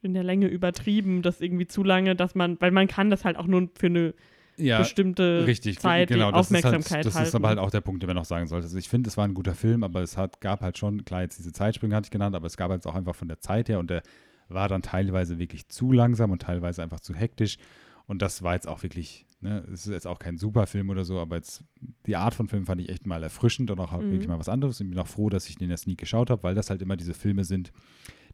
in 0.00 0.14
der 0.14 0.24
Länge 0.24 0.46
übertrieben, 0.46 1.22
das 1.22 1.40
irgendwie 1.40 1.66
zu 1.66 1.84
lange, 1.84 2.16
dass 2.16 2.34
man, 2.34 2.60
weil 2.60 2.70
man 2.70 2.88
kann 2.88 3.10
das 3.10 3.24
halt 3.24 3.36
auch 3.36 3.46
nur 3.46 3.68
für 3.78 3.86
eine 3.86 4.14
ja, 4.56 4.78
bestimmte 4.78 5.46
Richtig, 5.46 5.78
Zeit 5.78 6.08
genau. 6.08 6.32
Das 6.32 6.46
ist, 6.46 6.46
Aufmerksamkeit 6.46 6.90
halt, 6.90 7.06
das 7.06 7.14
halten. 7.14 7.28
ist 7.28 7.34
aber 7.34 7.48
halt 7.48 7.58
auch 7.58 7.70
der 7.70 7.80
Punkt, 7.80 8.02
den 8.02 8.08
man 8.08 8.16
noch 8.16 8.24
sagen 8.24 8.46
sollte. 8.46 8.64
Also 8.64 8.78
ich 8.78 8.88
finde, 8.88 9.08
es 9.08 9.16
war 9.16 9.24
ein 9.24 9.34
guter 9.34 9.54
Film, 9.54 9.84
aber 9.84 10.02
es 10.02 10.16
hat, 10.16 10.40
gab 10.40 10.62
halt 10.62 10.78
schon, 10.78 11.04
klar, 11.04 11.22
jetzt 11.22 11.38
diese 11.38 11.52
Zeitsprünge 11.52 11.94
hatte 11.94 12.06
ich 12.06 12.10
genannt, 12.10 12.34
aber 12.34 12.46
es 12.46 12.56
gab 12.56 12.70
halt 12.70 12.86
auch 12.86 12.94
einfach 12.94 13.14
von 13.14 13.28
der 13.28 13.40
Zeit 13.40 13.68
her 13.68 13.78
und 13.78 13.90
der 13.90 14.02
war 14.48 14.68
dann 14.68 14.82
teilweise 14.82 15.38
wirklich 15.38 15.68
zu 15.68 15.92
langsam 15.92 16.30
und 16.30 16.42
teilweise 16.42 16.82
einfach 16.82 17.00
zu 17.00 17.14
hektisch. 17.14 17.58
Und 18.06 18.22
das 18.22 18.42
war 18.42 18.54
jetzt 18.54 18.66
auch 18.66 18.82
wirklich, 18.82 19.26
ne, 19.40 19.64
es 19.72 19.86
ist 19.86 19.92
jetzt 19.92 20.06
auch 20.06 20.18
kein 20.18 20.36
Superfilm 20.38 20.90
oder 20.90 21.04
so, 21.04 21.18
aber 21.18 21.36
jetzt 21.36 21.64
die 22.06 22.16
Art 22.16 22.34
von 22.34 22.48
Film 22.48 22.66
fand 22.66 22.80
ich 22.80 22.88
echt 22.88 23.06
mal 23.06 23.22
erfrischend 23.22 23.70
und 23.70 23.80
auch 23.80 23.92
Mhm. 24.00 24.10
wirklich 24.10 24.28
mal 24.28 24.38
was 24.38 24.48
anderes. 24.48 24.80
Und 24.80 24.90
bin 24.90 24.98
auch 24.98 25.06
froh, 25.06 25.28
dass 25.30 25.48
ich 25.48 25.56
den 25.56 25.70
erst 25.70 25.86
nie 25.86 25.96
geschaut 25.96 26.30
habe, 26.30 26.42
weil 26.42 26.54
das 26.54 26.70
halt 26.70 26.82
immer 26.82 26.96
diese 26.96 27.14
Filme 27.14 27.44
sind, 27.44 27.72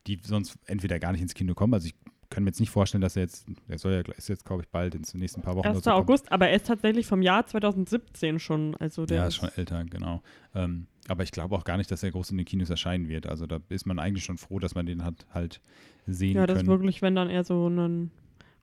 die 0.07 0.19
sonst 0.23 0.57
entweder 0.67 0.99
gar 0.99 1.13
nicht 1.13 1.23
ins 1.23 1.35
Kino 1.35 1.55
kommen. 1.55 1.75
Also 1.75 1.87
ich 1.89 1.95
kann 2.31 2.43
mir 2.43 2.49
jetzt 2.51 2.59
nicht 2.61 2.71
vorstellen, 2.71 3.03
dass 3.03 3.17
er 3.17 3.23
jetzt, 3.23 3.47
der 3.69 3.79
soll 3.79 3.93
ja, 3.93 4.01
ist 4.17 4.29
jetzt, 4.29 4.45
glaube 4.45 4.63
ich, 4.63 4.69
bald 4.69 4.95
in 4.95 5.03
den 5.03 5.21
nächsten 5.21 5.41
paar 5.41 5.55
Wochen 5.57 5.67
1. 5.69 5.77
oder 5.77 5.83
so. 5.85 5.91
August, 6.03 6.33
aber 6.33 6.49
er 6.49 6.57
ist 6.57 6.67
tatsächlich 6.67 7.07
vom 7.07 7.23
Jahr 7.23 7.47
2017 7.47 8.39
schon. 8.41 8.75
Also 8.77 9.07
der 9.07 9.19
Ja, 9.19 9.27
ist 9.27 9.37
schon 9.37 9.51
älter, 9.57 9.85
genau. 9.85 10.21
Ähm, 10.55 10.87
aber 11.07 11.23
ich 11.23 11.31
glaube 11.31 11.55
auch 11.55 11.65
gar 11.65 11.77
nicht, 11.77 11.91
dass 11.93 12.03
er 12.03 12.11
groß 12.11 12.31
in 12.33 12.39
den 12.39 12.47
Kinos 12.47 12.71
erscheinen 12.71 13.09
wird. 13.09 13.27
Also 13.27 13.47
da 13.47 13.61
ist 13.69 13.87
man 13.87 13.99
eigentlich 13.99 14.25
schon 14.25 14.39
froh, 14.39 14.59
dass 14.59 14.75
man 14.75 14.87
den 14.87 15.05
hat 15.05 15.27
halt 15.33 15.61
sehen 16.07 16.35
Ja, 16.37 16.47
das 16.47 16.57
ist 16.57 16.61
können. 16.67 16.69
wirklich, 16.69 17.03
wenn 17.03 17.15
dann 17.15 17.31
eher 17.31 17.45
so 17.45 17.69
ein 17.69 18.11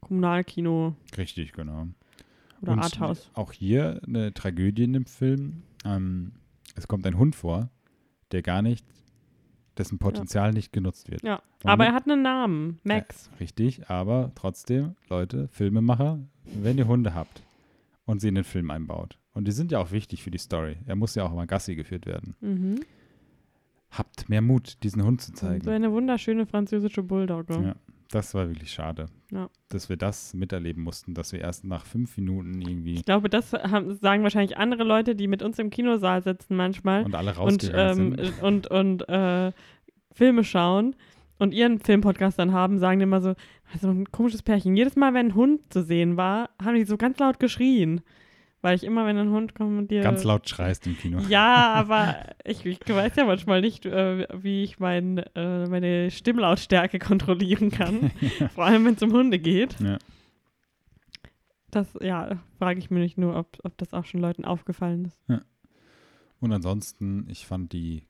Kommunalkino 0.01 0.95
Richtig, 1.17 1.53
genau. 1.53 1.87
Oder 2.61 2.73
Und 2.73 2.79
Arthouse. 2.79 3.29
auch 3.33 3.51
hier 3.51 4.01
eine 4.05 4.33
Tragödie 4.33 4.83
in 4.83 4.93
dem 4.93 5.05
Film. 5.05 5.63
Ähm, 5.85 6.33
es 6.75 6.87
kommt 6.87 7.05
ein 7.07 7.17
Hund 7.17 7.35
vor, 7.35 7.69
der 8.31 8.41
gar 8.41 8.61
nicht, 8.61 8.85
dessen 9.77 9.97
Potenzial 9.99 10.51
nicht 10.51 10.71
genutzt 10.73 11.09
wird. 11.09 11.23
Ja, 11.23 11.41
Man 11.63 11.73
aber 11.73 11.85
er 11.85 11.93
hat 11.93 12.07
einen 12.09 12.21
Namen, 12.21 12.79
Max. 12.83 13.29
Richtig, 13.39 13.89
aber 13.89 14.31
trotzdem, 14.35 14.95
Leute, 15.09 15.47
Filmemacher, 15.49 16.19
wenn 16.61 16.77
ihr 16.77 16.87
Hunde 16.87 17.13
habt 17.15 17.41
und 18.05 18.19
sie 18.19 18.27
in 18.27 18.35
den 18.35 18.43
Film 18.43 18.69
einbaut, 18.71 19.17
und 19.33 19.47
die 19.47 19.51
sind 19.53 19.71
ja 19.71 19.79
auch 19.79 19.91
wichtig 19.91 20.23
für 20.23 20.31
die 20.31 20.37
Story, 20.37 20.75
er 20.85 20.95
muss 20.97 21.15
ja 21.15 21.23
auch 21.23 21.33
mal 21.33 21.47
Gassi 21.47 21.75
geführt 21.75 22.05
werden, 22.05 22.35
Mhm. 22.41 22.81
habt 23.91 24.29
mehr 24.29 24.41
Mut, 24.41 24.77
diesen 24.83 25.03
Hund 25.03 25.21
zu 25.21 25.33
zeigen. 25.33 25.63
so 25.63 25.71
eine 25.71 25.91
wunderschöne 25.91 26.45
französische 26.45 27.03
Bulldogge. 27.03 27.53
Ja, 27.63 27.75
das 28.11 28.33
war 28.33 28.47
wirklich 28.47 28.71
schade, 28.71 29.07
Ja. 29.31 29.49
dass 29.69 29.89
wir 29.89 29.97
das 29.97 30.33
miterleben 30.33 30.83
mussten, 30.83 31.13
dass 31.13 31.33
wir 31.33 31.41
erst 31.41 31.63
nach 31.63 31.85
fünf 31.85 32.17
Minuten 32.17 32.61
irgendwie 32.61 32.95
Ich 32.95 33.05
glaube, 33.05 33.29
das 33.29 33.53
haben, 33.53 33.95
sagen 33.95 34.23
wahrscheinlich 34.23 34.57
andere 34.57 34.83
Leute, 34.83 35.15
die 35.15 35.27
mit 35.27 35.41
uns 35.41 35.57
im 35.59 35.69
Kinosaal 35.69 36.21
sitzen 36.21 36.55
manchmal 36.55 37.03
und 37.03 37.15
alle 37.15 37.31
und, 37.31 37.37
rausgegangen 37.37 38.19
ähm, 38.19 38.25
sind. 38.25 38.41
und, 38.43 38.67
und 38.67 39.09
äh, 39.09 39.51
Filme 40.13 40.43
schauen 40.43 40.95
und 41.39 41.53
ihren 41.53 41.79
Filmpodcast 41.79 42.37
dann 42.37 42.51
haben, 42.51 42.77
sagen 42.77 42.99
die 42.99 43.03
immer 43.03 43.21
so, 43.21 43.33
so 43.79 43.89
ein 43.89 44.11
komisches 44.11 44.43
Pärchen. 44.43 44.75
Jedes 44.75 44.95
Mal, 44.95 45.13
wenn 45.13 45.27
ein 45.27 45.35
Hund 45.35 45.73
zu 45.73 45.83
sehen 45.83 46.17
war, 46.17 46.49
haben 46.61 46.75
die 46.75 46.83
so 46.83 46.97
ganz 46.97 47.17
laut 47.17 47.39
geschrien. 47.39 48.01
Weil 48.61 48.75
ich 48.75 48.83
immer, 48.83 49.05
wenn 49.07 49.17
ein 49.17 49.31
Hund 49.31 49.55
kommentiert. 49.55 50.03
Ganz 50.03 50.23
laut 50.23 50.47
schreist 50.47 50.85
im 50.85 50.97
Kino. 50.97 51.19
Ja, 51.29 51.73
aber 51.73 52.17
ich, 52.45 52.65
ich 52.65 52.79
weiß 52.87 53.15
ja 53.15 53.25
manchmal 53.25 53.61
nicht, 53.61 53.85
äh, 53.85 54.27
wie 54.33 54.63
ich 54.63 54.79
mein, 54.79 55.17
äh, 55.17 55.67
meine 55.67 56.11
Stimmlautstärke 56.11 56.99
kontrollieren 56.99 57.71
kann. 57.71 58.11
Vor 58.53 58.65
allem, 58.65 58.85
wenn 58.85 58.93
es 58.93 59.01
um 59.01 59.11
Hunde 59.11 59.39
geht. 59.39 59.79
Ja. 59.79 59.97
Das, 61.71 61.87
ja, 62.01 62.39
frage 62.59 62.79
ich 62.79 62.91
mich 62.91 63.17
nur, 63.17 63.35
ob, 63.35 63.57
ob 63.63 63.77
das 63.77 63.93
auch 63.93 64.05
schon 64.05 64.19
Leuten 64.19 64.45
aufgefallen 64.45 65.05
ist. 65.05 65.19
Und 66.41 66.51
ansonsten, 66.51 67.27
ich 67.29 67.47
fand 67.47 67.71
die 67.71 68.03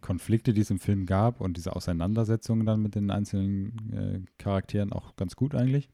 Konflikte, 0.00 0.52
die 0.52 0.60
es 0.60 0.70
im 0.70 0.78
Film 0.78 1.04
gab 1.04 1.40
und 1.40 1.56
diese 1.56 1.74
Auseinandersetzungen 1.74 2.64
dann 2.64 2.80
mit 2.80 2.94
den 2.94 3.10
einzelnen 3.10 3.92
äh, 3.92 4.20
Charakteren 4.38 4.92
auch 4.92 5.16
ganz 5.16 5.34
gut 5.34 5.54
eigentlich. 5.54 5.88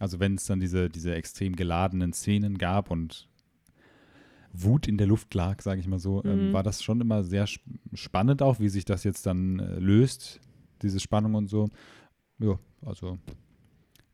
Also 0.00 0.20
wenn 0.20 0.36
es 0.36 0.46
dann 0.46 0.60
diese, 0.60 0.88
diese 0.88 1.14
extrem 1.14 1.56
geladenen 1.56 2.12
Szenen 2.12 2.58
gab 2.58 2.90
und 2.90 3.28
Wut 4.52 4.88
in 4.88 4.96
der 4.96 5.06
Luft 5.06 5.34
lag, 5.34 5.60
sage 5.60 5.80
ich 5.80 5.86
mal 5.86 5.98
so, 5.98 6.24
ähm, 6.24 6.48
Mhm. 6.48 6.52
war 6.52 6.62
das 6.62 6.82
schon 6.82 7.00
immer 7.00 7.22
sehr 7.24 7.44
sp 7.44 7.62
spannend 7.94 8.42
auch, 8.42 8.60
wie 8.60 8.68
sich 8.68 8.84
das 8.84 9.04
jetzt 9.04 9.26
dann 9.26 9.58
äh, 9.58 9.78
löst, 9.78 10.40
diese 10.82 11.00
Spannung 11.00 11.34
und 11.34 11.48
so. 11.48 11.68
Ja, 12.38 12.58
also 12.84 13.18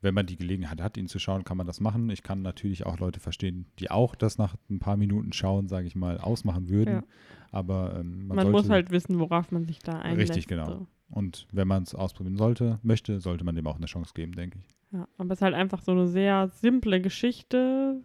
wenn 0.00 0.14
man 0.14 0.26
die 0.26 0.36
Gelegenheit 0.36 0.82
hat, 0.82 0.96
ihn 0.96 1.08
zu 1.08 1.18
schauen, 1.18 1.44
kann 1.44 1.56
man 1.56 1.66
das 1.66 1.80
machen. 1.80 2.10
Ich 2.10 2.22
kann 2.22 2.42
natürlich 2.42 2.84
auch 2.84 2.98
Leute 2.98 3.20
verstehen, 3.20 3.66
die 3.78 3.90
auch 3.90 4.14
das 4.14 4.36
nach 4.36 4.54
ein 4.68 4.78
paar 4.78 4.96
Minuten 4.96 5.32
schauen, 5.32 5.66
sage 5.68 5.86
ich 5.86 5.96
mal, 5.96 6.18
ausmachen 6.18 6.68
würden. 6.68 6.96
Ja. 6.96 7.04
Aber 7.50 7.96
ähm, 7.98 8.26
man, 8.26 8.36
Man, 8.36 8.50
muss 8.50 8.68
halt 8.68 8.90
wissen, 8.90 9.18
worauf 9.18 9.50
man 9.50 9.64
sich 9.64 9.78
da 9.78 10.00
einlässt. 10.00 10.30
Richtig, 10.30 10.46
genau. 10.46 10.66
So. 10.66 10.86
Und 11.08 11.46
wenn 11.52 11.68
man 11.68 11.84
es 11.84 11.94
ausprobieren 11.94 12.36
sollte, 12.36 12.78
möchte, 12.82 13.20
sollte 13.20 13.44
man 13.44 13.54
dem 13.54 13.66
auch 13.66 13.76
eine 13.76 13.86
Chance 13.86 14.12
geben, 14.14 14.32
denke 14.32 14.58
ich. 14.58 14.68
Ja, 14.94 15.08
aber 15.18 15.32
es 15.32 15.38
ist 15.38 15.42
halt 15.42 15.54
einfach 15.54 15.80
so 15.82 15.90
eine 15.90 16.06
sehr 16.06 16.48
simple 16.48 17.00
Geschichte, 17.00 18.00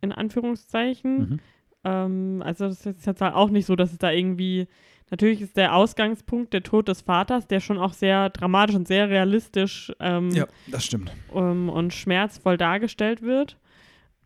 in 0.00 0.12
Anführungszeichen. 0.12 1.18
Mhm. 1.18 1.40
Ähm, 1.82 2.42
also 2.44 2.68
das 2.68 2.86
ist 2.86 3.06
jetzt 3.06 3.20
halt 3.20 3.34
auch 3.34 3.50
nicht 3.50 3.66
so, 3.66 3.74
dass 3.74 3.90
es 3.90 3.98
da 3.98 4.12
irgendwie, 4.12 4.68
natürlich 5.10 5.40
ist 5.40 5.56
der 5.56 5.74
Ausgangspunkt 5.74 6.52
der 6.52 6.62
Tod 6.62 6.86
des 6.86 7.00
Vaters, 7.00 7.48
der 7.48 7.58
schon 7.58 7.78
auch 7.78 7.94
sehr 7.94 8.30
dramatisch 8.30 8.76
und 8.76 8.86
sehr 8.86 9.08
realistisch 9.08 9.92
ähm, 9.98 10.44
das 10.68 10.84
stimmt. 10.84 11.12
ähm, 11.34 11.68
und 11.68 11.92
schmerzvoll 11.92 12.56
dargestellt 12.56 13.22
wird. 13.22 13.58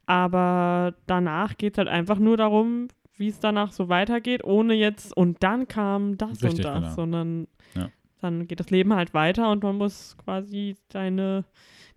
Aber 0.05 0.95
danach 1.07 1.57
geht 1.57 1.75
es 1.75 1.79
halt 1.79 1.89
einfach 1.89 2.19
nur 2.19 2.37
darum, 2.37 2.89
wie 3.17 3.29
es 3.29 3.41
danach 3.41 3.73
so 3.73 3.89
weitergeht, 3.89 4.45
ohne 4.45 4.75
jetzt 4.75 5.17
und 5.17 5.43
dann 5.43 5.69
kam 5.69 6.19
das 6.19 6.43
Richtig, 6.43 6.51
und 6.51 6.65
das, 6.65 6.75
genau. 6.75 6.95
sondern 6.95 7.49
Ja. 7.75 7.89
Dann 8.23 8.47
geht 8.47 8.61
das 8.61 8.71
Leben 8.71 8.95
halt 8.95 9.15
weiter 9.15 9.51
und 9.51 9.63
man 9.63 9.77
muss 9.77 10.17
quasi 10.17 10.77
seine, 10.93 11.45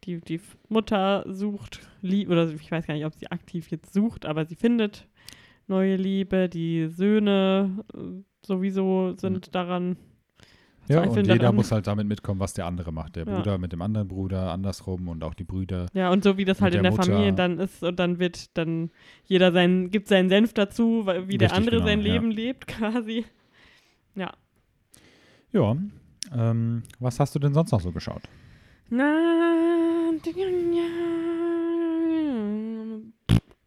die, 0.04 0.20
die 0.20 0.42
Mutter 0.70 1.24
sucht, 1.28 1.88
lieb, 2.02 2.30
oder 2.30 2.50
ich 2.50 2.72
weiß 2.72 2.88
gar 2.88 2.96
nicht, 2.96 3.06
ob 3.06 3.14
sie 3.14 3.32
aktiv 3.32 3.70
jetzt 3.70 3.94
sucht, 3.94 4.26
aber 4.26 4.46
sie 4.46 4.56
findet 4.56 5.08
neue 5.68 5.96
Liebe. 5.96 6.50
Die 6.50 6.88
Söhne 6.88 7.84
äh, 7.94 8.24
sowieso 8.46 9.14
sind 9.18 9.54
daran. 9.54 9.98
Ja, 10.88 11.02
und 11.02 11.16
jeder 11.16 11.38
daran. 11.38 11.56
muss 11.56 11.72
halt 11.72 11.88
damit 11.88 12.08
mitkommen, 12.08 12.40
was 12.40 12.54
der 12.54 12.68
andere 12.68 12.92
macht. 12.92 13.16
Der 13.16 13.26
Ja. 13.26 13.36
Bruder 13.36 13.58
mit 13.58 13.72
dem 13.72 13.82
anderen 13.82 14.08
Bruder, 14.08 14.52
andersrum 14.52 15.08
und 15.08 15.24
auch 15.24 15.34
die 15.34 15.44
Brüder. 15.44 15.88
Ja, 15.94 16.12
und 16.12 16.24
so 16.24 16.38
wie 16.38 16.46
das 16.46 16.62
halt 16.62 16.76
in 16.76 16.84
der 16.84 16.92
der. 16.92 17.04
Familie 17.04 17.34
dann 17.34 17.60
ist 17.60 17.84
und 17.84 18.00
dann 18.00 18.20
wird 18.20 18.56
dann 18.58 18.92
jeder 19.26 19.52
sein, 19.52 19.90
gibt 19.90 20.08
seinen 20.08 20.30
Senf 20.30 20.54
dazu, 20.54 21.06
wie 21.06 21.38
der 21.38 21.50
Richtig, 21.50 21.52
andere 21.52 21.76
genau, 21.78 21.88
sein 21.88 22.02
ja. 22.02 22.14
Leben 22.14 22.32
lebt, 22.32 22.68
quasi. 22.68 23.26
Ja, 24.16 24.34
ähm, 26.34 26.84
was 27.00 27.20
hast 27.20 27.36
du 27.36 27.40
denn 27.40 27.54
sonst 27.54 27.72
noch 27.72 27.82
so 27.82 27.92
geschaut? 27.92 28.24
Na, 28.90 30.12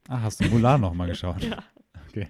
Ah, 0.09 0.23
hast 0.23 0.41
du 0.43 0.49
Mulan 0.49 0.81
noch 0.81 0.95
mal 0.95 1.07
geschaut? 1.09 1.43
Ja. 1.43 1.59
Okay. 2.09 2.29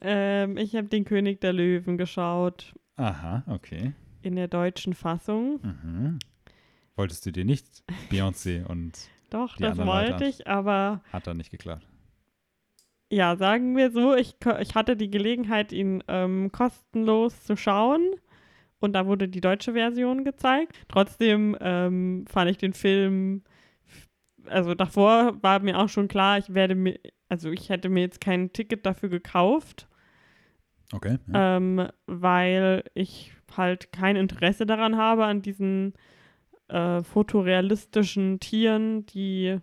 ähm, 0.00 0.56
ich 0.56 0.76
habe 0.76 0.86
den 0.88 1.04
König 1.04 1.40
der 1.40 1.52
Löwen 1.52 1.98
geschaut 1.98 2.74
Aha, 2.96 3.42
okay. 3.48 3.92
in 4.22 4.36
der 4.36 4.48
deutschen 4.48 4.94
Fassung. 4.94 5.60
Mhm. 5.62 6.18
Wolltest 6.94 7.26
du 7.26 7.32
dir 7.32 7.44
nicht 7.44 7.66
Beyoncé 8.10 8.64
und 8.64 9.08
Doch, 9.30 9.56
Die 9.56 9.62
das 9.62 9.78
anderen 9.78 9.88
Leute 9.88 10.12
wollte 10.12 10.24
ich, 10.26 10.46
aber 10.46 11.02
hat 11.12 11.26
dann 11.26 11.38
nicht 11.38 11.50
geklappt? 11.50 11.86
ja, 13.10 13.36
sagen 13.36 13.76
wir 13.76 13.90
so, 13.90 14.14
ich, 14.14 14.36
ich 14.60 14.74
hatte 14.74 14.96
die 14.96 15.10
Gelegenheit, 15.10 15.72
ihn 15.72 16.02
ähm, 16.08 16.50
kostenlos 16.52 17.42
zu 17.44 17.56
schauen. 17.56 18.02
Und 18.82 18.94
da 18.94 19.06
wurde 19.06 19.28
die 19.28 19.40
deutsche 19.40 19.74
Version 19.74 20.24
gezeigt. 20.24 20.76
Trotzdem 20.88 21.56
ähm, 21.60 22.24
fand 22.28 22.50
ich 22.50 22.58
den 22.58 22.72
Film, 22.72 23.42
also 24.46 24.74
davor 24.74 25.40
war 25.42 25.60
mir 25.60 25.78
auch 25.78 25.88
schon 25.88 26.08
klar, 26.08 26.38
ich 26.38 26.52
werde 26.52 26.74
mir, 26.74 26.98
also 27.28 27.50
ich 27.50 27.68
hätte 27.70 27.88
mir 27.88 28.00
jetzt 28.00 28.20
kein 28.20 28.52
Ticket 28.52 28.84
dafür 28.84 29.08
gekauft, 29.08 29.88
Okay. 30.92 31.16
Ja. 31.32 31.56
ähm, 31.56 31.88
weil 32.06 32.84
ich 32.94 33.32
halt 33.56 33.92
kein 33.92 34.16
Interesse 34.16 34.66
daran 34.66 34.96
habe, 34.96 35.24
an 35.24 35.40
diesen 35.42 35.94
äh, 36.68 37.02
fotorealistischen 37.02 38.40
Tieren, 38.40 39.06
die 39.06 39.58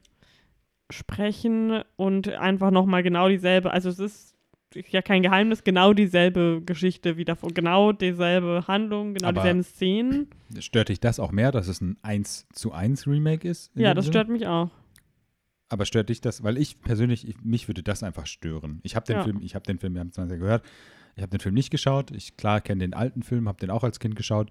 sprechen 0.90 1.84
und 1.98 2.30
einfach 2.30 2.72
nochmal 2.72 3.04
genau 3.04 3.28
dieselbe, 3.30 3.72
also 3.72 3.90
es 3.90 4.00
ist, 4.00 4.29
ist 4.76 4.92
ja 4.92 5.02
kein 5.02 5.24
Geheimnis, 5.24 5.64
genau 5.64 5.94
dieselbe 5.94 6.62
Geschichte 6.66 7.18
wie 7.18 7.26
davor, 7.26 7.50
genau 7.52 7.92
dieselbe 7.92 8.66
Handlung, 8.68 9.14
genau 9.14 9.30
Aber- 9.30 9.42
dieselben 9.42 9.64
Szenen. 9.64 10.28
Stört 10.60 10.90
dich 10.90 11.00
das 11.00 11.20
auch 11.20 11.32
mehr, 11.32 11.52
dass 11.52 11.68
es 11.68 11.82
ein 11.82 11.98
1 12.02 12.48
zu 12.54 12.72
1 12.72 13.08
Remake 13.08 13.48
ist? 13.48 13.72
Ja, 13.76 13.94
das 13.94 14.06
Sinne? 14.06 14.14
stört 14.14 14.30
mich 14.30 14.48
auch. 14.48 14.70
Aber 15.70 15.86
stört 15.86 16.10
dich 16.10 16.22
das? 16.22 16.44
Weil 16.44 16.58
ich 16.58 16.82
persönlich, 16.82 17.28
ich, 17.28 17.42
mich 17.44 17.68
würde 17.68 17.84
das 17.84 18.02
einfach 18.02 18.26
stören. 18.26 18.80
Ich 18.84 18.96
habe 18.96 19.06
den 19.06 19.18
Ja. 19.18 19.24
Film, 19.24 19.40
ich 19.42 19.54
habe 19.56 19.66
den 19.66 19.78
Film, 19.78 19.94
wir 19.94 20.00
haben 20.02 20.10
es 20.10 20.18
ja 20.18 20.26
gehört, 20.26 20.64
ich 21.16 21.22
habe 21.22 21.30
den 21.30 21.40
Film 21.40 21.54
nicht 21.54 21.70
geschaut. 21.70 22.12
Ich 22.12 22.38
klar 22.38 22.62
kenne 22.62 22.80
den 22.80 22.94
alten 22.94 23.22
Film, 23.24 23.48
habe 23.48 23.60
den 23.60 23.70
auch 23.70 23.84
als 23.84 24.00
Kind 24.00 24.16
geschaut. 24.16 24.50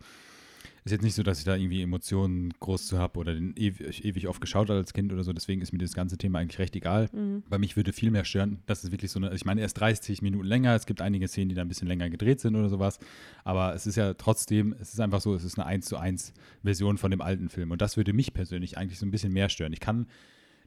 Ist 0.85 0.93
jetzt 0.93 1.03
nicht 1.03 1.15
so, 1.15 1.23
dass 1.23 1.39
ich 1.39 1.45
da 1.45 1.57
irgendwie 1.57 1.83
Emotionen 1.83 2.53
groß 2.61 2.87
zu 2.87 2.99
habe 2.99 3.19
oder 3.19 3.35
den 3.35 3.55
ewig, 3.57 4.05
ewig 4.05 4.29
oft 4.29 4.41
geschaut 4.41 4.69
habe 4.71 4.79
als 4.79 4.93
Kind 4.93 5.13
oder 5.13 5.23
so. 5.25 5.33
Deswegen 5.33 5.61
ist 5.61 5.73
mir 5.73 5.79
das 5.79 5.93
ganze 5.93 6.17
Thema 6.19 6.39
eigentlich 6.39 6.59
recht 6.59 6.75
egal. 6.77 7.09
Mhm. 7.13 7.43
Bei 7.49 7.59
mich 7.59 7.77
würde 7.77 7.93
viel 7.93 8.11
mehr 8.11 8.25
stören, 8.25 8.59
dass 8.67 8.85
es 8.85 8.91
wirklich 8.93 9.11
so 9.11 9.19
eine, 9.19 9.35
ich 9.35 9.45
meine, 9.45 9.61
erst 9.61 9.79
30 9.81 10.23
Minuten 10.23 10.45
länger, 10.47 10.75
es 10.75 10.87
gibt 10.87 11.03
einige 11.03 11.29
Szenen, 11.29 11.49
die 11.49 11.55
da 11.55 11.63
ein 11.63 11.69
bisschen 11.69 11.89
länger 11.89 12.09
gedreht 12.11 12.41
sind 12.41 12.57
oder 12.57 12.69
sowas, 12.69 12.99
aber 13.45 13.75
es 13.75 13.87
ist 13.87 13.97
ja 13.97 14.15
trotzdem, 14.15 14.75
es 14.81 14.93
ist 14.95 15.01
einfach 15.01 15.21
so, 15.21 15.35
es 15.35 15.45
ist 15.45 15.59
eine 15.59 15.67
1 15.67 15.87
zu 15.87 15.97
1 15.99 16.33
Version 16.63 16.97
von 16.99 17.11
dem 17.11 17.21
alten 17.21 17.49
Film 17.49 17.71
und 17.71 17.83
das 17.83 17.97
würde 17.97 18.13
mich 18.13 18.33
persönlich 18.33 18.79
eigentlich 18.79 18.99
so 18.99 19.07
ein 19.07 19.11
bisschen 19.11 19.33
mehr 19.33 19.49
stören. 19.49 19.73
Ich 19.73 19.81
kann 19.81 20.07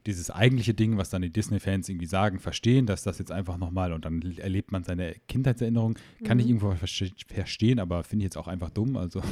dieses 0.06 0.30
eigentliche 0.30 0.74
Ding, 0.74 0.96
was 0.98 1.10
dann 1.10 1.22
die 1.22 1.30
Disney-Fans 1.30 1.88
irgendwie 1.88 2.06
sagen, 2.06 2.40
verstehen, 2.40 2.86
dass 2.86 3.04
das 3.04 3.18
jetzt 3.18 3.30
einfach 3.30 3.56
nochmal 3.56 3.92
und 3.92 4.04
dann 4.04 4.20
erlebt 4.36 4.72
man 4.72 4.82
seine 4.82 5.14
Kindheitserinnerung, 5.28 5.96
kann 6.24 6.38
ich 6.40 6.46
Mhm. 6.46 6.50
irgendwo 6.56 6.70
verste- 6.72 7.12
verstehen, 7.32 7.78
aber 7.78 8.02
finde 8.02 8.24
ich 8.24 8.26
jetzt 8.26 8.36
auch 8.36 8.48
einfach 8.48 8.70
dumm, 8.70 8.96
also 8.96 9.22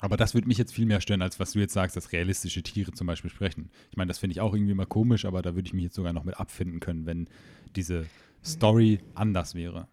aber 0.00 0.16
das 0.16 0.34
würde 0.34 0.48
mich 0.48 0.58
jetzt 0.58 0.74
viel 0.74 0.86
mehr 0.86 1.00
stören, 1.00 1.22
als 1.22 1.38
was 1.38 1.52
du 1.52 1.58
jetzt 1.58 1.74
sagst, 1.74 1.96
dass 1.96 2.12
realistische 2.12 2.62
Tiere 2.62 2.92
zum 2.92 3.06
Beispiel 3.06 3.30
sprechen. 3.30 3.70
Ich 3.90 3.96
meine, 3.96 4.08
das 4.08 4.18
finde 4.18 4.32
ich 4.32 4.40
auch 4.40 4.54
irgendwie 4.54 4.74
mal 4.74 4.86
komisch, 4.86 5.26
aber 5.26 5.42
da 5.42 5.54
würde 5.54 5.66
ich 5.66 5.74
mich 5.74 5.84
jetzt 5.84 5.94
sogar 5.94 6.12
noch 6.12 6.24
mit 6.24 6.40
abfinden 6.40 6.80
können, 6.80 7.06
wenn 7.06 7.28
diese 7.76 8.06
Story 8.42 9.00
anders 9.14 9.54
wäre. 9.54 9.86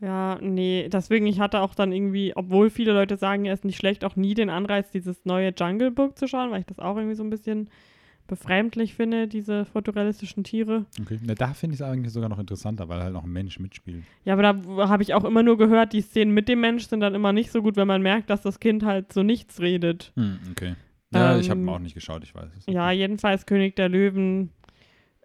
Ja, 0.00 0.38
nee, 0.40 0.88
deswegen, 0.88 1.26
ich 1.26 1.40
hatte 1.40 1.60
auch 1.60 1.74
dann 1.74 1.90
irgendwie, 1.90 2.32
obwohl 2.36 2.70
viele 2.70 2.92
Leute 2.92 3.16
sagen, 3.16 3.46
er 3.46 3.54
ist 3.54 3.64
nicht 3.64 3.78
schlecht, 3.78 4.04
auch 4.04 4.14
nie 4.14 4.34
den 4.34 4.50
Anreiz, 4.50 4.90
dieses 4.92 5.24
neue 5.24 5.52
Jungle 5.58 5.90
Book 5.90 6.16
zu 6.16 6.28
schauen, 6.28 6.52
weil 6.52 6.60
ich 6.60 6.66
das 6.66 6.78
auch 6.78 6.96
irgendwie 6.96 7.16
so 7.16 7.24
ein 7.24 7.30
bisschen 7.30 7.68
befremdlich 8.28 8.94
finde, 8.94 9.26
diese 9.26 9.64
fotorealistischen 9.64 10.44
Tiere. 10.44 10.86
Okay. 11.00 11.18
Na, 11.24 11.34
da 11.34 11.52
finde 11.54 11.74
ich 11.74 11.80
es 11.80 11.86
eigentlich 11.86 12.12
sogar 12.12 12.28
noch 12.28 12.38
interessanter, 12.38 12.88
weil 12.88 13.02
halt 13.02 13.12
noch 13.12 13.24
ein 13.24 13.32
Mensch 13.32 13.58
mitspielt. 13.58 14.04
Ja, 14.24 14.34
aber 14.34 14.42
da 14.42 14.88
habe 14.88 15.02
ich 15.02 15.14
auch 15.14 15.24
immer 15.24 15.42
nur 15.42 15.58
gehört, 15.58 15.92
die 15.92 16.02
Szenen 16.02 16.32
mit 16.32 16.48
dem 16.48 16.60
Mensch 16.60 16.86
sind 16.86 17.00
dann 17.00 17.14
immer 17.16 17.32
nicht 17.32 17.50
so 17.50 17.62
gut, 17.62 17.74
wenn 17.76 17.88
man 17.88 18.02
merkt, 18.02 18.30
dass 18.30 18.42
das 18.42 18.60
Kind 18.60 18.84
halt 18.84 19.12
so 19.12 19.22
nichts 19.24 19.60
redet. 19.60 20.12
Hm, 20.14 20.38
okay. 20.52 20.74
Ja, 21.12 21.38
ich 21.38 21.50
habe 21.50 21.58
Ähm, 21.60 21.68
auch 21.70 21.78
nicht 21.78 21.94
geschaut, 21.94 22.22
ich 22.22 22.34
weiß 22.34 22.50
es. 22.58 22.66
Ja, 22.66 22.90
jedenfalls 22.90 23.46
König 23.46 23.74
der 23.76 23.88
Löwen 23.88 24.50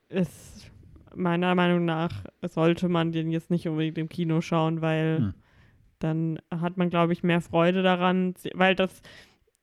ist 0.10 0.72
meiner 1.16 1.54
Meinung 1.56 1.86
nach, 1.86 2.24
sollte 2.42 2.90
man 2.90 3.12
den 3.12 3.30
jetzt 3.32 3.52
nicht 3.52 3.68
unbedingt 3.68 3.98
im 3.98 4.10
Kino 4.10 4.42
schauen, 4.42 4.82
weil 4.82 5.18
Hm. 5.18 5.34
dann 6.00 6.40
hat 6.50 6.78
man, 6.78 6.90
glaube 6.90 7.14
ich, 7.14 7.22
mehr 7.24 7.42
Freude 7.42 7.84
daran, 7.84 8.34
weil 8.54 8.76
das, 8.76 9.02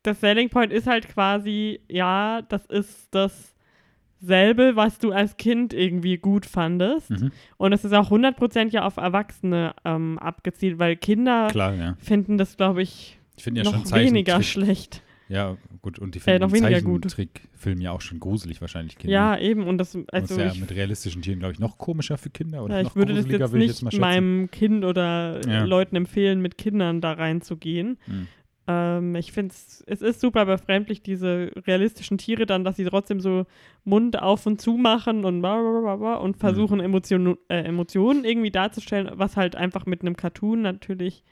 das 0.03 0.21
Selling 0.21 0.49
Point 0.51 0.73
ist 0.73 0.87
halt 0.87 1.09
quasi, 1.09 1.81
ja, 1.89 2.43
das 2.43 2.65
ist 2.67 3.09
dasselbe, 3.15 4.77
was 4.77 4.99
du 4.99 5.13
als 5.13 5.37
Kind 5.37 5.73
irgendwie 5.73 6.17
gut 6.19 6.47
fandest. 6.47 7.11
Mhm. 7.11 7.33
Und 7.57 7.73
es 7.73 7.85
ist 7.85 7.93
auch 7.93 8.11
100% 8.11 8.71
ja 8.71 8.85
auf 8.87 8.97
Erwachsene 8.97 9.75
ähm, 9.85 10.19
abgezielt, 10.19 10.79
weil 10.79 10.97
Kinder 10.97 11.49
Klar, 11.51 11.75
ja. 11.75 11.97
finden 12.01 12.39
das, 12.39 12.57
glaube 12.57 12.83
ich, 12.83 13.19
Ich 13.37 13.45
ja 13.47 13.63
noch 13.65 13.93
weniger 13.93 14.43
schlecht. 14.43 15.03
Ja, 15.29 15.57
gut, 15.81 16.01
und 16.01 16.17
die 16.17 16.19
Äh, 16.19 16.23
finden 16.23 16.41
noch 16.41 16.53
weniger. 16.53 16.81
Zeichentrickfilm 16.81 17.81
ja 17.81 17.93
auch 17.93 18.01
schon 18.01 18.19
gruselig 18.19 18.61
wahrscheinlich 18.61 18.99
Kinder. 18.99 19.15
Ja, 19.15 19.39
eben. 19.39 19.63
Und 19.65 19.79
das, 19.79 19.97
Also 20.11 20.35
ist 20.35 20.57
ja 20.57 20.61
mit 20.61 20.73
realistischen 20.73 21.23
Tieren, 21.23 21.39
glaube 21.39 21.53
ich, 21.53 21.61
noch 21.61 21.79
komischer 21.79 22.19
für 22.19 22.31
Kinder 22.31 22.65
oder 22.65 22.79
Ja, 22.79 22.83
noch 22.83 22.91
ich 22.91 22.97
würde 22.97 23.15
das 23.15 23.23
gruseliger, 23.27 23.45
jetzt 23.45 23.55
ich 23.55 23.59
nicht 23.61 23.69
jetzt 23.69 23.83
mal 23.83 23.91
schätzen. 23.93 24.01
meinem 24.01 24.51
Kind 24.51 24.85
oder 24.85 25.41
Ja. 25.49 25.63
Leuten 25.65 25.95
empfehlen, 25.95 26.41
mit 26.43 26.59
Kindern 26.59 27.01
da 27.01 27.13
reinzugehen. 27.13 27.97
Hm. 28.07 28.27
Ähm, 28.67 29.15
ich 29.15 29.33
finde 29.33 29.53
es, 29.55 29.83
es 29.87 30.03
ist 30.03 30.21
super 30.21 30.47
befremdlich, 30.47 31.03
diese 31.03 31.51
realistischen 31.67 32.19
Tiere 32.19 32.47
dann, 32.47 32.65
dass 32.65 32.77
sie 32.77 32.85
trotzdem 32.85 33.21
so 33.21 33.47
Mund 33.85 34.21
auf 34.21 34.47
und 34.47 34.61
zu 34.61 34.73
machen 34.77 35.25
und, 35.25 35.45
und 35.45 36.37
versuchen 36.37 36.81
Emotionen, 36.81 37.37
äh, 37.49 37.63
Emotionen 37.63 38.25
irgendwie 38.25 38.51
darzustellen, 38.51 39.11
was 39.15 39.37
halt 39.37 39.57
einfach 39.57 39.87
mit 39.87 40.03
einem 40.03 40.17
Cartoon 40.17 40.63
natürlich 40.63 41.25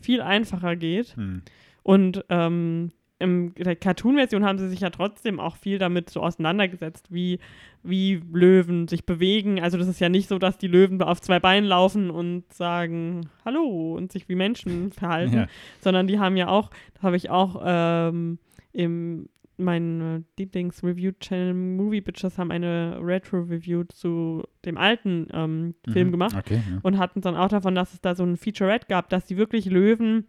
viel 0.00 0.22
einfacher 0.22 0.76
geht. 0.76 1.16
Hm. 1.16 1.42
Und 1.82 2.24
ähm, 2.28 2.92
in 3.20 3.54
der 3.54 3.76
Cartoon-Version 3.76 4.44
haben 4.44 4.58
sie 4.58 4.68
sich 4.68 4.80
ja 4.80 4.90
trotzdem 4.90 5.38
auch 5.38 5.56
viel 5.56 5.78
damit 5.78 6.10
so 6.10 6.20
auseinandergesetzt, 6.20 7.12
wie, 7.12 7.38
wie 7.82 8.20
Löwen 8.32 8.88
sich 8.88 9.04
bewegen. 9.06 9.60
Also 9.60 9.78
das 9.78 9.86
ist 9.88 10.00
ja 10.00 10.08
nicht 10.08 10.28
so, 10.28 10.38
dass 10.38 10.58
die 10.58 10.66
Löwen 10.66 11.00
auf 11.02 11.20
zwei 11.20 11.38
Beinen 11.38 11.68
laufen 11.68 12.10
und 12.10 12.50
sagen 12.52 13.28
Hallo 13.44 13.94
und 13.96 14.10
sich 14.10 14.28
wie 14.28 14.34
Menschen 14.34 14.90
verhalten, 14.92 15.34
Ja. 15.34 15.46
sondern 15.80 16.06
die 16.06 16.18
haben 16.18 16.36
ja 16.36 16.48
auch, 16.48 16.70
das 16.94 17.02
habe 17.02 17.16
ich 17.16 17.30
auch 17.30 17.62
ähm, 17.64 18.38
im 18.72 19.28
mein 19.62 20.24
Lieblings-Review-Channel 20.38 21.52
Movie 21.52 22.00
Bitches 22.00 22.38
haben 22.38 22.50
eine 22.50 22.98
Retro-Review 23.02 23.84
zu 23.84 24.42
dem 24.64 24.78
alten 24.78 25.26
ähm, 25.32 25.74
Film 25.92 26.08
Mhm. 26.08 26.12
gemacht 26.12 26.34
Okay, 26.38 26.54
ja. 26.70 26.78
und 26.82 26.96
hatten 26.96 27.20
dann 27.20 27.36
auch 27.36 27.48
davon, 27.48 27.74
dass 27.74 27.92
es 27.92 28.00
da 28.00 28.14
so 28.14 28.24
ein 28.24 28.38
Featurette 28.38 28.86
gab, 28.88 29.10
dass 29.10 29.28
sie 29.28 29.36
wirklich 29.36 29.66
Löwen 29.66 30.26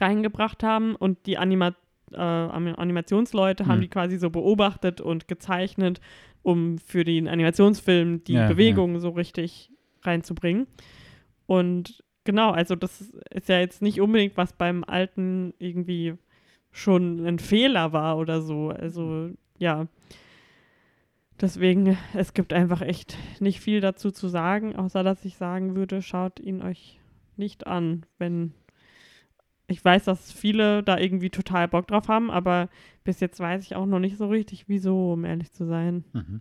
reingebracht 0.00 0.62
haben 0.62 0.94
und 0.96 1.26
die 1.26 1.36
Anima 1.38 1.74
äh, 2.14 2.18
Anim- 2.18 2.76
Animationsleute 2.76 3.66
haben 3.66 3.74
Hm. 3.76 3.80
die 3.82 3.88
quasi 3.88 4.18
so 4.18 4.30
beobachtet 4.30 5.00
und 5.00 5.28
gezeichnet, 5.28 6.00
um 6.42 6.78
für 6.78 7.04
den 7.04 7.28
Animationsfilm 7.28 8.24
die 8.24 8.34
Ja, 8.34 8.48
Bewegung 8.48 8.98
so 9.00 9.10
richtig 9.10 9.70
reinzubringen. 10.02 10.66
Und 11.46 12.02
genau, 12.24 12.50
also 12.50 12.74
das 12.76 13.00
ist 13.30 13.48
ja 13.48 13.58
jetzt 13.60 13.82
nicht 13.82 14.00
unbedingt, 14.00 14.36
was 14.36 14.52
beim 14.52 14.84
alten 14.84 15.54
irgendwie 15.58 16.14
schon 16.70 17.24
ein 17.26 17.38
Fehler 17.38 17.92
war 17.92 18.18
oder 18.18 18.40
so. 18.40 18.70
Also 18.70 19.30
ja. 19.58 19.86
Deswegen, 21.40 21.96
es 22.14 22.34
gibt 22.34 22.52
einfach 22.52 22.82
echt 22.82 23.16
nicht 23.40 23.60
viel 23.60 23.80
dazu 23.80 24.10
zu 24.10 24.28
sagen, 24.28 24.76
außer 24.76 25.02
dass 25.02 25.24
ich 25.24 25.36
sagen 25.36 25.74
würde, 25.74 26.00
schaut 26.02 26.38
ihn 26.38 26.62
euch 26.62 27.00
nicht 27.36 27.66
an, 27.66 28.04
wenn 28.18 28.52
ich 29.72 29.84
weiß, 29.84 30.04
dass 30.04 30.30
viele 30.32 30.82
da 30.82 30.98
irgendwie 30.98 31.30
total 31.30 31.68
Bock 31.68 31.86
drauf 31.88 32.08
haben, 32.08 32.30
aber 32.30 32.68
bis 33.04 33.20
jetzt 33.20 33.40
weiß 33.40 33.64
ich 33.64 33.74
auch 33.74 33.86
noch 33.86 33.98
nicht 33.98 34.16
so 34.16 34.28
richtig, 34.28 34.64
wieso, 34.68 35.12
um 35.14 35.24
ehrlich 35.24 35.52
zu 35.52 35.66
sein. 35.66 36.04
Mhm. 36.12 36.40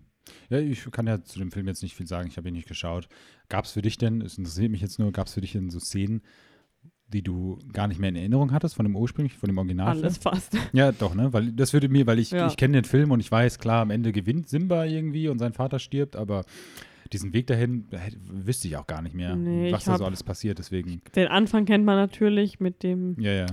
Ja, 0.49 0.59
ich 0.59 0.83
kann 0.91 1.07
ja 1.07 1.23
zu 1.23 1.39
dem 1.39 1.51
Film 1.51 1.67
jetzt 1.67 1.81
nicht 1.81 1.95
viel 1.95 2.05
sagen, 2.07 2.27
ich 2.27 2.37
habe 2.37 2.47
ihn 2.47 2.53
nicht 2.53 2.67
geschaut. 2.67 3.07
Gab 3.49 3.65
es 3.65 3.71
für 3.71 3.81
dich 3.81 3.97
denn, 3.97 4.21
es 4.21 4.37
interessiert 4.37 4.71
mich 4.71 4.81
jetzt 4.81 4.99
nur, 4.99 5.11
gab 5.11 5.27
es 5.27 5.33
für 5.33 5.41
dich 5.41 5.53
denn 5.53 5.69
so 5.71 5.79
Szenen, 5.79 6.21
die 7.07 7.23
du 7.23 7.57
gar 7.73 7.87
nicht 7.87 7.99
mehr 7.99 8.09
in 8.09 8.15
Erinnerung 8.15 8.51
hattest 8.53 8.75
von 8.75 8.85
dem 8.85 8.95
ursprünglich, 8.95 9.33
von 9.37 9.47
dem 9.49 9.57
Originalfilm? 9.57 10.03
Alles 10.05 10.17
fast. 10.19 10.55
Ja, 10.73 10.91
doch, 10.91 11.15
ne? 11.15 11.33
Weil 11.33 11.51
das 11.51 11.73
würde 11.73 11.89
mir, 11.89 12.05
weil 12.07 12.19
ich, 12.19 12.31
Ja. 12.31 12.47
ich 12.47 12.55
kenne 12.55 12.73
den 12.73 12.85
Film 12.85 13.11
und 13.11 13.19
ich 13.19 13.31
weiß, 13.31 13.59
klar, 13.59 13.81
am 13.81 13.89
Ende 13.89 14.11
gewinnt 14.11 14.47
Simba 14.47 14.85
irgendwie 14.85 15.27
und 15.27 15.39
sein 15.39 15.53
Vater 15.53 15.79
stirbt, 15.79 16.15
aber 16.15 16.45
diesen 17.13 17.33
Weg 17.33 17.47
dahin 17.47 17.87
hätte- 17.91 18.17
wüsste 18.23 18.67
ich 18.67 18.77
auch 18.77 18.87
gar 18.87 19.01
nicht 19.01 19.15
mehr, 19.15 19.35
Nee, 19.35 19.71
was 19.71 19.85
da 19.85 19.97
so 19.97 20.05
alles 20.05 20.23
passiert. 20.23 20.59
Deswegen, 20.59 21.01
Den 21.15 21.27
Anfang 21.27 21.65
kennt 21.65 21.85
man 21.85 21.95
natürlich 21.97 22.59
mit 22.59 22.83
dem 22.83 23.19
ja, 23.19 23.31
ja. 23.33 23.45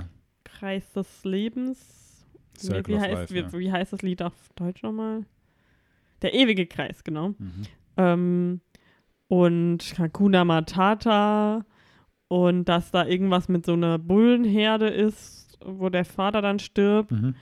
Kreis 0.44 0.92
des 0.92 1.24
Lebens. 1.24 2.26
Nee, 2.62 2.82
wie, 2.86 2.98
heißt, 2.98 3.12
Life, 3.14 3.34
wie, 3.34 3.38
ja. 3.40 3.52
wie 3.52 3.72
heißt 3.72 3.92
das 3.92 4.02
Lied 4.02 4.22
auf 4.22 4.34
Deutsch 4.56 4.82
nochmal? 4.82 5.24
Der 6.22 6.34
ewige 6.34 6.66
Kreis, 6.66 7.04
genau. 7.04 7.28
Mhm. 7.38 7.62
Ähm, 7.96 8.60
und 9.28 9.98
Hakuna 9.98 10.44
Matata 10.44 11.64
und 12.28 12.64
dass 12.68 12.90
da 12.90 13.06
irgendwas 13.06 13.48
mit 13.48 13.64
so 13.64 13.74
einer 13.74 13.98
Bullenherde 13.98 14.88
ist, 14.88 15.58
wo 15.64 15.88
der 15.88 16.04
Vater 16.04 16.42
dann 16.42 16.58
stirbt. 16.58 17.10
Mhm. 17.12 17.34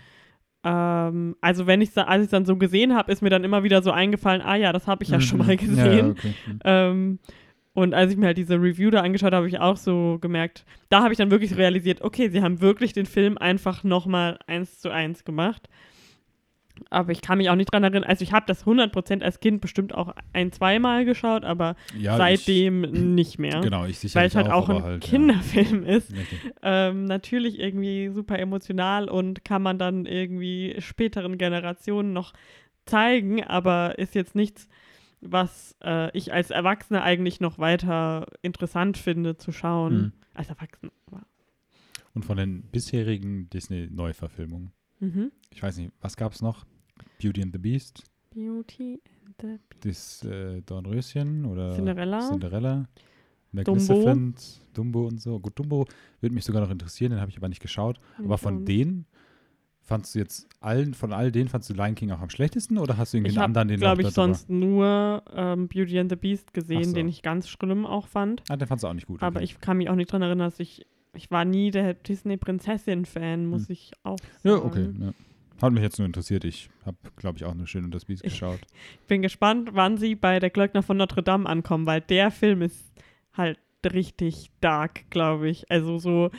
Ähm, 0.67 1.37
also 1.41 1.67
wenn 1.69 1.81
ich 1.81 1.97
als 1.97 2.25
ich 2.25 2.31
dann 2.31 2.45
so 2.45 2.57
gesehen 2.57 2.95
habe, 2.95 3.13
ist 3.13 3.23
mir 3.23 3.31
dann 3.31 3.45
immer 3.45 3.63
wieder 3.63 3.83
so 3.83 3.93
eingefallen, 3.93 4.43
ah 4.43 4.57
ja, 4.57 4.73
das 4.73 4.89
habe 4.89 5.05
ich 5.05 5.11
ja 5.11 5.21
schon 5.21 5.39
Mhm. 5.39 5.47
mal 5.47 5.53
Ja, 5.53 5.57
gesehen. 5.57 6.07
ja, 6.07 6.11
okay. 6.11 6.35
Mhm. 6.47 6.59
Ähm, 6.65 7.19
und 7.73 7.95
als 7.95 8.11
ich 8.11 8.17
mir 8.17 8.27
halt 8.27 8.39
diese 8.39 8.55
Review 8.57 8.91
da 8.91 9.03
angeschaut 9.03 9.27
habe, 9.27 9.37
habe 9.37 9.49
ich 9.49 9.61
auch 9.61 9.77
so 9.77 10.19
gemerkt, 10.21 10.65
da 10.89 11.03
habe 11.03 11.13
ich 11.13 11.19
dann 11.19 11.31
wirklich 11.31 11.57
realisiert, 11.57 12.01
okay, 12.03 12.29
sie 12.31 12.43
haben 12.43 12.61
wirklich 12.61 12.95
den 12.95 13.07
Film 13.07 13.39
einfach 13.39 13.85
nochmal 13.85 14.39
eins 14.47 14.81
zu 14.81 14.91
eins 14.91 15.25
gemacht. 15.25 15.69
Aber 16.89 17.11
ich 17.11 17.21
kann 17.21 17.39
mich 17.39 17.51
auch 17.51 17.57
nicht 17.57 17.73
dran 17.73 17.83
erinnern, 17.83 18.05
also 18.05 18.23
ich 18.23 18.33
habe 18.33 18.47
das 18.47 18.65
100% 18.65 19.23
als 19.23 19.41
Kind 19.41 19.61
bestimmt 19.61 19.93
auch 19.95 20.15
ein-, 20.33 20.53
zweimal 20.53 21.05
geschaut, 21.05 21.45
aber 21.45 21.75
Ja, 21.99 22.17
seitdem 22.17 22.81
nicht 23.17 23.39
mehr. 23.41 23.57
Ich, 23.57 23.63
genau, 23.63 23.87
ich 23.87 23.99
sicher 23.99 24.21
weil 24.21 24.29
es 24.29 24.37
halt 24.37 24.49
auch, 24.51 24.69
ein 24.69 24.83
halt, 24.83 25.05
ja. 25.05 25.11
Kinderfilm 25.11 25.85
ist. 25.85 26.13
Richtig. 26.13 26.39
Ähm, 26.63 27.05
natürlich 27.07 27.59
irgendwie 27.59 28.11
super 28.11 28.39
emotional 28.39 29.09
und 29.09 29.45
kann 29.45 29.63
man 29.63 29.79
dann 29.79 30.07
irgendwie 30.07 30.77
späteren 30.79 31.39
Generationen 31.39 32.13
noch 32.13 32.33
zeigen, 32.85 33.43
aber 33.43 33.99
ist 33.99 34.15
jetzt 34.15 34.37
nichts, 34.37 34.69
was 35.21 35.75
äh, 35.83 36.17
ich 36.17 36.33
als 36.33 36.51
Erwachsener 36.51 37.03
eigentlich 37.03 37.41
noch 37.41 37.59
weiter 37.59 38.27
interessant 38.43 38.97
finde 38.97 39.37
zu 39.37 39.51
schauen. 39.51 39.97
Mhm. 39.97 40.13
Als 40.35 40.51
Erwachsener. 40.51 40.93
aber- 41.09 41.27
Und 42.15 42.25
von 42.25 42.37
den 42.37 42.63
bisherigen 42.71 43.51
Disney-Neuverfilmungen, 43.51 44.71
Mhm. 45.01 45.33
ich 45.51 45.63
weiß 45.63 45.79
nicht, 45.79 45.91
was 46.01 46.17
gab 46.17 46.33
es 46.33 46.43
noch? 46.43 46.65
Beauty 47.21 47.43
and 47.43 47.53
the 47.53 47.59
Beast, 47.59 48.03
Beauty 48.35 49.01
and 49.27 49.35
the 49.41 49.89
das 49.89 50.23
äh, 50.25 50.61
Dornröschen 50.63 51.45
oder 51.47 51.75
Cinderella. 51.75 52.21
Cinderella, 52.21 52.89
Magnificent, 53.53 54.61
Dumbo. 54.75 55.07
und 55.07 55.21
so. 55.21 55.39
Gut, 55.41 55.59
Dumbo 55.59 55.87
würde 56.21 56.35
mich 56.35 56.45
sogar 56.45 56.63
noch 56.63 56.71
interessieren, 56.71 57.11
den 57.13 57.21
habe 57.21 57.31
ich 57.31 57.37
aber 57.39 57.49
nicht 57.49 57.61
geschaut. 57.63 57.99
Aber 58.19 58.39
von 58.39 58.65
denen 58.65 59.07
fandst 59.81 60.15
du 60.15 60.19
jetzt 60.19 60.49
allen, 60.61 60.95
von 60.95 61.13
all 61.13 61.31
denen 61.31 61.49
fandst 61.49 61.71
du 61.71 61.75
Lion 61.75 61.95
King 61.95 62.11
auch 62.11 62.21
am 62.21 62.29
schlechtesten 62.29 62.77
oder 62.77 62.97
hast 62.97 63.13
du 63.13 63.19
irgendwie 63.19 63.33
ich 63.33 63.39
anderen, 63.41 63.69
den 63.69 63.79
glaube 63.79 64.03
du 64.03 64.09
ich, 64.09 64.13
auch 64.13 64.17
darüber- 64.17 64.35
sonst 64.35 64.51
nur 64.51 65.23
ähm, 65.33 65.69
Beauty 65.69 65.99
and 66.01 66.11
the 66.11 66.17
Beast 66.17 66.53
gesehen, 66.53 66.85
so. 66.85 66.93
den 66.93 67.09
ich 67.09 67.23
ganz 67.23 67.49
schlimm 67.49 67.87
auch 67.87 68.09
fand. 68.09 68.43
Ah, 68.51 68.57
den 68.57 68.67
fandst 68.67 68.83
du 68.85 68.89
auch 68.89 68.95
nicht 68.95 69.07
gut. 69.07 69.23
Aber 69.23 69.37
okay. 69.37 69.45
ich 69.45 69.61
kann 69.61 69.77
mich 69.79 69.89
auch 69.89 69.95
nicht 69.95 70.11
dran 70.13 70.23
erinnern, 70.23 70.49
dass 70.51 70.61
ich. 70.61 70.87
Ich 71.15 71.31
war 71.31 71.47
nie 71.47 71.71
der 71.71 71.95
Disney-Prinzessin-Fan, 71.95 73.47
muss 73.47 73.69
Hm. 73.69 73.73
ich 73.73 73.93
auch 74.03 74.19
sagen. 74.19 74.29
Ja, 74.43 74.57
okay. 74.57 74.89
Ja. 75.01 75.13
Hat 75.61 75.73
mich 75.73 75.83
jetzt 75.83 75.99
nur 75.99 76.07
interessiert. 76.07 76.45
Ich 76.45 76.69
habe, 76.85 76.97
glaube 77.17 77.39
ich, 77.39 77.45
auch 77.45 77.55
nur 77.55 77.67
Schön 77.67 77.85
und 77.85 77.95
das 77.95 78.05
Biest 78.05 78.23
geschaut. 78.23 78.61
Ich 79.01 79.01
bin 79.09 79.23
gespannt, 79.23 79.71
wann 79.73 79.97
sie 79.97 80.15
bei 80.15 80.39
der 80.39 80.51
Glöckner 80.51 80.83
von 80.83 80.97
Notre 80.97 81.23
Dame 81.23 81.49
ankommen, 81.49 81.87
weil 81.87 82.01
der 82.03 82.31
Film 82.31 82.63
ist 82.63 82.93
halt 83.33 83.59
richtig 83.85 84.51
dark, 84.61 85.09
glaube 85.11 85.49
ich. 85.49 85.71
Also 85.71 85.99
so, 85.99 86.31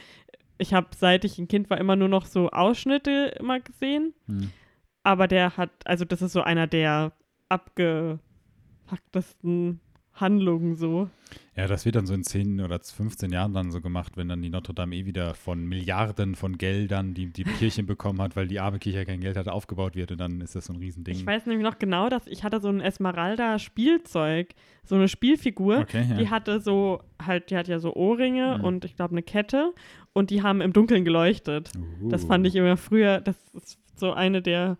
ich 0.57 0.73
habe 0.73 0.87
seit 0.95 1.25
ich 1.25 1.37
ein 1.39 1.47
Kind 1.47 1.69
war 1.69 1.79
immer 1.79 1.95
nur 1.95 2.09
noch 2.09 2.25
so 2.25 2.49
Ausschnitte 2.49 3.35
immer 3.39 3.59
gesehen, 3.59 4.13
Hm. 4.27 4.51
aber 5.03 5.27
der 5.27 5.57
hat, 5.57 5.71
also 5.85 6.05
das 6.05 6.21
ist 6.21 6.33
so 6.33 6.41
einer 6.41 6.67
der 6.67 7.13
abgefucktesten 7.49 9.79
Handlungen 10.19 10.75
so. 10.75 11.09
Ja, 11.55 11.67
das 11.67 11.85
wird 11.85 11.95
dann 11.95 12.05
so 12.05 12.13
in 12.13 12.23
10 12.23 12.61
oder 12.61 12.79
15 12.79 13.31
Jahren 13.31 13.53
dann 13.53 13.71
so 13.71 13.81
gemacht, 13.81 14.13
wenn 14.15 14.29
dann 14.29 14.41
die 14.41 14.49
Notre 14.49 14.73
Dame 14.75 14.95
eh 14.95 15.05
wieder 15.05 15.33
von 15.33 15.65
Milliarden 15.65 16.35
von 16.35 16.57
Geldern, 16.57 17.13
die 17.15 17.27
die 17.27 17.43
Kirche 17.43 17.81
bekommen 17.83 18.21
hat, 18.21 18.35
weil 18.35 18.47
die 18.47 18.59
arme 18.59 18.77
Kirche 18.79 18.99
ja 18.99 19.05
kein 19.05 19.19
Geld 19.21 19.35
hatte, 19.37 19.51
aufgebaut 19.51 19.95
wird 19.95 20.11
und 20.11 20.19
dann 20.19 20.39
ist 20.41 20.55
das 20.55 20.65
so 20.65 20.73
ein 20.73 20.77
Riesending. 20.79 21.15
Ich 21.15 21.25
weiß 21.25 21.45
nämlich 21.47 21.63
noch 21.65 21.79
genau, 21.79 22.09
dass 22.09 22.27
ich 22.27 22.43
hatte 22.43 22.59
so 22.61 22.69
ein 22.69 22.79
Esmeralda-Spielzeug, 22.81 24.49
so 24.83 24.95
eine 24.95 25.07
Spielfigur. 25.07 25.79
Okay, 25.79 26.05
ja. 26.09 26.17
Die 26.17 26.29
hatte 26.29 26.59
so, 26.61 27.01
halt, 27.23 27.49
die 27.49 27.57
hat 27.57 27.67
ja 27.67 27.79
so 27.79 27.93
Ohrringe 27.95 28.57
Mhm. 28.59 28.63
und 28.63 28.85
ich 28.85 28.95
glaube 28.95 29.11
eine 29.13 29.23
Kette 29.23 29.73
und 30.13 30.29
die 30.29 30.41
haben 30.43 30.61
im 30.61 30.73
Dunkeln 30.73 31.03
geleuchtet. 31.05 31.71
Das 32.03 32.23
Uh. 32.23 32.27
fand 32.27 32.47
ich 32.47 32.55
immer 32.55 32.77
früher, 32.77 33.19
das 33.21 33.35
ist 33.53 33.79
so 33.95 34.13
eine 34.13 34.41
der 34.41 34.77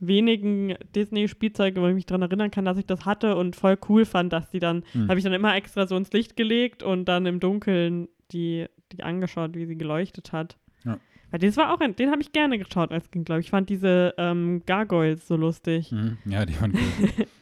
wenigen 0.00 0.74
Disney-Spielzeuge, 0.94 1.80
wo 1.80 1.86
ich 1.86 1.94
mich 1.94 2.06
daran 2.06 2.22
erinnern 2.22 2.50
kann, 2.50 2.64
dass 2.64 2.78
ich 2.78 2.86
das 2.86 3.04
hatte 3.04 3.36
und 3.36 3.54
voll 3.56 3.78
cool 3.88 4.04
fand, 4.04 4.32
dass 4.32 4.50
die 4.50 4.58
dann, 4.58 4.82
Hm. 4.92 5.08
habe 5.08 5.18
ich 5.18 5.24
dann 5.24 5.32
immer 5.32 5.54
extra 5.54 5.86
so 5.86 5.96
ins 5.96 6.12
Licht 6.12 6.36
gelegt 6.36 6.82
und 6.82 7.04
dann 7.04 7.26
im 7.26 7.38
Dunkeln 7.40 8.08
die, 8.32 8.66
die 8.92 9.02
angeschaut, 9.02 9.54
wie 9.54 9.66
sie 9.66 9.76
geleuchtet 9.76 10.32
hat. 10.32 10.56
Ja. 10.84 10.98
Weil 11.30 11.40
das 11.40 11.56
war 11.56 11.72
auch 11.72 11.80
ein, 11.80 11.94
den 11.94 12.10
habe 12.10 12.22
ich 12.22 12.32
gerne 12.32 12.58
geschaut 12.58 12.90
als 12.90 13.10
Kind, 13.10 13.26
glaube 13.26 13.40
ich. 13.40 13.46
Ich 13.46 13.50
fand 13.50 13.68
diese 13.68 14.14
ähm, 14.18 14.62
Gargoyles 14.66 15.28
so 15.28 15.36
lustig. 15.36 15.92
Mhm. 15.92 16.18
Ja, 16.24 16.44
die 16.46 16.60
waren 16.60 16.72
cool. 16.74 17.26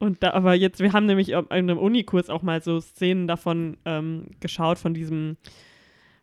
Und 0.00 0.22
da, 0.22 0.32
aber 0.32 0.54
jetzt, 0.54 0.80
wir 0.80 0.92
haben 0.92 1.06
nämlich 1.06 1.30
in 1.30 1.50
einem 1.50 1.76
Unikurs 1.76 2.30
auch 2.30 2.42
mal 2.42 2.62
so 2.62 2.80
Szenen 2.80 3.26
davon 3.26 3.78
ähm, 3.84 4.28
geschaut, 4.38 4.78
von 4.78 4.94
diesem, 4.94 5.36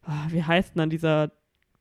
ah, 0.04 0.28
wie 0.30 0.44
heißt 0.44 0.76
denn 0.76 0.80
dann 0.80 0.90
dieser 0.90 1.32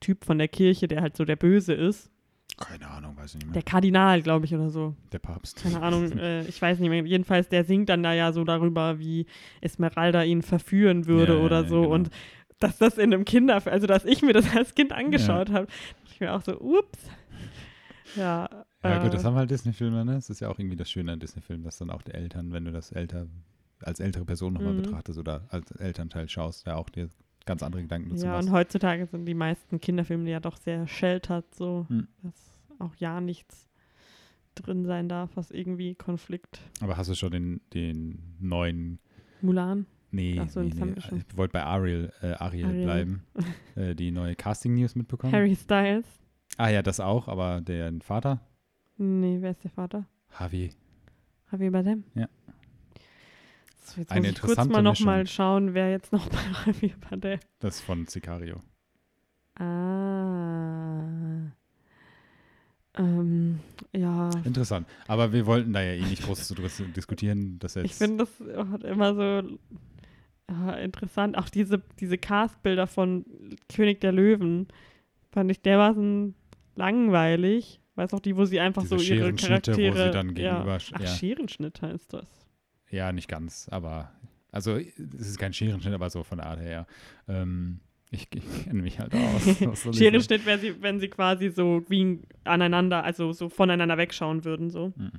Typ 0.01 0.25
von 0.25 0.39
der 0.39 0.49
Kirche, 0.49 0.89
der 0.89 1.03
halt 1.03 1.16
so 1.16 1.25
der 1.25 1.37
Böse 1.37 1.72
ist. 1.72 2.11
Keine 2.59 2.89
Ahnung, 2.89 3.17
weiß 3.17 3.31
ich 3.31 3.37
nicht 3.37 3.47
mehr. 3.47 3.53
Der 3.55 3.63
Kardinal, 3.63 4.23
glaube 4.23 4.47
ich, 4.47 4.55
oder 4.55 4.71
so. 4.71 4.95
Der 5.13 5.19
Papst. 5.19 5.61
Keine 5.63 5.83
Ahnung, 5.83 6.11
äh, 6.19 6.45
ich 6.47 6.61
weiß 6.63 6.79
nicht 6.79 6.89
mehr. 6.89 7.05
Jedenfalls, 7.05 7.49
der 7.49 7.65
singt 7.65 7.89
dann 7.89 8.03
da 8.03 8.13
ja 8.13 8.33
so 8.33 8.45
darüber, 8.45 8.99
wie 8.99 9.27
Esmeralda 9.61 10.23
ihn 10.23 10.43
verführen 10.43 11.07
würde 11.07 11.33
Ja, 11.35 11.39
ja, 11.41 11.45
oder 11.45 11.63
ja, 11.63 11.69
so. 11.69 11.81
genau. 11.83 11.95
Und 11.95 12.11
dass 12.61 12.79
das 12.79 12.97
in 12.99 13.13
einem 13.13 13.25
Kinderfilm, 13.25 13.73
also 13.75 13.87
dass 13.87 14.05
ich 14.05 14.23
mir 14.23 14.33
das 14.33 14.55
als 14.57 14.75
Kind 14.75 14.93
angeschaut 14.93 15.51
habe, 15.51 15.67
dachte 15.67 16.13
ich 16.13 16.21
mir 16.21 16.33
auch 16.33 16.43
so, 16.43 16.59
ups. 16.61 16.99
Ja, 18.17 18.49
Ja, 18.85 18.99
gut, 18.99 19.09
äh, 19.09 19.11
das 19.11 19.25
haben 19.25 19.35
halt 19.35 19.51
Disney-Filme, 19.51 20.05
ne? 20.05 20.15
Das 20.15 20.31
ist 20.31 20.41
ja 20.41 20.49
auch 20.49 20.59
irgendwie 20.59 20.77
das 20.77 20.91
Schöne 20.91 21.13
an 21.13 21.19
Disney-Filmen, 21.21 21.65
dass 21.65 21.79
dann 21.79 21.91
auch 21.91 22.03
die 22.03 22.13
Eltern, 22.13 22.53
wenn 22.53 22.65
du 22.65 22.71
das 22.73 22.93
älter, 22.93 23.27
als 23.81 23.99
ältere 23.99 24.25
Person 24.25 24.53
nochmal 24.53 24.73
Mhm. 24.73 24.83
betrachtest 24.83 25.19
oder 25.19 25.43
als 25.51 25.71
Elternteil 25.73 26.29
schaust, 26.29 26.67
ja 26.67 26.77
auch 26.77 26.89
dir 26.91 27.09
ganz 27.47 27.62
andere 27.62 27.82
Gedanken 27.82 28.11
dazu 28.11 28.24
Ja, 28.26 28.32
machst. 28.32 28.49
und 28.49 28.55
heutzutage 28.55 29.07
sind 29.07 29.26
die 29.26 29.34
meisten 29.34 29.80
Kinderfilme 29.80 30.30
ja 30.30 30.40
doch 30.40 30.57
sehr 30.57 30.86
sheltered, 30.86 31.45
so, 31.55 31.86
Hm. 31.88 32.09
dass 32.22 32.61
auch 32.78 32.95
ja 32.97 33.20
nichts 33.20 33.68
drin 34.55 34.84
sein 34.84 35.09
darf, 35.09 35.30
was 35.36 35.51
irgendwie 35.51 35.95
Konflikt. 35.95 36.61
Aber 36.80 36.97
hast 36.97 37.11
du 37.11 37.14
schon 37.14 37.32
den, 37.32 37.61
den 37.72 38.36
neuen 38.40 38.99
Mulan? 39.40 39.86
Nee, 40.11 40.40
so, 40.49 40.61
nee, 40.62 40.70
nee. 40.72 40.95
ich 41.28 41.36
wollte 41.36 41.53
bei 41.55 41.64
Ariel, 41.64 42.12
äh, 42.22 42.34
Ariel, 42.34 42.66
Ariel. 42.66 42.84
bleiben. 42.84 43.22
äh, 43.74 43.95
die 43.97 44.12
neue 44.12 44.36
Casting-News 44.36 44.95
mitbekommen. 44.95 45.32
Harry 45.32 45.57
Styles? 45.57 46.07
Ah 46.57 46.68
ja, 46.68 46.82
das 46.82 47.01
auch, 47.01 47.26
aber 47.26 47.61
der 47.61 47.92
Vater, 48.01 48.40
Nee, 48.97 49.38
wer 49.40 49.51
ist 49.51 49.64
der 49.64 49.72
Vater? 49.72 50.07
Javi. 50.38 50.70
Javier 51.51 51.72
Bardem? 51.72 52.05
Ja. 52.14 52.28
So, 53.87 54.01
jetzt 54.01 54.11
Eine 54.12 54.28
muss 54.28 54.37
ich 54.37 54.41
kurz 54.41 54.57
mal 54.68 54.82
noch 54.82 54.93
Mischung. 54.93 55.07
mal 55.07 55.26
schauen, 55.26 55.75
wer 55.75 55.91
jetzt 55.91 56.13
noch 56.13 56.29
bei 56.29 56.38
Javier 56.67 56.95
Bardem. 57.09 57.38
Das 57.61 57.76
ist 57.76 57.80
von 57.83 58.07
Sicario. 58.07 58.61
Ah. 59.57 61.03
Ähm, 62.96 63.61
ja. 63.92 64.30
Interessant. 64.45 64.87
Aber 65.09 65.33
wir 65.33 65.46
wollten 65.46 65.72
da 65.72 65.83
ja 65.83 65.92
eh 65.92 66.03
nicht 66.09 66.22
groß 66.25 66.46
zu 66.49 66.54
dis- 66.54 66.83
diskutieren, 66.96 67.59
dass 67.59 67.75
jetzt. 67.75 67.84
Ich 67.87 67.95
finde 67.95 68.25
das 68.25 68.68
hat 68.71 68.84
immer 68.84 69.14
so 69.14 69.49
ja, 70.50 70.72
interessant. 70.75 71.37
Auch 71.37 71.49
diese, 71.49 71.83
diese 71.99 72.18
Castbilder 72.18 72.87
von 72.87 73.25
König 73.75 74.00
der 74.00 74.13
Löwen 74.13 74.68
fand 75.33 75.50
ich 75.50 75.61
dermaßen 75.63 76.34
langweilig. 76.76 77.80
Weiß 77.96 78.13
auch 78.14 78.21
die, 78.21 78.37
wo 78.37 78.45
sie 78.45 78.61
einfach 78.61 78.83
Diese 78.83 78.99
so 78.99 79.04
ihre 79.04 79.25
Scherenschnitte, 79.38 79.72
wo 79.72 79.76
sie 79.76 79.83
Charaktere. 79.91 80.11
dann 80.11 80.37
ja. 80.37 80.53
gegenüber- 80.54 80.79
Ach, 80.95 81.00
ja. 81.00 81.07
Scherenschnitt 81.07 81.83
heißt 81.83 82.13
das. 82.13 82.43
Ja, 82.91 83.13
nicht 83.13 83.29
ganz, 83.29 83.69
aber. 83.71 84.13
Also, 84.51 84.77
es 84.77 85.29
ist 85.29 85.39
kein 85.39 85.53
Scherenschnitt, 85.53 85.95
aber 85.95 86.11
so 86.11 86.23
von 86.23 86.39
der 86.39 86.47
Art 86.47 86.61
her. 86.61 86.87
Ähm, 87.27 87.81
ich 88.11 88.29
ich 88.33 88.65
kenne 88.65 88.83
mich 88.83 89.01
halt 89.01 89.13
aus. 89.15 89.93
Scherenschnitt 89.97 90.47
wäre 90.47 90.59
sie, 90.59 90.81
wenn 90.81 91.01
sie 91.01 91.09
quasi 91.09 91.51
so 91.51 91.83
wie 91.89 92.21
aneinander, 92.45 93.03
also 93.03 93.33
so 93.33 93.49
voneinander 93.49 93.99
wegschauen 93.99 94.45
würden. 94.45 94.71
So. 94.71 94.93
Mhm. 94.97 95.11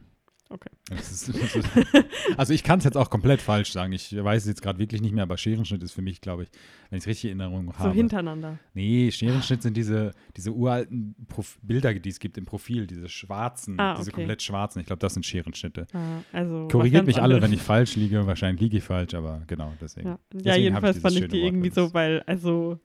Okay. 0.47 0.69
Ist, 0.91 1.31
also 2.38 2.53
ich 2.53 2.63
kann 2.63 2.77
es 2.77 2.85
jetzt 2.85 2.97
auch 2.97 3.09
komplett 3.09 3.41
falsch 3.41 3.72
sagen. 3.72 3.93
Ich 3.93 4.15
weiß 4.15 4.43
es 4.43 4.47
jetzt 4.47 4.61
gerade 4.61 4.77
wirklich 4.77 5.01
nicht 5.01 5.13
mehr, 5.13 5.23
aber 5.23 5.38
Scherenschnitt 5.38 5.81
ist 5.81 5.93
für 5.93 6.03
mich, 6.03 6.22
glaube 6.22 6.43
ich, 6.43 6.49
wenn 6.89 6.97
ich 6.97 7.03
es 7.03 7.07
richtig 7.07 7.31
in 7.31 7.39
Erinnerung 7.39 7.73
So 7.73 7.80
habe. 7.80 7.93
hintereinander. 7.93 8.59
Nee, 8.76 9.09
Scherenschnitt 9.11 9.63
sind 9.63 9.76
diese, 9.76 10.11
diese 10.38 10.51
uralten 10.51 11.15
Prof 11.27 11.57
Bilder, 11.63 11.93
die 11.95 12.09
es 12.09 12.19
gibt 12.19 12.38
im 12.38 12.45
Profil, 12.45 12.85
diese 12.85 13.09
schwarzen, 13.09 13.80
Ah, 13.80 13.95
diese 13.97 14.11
okay. 14.11 14.17
komplett 14.22 14.43
schwarzen. 14.43 14.80
Ich 14.81 14.85
glaube, 14.85 14.99
das 14.99 15.15
sind 15.15 15.26
Scherenschnitte. 15.26 15.88
Ah, 15.93 16.19
also 16.31 16.67
Korrigiert 16.72 17.07
mich 17.07 17.19
alle, 17.19 17.41
wenn 17.41 17.51
ich 17.51 17.61
falsch 17.61 17.95
liege. 17.95 18.27
Wahrscheinlich 18.27 18.61
liege 18.61 18.77
ich 18.77 18.84
falsch, 18.84 19.15
aber 19.15 19.41
genau, 19.47 19.73
deswegen. 19.81 20.09
Ja, 20.09 20.13
ja 20.13 20.19
Deswegen 20.34 20.63
jedenfalls 20.63 20.97
ich 20.97 21.01
fand 21.01 21.15
ich 21.15 21.22
die 21.22 21.31
Wort 21.41 21.43
irgendwie 21.43 21.69
so, 21.72 21.93
weil, 21.93 22.22
also, 22.27 22.80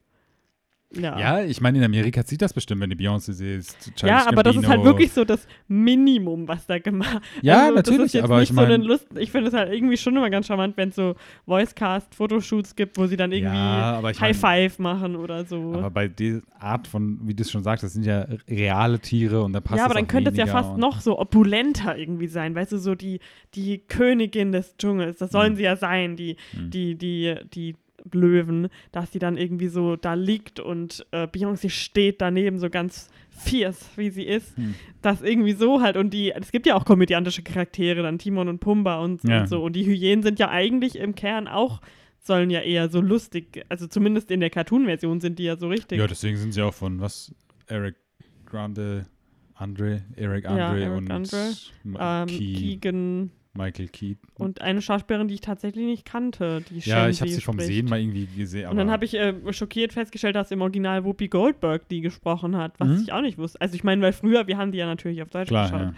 ja. 0.92 1.18
Ja, 1.18 1.42
ich 1.44 1.60
meine, 1.60 1.78
in 1.78 1.84
Amerika 1.84 2.24
zieht 2.24 2.42
das 2.42 2.52
bestimmt, 2.52 2.80
wenn 2.80 2.90
die 2.90 2.96
Beyoncé 2.96 3.32
siehst. 3.32 3.92
Ja, 4.02 4.26
aber 4.26 4.42
das 4.42 4.56
ist 4.56 4.66
halt 4.66 4.82
wirklich 4.84 5.12
so 5.12 5.24
das 5.24 5.46
Minimum, 5.68 6.48
was 6.48 6.66
da 6.66 6.78
gemacht 6.78 7.22
Ja, 7.42 7.62
also, 7.62 7.74
natürlich, 7.74 8.22
aber 8.22 8.40
nicht 8.40 8.50
ich 8.50 8.56
so 8.56 8.60
eine 8.62 8.78
meine. 8.78 8.84
Lust. 8.84 9.06
Ich 9.18 9.30
finde 9.30 9.48
es 9.48 9.54
halt 9.54 9.72
irgendwie 9.72 9.96
schon 9.96 10.16
immer 10.16 10.30
ganz 10.30 10.46
charmant, 10.46 10.76
wenn 10.76 10.88
es 10.88 10.96
so 10.96 11.14
Voicecast, 11.46 12.14
Fotoshoots 12.14 12.74
gibt, 12.74 12.98
wo 12.98 13.06
sie 13.06 13.16
dann 13.16 13.30
irgendwie 13.32 13.54
ja, 13.54 14.02
High 14.20 14.36
Five 14.36 14.78
machen 14.78 15.16
oder 15.16 15.44
so. 15.44 15.74
Aber 15.74 15.90
bei 15.90 16.08
der 16.08 16.40
Art 16.58 16.86
von, 16.88 17.20
wie 17.22 17.34
du 17.34 17.42
es 17.42 17.50
schon 17.50 17.62
sagst, 17.62 17.84
das 17.84 17.92
sind 17.92 18.04
ja 18.04 18.26
reale 18.48 18.98
Tiere 18.98 19.42
und 19.42 19.52
da 19.52 19.60
passt 19.60 19.78
ja, 19.78 19.84
aber 19.84 19.94
dann 19.94 20.06
könnte 20.08 20.30
es 20.30 20.36
ja 20.36 20.46
fast 20.46 20.76
noch 20.76 21.00
so 21.00 21.18
opulenter 21.18 21.96
irgendwie 21.96 22.26
sein, 22.26 22.54
weißt 22.54 22.72
du, 22.72 22.78
so 22.78 22.94
die, 22.94 23.20
die 23.54 23.78
Königin 23.78 24.52
des 24.52 24.76
Dschungels, 24.76 25.18
das 25.18 25.30
sollen 25.32 25.50
Hm. 25.50 25.56
sie 25.56 25.62
ja 25.62 25.76
sein, 25.76 26.16
die, 26.16 26.36
Hm. 26.52 26.70
die, 26.70 26.94
die, 26.96 27.36
die 27.54 27.76
Löwen, 28.14 28.68
dass 28.92 29.12
sie 29.12 29.18
dann 29.18 29.36
irgendwie 29.36 29.68
so 29.68 29.96
da 29.96 30.14
liegt 30.14 30.60
und 30.60 31.06
äh, 31.12 31.26
Beyoncé 31.26 31.70
steht 31.70 32.20
daneben 32.20 32.58
so 32.58 32.70
ganz 32.70 33.08
fierce, 33.30 33.90
wie 33.96 34.10
sie 34.10 34.24
ist. 34.24 34.56
Hm. 34.56 34.74
Das 35.02 35.22
irgendwie 35.22 35.52
so 35.52 35.80
halt 35.80 35.96
und 35.96 36.10
die, 36.12 36.32
es 36.32 36.52
gibt 36.52 36.66
ja 36.66 36.74
auch 36.74 36.84
komödiantische 36.84 37.42
Charaktere, 37.42 38.02
dann 38.02 38.18
Timon 38.18 38.48
und 38.48 38.60
Pumba 38.60 39.00
und, 39.00 39.24
Ja. 39.24 39.40
und 39.40 39.48
so 39.48 39.62
und 39.62 39.74
die 39.74 39.86
Hyänen 39.86 40.22
sind 40.22 40.38
ja 40.38 40.50
eigentlich 40.50 40.96
im 40.96 41.14
Kern 41.14 41.48
auch 41.48 41.80
sollen 42.22 42.50
ja 42.50 42.60
eher 42.60 42.90
so 42.90 43.00
lustig, 43.00 43.64
also 43.70 43.86
zumindest 43.86 44.30
in 44.30 44.40
der 44.40 44.50
Cartoon-Version 44.50 45.20
sind 45.20 45.38
die 45.38 45.44
ja 45.44 45.56
so 45.56 45.68
richtig. 45.68 45.98
Ja, 45.98 46.06
deswegen 46.06 46.36
sind 46.36 46.52
sie 46.52 46.60
auch 46.62 46.74
von 46.74 47.00
was? 47.00 47.34
Eric 47.66 47.96
Grande, 48.44 49.06
Andre, 49.54 50.02
Eric 50.16 50.44
Ja, 50.44 50.50
Andre 50.68 50.82
Eric 50.84 50.98
und 50.98 51.10
Andre. 51.10 51.52
Ähm, 51.98 52.26
Keegan 52.26 53.30
Michael 53.52 53.88
Keaton. 53.88 54.28
und 54.38 54.60
eine 54.60 54.80
Schauspielerin, 54.80 55.26
die 55.28 55.34
ich 55.34 55.40
tatsächlich 55.40 55.84
nicht 55.84 56.04
kannte, 56.04 56.60
die 56.62 56.78
ja, 56.78 57.08
ich 57.08 57.16
Shanti 57.18 57.18
habe 57.18 57.30
sie 57.30 57.40
vom 57.40 57.54
spricht. 57.56 57.66
Sehen 57.68 57.86
mal 57.86 57.98
irgendwie 58.00 58.26
gesehen. 58.26 58.68
Und 58.70 58.76
dann 58.76 58.90
habe 58.90 59.04
ich 59.04 59.14
äh, 59.14 59.34
schockiert 59.52 59.92
festgestellt, 59.92 60.36
dass 60.36 60.50
im 60.52 60.60
Original 60.62 61.04
Whoopi 61.04 61.26
Goldberg 61.28 61.88
die 61.88 62.00
gesprochen 62.00 62.56
hat, 62.56 62.78
was 62.78 62.88
Mhm. 62.88 63.02
ich 63.02 63.12
auch 63.12 63.22
nicht 63.22 63.38
wusste. 63.38 63.60
Also 63.60 63.74
ich 63.74 63.82
meine, 63.82 64.02
weil 64.02 64.12
früher, 64.12 64.46
wir 64.46 64.56
haben 64.56 64.70
die 64.72 64.78
ja 64.78 64.86
natürlich 64.86 65.20
auf 65.22 65.30
Deutsch 65.30 65.48
Klar, 65.48 65.70
geschaut. 65.70 65.94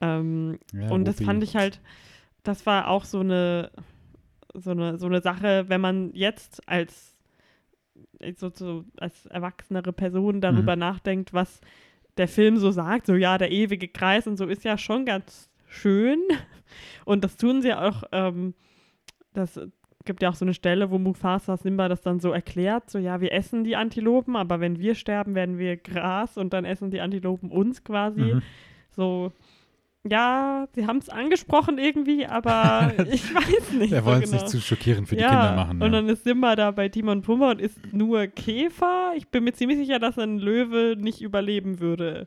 Ähm, 0.00 0.58
ja. 0.72 0.80
ja 0.82 0.90
und 0.90 1.04
das 1.04 1.16
Whoopi. 1.16 1.24
fand 1.26 1.42
ich 1.42 1.56
halt, 1.56 1.80
das 2.42 2.64
war 2.64 2.88
auch 2.88 3.04
so 3.04 3.20
eine, 3.20 3.70
so 4.54 4.70
eine, 4.70 4.96
so 4.98 5.06
eine 5.06 5.20
Sache, 5.20 5.64
wenn 5.68 5.80
man 5.82 6.12
jetzt 6.14 6.66
als, 6.68 7.14
so, 8.36 8.50
so, 8.54 8.84
als 8.96 9.26
erwachsenere 9.26 9.92
Person 9.92 10.40
darüber 10.40 10.74
Mhm. 10.76 10.80
nachdenkt, 10.80 11.32
was 11.34 11.60
der 12.16 12.28
Film 12.28 12.56
so 12.56 12.70
sagt, 12.70 13.06
so 13.06 13.14
ja, 13.14 13.38
der 13.38 13.52
ewige 13.52 13.88
Kreis 13.88 14.26
und 14.26 14.36
so 14.38 14.46
ist 14.46 14.64
ja 14.64 14.78
schon 14.78 15.04
ganz 15.04 15.50
schön. 15.68 16.20
Und 17.04 17.24
das 17.24 17.36
tun 17.36 17.62
sie 17.62 17.72
auch, 17.72 18.04
ähm, 18.12 18.54
das 19.32 19.60
gibt 20.04 20.22
ja 20.22 20.30
auch 20.30 20.34
so 20.34 20.44
eine 20.44 20.54
Stelle, 20.54 20.90
wo 20.90 20.98
Mufasa 20.98 21.56
Simba 21.56 21.88
das 21.88 22.00
dann 22.00 22.18
so 22.18 22.32
erklärt, 22.32 22.90
so 22.90 22.98
ja, 22.98 23.20
wir 23.20 23.32
essen 23.32 23.62
die 23.62 23.76
Antilopen, 23.76 24.36
aber 24.36 24.58
wenn 24.58 24.78
wir 24.78 24.94
sterben, 24.94 25.34
werden 25.34 25.58
wir 25.58 25.76
Gras 25.76 26.36
und 26.36 26.52
dann 26.52 26.64
essen 26.64 26.90
die 26.90 27.00
Antilopen 27.00 27.50
uns 27.50 27.84
quasi. 27.84 28.20
Mhm. 28.20 28.42
So, 28.90 29.32
ja, 30.10 30.66
sie 30.74 30.86
haben 30.86 30.98
es 30.98 31.08
angesprochen 31.08 31.78
irgendwie, 31.78 32.26
aber 32.26 32.92
ich 33.10 33.34
weiß 33.34 33.72
nicht. 33.72 33.90
Wir 33.90 34.00
so 34.00 34.06
wollen 34.06 34.22
es 34.22 34.30
genau. 34.30 34.42
nicht 34.42 34.50
zu 34.50 34.60
schockierend 34.60 35.08
für 35.08 35.16
die 35.16 35.22
ja, 35.22 35.28
Kinder 35.28 35.56
machen. 35.56 35.82
Und 35.82 35.92
ja. 35.92 36.00
dann 36.00 36.08
ist 36.08 36.24
Simba 36.24 36.56
da 36.56 36.70
bei 36.70 36.88
Timon 36.88 37.18
und 37.18 37.22
Pumba 37.22 37.50
und 37.50 37.60
isst 37.60 37.78
nur 37.92 38.26
Käfer. 38.26 39.12
Ich 39.16 39.28
bin 39.28 39.44
mir 39.44 39.52
ziemlich 39.52 39.78
sicher, 39.78 39.98
dass 39.98 40.18
ein 40.18 40.38
Löwe 40.38 40.96
nicht 40.98 41.20
überleben 41.20 41.80
würde. 41.80 42.26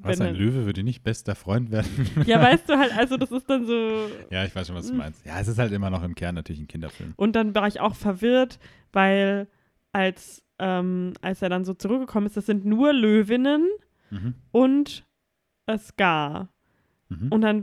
Was, 0.00 0.20
ein 0.20 0.34
Löwe 0.34 0.66
würde 0.66 0.82
nicht 0.82 1.02
bester 1.02 1.34
Freund 1.34 1.70
werden? 1.70 1.88
Ja, 2.26 2.42
weißt 2.42 2.68
du 2.68 2.76
halt, 2.78 2.92
also 2.96 3.16
das 3.16 3.30
ist 3.30 3.48
dann 3.48 3.66
so. 3.66 4.08
ja, 4.30 4.44
ich 4.44 4.54
weiß 4.54 4.66
schon, 4.66 4.76
was 4.76 4.88
du 4.88 4.94
meinst. 4.94 5.24
Ja, 5.24 5.40
es 5.40 5.48
ist 5.48 5.58
halt 5.58 5.72
immer 5.72 5.88
noch 5.88 6.02
im 6.02 6.14
Kern 6.14 6.34
natürlich 6.34 6.60
ein 6.60 6.68
Kinderfilm. 6.68 7.14
Und 7.16 7.34
dann 7.34 7.54
war 7.54 7.66
ich 7.68 7.80
auch 7.80 7.94
verwirrt, 7.94 8.58
weil 8.92 9.48
als, 9.92 10.42
ähm, 10.58 11.14
als 11.22 11.40
er 11.40 11.48
dann 11.48 11.64
so 11.64 11.72
zurückgekommen 11.72 12.26
ist, 12.26 12.36
das 12.36 12.46
sind 12.46 12.64
nur 12.64 12.92
Löwinnen 12.92 13.66
Mhm. 14.10 14.34
und 14.52 15.04
Scar. 15.78 16.48
Mhm. 17.08 17.28
Und 17.30 17.40
dann 17.42 17.62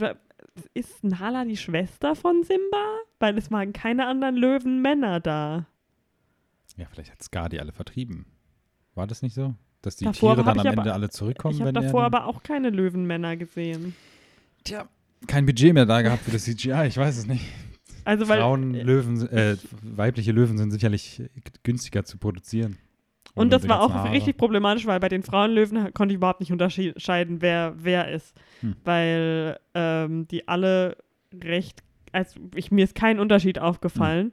ist 0.74 1.04
Nala 1.04 1.44
die 1.46 1.58
Schwester 1.58 2.16
von 2.16 2.44
Simba? 2.44 2.98
Weil 3.20 3.38
es 3.38 3.52
waren 3.52 3.74
keine 3.74 4.08
anderen 4.08 4.36
Löwenmänner 4.36 5.20
da. 5.20 5.68
Ja, 6.78 6.86
vielleicht 6.92 7.12
hat 7.12 7.24
Scar 7.24 7.50
die 7.50 7.60
alle 7.60 7.72
vertrieben. 7.72 8.26
War 8.94 9.08
das 9.08 9.22
nicht 9.22 9.34
so? 9.34 9.56
Dass 9.86 9.96
die 9.98 10.06
Davor 10.06 10.34
Tiere 10.36 10.46
dann 10.46 10.60
am 10.60 10.68
aber- 10.68 10.78
Ende 10.80 10.94
alle 10.94 11.10
zurückkommen, 11.10 11.54
ich 11.54 11.62
habe 11.62 11.72
davor 11.72 12.04
aber 12.04 12.26
auch 12.26 12.42
keine 12.42 12.72
Löwenmänner 12.72 13.38
gesehen. 13.38 13.96
Tja, 14.64 14.88
kein 15.28 15.46
Budget 15.46 15.74
mehr 15.76 15.86
da 15.86 16.02
gehabt 16.02 16.24
für 16.24 16.32
das 16.32 16.44
CGI, 16.46 16.88
ich 16.88 16.98
weiß 16.98 17.18
es 17.20 17.28
nicht. 17.28 17.46
Also 18.04 18.28
weil 18.28 18.40
Frauen, 18.40 18.74
Löwen, 18.74 19.28
äh, 19.30 19.58
weibliche 19.84 20.32
Löwen 20.32 20.58
sind 20.58 20.72
sicherlich 20.72 21.22
günstiger 21.64 22.04
zu 22.04 22.18
produzieren. 22.18 22.78
und 23.36 23.52
das 23.54 23.68
war 23.68 23.82
auch 23.82 23.94
Haare. 23.94 24.12
richtig 24.12 24.38
problematisch, 24.38 24.86
weil 24.88 25.00
bei 25.00 25.10
den 25.10 25.22
Frauenlöwen 25.24 25.94
konnte 25.94 26.14
ich 26.14 26.18
überhaupt 26.18 26.40
nicht 26.40 26.52
unterscheiden, 26.52 27.42
wer 27.42 27.74
wer 27.78 28.10
ist, 28.12 28.34
Hm. 28.62 28.76
weil 28.86 29.60
ähm, 29.76 30.28
die 30.30 30.48
alle 30.48 30.98
recht, 31.44 31.84
also 32.12 32.40
ich, 32.56 32.72
mir 32.72 32.86
ist 32.86 32.96
kein 32.96 33.20
Unterschied 33.20 33.60
aufgefallen. 33.60 34.28
Hm. 34.28 34.32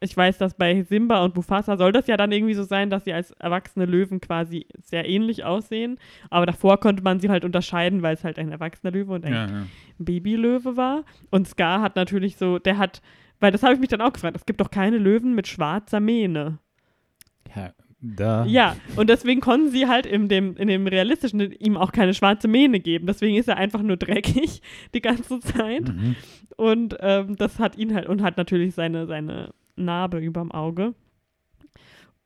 Ich 0.00 0.16
weiß, 0.16 0.38
dass 0.38 0.54
bei 0.54 0.82
Simba 0.82 1.24
und 1.24 1.34
Mufasa 1.34 1.76
soll 1.76 1.90
das 1.92 2.06
ja 2.06 2.16
dann 2.16 2.30
irgendwie 2.30 2.54
so 2.54 2.62
sein, 2.62 2.88
dass 2.88 3.04
sie 3.04 3.12
als 3.12 3.32
erwachsene 3.32 3.84
Löwen 3.84 4.20
quasi 4.20 4.66
sehr 4.80 5.08
ähnlich 5.08 5.44
aussehen. 5.44 5.98
Aber 6.30 6.46
davor 6.46 6.78
konnte 6.78 7.02
man 7.02 7.18
sie 7.18 7.28
halt 7.30 7.44
unterscheiden, 7.44 8.02
weil 8.02 8.14
es 8.14 8.22
halt 8.22 8.38
ein 8.38 8.52
erwachsener 8.52 8.92
Löwe 8.92 9.12
und 9.12 9.24
ein 9.24 9.32
Ja, 9.32 9.46
ja. 9.46 9.66
Babylöwe 9.98 10.76
war. 10.76 11.04
Und 11.30 11.48
Scar 11.48 11.80
hat 11.82 11.96
natürlich 11.96 12.36
so, 12.36 12.58
der 12.60 12.78
hat, 12.78 13.02
weil 13.40 13.50
das 13.50 13.62
habe 13.64 13.74
ich 13.74 13.80
mich 13.80 13.88
dann 13.88 14.00
auch 14.00 14.12
gefragt, 14.12 14.36
es 14.36 14.46
gibt 14.46 14.60
doch 14.60 14.70
keine 14.70 14.98
Löwen 14.98 15.34
mit 15.34 15.48
schwarzer 15.48 16.00
Mähne. 16.00 16.58
ja 17.56 17.72
da. 18.00 18.44
Ja, 18.46 18.76
und 18.96 19.10
deswegen 19.10 19.40
konnten 19.40 19.70
sie 19.70 19.88
halt 19.88 20.06
in 20.06 20.28
dem, 20.28 20.56
in 20.56 20.68
dem 20.68 20.86
realistischen 20.86 21.40
ihm 21.40 21.76
auch 21.76 21.92
keine 21.92 22.14
schwarze 22.14 22.46
Mähne 22.46 22.80
geben. 22.80 23.06
Deswegen 23.06 23.36
ist 23.36 23.48
er 23.48 23.56
einfach 23.56 23.82
nur 23.82 23.96
dreckig 23.96 24.62
die 24.94 25.00
ganze 25.00 25.40
Zeit. 25.40 25.88
Mhm. 25.88 26.14
Und 26.56 26.96
ähm, 27.00 27.36
das 27.36 27.58
hat 27.58 27.76
ihn 27.76 27.94
halt, 27.94 28.06
und 28.06 28.22
hat 28.22 28.36
natürlich 28.36 28.74
seine, 28.74 29.06
seine 29.06 29.50
Narbe 29.84 30.18
überm 30.18 30.52
Auge. 30.52 30.94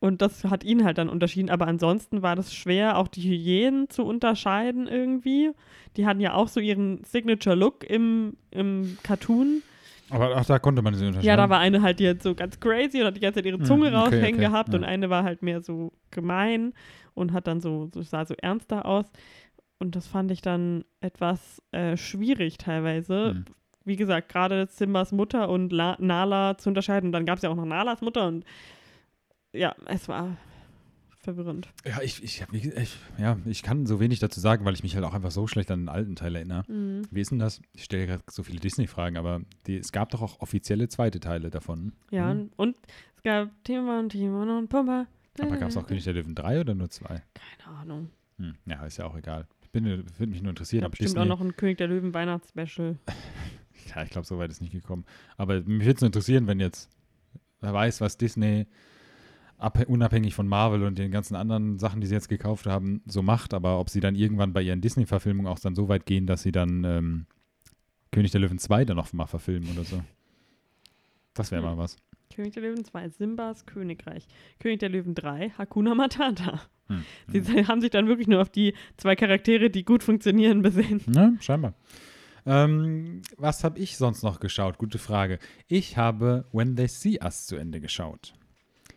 Und 0.02 0.20
das 0.20 0.44
hat 0.44 0.64
ihn 0.64 0.84
halt 0.84 0.98
dann 0.98 1.08
unterschieden. 1.08 1.48
Aber 1.48 1.68
ansonsten 1.68 2.22
war 2.22 2.34
das 2.34 2.52
schwer, 2.52 2.98
auch 2.98 3.06
die 3.06 3.22
Hyänen 3.22 3.88
zu 3.88 4.02
unterscheiden 4.04 4.88
irgendwie. 4.88 5.52
Die 5.96 6.06
hatten 6.06 6.18
ja 6.18 6.34
auch 6.34 6.48
so 6.48 6.58
ihren 6.58 7.04
Signature-Look 7.04 7.88
im, 7.88 8.36
im 8.50 8.98
Cartoon. 9.04 9.62
Aber 10.10 10.36
auch 10.36 10.44
da 10.44 10.58
konnte 10.58 10.82
man 10.82 10.94
sie 10.94 11.06
unterscheiden. 11.06 11.28
Ja, 11.28 11.36
da 11.36 11.48
war 11.48 11.60
eine 11.60 11.82
halt, 11.82 12.00
die 12.00 12.08
hat 12.08 12.20
so 12.20 12.34
ganz 12.34 12.58
crazy 12.58 13.00
und 13.00 13.06
hat 13.06 13.16
die 13.16 13.20
ganze 13.20 13.38
Zeit 13.38 13.46
ihre 13.46 13.58
Hm, 13.58 13.64
Zunge 13.64 13.86
okay, 13.86 13.96
raushängen 13.96 14.40
okay, 14.40 14.46
gehabt 14.46 14.72
ja. 14.72 14.78
und 14.80 14.84
eine 14.84 15.08
war 15.08 15.22
halt 15.22 15.42
mehr 15.42 15.62
so 15.62 15.92
gemein 16.10 16.72
und 17.14 17.32
hat 17.32 17.46
dann 17.46 17.60
so, 17.60 17.88
so 17.94 18.02
sah 18.02 18.24
so 18.24 18.34
ernster 18.34 18.84
aus. 18.84 19.06
Und 19.78 19.94
das 19.94 20.08
fand 20.08 20.32
ich 20.32 20.42
dann 20.42 20.84
etwas 21.00 21.62
äh, 21.70 21.96
schwierig 21.96 22.58
teilweise. 22.58 23.34
Hm. 23.34 23.44
Wie 23.84 23.96
gesagt, 23.96 24.28
gerade 24.28 24.66
Simbas 24.70 25.12
Mutter 25.12 25.48
und 25.48 25.72
La 25.72 25.96
Nala 25.98 26.56
zu 26.59 26.68
unterscheiden. 26.70 27.09
Und 27.09 27.12
dann 27.12 27.26
gab 27.26 27.36
es 27.38 27.42
ja 27.42 27.50
auch 27.50 27.56
noch 27.56 27.64
Nalas 27.66 28.00
Mutter 28.00 28.26
und 28.26 28.44
ja, 29.52 29.74
es 29.86 30.09
war 30.09 30.36
verwirrend. 31.18 31.68
Ja, 31.84 32.00
ich, 32.02 32.22
ich, 32.22 32.42
hab- 32.42 32.52
ich, 32.52 32.66
ich, 32.66 32.96
ja, 33.18 33.36
ich 33.44 33.62
kann 33.62 33.86
so 33.86 34.00
wenig 34.00 34.18
dazu 34.18 34.40
sagen, 34.40 34.64
weil 34.64 34.74
ich 34.74 34.82
mich 34.82 34.94
halt 34.96 35.04
auch 35.04 35.14
einfach 35.14 35.30
so 35.30 35.46
schlecht 35.46 35.70
an 35.70 35.80
den 35.82 35.88
alten 35.88 36.16
Teil 36.16 36.34
erinnere. 36.34 36.64
Mhm. 36.70 37.02
Wie 37.10 37.20
ist 37.20 37.30
denn 37.30 37.38
das? 37.38 37.60
Ich 37.74 37.84
stelle 37.84 38.06
gerade 38.06 38.22
so 38.30 38.42
viele 38.42 38.59
Disney-Fragen, 38.60 39.16
aber 39.16 39.42
die, 39.66 39.76
es 39.76 39.92
gab 39.92 40.10
doch 40.10 40.22
auch 40.22 40.40
offizielle 40.40 40.88
zweite 40.88 41.20
Teile 41.20 41.50
davon. 41.50 41.92
Ja, 42.10 42.34
Mhm. 42.34 42.50
und 42.56 42.76
es 43.16 43.22
gab 43.22 43.50
Timon, 43.64 44.09
Timon 44.09 44.48
und 44.50 44.68
Pumba. 44.68 45.06
Aber 45.40 45.56
gab 45.56 45.68
es 45.68 45.76
auch 45.76 45.86
König 45.86 46.04
der 46.04 46.12
Löwen 46.14 46.34
3 46.34 46.60
oder 46.60 46.74
nur 46.74 46.90
zwei? 46.90 47.22
Keine 47.34 47.76
Ahnung. 47.78 48.10
Hm. 48.38 48.54
Ja, 48.66 48.84
ist 48.84 48.96
ja 48.98 49.06
auch 49.06 49.16
egal. 49.16 49.46
Ich 49.62 49.70
bin, 49.70 49.84
würde 49.86 50.26
mich 50.26 50.42
nur 50.42 50.50
Es 50.50 50.59
interessieren, 50.59 50.84
ob 50.84 50.90
bestimmt 50.90 51.09
Disney. 51.10 51.20
auch 51.22 51.26
noch 51.26 51.40
ein 51.40 51.56
König 51.56 51.78
der 51.78 51.88
Löwen 51.88 52.12
Weihnachtsspecial. 52.12 52.96
Ja, 53.94 54.02
ich 54.02 54.10
glaube, 54.10 54.26
so 54.26 54.38
weit 54.38 54.50
ist 54.50 54.60
nicht 54.60 54.72
gekommen. 54.72 55.04
Aber 55.36 55.60
mich 55.62 55.84
würde 55.86 55.94
es 55.96 56.00
nur 56.00 56.06
interessieren, 56.06 56.46
wenn 56.46 56.60
jetzt, 56.60 56.90
wer 57.60 57.72
weiß, 57.72 58.00
was 58.00 58.16
Disney 58.16 58.66
abhä- 59.59 59.86
unabhängig 59.86 60.34
von 60.34 60.48
Marvel 60.48 60.82
und 60.84 60.98
den 60.98 61.10
ganzen 61.10 61.34
anderen 61.36 61.78
Sachen, 61.78 62.00
die 62.00 62.06
sie 62.06 62.14
jetzt 62.14 62.28
gekauft 62.28 62.66
haben, 62.66 63.02
so 63.06 63.22
macht, 63.22 63.54
aber 63.54 63.78
ob 63.78 63.90
sie 63.90 64.00
dann 64.00 64.14
irgendwann 64.14 64.52
bei 64.52 64.62
ihren 64.62 64.80
Disney-Verfilmungen 64.80 65.50
auch 65.50 65.59
dann 65.59 65.74
so 65.74 65.88
weit 65.88 66.06
gehen, 66.06 66.26
dass 66.26 66.42
sie 66.42 66.52
dann 66.52 66.84
ähm, 66.84 67.26
König 68.10 68.30
der 68.32 68.40
Löwen 68.40 68.59
2 68.59 68.84
dann 68.84 68.96
noch 68.96 69.12
mal 69.12 69.26
verfilmen 69.26 69.70
oder 69.72 69.84
so. 69.84 70.02
Das 71.34 71.50
wäre 71.50 71.62
Hm. 71.62 71.70
mal 71.70 71.78
was. 71.78 71.96
König 72.34 72.54
der 72.54 72.62
Löwen 72.62 72.84
2, 72.84 73.09
Simbas 73.10 73.66
Königreich. 73.66 74.26
König 74.59 74.80
der 74.80 74.88
Löwen 74.88 75.14
3, 75.14 75.50
Hakuna 75.59 75.94
Matata. 75.94 76.60
Hm. 76.88 77.04
Sie 77.28 77.66
haben 77.66 77.80
sich 77.80 77.90
dann 77.90 78.09
wirklich 78.09 78.26
nur 78.26 78.40
auf 78.42 78.50
die 78.50 78.74
zwei 78.96 79.14
Charaktere, 79.16 79.70
die 79.70 79.84
gut 79.84 80.02
funktionieren, 80.02 80.62
besehen. 80.62 81.00
Ja, 81.14 81.32
scheinbar. 81.40 81.74
Ähm, 82.44 83.23
was 83.36 83.64
habe 83.64 83.78
ich 83.78 83.97
sonst 83.97 84.23
noch 84.23 84.40
geschaut? 84.40 84.78
Gute 84.78 84.98
Frage. 84.98 85.39
Ich 85.69 85.97
habe 85.97 86.47
When 86.52 86.77
They 86.77 86.89
See 86.89 87.19
Us 87.23 87.47
zu 87.47 87.56
Ende 87.56 87.81
geschaut. 87.81 88.35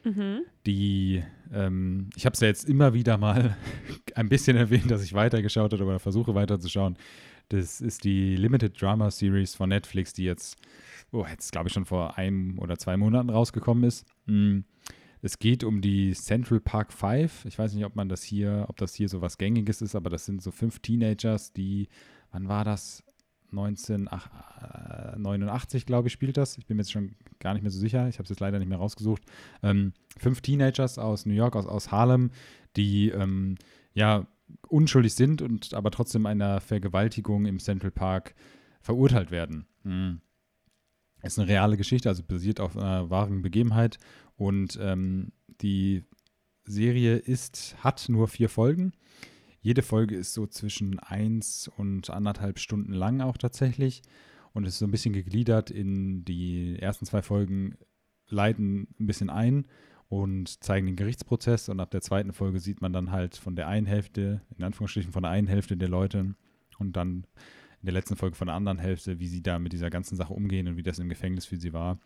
Mhm. 0.05 0.43
die, 0.67 1.23
ähm, 1.51 2.11
ich 2.15 2.27
habe 2.27 2.35
es 2.35 2.39
ja 2.39 2.47
jetzt 2.47 2.69
immer 2.69 2.93
wieder 2.93 3.17
mal 3.17 3.57
ein 4.15 4.29
bisschen 4.29 4.55
erwähnt, 4.55 4.91
dass 4.91 5.03
ich 5.03 5.13
weitergeschaut 5.13 5.73
habe 5.73 5.83
oder 5.83 5.99
versuche 5.99 6.35
weiterzuschauen. 6.35 6.95
Das 7.49 7.81
ist 7.81 8.03
die 8.03 8.35
Limited 8.35 8.79
Drama 8.79 9.09
Series 9.09 9.55
von 9.55 9.69
Netflix, 9.69 10.13
die 10.13 10.23
jetzt, 10.23 10.57
oh, 11.11 11.25
jetzt 11.27 11.51
glaube 11.51 11.69
ich 11.69 11.73
schon 11.73 11.85
vor 11.85 12.17
einem 12.17 12.59
oder 12.59 12.77
zwei 12.77 12.97
Monaten 12.97 13.29
rausgekommen 13.29 13.83
ist. 13.83 14.05
Mm. 14.25 14.59
Es 15.21 15.39
geht 15.39 15.63
um 15.63 15.81
die 15.81 16.13
Central 16.13 16.59
Park 16.59 16.93
Five. 16.93 17.45
Ich 17.45 17.57
weiß 17.57 17.73
nicht, 17.73 17.83
ob 17.83 17.95
man 17.95 18.09
das 18.09 18.21
hier, 18.21 18.65
ob 18.67 18.77
das 18.77 18.93
hier 18.93 19.09
so 19.09 19.21
was 19.21 19.39
Gängiges 19.39 19.81
ist, 19.81 19.95
aber 19.95 20.11
das 20.11 20.25
sind 20.25 20.43
so 20.43 20.51
fünf 20.51 20.79
Teenagers, 20.79 21.51
die, 21.51 21.87
wann 22.31 22.47
war 22.47 22.63
das? 22.63 23.03
1989, 23.57 25.85
glaube 25.85 26.07
ich, 26.07 26.13
spielt 26.13 26.37
das. 26.37 26.57
Ich 26.57 26.65
bin 26.65 26.77
mir 26.77 26.83
jetzt 26.83 26.91
schon 26.91 27.15
gar 27.39 27.53
nicht 27.53 27.63
mehr 27.63 27.71
so 27.71 27.79
sicher. 27.79 28.07
Ich 28.07 28.15
habe 28.15 28.23
es 28.23 28.29
jetzt 28.29 28.39
leider 28.39 28.59
nicht 28.59 28.69
mehr 28.69 28.77
rausgesucht. 28.77 29.23
Ähm, 29.63 29.93
fünf 30.17 30.41
Teenagers 30.41 30.97
aus 30.97 31.25
New 31.25 31.33
York, 31.33 31.55
aus, 31.55 31.65
aus 31.65 31.91
Harlem, 31.91 32.31
die 32.75 33.09
ähm, 33.09 33.55
ja 33.93 34.27
unschuldig 34.67 35.15
sind 35.15 35.41
und 35.41 35.73
aber 35.73 35.91
trotzdem 35.91 36.25
einer 36.25 36.61
Vergewaltigung 36.61 37.45
im 37.45 37.59
Central 37.59 37.91
Park 37.91 38.35
verurteilt 38.81 39.31
werden. 39.31 39.65
Mhm. 39.83 40.21
Ist 41.23 41.39
eine 41.39 41.47
reale 41.47 41.77
Geschichte, 41.77 42.09
also 42.09 42.23
basiert 42.23 42.59
auf 42.59 42.77
einer 42.77 43.09
wahren 43.09 43.41
Begebenheit. 43.41 43.97
Und 44.35 44.77
ähm, 44.81 45.31
die 45.61 46.03
Serie 46.65 47.15
ist, 47.15 47.75
hat 47.83 48.05
nur 48.09 48.27
vier 48.27 48.49
Folgen. 48.49 48.93
Jede 49.65 49.81
Folge 49.81 50.15
ist 50.15 50.35
so 50.35 50.45
zwischen 50.45 50.99
eins 50.99 51.71
und 51.75 52.11
anderthalb 52.11 52.59
Stunden 52.59 52.93
lang 52.93 53.21
auch 53.21 53.35
tatsächlich. 53.35 54.03
Und 54.53 54.67
ist 54.67 54.77
so 54.77 54.85
ein 54.85 54.91
bisschen 54.91 55.11
gegliedert 55.11 55.71
in 55.71 56.23
die 56.23 56.77
ersten 56.77 57.07
zwei 57.07 57.23
Folgen 57.23 57.75
leiten 58.27 58.87
ein 58.99 59.07
bisschen 59.07 59.31
ein 59.31 59.65
und 60.07 60.63
zeigen 60.63 60.85
den 60.85 60.95
Gerichtsprozess. 60.95 61.67
Und 61.69 61.79
ab 61.79 61.89
der 61.89 62.01
zweiten 62.01 62.31
Folge 62.31 62.59
sieht 62.59 62.83
man 62.83 62.93
dann 62.93 63.09
halt 63.11 63.37
von 63.37 63.55
der 63.55 63.67
einen 63.67 63.87
Hälfte, 63.87 64.43
in 64.55 64.63
Anführungsstrichen 64.63 65.11
von 65.11 65.23
der 65.23 65.31
einen 65.31 65.47
Hälfte 65.47 65.75
der 65.75 65.89
Leute 65.89 66.35
und 66.77 66.95
dann 66.95 67.25
in 67.81 67.87
der 67.87 67.93
letzten 67.93 68.17
Folge 68.17 68.35
von 68.35 68.45
der 68.45 68.55
anderen 68.55 68.77
Hälfte, 68.77 69.19
wie 69.19 69.27
sie 69.27 69.41
da 69.41 69.57
mit 69.57 69.73
dieser 69.73 69.89
ganzen 69.89 70.15
Sache 70.15 70.33
umgehen 70.33 70.67
und 70.67 70.77
wie 70.77 70.83
das 70.83 70.99
im 70.99 71.09
Gefängnis 71.09 71.47
für 71.47 71.57
sie 71.57 71.73
war, 71.73 71.99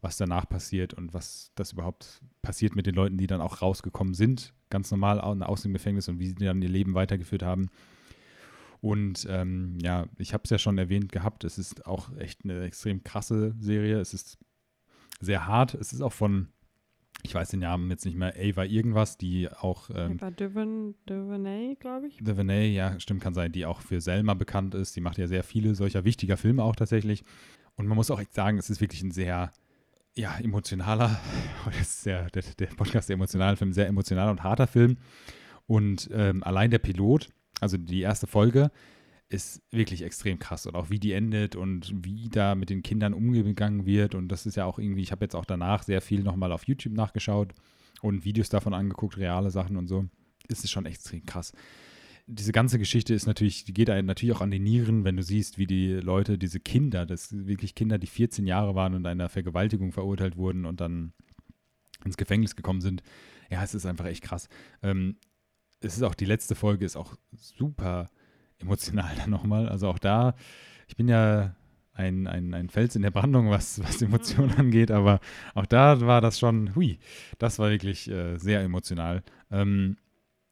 was 0.00 0.16
danach 0.16 0.48
passiert 0.48 0.94
und 0.94 1.12
was 1.12 1.52
das 1.56 1.72
überhaupt 1.72 2.22
passiert 2.40 2.74
mit 2.74 2.86
den 2.86 2.94
Leuten, 2.94 3.18
die 3.18 3.26
dann 3.26 3.42
auch 3.42 3.60
rausgekommen 3.60 4.14
sind, 4.14 4.54
ganz 4.72 4.90
normal 4.90 5.20
aus 5.20 5.62
dem 5.62 5.72
Gefängnis 5.72 6.08
und 6.08 6.18
wie 6.18 6.26
sie 6.28 6.34
dann 6.34 6.62
ihr 6.62 6.68
Leben 6.68 6.94
weitergeführt 6.94 7.42
haben. 7.42 7.68
Und 8.80 9.28
ähm, 9.30 9.78
ja, 9.80 10.06
ich 10.18 10.34
habe 10.34 10.42
es 10.44 10.50
ja 10.50 10.58
schon 10.58 10.76
erwähnt 10.76 11.12
gehabt, 11.12 11.44
es 11.44 11.56
ist 11.56 11.86
auch 11.86 12.16
echt 12.16 12.40
eine 12.42 12.64
extrem 12.64 13.04
krasse 13.04 13.54
Serie. 13.60 14.00
Es 14.00 14.12
ist 14.12 14.38
sehr 15.20 15.46
hart. 15.46 15.74
Es 15.74 15.92
ist 15.92 16.00
auch 16.00 16.12
von 16.12 16.48
ich 17.24 17.34
weiß 17.34 17.50
den 17.50 17.60
Namen 17.60 17.88
jetzt 17.90 18.04
nicht 18.04 18.16
mehr, 18.16 18.34
Ava 18.36 18.64
irgendwas, 18.64 19.16
die 19.16 19.48
auch. 19.48 19.90
Ähm, 19.94 20.18
Ava 20.20 20.30
Duvern, 20.30 20.94
Duvernay, 21.06 21.76
glaube 21.78 22.08
ich. 22.08 22.16
Duvernay, 22.16 22.72
ja, 22.74 22.98
stimmt, 22.98 23.22
kann 23.22 23.34
sein, 23.34 23.52
die 23.52 23.64
auch 23.64 23.80
für 23.80 24.00
Selma 24.00 24.34
bekannt 24.34 24.74
ist. 24.74 24.96
Die 24.96 25.00
macht 25.00 25.18
ja 25.18 25.28
sehr 25.28 25.44
viele 25.44 25.74
solcher 25.74 26.04
wichtiger 26.04 26.36
Filme 26.36 26.64
auch 26.64 26.74
tatsächlich. 26.74 27.22
Und 27.76 27.86
man 27.86 27.96
muss 27.96 28.10
auch 28.10 28.20
echt 28.20 28.34
sagen, 28.34 28.58
es 28.58 28.70
ist 28.70 28.80
wirklich 28.80 29.02
ein 29.02 29.12
sehr, 29.12 29.52
ja, 30.14 30.36
emotionaler, 30.38 31.18
das 31.64 31.80
ist 31.80 32.06
der, 32.06 32.30
der, 32.30 32.42
der 32.58 32.66
Podcast 32.66 33.08
der 33.08 33.14
emotionalen 33.14 33.56
Film, 33.56 33.72
sehr 33.72 33.86
emotionaler 33.86 34.30
und 34.30 34.42
harter 34.42 34.66
Film. 34.66 34.98
Und 35.66 36.10
ähm, 36.12 36.42
allein 36.42 36.70
der 36.70 36.78
Pilot, 36.78 37.30
also 37.60 37.76
die 37.76 38.00
erste 38.00 38.26
Folge, 38.26 38.70
ist 39.32 39.62
wirklich 39.70 40.02
extrem 40.02 40.38
krass 40.38 40.66
und 40.66 40.74
auch 40.74 40.90
wie 40.90 40.98
die 40.98 41.12
endet 41.12 41.56
und 41.56 41.90
wie 42.04 42.28
da 42.28 42.54
mit 42.54 42.68
den 42.68 42.82
Kindern 42.82 43.14
umgegangen 43.14 43.86
wird 43.86 44.14
und 44.14 44.28
das 44.28 44.44
ist 44.44 44.56
ja 44.56 44.66
auch 44.66 44.78
irgendwie, 44.78 45.00
ich 45.00 45.10
habe 45.10 45.24
jetzt 45.24 45.34
auch 45.34 45.46
danach 45.46 45.82
sehr 45.84 46.02
viel 46.02 46.22
nochmal 46.22 46.52
auf 46.52 46.66
YouTube 46.66 46.92
nachgeschaut 46.92 47.54
und 48.02 48.26
Videos 48.26 48.50
davon 48.50 48.74
angeguckt, 48.74 49.16
reale 49.16 49.50
Sachen 49.50 49.76
und 49.78 49.86
so, 49.86 50.04
ist 50.48 50.64
es 50.64 50.70
schon 50.70 50.84
extrem 50.84 51.24
krass. 51.24 51.52
Diese 52.26 52.52
ganze 52.52 52.78
Geschichte 52.78 53.14
ist 53.14 53.26
natürlich, 53.26 53.64
die 53.64 53.74
geht 53.74 53.90
einem 53.90 54.06
natürlich 54.06 54.34
auch 54.34 54.40
an 54.40 54.50
die 54.50 54.60
Nieren, 54.60 55.04
wenn 55.04 55.16
du 55.16 55.22
siehst, 55.22 55.58
wie 55.58 55.66
die 55.66 55.94
Leute, 55.94 56.38
diese 56.38 56.60
Kinder, 56.60 57.04
das 57.04 57.28
sind 57.28 57.46
wirklich 57.46 57.74
Kinder, 57.74 57.98
die 57.98 58.06
14 58.06 58.46
Jahre 58.46 58.74
waren 58.74 58.94
und 58.94 59.06
einer 59.06 59.28
Vergewaltigung 59.28 59.92
verurteilt 59.92 60.36
wurden 60.36 60.64
und 60.64 60.80
dann 60.80 61.12
ins 62.04 62.16
Gefängnis 62.16 62.56
gekommen 62.56 62.80
sind. 62.80 63.02
Ja, 63.50 63.62
es 63.62 63.74
ist 63.74 63.86
einfach 63.86 64.06
echt 64.06 64.22
krass. 64.22 64.48
Ähm, 64.82 65.16
es 65.80 65.96
ist 65.96 66.02
auch 66.02 66.14
die 66.14 66.24
letzte 66.24 66.54
Folge, 66.54 66.84
ist 66.84 66.96
auch 66.96 67.16
super 67.32 68.08
emotional 68.58 69.14
dann 69.18 69.30
nochmal. 69.30 69.68
Also 69.68 69.88
auch 69.88 69.98
da, 69.98 70.34
ich 70.88 70.96
bin 70.96 71.08
ja 71.08 71.54
ein, 71.94 72.26
ein, 72.26 72.54
ein 72.54 72.70
Fels 72.70 72.96
in 72.96 73.02
der 73.02 73.10
Brandung, 73.10 73.50
was, 73.50 73.82
was 73.82 74.00
Emotionen 74.00 74.54
angeht, 74.54 74.90
aber 74.90 75.20
auch 75.54 75.66
da 75.66 76.00
war 76.00 76.20
das 76.20 76.38
schon, 76.38 76.74
hui, 76.74 76.98
das 77.38 77.58
war 77.58 77.70
wirklich 77.70 78.10
äh, 78.10 78.38
sehr 78.38 78.62
emotional. 78.62 79.22
Ähm, 79.50 79.98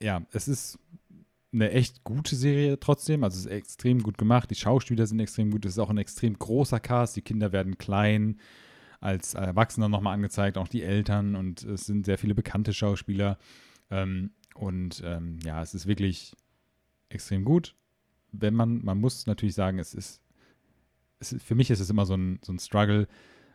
ja, 0.03 0.23
es 0.33 0.49
ist 0.49 0.79
eine 1.53 1.71
echt 1.73 2.05
gute 2.05 2.37
Serie 2.37 2.79
trotzdem, 2.79 3.25
also 3.25 3.37
es 3.37 3.47
ist 3.47 3.51
extrem 3.51 4.03
gut 4.03 4.19
gemacht, 4.19 4.51
die 4.51 4.55
Schauspieler 4.55 5.07
sind 5.07 5.19
extrem 5.19 5.51
gut, 5.51 5.65
es 5.65 5.73
ist 5.73 5.79
auch 5.79 5.91
ein 5.91 5.99
extrem 5.99 6.39
großer 6.39 6.79
Cast, 6.79 7.17
die 7.17 7.23
Kinder 7.23 7.53
werden 7.53 7.77
klein, 7.77 8.39
als 9.01 9.35
Erwachsene 9.35 9.89
nochmal 9.89 10.15
angezeigt, 10.15 10.59
auch 10.59 10.69
die 10.69 10.83
Eltern. 10.83 11.35
Und 11.35 11.65
es 11.65 11.87
sind 11.87 12.05
sehr 12.05 12.19
viele 12.19 12.35
bekannte 12.35 12.73
Schauspieler. 12.73 13.39
Ähm, 13.91 14.31
und 14.55 15.03
ähm, 15.05 15.39
ja, 15.43 15.63
es 15.63 15.75
ist 15.75 15.87
wirklich 15.87 16.37
extrem 17.09 17.45
gut. 17.45 17.75
Wenn 18.33 18.55
man, 18.55 18.85
man 18.85 19.01
muss 19.01 19.27
natürlich 19.27 19.55
sagen, 19.55 19.79
es 19.79 19.95
ist, 19.95 20.21
es 21.19 21.33
ist 21.33 21.43
für 21.43 21.55
mich 21.55 21.71
ist 21.71 21.81
es 21.81 21.91
immer 21.91 22.07
so 22.07 22.15
ein, 22.15 22.39
so 22.43 22.53
ein 22.53 22.59
Struggle 22.59 23.09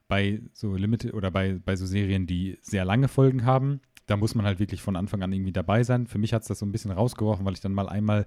bei 0.07 0.41
so 0.53 0.76
Limited 0.76 1.13
oder 1.13 1.31
bei, 1.31 1.59
bei 1.63 1.76
so 1.76 1.85
Serien, 1.85 2.27
die 2.27 2.57
sehr 2.61 2.85
lange 2.85 3.07
Folgen 3.07 3.45
haben. 3.45 3.81
Da 4.06 4.18
muss 4.18 4.36
man 4.36 4.45
halt 4.45 4.60
wirklich 4.60 4.82
von 4.82 4.95
Anfang 4.95 5.23
an 5.23 5.34
irgendwie 5.34 5.52
dabei 5.52 5.84
sein. 5.84 6.07
Für 6.07 6.18
mich 6.18 6.34
hat 6.34 6.44
es 6.44 6.48
das 6.48 6.60
so 6.60 6.65
ein 6.65 6.72
bisschen 6.72 6.91
rausgeworfen, 6.91 7.45
weil 7.45 7.53
ich 7.53 7.61
dann 7.61 7.73
mal 7.73 7.90
einmal 7.90 8.26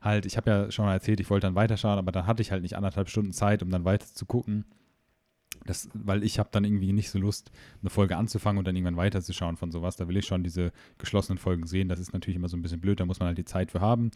halt, 0.00 0.26
ich 0.26 0.36
habe 0.36 0.50
ja 0.50 0.70
schon 0.70 0.86
mal 0.86 0.94
erzählt, 0.94 1.20
ich 1.20 1.30
wollte 1.30 1.46
dann 1.46 1.54
weiterschauen, 1.54 1.98
aber 1.98 2.12
dann 2.12 2.26
hatte 2.26 2.42
ich 2.42 2.50
halt 2.50 2.62
nicht 2.62 2.76
anderthalb 2.76 3.08
Stunden 3.08 3.32
Zeit, 3.32 3.62
um 3.62 3.70
dann 3.70 3.84
weiter 3.84 4.06
zu 4.06 4.26
gucken. 4.26 4.64
Das, 5.66 5.90
weil 5.92 6.24
ich 6.24 6.38
habe 6.38 6.48
dann 6.52 6.64
irgendwie 6.64 6.92
nicht 6.92 7.10
so 7.10 7.18
Lust, 7.18 7.52
eine 7.82 7.90
Folge 7.90 8.16
anzufangen 8.16 8.58
und 8.58 8.66
dann 8.66 8.74
irgendwann 8.74 8.96
weiterzuschauen 8.96 9.56
von 9.56 9.70
sowas. 9.70 9.96
Da 9.96 10.08
will 10.08 10.16
ich 10.16 10.26
schon 10.26 10.42
diese 10.42 10.72
geschlossenen 10.96 11.38
Folgen 11.38 11.66
sehen. 11.66 11.88
Das 11.88 12.00
ist 12.00 12.14
natürlich 12.14 12.36
immer 12.36 12.48
so 12.48 12.56
ein 12.56 12.62
bisschen 12.62 12.80
blöd, 12.80 12.98
da 12.98 13.04
muss 13.04 13.20
man 13.20 13.28
halt 13.28 13.38
die 13.38 13.44
Zeit 13.44 13.70
für 13.70 13.80
haben. 13.80 14.10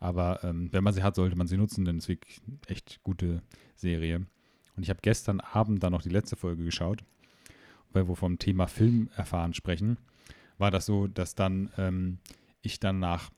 Aber 0.00 0.42
ähm, 0.42 0.68
wenn 0.72 0.82
man 0.82 0.94
sie 0.94 1.02
hat, 1.02 1.14
sollte 1.14 1.36
man 1.36 1.46
sie 1.46 1.58
nutzen, 1.58 1.84
denn 1.84 1.98
es 1.98 2.04
ist 2.04 2.08
wirklich 2.08 2.40
echt 2.66 3.00
gute 3.02 3.42
Serie. 3.74 4.26
Und 4.76 4.82
ich 4.82 4.90
habe 4.90 5.00
gestern 5.02 5.40
Abend 5.40 5.82
dann 5.82 5.92
noch 5.92 6.02
die 6.02 6.08
letzte 6.08 6.36
Folge 6.36 6.64
geschaut, 6.64 7.04
weil 7.92 8.08
wir 8.08 8.16
vom 8.16 8.38
Thema 8.38 8.66
Film 8.66 9.08
erfahren 9.16 9.54
sprechen. 9.54 9.98
War 10.58 10.70
das 10.70 10.86
so, 10.86 11.06
dass 11.06 11.34
dann 11.34 11.70
ähm, 11.78 12.18
ich 12.62 12.80
dann 12.80 12.98
nach 12.98 13.30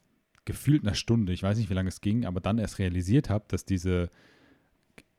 gefühlt 0.45 0.83
einer 0.83 0.95
Stunde, 0.95 1.33
ich 1.33 1.43
weiß 1.43 1.59
nicht, 1.59 1.69
wie 1.69 1.75
lange 1.75 1.89
es 1.89 2.01
ging, 2.01 2.25
aber 2.25 2.41
dann 2.41 2.59
erst 2.59 2.79
realisiert 2.79 3.29
habe, 3.29 3.45
dass 3.49 3.65
diese 3.65 4.09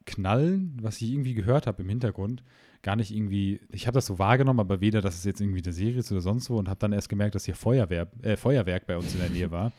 Knallen, 0.05 0.77
was 0.81 1.01
ich 1.01 1.11
irgendwie 1.11 1.35
gehört 1.35 1.67
habe 1.67 1.83
im 1.83 1.89
Hintergrund, 1.89 2.43
gar 2.81 2.95
nicht 2.95 3.11
irgendwie, 3.11 3.59
ich 3.71 3.85
habe 3.85 3.95
das 3.95 4.07
so 4.07 4.17
wahrgenommen, 4.17 4.59
aber 4.59 4.81
weder, 4.81 5.01
dass 5.01 5.15
es 5.15 5.25
jetzt 5.25 5.41
irgendwie 5.41 5.61
der 5.61 5.73
Serie 5.73 5.99
ist 5.99 6.11
oder 6.11 6.21
sonst 6.21 6.49
wo 6.49 6.57
und 6.57 6.67
habe 6.67 6.79
dann 6.79 6.93
erst 6.93 7.09
gemerkt, 7.09 7.35
dass 7.35 7.45
hier 7.45 7.55
Feuerwehr, 7.55 8.09
äh, 8.23 8.37
Feuerwerk 8.37 8.87
bei 8.87 8.97
uns 8.97 9.13
in 9.13 9.19
der 9.19 9.29
Nähe 9.29 9.51
war. 9.51 9.71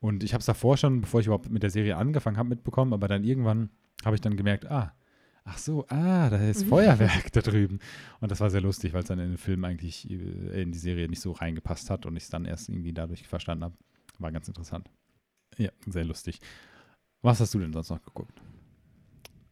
Und 0.00 0.22
ich 0.22 0.32
habe 0.32 0.40
es 0.40 0.46
davor 0.46 0.76
schon, 0.76 1.00
bevor 1.00 1.20
ich 1.20 1.26
überhaupt 1.26 1.50
mit 1.50 1.62
der 1.62 1.70
Serie 1.70 1.96
angefangen 1.96 2.36
habe, 2.36 2.48
mitbekommen, 2.48 2.92
aber 2.92 3.08
dann 3.08 3.24
irgendwann 3.24 3.70
habe 4.04 4.14
ich 4.14 4.20
dann 4.20 4.36
gemerkt, 4.36 4.70
ah, 4.70 4.94
ach 5.48 5.58
so, 5.58 5.86
ah, 5.88 6.28
da 6.30 6.36
ist 6.36 6.64
mhm. 6.64 6.68
Feuerwerk 6.68 7.32
da 7.32 7.40
drüben. 7.40 7.78
Und 8.20 8.30
das 8.30 8.40
war 8.40 8.50
sehr 8.50 8.60
lustig, 8.60 8.92
weil 8.92 9.02
es 9.02 9.08
dann 9.08 9.18
in 9.18 9.30
den 9.30 9.38
Film 9.38 9.64
eigentlich 9.64 10.08
äh, 10.10 10.62
in 10.62 10.72
die 10.72 10.78
Serie 10.78 11.08
nicht 11.08 11.20
so 11.20 11.32
reingepasst 11.32 11.90
hat 11.90 12.06
und 12.06 12.16
ich 12.16 12.24
es 12.24 12.30
dann 12.30 12.44
erst 12.44 12.68
irgendwie 12.68 12.92
dadurch 12.92 13.26
verstanden 13.26 13.64
habe. 13.64 13.74
War 14.18 14.32
ganz 14.32 14.48
interessant. 14.48 14.90
Ja, 15.56 15.70
sehr 15.86 16.04
lustig. 16.04 16.40
Was 17.22 17.40
hast 17.40 17.54
du 17.54 17.58
denn 17.58 17.72
sonst 17.72 17.90
noch 17.90 18.02
geguckt? 18.02 18.40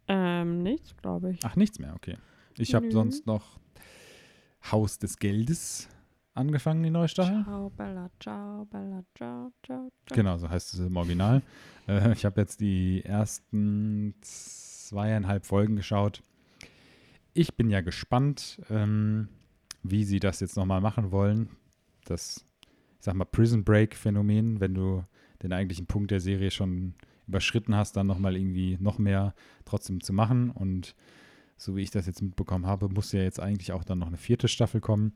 Ähm, 0.09 0.63
nichts, 0.63 0.97
glaube 0.97 1.33
ich. 1.33 1.41
Ach, 1.45 1.57
nichts 1.57 1.79
mehr, 1.79 1.95
okay. 1.95 2.17
Ich 2.59 2.75
habe 2.75 2.91
sonst 2.93 3.27
noch 3.27 3.59
Haus 4.71 4.99
des 4.99 5.19
Geldes 5.19 5.89
angefangen, 6.35 6.83
die 6.83 6.91
neue 6.91 7.09
Staffel. 7.09 7.43
Ciao, 7.43 7.71
Bella, 7.71 8.11
ciao, 8.21 8.65
Bella, 8.67 9.03
ciao, 9.17 9.53
ciao, 9.65 9.91
ciao. 10.07 10.17
Genau, 10.17 10.37
so 10.39 10.49
heißt 10.49 10.75
es 10.75 10.81
im 10.81 10.97
Original. 10.97 11.43
Äh, 11.89 12.13
ich 12.13 12.25
habe 12.25 12.41
jetzt 12.41 12.61
die 12.61 13.05
ersten 13.05 14.15
zweieinhalb 14.89 15.47
Folgen 15.47 15.77
geschaut. 15.77 16.23
Ich 17.35 17.55
bin 17.55 17.71
ja 17.71 17.81
gespannt, 17.81 18.61
ähm, 18.71 19.29
wie 19.83 20.05
sie 20.05 20.21
das 20.21 20.41
jetzt 20.41 20.57
nochmal 20.57 20.81
machen 20.81 21.11
wollen. 21.11 21.51
Das, 22.05 22.47
ich 22.99 23.05
sag 23.05 23.15
mal, 23.15 23.25
Prison 23.25 23.65
Break-Phänomen, 23.65 24.61
wenn 24.61 24.75
du 24.75 25.05
den 25.43 25.53
eigentlichen 25.53 25.87
Punkt 25.87 26.11
der 26.11 26.21
Serie 26.21 26.51
schon 26.51 26.95
überschritten 27.27 27.75
hast, 27.75 27.97
dann 27.97 28.07
nochmal 28.07 28.37
irgendwie 28.37 28.79
noch 28.81 28.99
mehr 28.99 29.35
trotzdem 29.65 30.01
zu 30.01 30.13
machen. 30.13 30.51
Und 30.51 30.95
so 31.57 31.77
wie 31.77 31.83
ich 31.83 31.91
das 31.91 32.07
jetzt 32.07 32.23
mitbekommen 32.23 32.67
habe, 32.67 32.89
muss 32.89 33.13
ja 33.13 33.23
jetzt 33.23 33.41
eigentlich 33.41 33.73
auch 33.73 33.85
dann 33.85 33.99
noch 33.99 34.07
eine 34.07 34.17
vierte 34.17 34.49
Staffel 34.49 34.81
kommen. 34.81 35.15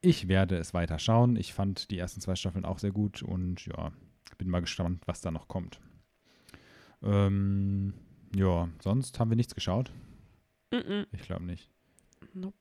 Ich 0.00 0.28
werde 0.28 0.56
es 0.56 0.74
weiter 0.74 0.98
schauen. 0.98 1.36
Ich 1.36 1.52
fand 1.52 1.90
die 1.90 1.98
ersten 1.98 2.20
zwei 2.20 2.34
Staffeln 2.34 2.64
auch 2.64 2.78
sehr 2.78 2.92
gut 2.92 3.22
und 3.22 3.66
ja, 3.66 3.92
bin 4.38 4.48
mal 4.48 4.60
gespannt, 4.60 5.02
was 5.06 5.20
da 5.20 5.30
noch 5.30 5.48
kommt. 5.48 5.80
Ähm, 7.02 7.94
ja, 8.34 8.68
sonst 8.82 9.18
haben 9.18 9.30
wir 9.30 9.36
nichts 9.36 9.54
geschaut. 9.54 9.90
Mm 10.72 10.76
-mm. 10.76 11.06
Ich 11.12 11.22
glaube 11.22 11.44
nicht. 11.44 11.70
Nope. 12.34 12.54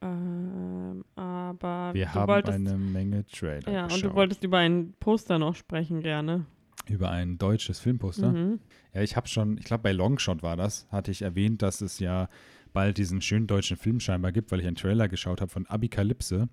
Ähm, 0.00 1.04
aber 1.14 1.90
wir 1.94 2.12
haben 2.14 2.28
wolltest, 2.28 2.54
eine 2.54 2.76
Menge 2.76 3.24
Trailer. 3.26 3.70
Ja, 3.72 3.84
geschaut. 3.86 4.02
und 4.04 4.10
du 4.10 4.14
wolltest 4.16 4.44
über 4.44 4.58
ein 4.58 4.94
Poster 5.00 5.38
noch 5.38 5.54
sprechen, 5.54 6.00
gerne. 6.00 6.44
Über 6.88 7.10
ein 7.10 7.38
deutsches 7.38 7.78
Filmposter? 7.78 8.32
Mhm. 8.32 8.58
Ja, 8.92 9.02
ich 9.02 9.16
habe 9.16 9.28
schon, 9.28 9.56
ich 9.58 9.64
glaube 9.64 9.82
bei 9.84 9.92
Longshot 9.92 10.42
war 10.42 10.56
das, 10.56 10.86
hatte 10.90 11.10
ich 11.12 11.22
erwähnt, 11.22 11.62
dass 11.62 11.80
es 11.80 11.98
ja 12.00 12.28
bald 12.72 12.98
diesen 12.98 13.20
schönen 13.22 13.46
deutschen 13.46 13.76
Film 13.76 14.00
scheinbar 14.00 14.32
gibt, 14.32 14.50
weil 14.50 14.60
ich 14.60 14.66
einen 14.66 14.76
Trailer 14.76 15.08
geschaut 15.08 15.40
habe 15.40 15.50
von 15.50 15.66
Abikalypse. 15.66 16.48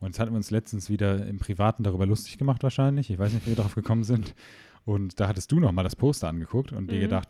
Und 0.00 0.08
jetzt 0.08 0.18
hatten 0.18 0.32
wir 0.32 0.36
uns 0.36 0.50
letztens 0.50 0.90
wieder 0.90 1.26
im 1.26 1.38
Privaten 1.38 1.84
darüber 1.84 2.06
lustig 2.06 2.36
gemacht 2.36 2.62
wahrscheinlich. 2.62 3.08
Ich 3.10 3.18
weiß 3.18 3.32
nicht, 3.32 3.46
wie 3.46 3.50
wir 3.52 3.56
darauf 3.56 3.74
gekommen 3.76 4.04
sind. 4.04 4.34
Und 4.84 5.18
da 5.20 5.28
hattest 5.28 5.50
du 5.52 5.60
noch 5.60 5.70
mal 5.72 5.84
das 5.84 5.94
Poster 5.96 6.28
angeguckt 6.28 6.72
und 6.72 6.90
dir 6.90 6.96
Mhm. 6.96 7.02
gedacht, 7.02 7.28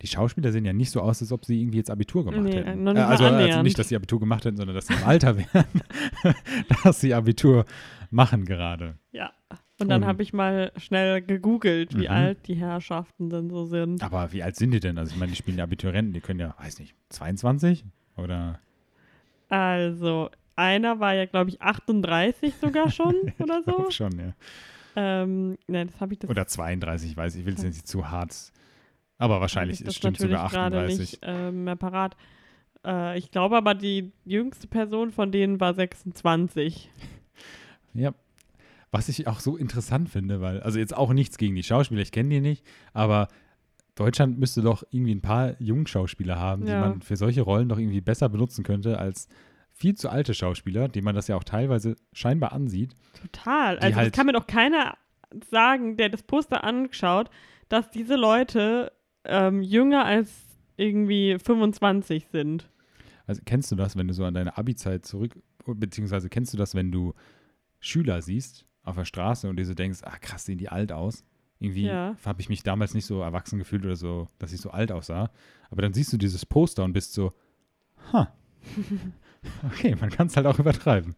die 0.00 0.06
Schauspieler 0.06 0.52
sehen 0.52 0.64
ja 0.64 0.72
nicht 0.72 0.90
so 0.90 1.00
aus, 1.00 1.20
als 1.22 1.32
ob 1.32 1.44
sie 1.44 1.60
irgendwie 1.60 1.78
jetzt 1.78 1.90
Abitur 1.90 2.24
gemacht 2.24 2.42
Nee, 2.42 2.56
hätten. 2.62 2.86
Äh, 2.86 3.00
also, 3.00 3.24
also 3.24 3.62
nicht, 3.62 3.78
dass 3.78 3.88
sie 3.88 3.96
Abitur 3.96 4.20
gemacht 4.20 4.44
hätten, 4.44 4.56
sondern 4.56 4.74
dass 4.76 4.86
sie 4.86 4.94
im 4.94 5.04
Alter 5.04 5.36
wären, 5.36 5.64
dass 6.84 7.00
sie 7.00 7.14
Abitur 7.14 7.64
machen 8.10 8.44
gerade. 8.44 8.96
Ja. 9.12 9.32
Und 9.80 9.88
dann 9.88 10.02
Und- 10.02 10.08
habe 10.08 10.22
ich 10.22 10.32
mal 10.32 10.70
schnell 10.76 11.22
gegoogelt, 11.22 11.96
wie 11.96 12.02
Mhm. 12.08 12.12
alt 12.14 12.46
die 12.46 12.54
Herrschaften 12.54 13.30
denn 13.30 13.50
so 13.50 13.64
sind. 13.64 14.02
Aber 14.02 14.32
wie 14.32 14.42
alt 14.42 14.54
sind 14.56 14.70
die 14.70 14.80
denn? 14.80 14.96
Also 14.98 15.12
ich 15.12 15.18
meine, 15.18 15.30
die 15.32 15.36
spielen 15.36 15.58
ja 15.58 15.64
Abiturienten, 15.64 16.12
die 16.14 16.20
können 16.20 16.38
ja, 16.40 16.54
weiß 16.58 16.78
nicht, 16.78 16.94
22 17.08 17.84
oder 18.16 18.60
Also, 19.48 20.30
einer 20.56 21.00
war 21.00 21.14
ja, 21.14 21.26
glaube 21.26 21.50
ich, 21.50 21.60
38 21.60 22.54
sogar 22.60 22.90
schon 22.90 23.14
oder 23.38 23.62
so. 23.64 23.90
schon, 23.90 24.12
ja. 24.18 24.32
Ähm, 24.94 25.56
ne, 25.66 25.86
das 25.86 26.00
habe 26.00 26.12
ich 26.12 26.18
das 26.20 26.30
Oder 26.30 26.46
32, 26.46 27.10
ich 27.12 27.16
weiß, 27.16 27.34
ich 27.36 27.44
will 27.46 27.54
es 27.54 27.62
jetzt 27.62 27.74
nicht 27.76 27.88
zu 27.88 28.10
hart. 28.10 28.52
Aber 29.22 29.40
wahrscheinlich 29.40 29.82
das 29.84 29.94
stimmt 29.94 30.18
sogar 30.18 30.48
gerade 30.50 30.78
38. 30.78 30.98
nicht 30.98 31.18
äh, 31.22 31.52
mehr 31.52 31.76
parat. 31.76 32.16
Äh, 32.84 33.16
ich 33.18 33.30
glaube 33.30 33.56
aber, 33.56 33.74
die 33.74 34.10
jüngste 34.24 34.66
Person 34.66 35.12
von 35.12 35.30
denen 35.30 35.60
war 35.60 35.74
26. 35.74 36.90
Ja. 37.94 38.12
Was 38.90 39.08
ich 39.08 39.26
auch 39.28 39.40
so 39.40 39.56
interessant 39.56 40.08
finde, 40.10 40.40
weil, 40.40 40.60
also 40.60 40.78
jetzt 40.78 40.96
auch 40.96 41.12
nichts 41.12 41.38
gegen 41.38 41.54
die 41.54 41.62
Schauspieler, 41.62 42.02
ich 42.02 42.10
kenne 42.12 42.28
die 42.30 42.40
nicht, 42.40 42.66
aber 42.92 43.28
Deutschland 43.94 44.38
müsste 44.38 44.60
doch 44.60 44.82
irgendwie 44.90 45.14
ein 45.14 45.22
paar 45.22 45.54
Jungschauspieler 45.60 46.38
haben, 46.38 46.66
Ja. 46.66 46.74
die 46.82 46.88
man 46.88 47.02
für 47.02 47.16
solche 47.16 47.42
Rollen 47.42 47.68
doch 47.68 47.78
irgendwie 47.78 48.00
besser 48.00 48.28
benutzen 48.28 48.64
könnte 48.64 48.98
als 48.98 49.28
viel 49.72 49.94
zu 49.94 50.08
alte 50.10 50.34
Schauspieler, 50.34 50.88
die 50.88 51.00
man 51.02 51.14
das 51.14 51.28
ja 51.28 51.36
auch 51.36 51.44
teilweise 51.44 51.96
scheinbar 52.12 52.52
ansieht. 52.52 52.94
Total. 53.20 53.78
Also, 53.78 53.96
halt- 53.96 54.08
das 54.08 54.16
kann 54.16 54.26
mir 54.26 54.32
doch 54.32 54.46
keiner 54.46 54.96
sagen, 55.50 55.96
der 55.96 56.08
das 56.08 56.22
Poster 56.24 56.64
anschaut, 56.64 57.30
dass 57.68 57.90
diese 57.90 58.16
Leute 58.16 58.92
ähm, 59.24 59.62
jünger 59.62 60.04
als 60.04 60.30
irgendwie 60.76 61.38
25 61.38 62.26
sind. 62.32 62.68
Also 63.26 63.40
kennst 63.44 63.70
du 63.70 63.76
das, 63.76 63.96
wenn 63.96 64.08
du 64.08 64.14
so 64.14 64.24
an 64.24 64.34
deine 64.34 64.56
Abi-Zeit 64.58 65.06
zurück, 65.06 65.38
beziehungsweise 65.64 66.28
kennst 66.28 66.52
du 66.52 66.58
das, 66.58 66.74
wenn 66.74 66.90
du 66.90 67.14
Schüler 67.80 68.20
siehst 68.22 68.66
auf 68.82 68.96
der 68.96 69.04
Straße 69.04 69.48
und 69.48 69.56
dir 69.56 69.64
so 69.66 69.74
denkst, 69.74 70.00
ah 70.02 70.18
krass, 70.18 70.44
sehen 70.44 70.58
die 70.58 70.68
alt 70.68 70.90
aus. 70.92 71.24
Irgendwie 71.60 71.86
Ja. 71.86 72.16
habe 72.24 72.40
ich 72.40 72.48
mich 72.48 72.64
damals 72.64 72.94
nicht 72.94 73.06
so 73.06 73.20
erwachsen 73.20 73.58
gefühlt 73.60 73.84
oder 73.84 73.94
so, 73.94 74.28
dass 74.40 74.52
ich 74.52 74.60
so 74.60 74.70
alt 74.70 74.90
aussah. 74.90 75.30
Aber 75.70 75.82
dann 75.82 75.92
siehst 75.92 76.12
du 76.12 76.16
dieses 76.16 76.44
Poster 76.44 76.82
und 76.82 76.92
bist 76.92 77.12
so, 77.12 77.32
ha. 78.12 78.32
Okay, 79.72 79.96
man 80.00 80.10
kann 80.10 80.28
es 80.28 80.36
halt 80.36 80.46
auch 80.46 80.58
übertreiben. 80.60 81.14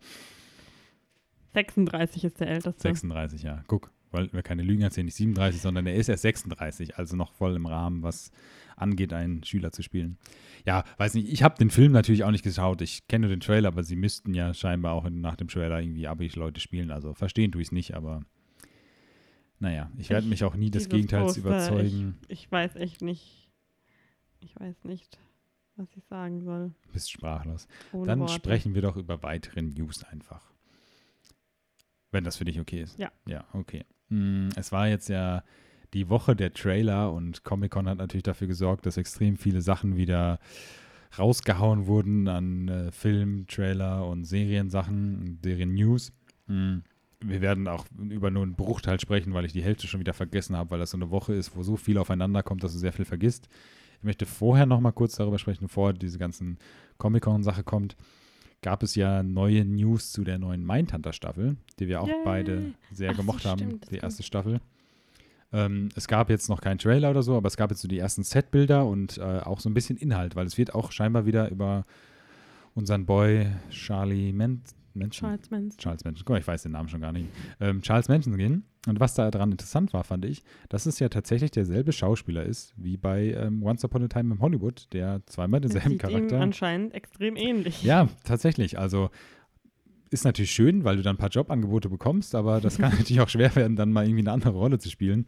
36 1.54 2.24
ist 2.24 2.40
der 2.40 2.48
älteste. 2.48 2.80
36, 2.82 3.42
ja. 3.42 3.62
Guck, 3.66 3.90
wollten 4.14 4.34
wir 4.34 4.42
keine 4.42 4.62
Lügen 4.62 4.80
erzählen, 4.82 5.04
nicht 5.04 5.16
37, 5.16 5.60
sondern 5.60 5.86
er 5.86 5.94
ist 5.96 6.08
erst 6.08 6.22
36, 6.22 6.96
also 6.96 7.16
noch 7.16 7.32
voll 7.32 7.54
im 7.56 7.66
Rahmen, 7.66 8.02
was 8.02 8.30
angeht, 8.76 9.12
einen 9.12 9.44
Schüler 9.44 9.70
zu 9.72 9.82
spielen. 9.82 10.16
Ja, 10.64 10.84
weiß 10.96 11.12
nicht, 11.14 11.30
ich 11.30 11.42
habe 11.42 11.58
den 11.58 11.70
Film 11.70 11.92
natürlich 11.92 12.24
auch 12.24 12.30
nicht 12.30 12.42
geschaut. 12.44 12.80
Ich 12.80 13.06
kenne 13.06 13.28
den 13.28 13.40
Trailer, 13.40 13.68
aber 13.68 13.82
sie 13.84 13.96
müssten 13.96 14.32
ja 14.32 14.54
scheinbar 14.54 14.94
auch 14.94 15.08
nach 15.10 15.36
dem 15.36 15.48
Trailer 15.48 15.80
irgendwie 15.80 16.06
Abi-Leute 16.08 16.60
spielen. 16.60 16.90
Also 16.90 17.12
verstehen 17.14 17.52
tue 17.52 17.60
ich 17.60 17.68
es 17.68 17.72
nicht, 17.72 17.94
aber 17.94 18.22
naja, 19.58 19.90
ich 19.98 20.08
werde 20.10 20.24
Ich- 20.24 20.30
mich 20.30 20.44
auch 20.44 20.54
nie 20.56 20.70
des 20.70 20.88
Gegenteils 20.88 21.34
Poster, 21.34 21.40
überzeugen. 21.40 22.18
Ich 22.28 22.50
weiß 22.50 22.76
echt 22.76 23.02
nicht. 23.02 23.50
Ich 24.40 24.58
weiß 24.58 24.84
nicht, 24.84 25.18
was 25.76 25.88
ich 25.96 26.04
sagen 26.06 26.42
soll. 26.42 26.72
Bist 26.92 27.10
sprachlos. 27.12 27.66
Ohne 27.92 28.06
Dann 28.06 28.20
Worte. 28.20 28.32
sprechen 28.34 28.74
wir 28.74 28.82
doch 28.82 28.96
über 28.96 29.22
weitere 29.22 29.62
News 29.62 30.02
einfach. 30.04 30.52
Wenn 32.10 32.24
das 32.24 32.36
für 32.36 32.44
dich 32.44 32.60
okay 32.60 32.82
ist. 32.82 32.98
Ja. 32.98 33.10
Ja, 33.26 33.44
okay. 33.52 33.84
Mm, 34.08 34.48
Es 34.56 34.72
war 34.72 34.88
jetzt 34.88 35.08
ja 35.08 35.42
die 35.92 36.08
Woche 36.08 36.34
der 36.34 36.52
Trailer 36.52 37.12
und 37.12 37.44
Comic-Con 37.44 37.88
hat 37.88 37.98
natürlich 37.98 38.24
dafür 38.24 38.48
gesorgt, 38.48 38.86
dass 38.86 38.96
extrem 38.96 39.36
viele 39.36 39.62
Sachen 39.62 39.96
wieder 39.96 40.38
rausgehauen 41.18 41.86
wurden 41.86 42.26
an 42.28 42.68
äh, 42.68 42.90
Film, 42.92 43.46
Trailer 43.46 44.06
und 44.08 44.24
Seriensachen, 44.24 45.38
Serien-News. 45.42 46.12
Mm, 46.48 46.78
Wir 47.20 47.40
werden 47.40 47.68
auch 47.68 47.86
über 48.10 48.30
nur 48.30 48.42
einen 48.42 48.56
Bruchteil 48.56 48.98
sprechen, 49.00 49.32
weil 49.32 49.44
ich 49.44 49.52
die 49.52 49.62
Hälfte 49.62 49.86
schon 49.86 50.00
wieder 50.00 50.14
vergessen 50.14 50.56
habe, 50.56 50.72
weil 50.72 50.80
das 50.80 50.90
so 50.90 50.96
eine 50.98 51.10
Woche 51.10 51.32
ist, 51.34 51.56
wo 51.56 51.62
so 51.62 51.76
viel 51.76 51.98
aufeinander 51.98 52.42
kommt, 52.42 52.64
dass 52.64 52.72
du 52.72 52.78
sehr 52.78 52.92
viel 52.92 53.04
vergisst. 53.04 53.48
Ich 53.98 54.02
möchte 54.04 54.26
vorher 54.26 54.66
noch 54.66 54.80
mal 54.80 54.92
kurz 54.92 55.14
darüber 55.16 55.38
sprechen, 55.38 55.62
bevor 55.62 55.92
diese 55.92 56.18
ganzen 56.18 56.58
Comic-Con-Sache 56.98 57.62
kommt. 57.62 57.96
Gab 58.64 58.82
es 58.82 58.94
ja 58.94 59.22
neue 59.22 59.62
News 59.62 60.10
zu 60.10 60.24
der 60.24 60.38
neuen 60.38 60.64
Mindhunter-Staffel, 60.64 61.58
die 61.78 61.86
wir 61.86 62.00
auch 62.00 62.08
Yay. 62.08 62.16
beide 62.24 62.72
sehr 62.90 63.10
Ach 63.10 63.14
so, 63.14 63.20
gemocht 63.20 63.44
haben, 63.44 63.58
stimmt, 63.58 63.90
die 63.90 63.96
erste 63.96 64.22
Staffel. 64.22 64.58
Ähm, 65.52 65.90
es 65.94 66.08
gab 66.08 66.30
jetzt 66.30 66.48
noch 66.48 66.62
keinen 66.62 66.78
Trailer 66.78 67.10
oder 67.10 67.22
so, 67.22 67.36
aber 67.36 67.48
es 67.48 67.58
gab 67.58 67.68
jetzt 67.68 67.82
so 67.82 67.88
die 67.88 67.98
ersten 67.98 68.22
Setbilder 68.22 68.86
und 68.86 69.18
äh, 69.18 69.20
auch 69.20 69.60
so 69.60 69.68
ein 69.68 69.74
bisschen 69.74 69.98
Inhalt, 69.98 70.34
weil 70.34 70.46
es 70.46 70.56
wird 70.56 70.74
auch 70.74 70.92
scheinbar 70.92 71.26
wieder 71.26 71.50
über 71.50 71.84
unseren 72.74 73.04
Boy 73.04 73.48
Charlie 73.68 74.32
Men 74.32 74.62
Manson. 74.94 75.28
Charles 75.28 75.50
Manson. 75.50 75.78
Charles 75.78 76.04
Manson. 76.04 76.22
Guck 76.24 76.34
mal, 76.34 76.38
ich 76.40 76.46
weiß 76.46 76.62
den 76.62 76.72
Namen 76.72 76.88
schon 76.88 77.00
gar 77.00 77.12
nicht. 77.12 77.28
Ähm, 77.60 77.82
Charles 77.82 78.08
Manson 78.08 78.36
gehen. 78.36 78.64
Und 78.86 79.00
was 79.00 79.14
da 79.14 79.30
dran 79.30 79.50
interessant 79.50 79.92
war, 79.92 80.04
fand 80.04 80.24
ich, 80.26 80.42
dass 80.68 80.86
es 80.86 80.98
ja 80.98 81.08
tatsächlich 81.08 81.50
derselbe 81.50 81.92
Schauspieler 81.92 82.44
ist 82.44 82.74
wie 82.76 82.96
bei 82.96 83.32
ähm, 83.32 83.62
Once 83.62 83.82
Upon 83.84 84.02
a 84.04 84.08
Time 84.08 84.34
in 84.34 84.40
Hollywood, 84.40 84.88
der 84.92 85.22
zweimal 85.26 85.60
denselben 85.60 85.90
sieht 85.92 85.94
ihm 85.94 85.98
Charakter. 86.10 86.40
anscheinend 86.40 86.94
extrem 86.94 87.36
ähnlich. 87.36 87.82
Ja, 87.82 88.08
tatsächlich. 88.24 88.78
Also 88.78 89.10
ist 90.10 90.24
natürlich 90.24 90.50
schön, 90.52 90.84
weil 90.84 90.96
du 90.96 91.02
dann 91.02 91.16
ein 91.16 91.18
paar 91.18 91.30
Jobangebote 91.30 91.88
bekommst, 91.88 92.34
aber 92.34 92.60
das 92.60 92.78
kann 92.78 92.90
natürlich 92.98 93.20
auch 93.20 93.28
schwer 93.28 93.54
werden, 93.56 93.74
dann 93.76 93.90
mal 93.90 94.04
irgendwie 94.04 94.20
eine 94.22 94.32
andere 94.32 94.52
Rolle 94.52 94.78
zu 94.78 94.90
spielen. 94.90 95.26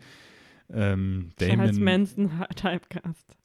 Ähm, 0.71 1.31
Charles 1.39 1.77
Damon, 1.77 1.83
Manson 1.85 2.39
ha- 2.39 2.47
Typecast. 2.55 3.37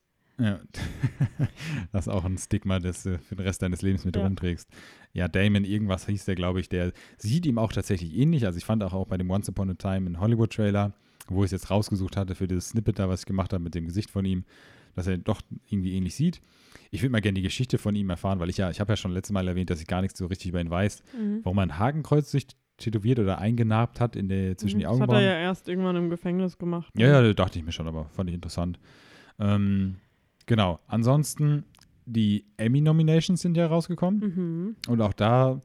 Ja, 0.41 0.59
das 1.91 2.07
ist 2.07 2.13
auch 2.13 2.26
ein 2.26 2.38
Stigma, 2.38 2.80
das 2.80 3.03
du 3.03 3.19
für 3.19 3.35
den 3.35 3.45
Rest 3.45 3.61
deines 3.61 3.81
Lebens 3.81 4.05
mit 4.05 4.15
Ja. 4.15 4.23
rumträgst. 4.23 4.69
Ja, 5.13 5.27
Damon, 5.27 5.63
irgendwas 5.65 6.05
hieß 6.07 6.26
der, 6.26 6.35
glaube 6.35 6.59
ich, 6.59 6.69
der 6.69 6.93
sieht 7.18 7.45
ihm 7.45 7.57
auch 7.57 7.73
tatsächlich 7.73 8.15
ähnlich. 8.15 8.45
Also 8.45 8.57
ich 8.57 8.65
fand 8.65 8.84
auch, 8.84 8.93
auch 8.93 9.07
bei 9.07 9.18
dem 9.18 9.30
Once 9.30 9.49
Upon 9.49 9.69
a 9.69 9.73
Time 9.73 10.07
in 10.07 10.19
Hollywood 10.19 10.53
Trailer, 10.53 10.93
wo 11.27 11.41
ich 11.43 11.47
es 11.47 11.51
jetzt 11.51 11.69
rausgesucht 11.69 12.18
hatte 12.18 12.35
für 12.35 12.47
dieses 12.47 12.69
Snippet 12.69 12.97
da, 12.99 13.09
was 13.09 13.22
ich 13.22 13.26
gemacht 13.26 13.53
habe 13.53 13.63
mit 13.63 13.76
dem 13.76 13.85
Gesicht 13.85 14.09
von 14.09 14.26
ihm, 14.26 14.45
dass 14.95 15.07
er 15.07 15.18
doch 15.18 15.41
irgendwie 15.69 15.93
ähnlich 15.93 16.15
sieht. 16.15 16.41
Ich 16.89 17.01
würde 17.01 17.11
mal 17.11 17.22
gerne 17.22 17.35
die 17.35 17.41
Geschichte 17.41 17.77
von 17.77 17.95
ihm 17.95 18.09
erfahren, 18.09 18.39
weil 18.39 18.49
ich 18.49 18.57
ja, 18.57 18.69
ich 18.69 18.80
habe 18.80 18.91
ja 18.93 18.97
schon 18.97 19.11
letztes 19.11 19.31
Mal 19.34 19.47
erwähnt, 19.47 19.69
dass 19.69 19.80
ich 19.81 19.88
gar 19.88 20.01
nichts 20.01 20.18
so 20.19 20.26
richtig 20.27 20.49
über 20.49 20.59
ihn 20.61 20.69
weiß, 20.69 21.03
Mhm. 21.18 21.39
warum 21.43 21.57
er 21.59 21.63
ein 21.63 21.80
Hakenkreuz 21.80 22.31
sich 22.31 22.47
tätowiert 22.77 23.19
oder 23.19 23.38
eingenarbt 23.38 23.99
hat 23.99 24.15
in 24.15 24.27
der, 24.27 24.57
zwischen 24.57 24.80
die 24.80 24.84
das 24.85 24.93
hat 24.93 24.99
er 24.99 25.03
Augenbrauen. 25.03 25.23
ja 25.23 25.34
erst 25.39 25.68
irgendwann 25.69 25.95
im 25.97 26.09
Gefängnis 26.09 26.57
gemacht. 26.57 26.95
ne? 26.95 27.03
Ja, 27.03 27.22
ja, 27.22 27.34
dachte 27.34 27.59
ich 27.59 27.65
mir 27.65 27.72
schon, 27.72 27.88
aber 27.88 28.05
fand 28.09 28.30
ich 28.30 28.34
interessant. 28.34 28.80
Ähm, 29.39 29.97
genau. 30.52 30.80
Ansonsten, 30.86 31.64
die 32.06 32.45
Emmy-Nominations 32.57 33.41
sind 33.41 33.56
ja 33.56 33.68
rausgekommen. 33.68 34.19
Mhm. 34.19 34.76
Und 34.90 35.02
auch 35.02 35.14
da 35.14 35.61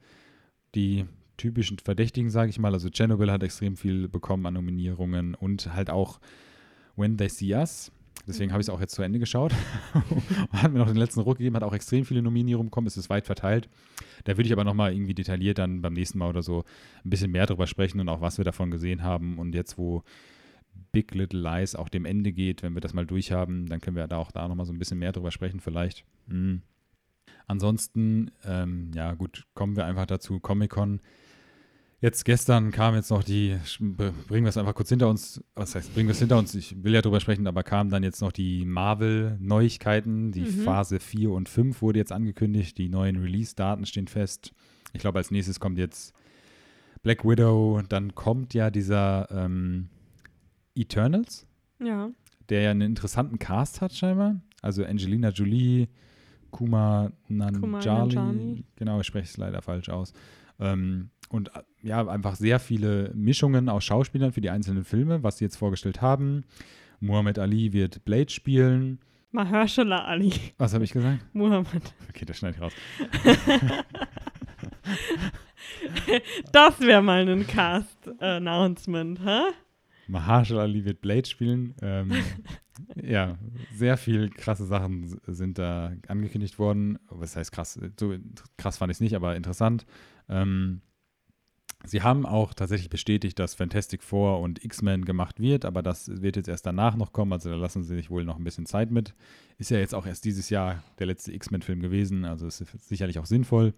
die 0.77 1.07
typischen 1.37 1.81
Verdächtigen, 1.81 2.31
sage 2.31 2.51
ich 2.51 2.61
mal. 2.61 2.73
Also 2.73 2.89
Chernobyl 2.89 3.33
hat 3.33 3.43
extrem 3.43 3.77
viel 3.77 4.09
bekommen 4.09 4.47
an 4.47 4.55
Nominierungen 4.55 5.35
und 5.35 5.75
halt 5.75 5.91
auch 5.91 6.21
When 6.95 7.19
They 7.19 7.29
See 7.29 7.53
Us. 7.53 7.91
Deswegen 8.29 8.53
habe 8.53 8.61
ich 8.61 8.69
es 8.69 8.71
auch 8.73 8.81
jetzt 8.81 8.95
zu 8.95 9.03
Ende 9.03 9.19
geschaut. 9.19 9.53
und 9.93 10.23
hat 10.63 10.73
mir 10.73 10.79
noch 10.79 10.87
den 10.87 10.97
letzten 10.97 11.21
Ruck 11.21 11.39
gegeben, 11.39 11.57
hat 11.57 11.65
auch 11.65 11.75
extrem 11.75 12.05
viele 12.05 12.23
Nominierungen 12.23 12.71
bekommen, 12.71 12.87
es 12.87 12.97
ist 12.97 13.11
weit 13.11 13.27
verteilt. 13.27 13.69
Da 14.23 14.37
würde 14.37 14.47
ich 14.47 14.53
aber 14.53 14.65
nochmal 14.65 14.93
irgendwie 14.93 15.15
detailliert 15.15 15.59
dann 15.59 15.83
beim 15.83 15.95
nächsten 15.95 16.19
Mal 16.19 16.29
oder 16.29 16.43
so 16.43 16.63
ein 17.05 17.11
bisschen 17.11 17.33
mehr 17.33 17.47
drüber 17.47 17.67
sprechen 17.67 17.99
und 17.99 18.09
auch 18.09 18.21
was 18.21 18.39
wir 18.39 18.45
davon 18.45 18.71
gesehen 18.71 19.03
haben. 19.03 19.39
Und 19.39 19.53
jetzt, 19.55 19.79
wo 19.79 20.05
Big 20.93 21.15
Little 21.15 21.41
Lies 21.41 21.75
auch 21.75 21.89
dem 21.89 22.05
Ende 22.05 22.33
geht, 22.33 22.63
wenn 22.63 22.75
wir 22.75 22.81
das 22.81 22.95
mal 22.95 23.07
durchhaben, 23.07 23.67
dann 23.67 23.81
können 23.81 23.97
wir 23.97 24.07
da 24.07 24.17
auch 24.19 24.31
da 24.31 24.47
nochmal 24.49 24.67
so 24.67 24.73
ein 24.73 24.79
bisschen 24.79 24.99
mehr 24.99 25.13
drüber 25.13 25.31
sprechen 25.31 25.61
vielleicht. 25.61 26.05
Hm. 26.29 26.63
Ansonsten, 27.47 28.31
ähm, 28.45 28.91
ja 28.95 29.15
gut, 29.15 29.45
kommen 29.55 29.77
wir 29.77 29.85
einfach 29.85 30.07
dazu, 30.07 30.41
Comic-Con. 30.41 31.01
Jetzt 32.01 32.25
gestern 32.25 32.73
kam 32.73 32.95
jetzt 32.95 33.11
noch 33.11 33.25
die, 33.25 33.57
bringen 33.81 34.45
wir 34.45 34.49
es 34.49 34.59
einfach 34.59 34.75
kurz 34.75 34.91
hinter 34.91 35.09
uns, 35.09 35.43
was 35.55 35.75
heißt, 35.75 35.95
bringen 35.95 36.09
wir 36.09 36.13
es 36.13 36.19
hinter 36.19 36.37
uns, 36.39 36.55
ich 36.55 36.85
will 36.85 36.93
ja 36.93 37.01
drüber 37.01 37.21
sprechen, 37.21 37.47
aber 37.47 37.63
kamen 37.63 37.89
dann 37.89 38.03
jetzt 38.03 38.21
noch 38.21 38.33
die 38.33 38.67
Marvel-Neuigkeiten, 38.67 40.31
die 40.31 40.43
Mhm. 40.43 40.65
Phase 40.65 41.01
4 41.01 41.31
und 41.31 41.49
5 41.49 41.81
wurde 41.81 41.99
jetzt 41.99 42.13
angekündigt, 42.13 42.77
die 42.77 42.91
neuen 42.91 43.17
Release-Daten 43.17 43.87
stehen 43.87 44.09
fest. 44.09 44.53
Ich 44.93 45.01
glaube, 45.01 45.19
als 45.19 45.31
nächstes 45.31 45.59
kommt 45.59 45.79
jetzt 45.79 46.13
Black 47.03 47.25
Widow, 47.25 47.81
dann 47.89 48.15
kommt 48.15 48.53
ja 48.53 48.71
dieser 48.71 49.29
ähm, 49.31 49.89
Eternals, 50.77 51.47
Ja. 51.83 52.11
der 52.49 52.61
ja 52.63 52.71
einen 52.71 52.83
interessanten 52.83 53.39
Cast 53.39 53.81
hat 53.81 53.93
scheinbar. 53.93 54.37
Also 54.63 54.85
Angelina 54.85 55.31
Jolie, 55.31 55.89
Kuma 56.51 57.11
Nanjali, 57.29 58.65
genau, 58.77 59.01
ich 59.01 59.07
spreche 59.07 59.25
es 59.25 59.37
leider 59.37 59.63
falsch 59.63 59.89
aus. 59.89 60.13
Ähm, 60.61 61.11
und 61.29 61.49
äh, 61.55 61.63
ja, 61.83 62.07
einfach 62.07 62.37
sehr 62.37 62.59
viele 62.61 63.13
Mischungen 63.15 63.69
aus 63.69 63.85
Schauspielern 63.85 64.33
für 64.33 64.41
die 64.41 64.51
einzelnen 64.51 64.85
Filme, 64.85 65.23
was 65.23 65.39
sie 65.39 65.45
jetzt 65.45 65.57
vorgestellt 65.57 66.01
haben. 66.01 66.45
Muhammad 67.01 67.39
Ali 67.39 67.73
wird 67.73 68.05
Blade 68.05 68.31
spielen. 68.31 69.01
Mahershala 69.33 70.05
Ali. 70.05 70.33
Was 70.57 70.73
habe 70.73 70.85
ich 70.85 70.93
gesagt? 70.93 71.19
Muhammad. 71.35 71.95
Okay, 72.09 72.25
das 72.25 72.39
schneide 72.39 72.57
ich 72.57 72.63
raus. 72.63 72.73
Das 76.53 76.81
wäre 76.81 77.03
mal 77.03 77.29
ein 77.29 77.47
Cast-Announcement, 77.47 79.21
hä? 79.25 79.41
Mahershala 80.09 80.63
Ali 80.63 80.85
wird 80.85 81.01
Blade 81.01 81.29
spielen. 81.29 81.75
Ähm, 81.83 82.13
ja, 83.03 83.39
sehr 83.75 83.97
viel 83.97 84.31
krasse 84.31 84.65
Sachen 84.65 85.19
sind 85.27 85.59
da 85.59 85.93
angekündigt 86.09 86.59
worden. 86.59 86.99
Was 87.09 87.37
heißt 87.37 87.53
krass? 87.53 87.79
So 87.99 88.15
krass 88.57 88.79
fand 88.79 88.91
ich 88.91 88.97
es 88.97 89.01
nicht, 89.01 89.15
aber 89.15 89.37
interessant. 89.37 89.87
Ähm, 90.29 90.81
sie 91.85 92.03
haben 92.03 92.27
auch 92.27 92.55
tatsächlich 92.55 92.91
bestätigt, 92.91 93.39
dass 93.39 93.55
Fantastic 93.55 94.03
Four 94.03 94.41
und 94.41 94.65
X-Men 94.65 95.05
gemacht 95.05 95.41
wird, 95.41 95.65
aber 95.65 95.83
das 95.83 96.23
wird 96.23 96.37
jetzt 96.37 96.49
erst 96.49 96.67
danach 96.67 96.97
noch 96.97 97.13
kommen. 97.13 97.33
Also 97.33 97.51
da 97.51 97.57
lassen 97.57 97.83
sie 97.83 97.95
sich 97.95 98.11
wohl 98.11 98.25
noch 98.25 98.37
ein 98.37 98.45
bisschen 98.45 98.67
Zeit 98.67 98.91
mit. 98.91 99.15
Ist 99.59 99.71
ja 99.71 99.79
jetzt 99.79 99.95
auch 99.95 100.07
erst 100.07 100.25
dieses 100.25 100.51
Jahr 100.51 100.83
der 100.99 101.07
letzte 101.07 101.33
X-Men-Film 101.33 101.81
gewesen, 101.81 102.25
also 102.25 102.47
ist 102.47 102.65
sicherlich 102.81 103.19
auch 103.19 103.27
sinnvoll. 103.27 103.75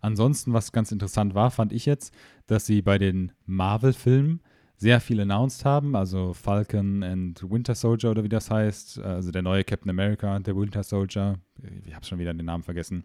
Ansonsten, 0.00 0.52
was 0.52 0.72
ganz 0.72 0.92
interessant 0.92 1.34
war, 1.34 1.50
fand 1.50 1.72
ich 1.72 1.86
jetzt, 1.86 2.14
dass 2.46 2.66
sie 2.66 2.82
bei 2.82 2.98
den 2.98 3.32
Marvel-Filmen 3.46 4.40
sehr 4.78 5.00
viel 5.00 5.20
announced 5.20 5.64
haben, 5.64 5.96
also 5.96 6.34
Falcon 6.34 7.02
and 7.02 7.42
Winter 7.50 7.74
Soldier 7.74 8.10
oder 8.10 8.24
wie 8.24 8.28
das 8.28 8.50
heißt, 8.50 8.98
also 8.98 9.30
der 9.30 9.42
neue 9.42 9.64
Captain 9.64 9.88
America, 9.88 10.38
der 10.38 10.54
Winter 10.54 10.82
Soldier, 10.82 11.38
ich 11.84 11.94
habe 11.94 12.04
schon 12.04 12.18
wieder 12.18 12.34
den 12.34 12.44
Namen 12.44 12.62
vergessen. 12.62 13.04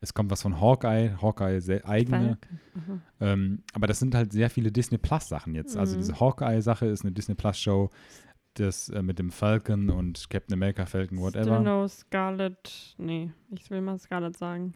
Es 0.00 0.14
kommt 0.14 0.32
was 0.32 0.42
von 0.42 0.60
Hawkeye, 0.60 1.14
Hawkeye 1.22 1.60
eigene, 1.84 2.38
mhm. 2.74 3.02
ähm, 3.20 3.62
aber 3.72 3.86
das 3.86 4.00
sind 4.00 4.16
halt 4.16 4.32
sehr 4.32 4.50
viele 4.50 4.72
Disney 4.72 4.98
Plus 4.98 5.28
Sachen 5.28 5.54
jetzt. 5.54 5.76
Also 5.76 5.94
mhm. 5.94 6.00
diese 6.00 6.18
Hawkeye 6.18 6.60
Sache 6.60 6.86
ist 6.86 7.02
eine 7.02 7.12
Disney 7.12 7.36
Plus 7.36 7.56
Show, 7.56 7.90
das 8.54 8.88
äh, 8.88 9.00
mit 9.00 9.20
dem 9.20 9.30
Falcon 9.30 9.90
und 9.90 10.28
Captain 10.28 10.54
America 10.54 10.86
Falcon 10.86 11.18
whatever. 11.20 11.44
Still 11.44 11.60
no 11.60 11.86
Scarlet, 11.86 12.94
nee, 12.98 13.30
ich 13.50 13.70
will 13.70 13.80
mal 13.80 13.98
Scarlet 13.98 14.36
sagen. 14.36 14.74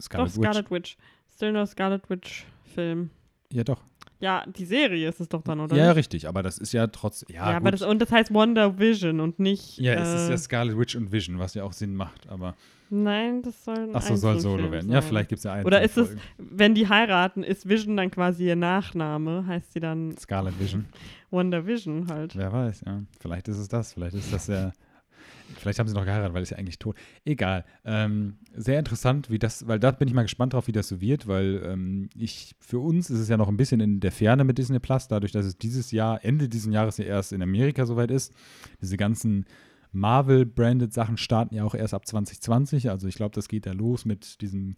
Scarlet 0.00 0.30
doch, 0.30 0.36
Witch. 0.36 0.44
Scarlet 0.44 0.70
Witch. 0.70 0.96
Still 1.34 1.52
no 1.52 1.66
Scarlet 1.66 2.08
Witch 2.08 2.46
Film. 2.64 3.10
Ja, 3.52 3.64
doch. 3.64 3.82
Ja, 4.20 4.44
die 4.46 4.64
Serie 4.64 5.08
ist 5.08 5.20
es 5.20 5.28
doch 5.28 5.42
dann, 5.42 5.60
oder? 5.60 5.76
Ja, 5.76 5.92
richtig, 5.92 6.26
aber 6.26 6.42
das 6.42 6.58
ist 6.58 6.72
ja 6.72 6.88
trotzdem. 6.88 7.28
Ja, 7.34 7.50
ja 7.50 7.56
aber 7.56 7.70
das, 7.70 7.82
und 7.82 8.00
das 8.00 8.10
heißt 8.10 8.34
Wonder 8.34 8.78
Vision 8.78 9.20
und 9.20 9.38
nicht. 9.38 9.78
Ja, 9.78 9.94
es 9.94 10.22
ist 10.22 10.28
ja 10.28 10.34
äh, 10.34 10.38
Scarlet 10.38 10.76
Witch 10.76 10.96
und 10.96 11.12
Vision, 11.12 11.38
was 11.38 11.54
ja 11.54 11.62
auch 11.62 11.72
Sinn 11.72 11.94
macht, 11.94 12.28
aber. 12.28 12.56
Nein, 12.90 13.42
das 13.42 13.64
soll 13.64 13.76
ein 13.76 13.94
Achso, 13.94 14.16
soll 14.16 14.40
Solo 14.40 14.72
werden. 14.72 14.86
Sein. 14.86 14.94
Ja, 14.94 15.02
vielleicht 15.02 15.28
gibt 15.28 15.38
es 15.38 15.44
ja 15.44 15.52
einen. 15.52 15.66
Oder 15.66 15.82
ist 15.82 15.98
es, 15.98 16.16
wenn 16.38 16.74
die 16.74 16.88
heiraten, 16.88 17.42
ist 17.42 17.68
Vision 17.68 17.96
dann 17.96 18.10
quasi 18.10 18.46
ihr 18.46 18.56
Nachname? 18.56 19.46
Heißt 19.46 19.74
sie 19.74 19.80
dann. 19.80 20.16
Scarlet 20.16 20.58
Vision. 20.58 20.86
Wonder 21.30 21.66
Vision 21.66 22.08
halt. 22.08 22.34
Wer 22.34 22.52
weiß, 22.52 22.82
ja. 22.86 23.02
Vielleicht 23.20 23.46
ist 23.48 23.58
es 23.58 23.68
das. 23.68 23.92
Vielleicht 23.92 24.14
ist 24.16 24.32
das 24.32 24.46
ja 24.46 24.72
Vielleicht 25.60 25.78
haben 25.78 25.88
sie 25.88 25.94
noch 25.94 26.04
geheiratet, 26.04 26.34
weil 26.34 26.42
es 26.42 26.50
ja 26.50 26.56
eigentlich 26.56 26.78
tot. 26.78 26.96
Egal. 27.24 27.64
Ähm, 27.84 28.38
sehr 28.54 28.78
interessant, 28.78 29.30
wie 29.30 29.38
das, 29.38 29.66
weil 29.66 29.78
da 29.78 29.90
bin 29.90 30.08
ich 30.08 30.14
mal 30.14 30.22
gespannt 30.22 30.52
drauf, 30.52 30.66
wie 30.66 30.72
das 30.72 30.88
so 30.88 31.00
wird, 31.00 31.26
weil 31.26 31.62
ähm, 31.64 32.08
ich, 32.14 32.54
für 32.60 32.78
uns 32.78 33.10
ist 33.10 33.20
es 33.20 33.28
ja 33.28 33.36
noch 33.36 33.48
ein 33.48 33.56
bisschen 33.56 33.80
in 33.80 34.00
der 34.00 34.12
Ferne 34.12 34.44
mit 34.44 34.58
Disney 34.58 34.78
Plus, 34.78 35.08
dadurch, 35.08 35.32
dass 35.32 35.46
es 35.46 35.58
dieses 35.58 35.90
Jahr, 35.90 36.24
Ende 36.24 36.48
dieses 36.48 36.72
Jahres 36.72 36.98
ja 36.98 37.04
erst 37.04 37.32
in 37.32 37.42
Amerika 37.42 37.86
soweit 37.86 38.10
ist. 38.10 38.32
Diese 38.80 38.96
ganzen 38.96 39.44
Marvel-branded 39.92 40.92
Sachen 40.92 41.16
starten 41.16 41.54
ja 41.54 41.64
auch 41.64 41.74
erst 41.74 41.94
ab 41.94 42.06
2020. 42.06 42.90
Also 42.90 43.08
ich 43.08 43.14
glaube, 43.14 43.34
das 43.34 43.48
geht 43.48 43.66
da 43.66 43.72
los 43.72 44.04
mit 44.04 44.40
diesem 44.40 44.76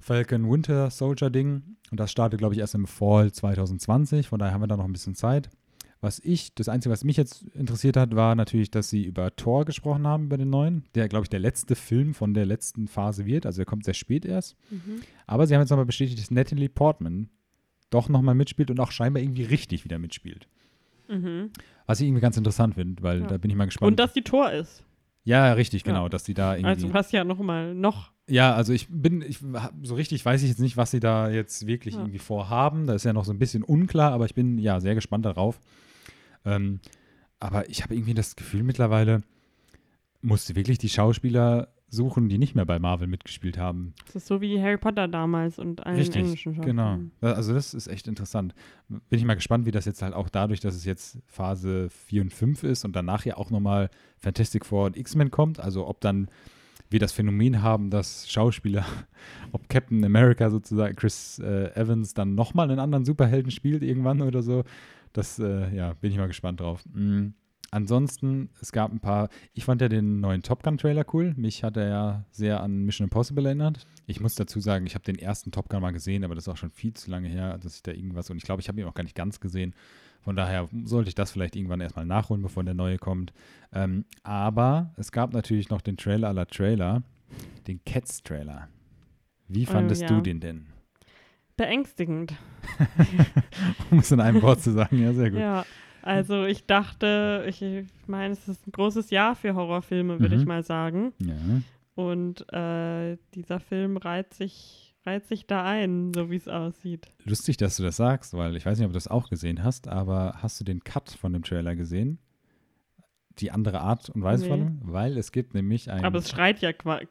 Falcon 0.00 0.50
Winter 0.50 0.90
Soldier 0.90 1.30
Ding. 1.30 1.76
Und 1.90 1.98
das 1.98 2.10
startet, 2.10 2.38
glaube 2.38 2.54
ich, 2.54 2.60
erst 2.60 2.74
im 2.74 2.86
Fall 2.86 3.32
2020. 3.32 4.28
Von 4.28 4.38
daher 4.38 4.54
haben 4.54 4.62
wir 4.62 4.66
da 4.66 4.76
noch 4.76 4.84
ein 4.84 4.92
bisschen 4.92 5.14
Zeit. 5.14 5.50
Was 6.00 6.20
ich, 6.20 6.54
das 6.54 6.68
Einzige, 6.68 6.92
was 6.92 7.02
mich 7.02 7.16
jetzt 7.16 7.42
interessiert 7.54 7.96
hat, 7.96 8.14
war 8.14 8.36
natürlich, 8.36 8.70
dass 8.70 8.88
sie 8.88 9.04
über 9.04 9.34
Thor 9.34 9.64
gesprochen 9.64 10.06
haben, 10.06 10.26
über 10.26 10.38
den 10.38 10.50
neuen, 10.50 10.84
der, 10.94 11.08
glaube 11.08 11.24
ich, 11.24 11.28
der 11.28 11.40
letzte 11.40 11.74
Film 11.74 12.14
von 12.14 12.34
der 12.34 12.46
letzten 12.46 12.86
Phase 12.86 13.26
wird. 13.26 13.46
Also 13.46 13.62
er 13.62 13.66
kommt 13.66 13.84
sehr 13.84 13.94
spät 13.94 14.24
erst. 14.24 14.56
Mhm. 14.70 15.00
Aber 15.26 15.46
sie 15.46 15.54
haben 15.54 15.62
jetzt 15.62 15.70
nochmal 15.70 15.86
bestätigt, 15.86 16.20
dass 16.20 16.30
Natalie 16.30 16.68
Portman 16.68 17.28
doch 17.90 18.08
nochmal 18.08 18.36
mitspielt 18.36 18.70
und 18.70 18.78
auch 18.78 18.92
scheinbar 18.92 19.22
irgendwie 19.22 19.44
richtig 19.44 19.84
wieder 19.84 19.98
mitspielt. 19.98 20.46
Mhm. 21.08 21.50
Was 21.86 22.00
ich 22.00 22.06
irgendwie 22.06 22.20
ganz 22.20 22.36
interessant 22.36 22.74
finde, 22.74 23.02
weil 23.02 23.22
ja. 23.22 23.26
da 23.26 23.38
bin 23.38 23.50
ich 23.50 23.56
mal 23.56 23.64
gespannt. 23.64 23.90
Und 23.90 23.98
dass 23.98 24.12
die 24.12 24.22
Tor 24.22 24.52
ist. 24.52 24.84
Ja, 25.24 25.52
richtig, 25.52 25.84
genau, 25.84 26.04
ja. 26.04 26.08
dass 26.08 26.24
sie 26.24 26.34
da 26.34 26.54
irgendwie. 26.54 26.68
Also 26.68 26.88
du 26.88 26.94
hast 26.94 27.12
ja 27.12 27.24
nochmal 27.24 27.74
noch. 27.74 28.12
Ja, 28.28 28.54
also 28.54 28.72
ich 28.72 28.88
bin, 28.88 29.22
ich, 29.22 29.40
so 29.82 29.94
richtig 29.94 30.24
weiß 30.24 30.42
ich 30.42 30.48
jetzt 30.48 30.60
nicht, 30.60 30.76
was 30.76 30.90
sie 30.90 31.00
da 31.00 31.28
jetzt 31.28 31.66
wirklich 31.66 31.94
ja. 31.94 32.00
irgendwie 32.00 32.18
vorhaben. 32.18 32.86
Da 32.86 32.94
ist 32.94 33.04
ja 33.04 33.12
noch 33.12 33.24
so 33.24 33.32
ein 33.32 33.38
bisschen 33.38 33.62
unklar, 33.62 34.12
aber 34.12 34.26
ich 34.26 34.34
bin 34.34 34.58
ja 34.58 34.80
sehr 34.80 34.94
gespannt 34.94 35.24
darauf. 35.24 35.60
Ähm, 36.44 36.80
aber 37.40 37.68
ich 37.68 37.82
habe 37.82 37.94
irgendwie 37.94 38.14
das 38.14 38.36
Gefühl 38.36 38.62
mittlerweile, 38.62 39.22
musste 40.20 40.56
wirklich 40.56 40.78
die 40.78 40.88
Schauspieler 40.88 41.68
suchen, 41.90 42.28
die 42.28 42.38
nicht 42.38 42.54
mehr 42.54 42.66
bei 42.66 42.78
Marvel 42.78 43.06
mitgespielt 43.06 43.56
haben. 43.56 43.94
Das 44.06 44.16
ist 44.16 44.26
so 44.26 44.40
wie 44.40 44.60
Harry 44.60 44.76
Potter 44.76 45.08
damals 45.08 45.58
und 45.58 45.86
allen 45.86 45.96
Richtig, 45.96 46.22
englischen 46.22 46.54
Schauspielern. 46.54 47.12
Genau. 47.20 47.34
Also 47.34 47.54
das 47.54 47.72
ist 47.72 47.86
echt 47.86 48.08
interessant. 48.08 48.54
Bin 48.88 49.18
ich 49.18 49.24
mal 49.24 49.34
gespannt, 49.34 49.64
wie 49.64 49.70
das 49.70 49.86
jetzt 49.86 50.02
halt 50.02 50.12
auch 50.12 50.28
dadurch, 50.28 50.60
dass 50.60 50.74
es 50.74 50.84
jetzt 50.84 51.18
Phase 51.26 51.88
4 51.88 52.22
und 52.22 52.32
5 52.32 52.62
ist 52.64 52.84
und 52.84 52.94
danach 52.94 53.24
ja 53.24 53.36
auch 53.36 53.50
nochmal 53.50 53.88
Fantastic 54.18 54.66
Four 54.66 54.86
und 54.86 54.96
X-Men 54.96 55.30
kommt, 55.30 55.60
also 55.60 55.86
ob 55.86 56.00
dann 56.00 56.28
wir 56.90 57.00
das 57.00 57.12
Phänomen 57.12 57.62
haben, 57.62 57.90
dass 57.90 58.30
Schauspieler, 58.30 58.84
ob 59.52 59.68
Captain 59.68 60.04
America 60.04 60.50
sozusagen, 60.50 60.96
Chris 60.96 61.38
äh, 61.38 61.74
Evans 61.74 62.14
dann 62.14 62.34
nochmal 62.34 62.70
einen 62.70 62.80
anderen 62.80 63.04
Superhelden 63.04 63.50
spielt 63.50 63.82
irgendwann 63.82 64.22
oder 64.22 64.42
so, 64.42 64.64
das, 65.12 65.38
äh, 65.38 65.74
ja, 65.74 65.94
bin 65.94 66.12
ich 66.12 66.18
mal 66.18 66.28
gespannt 66.28 66.60
drauf. 66.60 66.84
Mhm. 66.92 67.34
Ansonsten, 67.70 68.48
es 68.62 68.72
gab 68.72 68.90
ein 68.92 69.00
paar, 69.00 69.28
ich 69.52 69.64
fand 69.64 69.82
ja 69.82 69.90
den 69.90 70.20
neuen 70.20 70.42
Top 70.42 70.62
Gun 70.62 70.78
Trailer 70.78 71.04
cool. 71.12 71.34
Mich 71.36 71.64
hat 71.64 71.76
er 71.76 71.88
ja 71.88 72.24
sehr 72.30 72.62
an 72.62 72.84
Mission 72.84 73.04
Impossible 73.04 73.44
erinnert. 73.44 73.86
Ich 74.06 74.20
muss 74.20 74.34
dazu 74.34 74.58
sagen, 74.58 74.86
ich 74.86 74.94
habe 74.94 75.04
den 75.04 75.18
ersten 75.18 75.50
Top 75.50 75.68
Gun 75.68 75.82
mal 75.82 75.90
gesehen, 75.90 76.24
aber 76.24 76.34
das 76.34 76.44
ist 76.44 76.48
auch 76.48 76.56
schon 76.56 76.70
viel 76.70 76.94
zu 76.94 77.10
lange 77.10 77.28
her, 77.28 77.58
dass 77.58 77.76
ich 77.76 77.82
da 77.82 77.92
irgendwas, 77.92 78.30
und 78.30 78.38
ich 78.38 78.44
glaube, 78.44 78.62
ich 78.62 78.68
habe 78.68 78.80
ihn 78.80 78.86
auch 78.86 78.94
gar 78.94 79.02
nicht 79.02 79.14
ganz 79.14 79.38
gesehen. 79.38 79.74
Von 80.22 80.34
daher 80.34 80.68
sollte 80.84 81.08
ich 81.08 81.14
das 81.14 81.30
vielleicht 81.30 81.56
irgendwann 81.56 81.80
erstmal 81.80 82.06
nachholen, 82.06 82.42
bevor 82.42 82.64
der 82.64 82.74
neue 82.74 82.96
kommt. 82.96 83.34
Ähm, 83.72 84.06
aber 84.22 84.94
es 84.96 85.12
gab 85.12 85.34
natürlich 85.34 85.68
noch 85.68 85.82
den 85.82 85.98
Trailer 85.98 86.28
aller 86.28 86.46
Trailer, 86.46 87.02
den 87.66 87.84
Cats 87.84 88.22
Trailer. 88.22 88.68
Wie 89.46 89.66
fandest 89.66 90.02
oh, 90.02 90.06
ja. 90.06 90.16
du 90.16 90.20
den 90.22 90.40
denn? 90.40 90.66
Beängstigend. 91.58 92.34
um 93.90 93.98
es 93.98 94.10
in 94.10 94.20
einem 94.20 94.40
Wort 94.40 94.62
zu 94.62 94.72
sagen, 94.72 95.02
ja, 95.02 95.12
sehr 95.12 95.30
gut. 95.30 95.40
Ja, 95.40 95.66
also 96.00 96.46
ich 96.46 96.64
dachte, 96.64 97.44
ich 97.46 97.62
meine, 98.06 98.32
es 98.32 98.48
ist 98.48 98.66
ein 98.66 98.72
großes 98.72 99.10
Jahr 99.10 99.34
für 99.34 99.54
Horrorfilme, 99.54 100.20
würde 100.20 100.36
mhm. 100.36 100.40
ich 100.40 100.46
mal 100.46 100.62
sagen. 100.62 101.12
Ja. 101.18 101.34
Und 101.94 102.50
äh, 102.52 103.18
dieser 103.34 103.60
Film 103.60 103.98
reiht 103.98 104.32
sich, 104.32 104.94
reiht 105.04 105.26
sich 105.26 105.46
da 105.46 105.64
ein, 105.64 106.12
so 106.14 106.30
wie 106.30 106.36
es 106.36 106.48
aussieht. 106.48 107.08
Lustig, 107.24 107.58
dass 107.58 107.76
du 107.76 107.82
das 107.82 107.96
sagst, 107.96 108.32
weil 108.34 108.56
ich 108.56 108.64
weiß 108.64 108.78
nicht, 108.78 108.86
ob 108.86 108.92
du 108.92 108.96
das 108.96 109.08
auch 109.08 109.28
gesehen 109.28 109.62
hast, 109.62 109.88
aber 109.88 110.38
hast 110.38 110.58
du 110.60 110.64
den 110.64 110.82
Cut 110.84 111.10
von 111.10 111.34
dem 111.34 111.42
Trailer 111.42 111.76
gesehen? 111.76 112.18
die 113.40 113.52
andere 113.52 113.80
Art 113.80 114.10
und 114.10 114.22
Weise 114.22 114.44
nee. 114.44 114.50
von, 114.50 114.80
weil 114.82 115.16
es 115.16 115.30
gibt 115.30 115.54
nämlich 115.54 115.92
einen. 115.92 116.04
Aber 116.04 116.18
es 116.18 116.28
schreit 116.28 116.60
ja 116.60 116.72
quasi. 116.72 117.06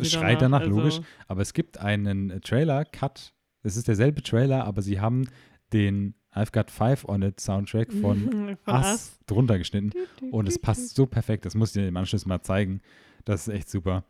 Es 0.00 0.12
schreit 0.12 0.40
danach, 0.40 0.60
danach 0.60 0.60
also. 0.60 0.78
logisch. 0.78 1.00
Aber 1.26 1.42
es 1.42 1.54
gibt 1.54 1.78
einen 1.78 2.40
Trailer-Cut 2.40 3.34
es 3.62 3.76
ist 3.76 3.88
derselbe 3.88 4.22
Trailer, 4.22 4.64
aber 4.64 4.82
sie 4.82 5.00
haben 5.00 5.28
den 5.72 6.14
I've 6.34 6.52
Got 6.52 6.70
Five 6.70 7.04
on 7.08 7.22
It 7.22 7.40
Soundtrack 7.40 7.92
von, 7.92 8.56
von 8.64 8.74
Us 8.74 9.18
drunter 9.26 9.58
geschnitten. 9.58 9.92
Und 10.30 10.48
es 10.48 10.58
passt 10.58 10.94
so 10.94 11.06
perfekt. 11.06 11.44
Das 11.44 11.54
muss 11.54 11.70
ich 11.70 11.82
dir 11.82 11.88
im 11.88 11.96
Anschluss 11.96 12.26
mal 12.26 12.42
zeigen. 12.42 12.80
Das 13.24 13.46
ist 13.48 13.54
echt 13.54 13.70
super. 13.70 14.04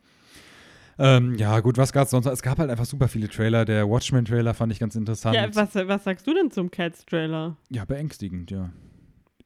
Ähm, 0.99 1.35
ja, 1.37 1.59
gut, 1.61 1.79
was 1.79 1.93
gab 1.93 2.05
es 2.05 2.11
sonst? 2.11 2.27
Es 2.27 2.43
gab 2.43 2.59
halt 2.59 2.71
einfach 2.71 2.85
super 2.85 3.09
viele 3.09 3.29
Trailer. 3.29 3.65
Der 3.65 3.89
Watchmen-Trailer 3.89 4.55
fand 4.55 4.73
ich 4.73 4.79
ganz 4.79 4.95
interessant. 4.95 5.35
Ja, 5.35 5.53
was, 5.55 5.75
was 5.75 6.05
sagst 6.05 6.27
du 6.27 6.35
denn 6.35 6.51
zum 6.51 6.71
Cats-Trailer? 6.71 7.57
Ja, 7.71 7.85
beängstigend, 7.85 8.51
ja. 8.51 8.71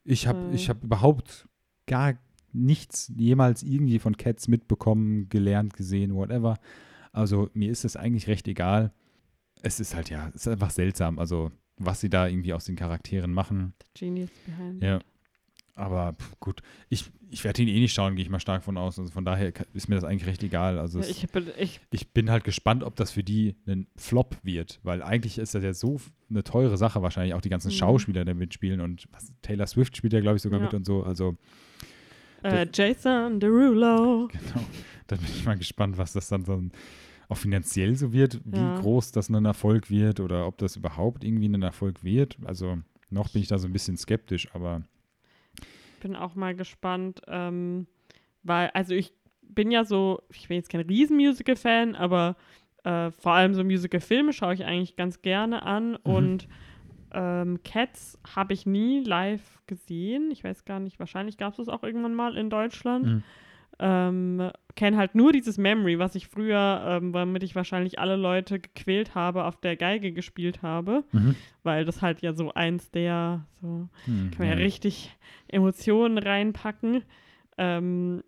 Ich 0.05 0.27
habe 0.27 0.55
äh. 0.55 0.59
hab 0.59 0.83
überhaupt 0.85 1.49
gar 1.87 2.15
nichts 2.53 3.12
jemals 3.16 3.62
irgendwie 3.62 3.99
von 3.99 4.16
Cats 4.16 4.49
mitbekommen, 4.49 5.28
gelernt, 5.28 5.74
gesehen, 5.74 6.15
whatever. 6.15 6.59
Also 7.12 7.49
mir 7.55 7.70
ist 7.70 7.85
es 7.85 7.97
eigentlich 7.97 8.27
recht 8.27 8.49
egal 8.49 8.93
es 9.66 9.80
ist 9.80 9.94
halt 9.94 10.10
ja, 10.10 10.28
es 10.34 10.47
ist 10.47 10.48
einfach 10.48 10.70
seltsam, 10.70 11.18
also 11.18 11.51
was 11.78 12.01
sie 12.01 12.09
da 12.09 12.26
irgendwie 12.26 12.52
aus 12.52 12.64
den 12.64 12.76
Charakteren 12.76 13.32
machen. 13.32 13.74
The 13.78 14.05
Genius 14.06 14.30
behind. 14.47 14.82
Ja. 14.82 15.01
Aber 15.74 16.14
pff, 16.14 16.40
gut, 16.40 16.62
ich, 16.88 17.05
ich 17.30 17.44
werde 17.44 17.60
ihn 17.60 17.68
eh 17.68 17.78
nicht 17.78 17.93
schauen, 17.93 18.16
gehe 18.16 18.24
ich 18.24 18.30
mal 18.30 18.40
stark 18.40 18.64
von 18.64 18.78
aus. 18.78 18.98
Also 18.98 19.12
von 19.12 19.26
daher 19.26 19.52
ist 19.74 19.88
mir 19.88 19.97
das 19.97 20.05
eigentlich 20.05 20.26
recht 20.26 20.43
egal. 20.43 20.78
Also 20.78 21.01
ja, 21.01 21.06
ich, 21.06 21.26
bin, 21.28 21.48
ich, 21.59 21.80
ich, 21.90 22.09
bin 22.12 22.30
halt 22.30 22.44
gespannt, 22.44 22.82
ob 22.82 22.97
das 22.97 23.10
für 23.10 23.22
die 23.22 23.56
ein 23.66 23.86
Flop 23.94 24.38
wird, 24.43 24.80
weil 24.84 25.02
eigentlich 25.02 25.36
ist 25.36 25.55
das 25.55 25.62
ja 25.62 25.74
so 25.74 26.01
eine 26.30 26.44
teure 26.44 26.78
Sache 26.78 27.02
wahrscheinlich, 27.02 27.34
auch 27.34 27.43
die 27.43 27.51
ganzen 27.51 27.68
mhm. 27.68 27.76
Schauspieler, 27.76 28.24
die 28.24 28.32
mitspielen 28.32 28.80
und 28.80 29.06
was, 29.12 29.30
Taylor 29.43 29.66
Swift 29.66 29.98
spielt 29.98 30.14
ja, 30.14 30.20
glaube 30.20 30.36
ich, 30.36 30.43
sogar 30.43 30.60
ja. 30.60 30.64
mit 30.64 30.72
und 30.72 30.86
so. 30.86 31.02
Also 31.02 31.36
äh, 32.43 32.66
Jason 32.72 33.38
Derulo. 33.40 34.28
Genau. 34.32 34.64
Dann 35.09 35.18
bin 35.18 35.28
ich 35.28 35.44
mal 35.44 35.56
gespannt, 35.56 35.98
was 35.98 36.14
das 36.14 36.28
dann 36.28 36.44
so 36.44 36.55
ein 36.55 36.72
auch 37.28 37.36
finanziell 37.36 37.94
so 37.97 38.12
wird, 38.12 38.40
wie 38.44 38.59
ja. 38.59 38.78
groß 38.81 39.12
das 39.12 39.28
ein 39.28 39.44
Erfolg 39.44 39.90
wird 39.90 40.20
oder 40.20 40.47
ob 40.47 40.59
das 40.59 40.77
überhaupt 40.77 41.24
irgendwie 41.24 41.48
ein 41.48 41.62
Erfolg 41.62 42.05
wird. 42.05 42.36
Also 42.44 42.78
noch 43.11 43.31
bin 43.31 43.43
ich 43.43 43.48
da 43.48 43.59
so 43.59 43.69
ein 43.69 43.73
bisschen 43.73 43.97
skeptisch, 43.97 44.48
aber. 44.55 44.82
Ich 45.94 46.01
bin 46.01 46.15
auch 46.16 46.35
mal 46.35 46.55
gespannt, 46.55 47.20
ähm, 47.27 47.86
weil, 48.43 48.70
also 48.70 48.94
ich 48.94 49.12
bin 49.43 49.70
ja 49.70 49.85
so, 49.85 50.23
ich 50.32 50.48
bin 50.48 50.57
jetzt 50.57 50.70
kein 50.70 50.82
Riesenmusical-Fan, 50.82 51.94
aber 51.94 52.36
äh, 52.85 53.11
vor 53.11 53.32
allem 53.32 53.55
so 53.55 53.65
Musical-Filme 53.65 54.32
schaue 54.32 54.55
ich 54.55 54.65
eigentlich 54.65 54.97
ganz 54.97 55.23
gerne 55.23 55.62
an 55.62 55.93
Mhm. 55.93 55.98
und 56.05 56.48
ähm, 57.12 57.61
Cats 57.65 58.19
habe 58.35 58.53
ich 58.53 58.66
nie 58.66 59.01
live 59.01 59.61
gesehen. 59.66 60.31
Ich 60.31 60.44
weiß 60.44 60.65
gar 60.65 60.81
nicht, 60.81 60.98
wahrscheinlich 60.98 61.39
gab 61.39 61.53
es 61.53 61.57
das 61.57 61.69
auch 61.69 61.82
irgendwann 61.82 62.15
mal 62.15 62.36
in 62.36 62.51
Deutschland. 62.51 63.07
Mhm. 63.07 63.23
Ähm, 63.78 64.51
kenne 64.74 64.97
halt 64.97 65.15
nur 65.15 65.32
dieses 65.32 65.59
Memory, 65.59 65.98
was 65.98 66.15
ich 66.15 66.28
früher, 66.28 66.82
ähm, 66.86 67.12
womit 67.12 67.43
ich 67.43 67.55
wahrscheinlich 67.55 67.98
alle 67.98 68.16
Leute 68.16 68.59
gequält 68.61 69.15
habe, 69.15 69.44
auf 69.44 69.57
der 69.61 69.77
Geige 69.77 70.12
gespielt 70.12 70.62
habe, 70.62 71.05
Mhm. 71.12 71.35
weil 71.62 71.85
das 71.85 72.01
halt 72.03 72.23
ja 72.23 72.32
so 72.32 72.53
eins 72.55 72.90
der, 72.90 73.47
so 73.61 73.89
Hm, 74.05 74.31
kann 74.31 74.47
man 74.47 74.59
ja 74.59 74.65
richtig 74.65 75.15
Emotionen 75.48 76.19
reinpacken. 76.19 77.03
Ähm, 77.59 78.23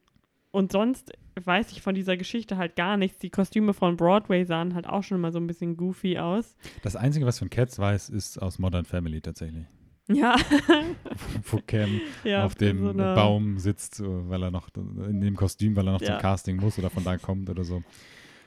und 0.50 0.72
sonst 0.72 1.12
weiß 1.42 1.72
ich 1.72 1.82
von 1.82 1.94
dieser 1.94 2.16
Geschichte 2.16 2.56
halt 2.56 2.74
gar 2.76 2.96
nichts. 2.96 3.18
Die 3.18 3.30
Kostüme 3.30 3.72
von 3.74 3.96
Broadway 3.96 4.44
sahen 4.44 4.74
halt 4.74 4.86
auch 4.88 5.02
schon 5.04 5.20
mal 5.20 5.30
so 5.32 5.38
ein 5.38 5.46
bisschen 5.46 5.76
goofy 5.76 6.18
aus. 6.18 6.56
Das 6.82 6.96
Einzige, 6.96 7.26
was 7.26 7.38
von 7.38 7.48
Cats 7.50 7.78
weiß, 7.78 8.08
ist 8.08 8.38
aus 8.42 8.58
Modern 8.58 8.84
Family 8.84 9.20
tatsächlich. 9.20 9.66
Ja, 10.10 10.36
Wo 11.50 11.58
Cam 11.66 12.00
ja 12.24 12.44
auf 12.44 12.54
dem 12.54 12.82
so 12.82 12.92
Baum 13.14 13.58
sitzt, 13.58 13.96
so, 13.96 14.28
weil 14.28 14.42
er 14.42 14.50
noch 14.50 14.68
in 14.74 15.20
dem 15.20 15.36
Kostüm, 15.36 15.76
weil 15.76 15.86
er 15.86 15.92
noch 15.92 16.00
Ja. 16.00 16.08
zum 16.08 16.18
Casting 16.18 16.56
muss 16.58 16.78
oder 16.78 16.90
von 16.90 17.04
da 17.04 17.18
kommt 17.18 17.50
oder 17.50 17.64
so. 17.64 17.82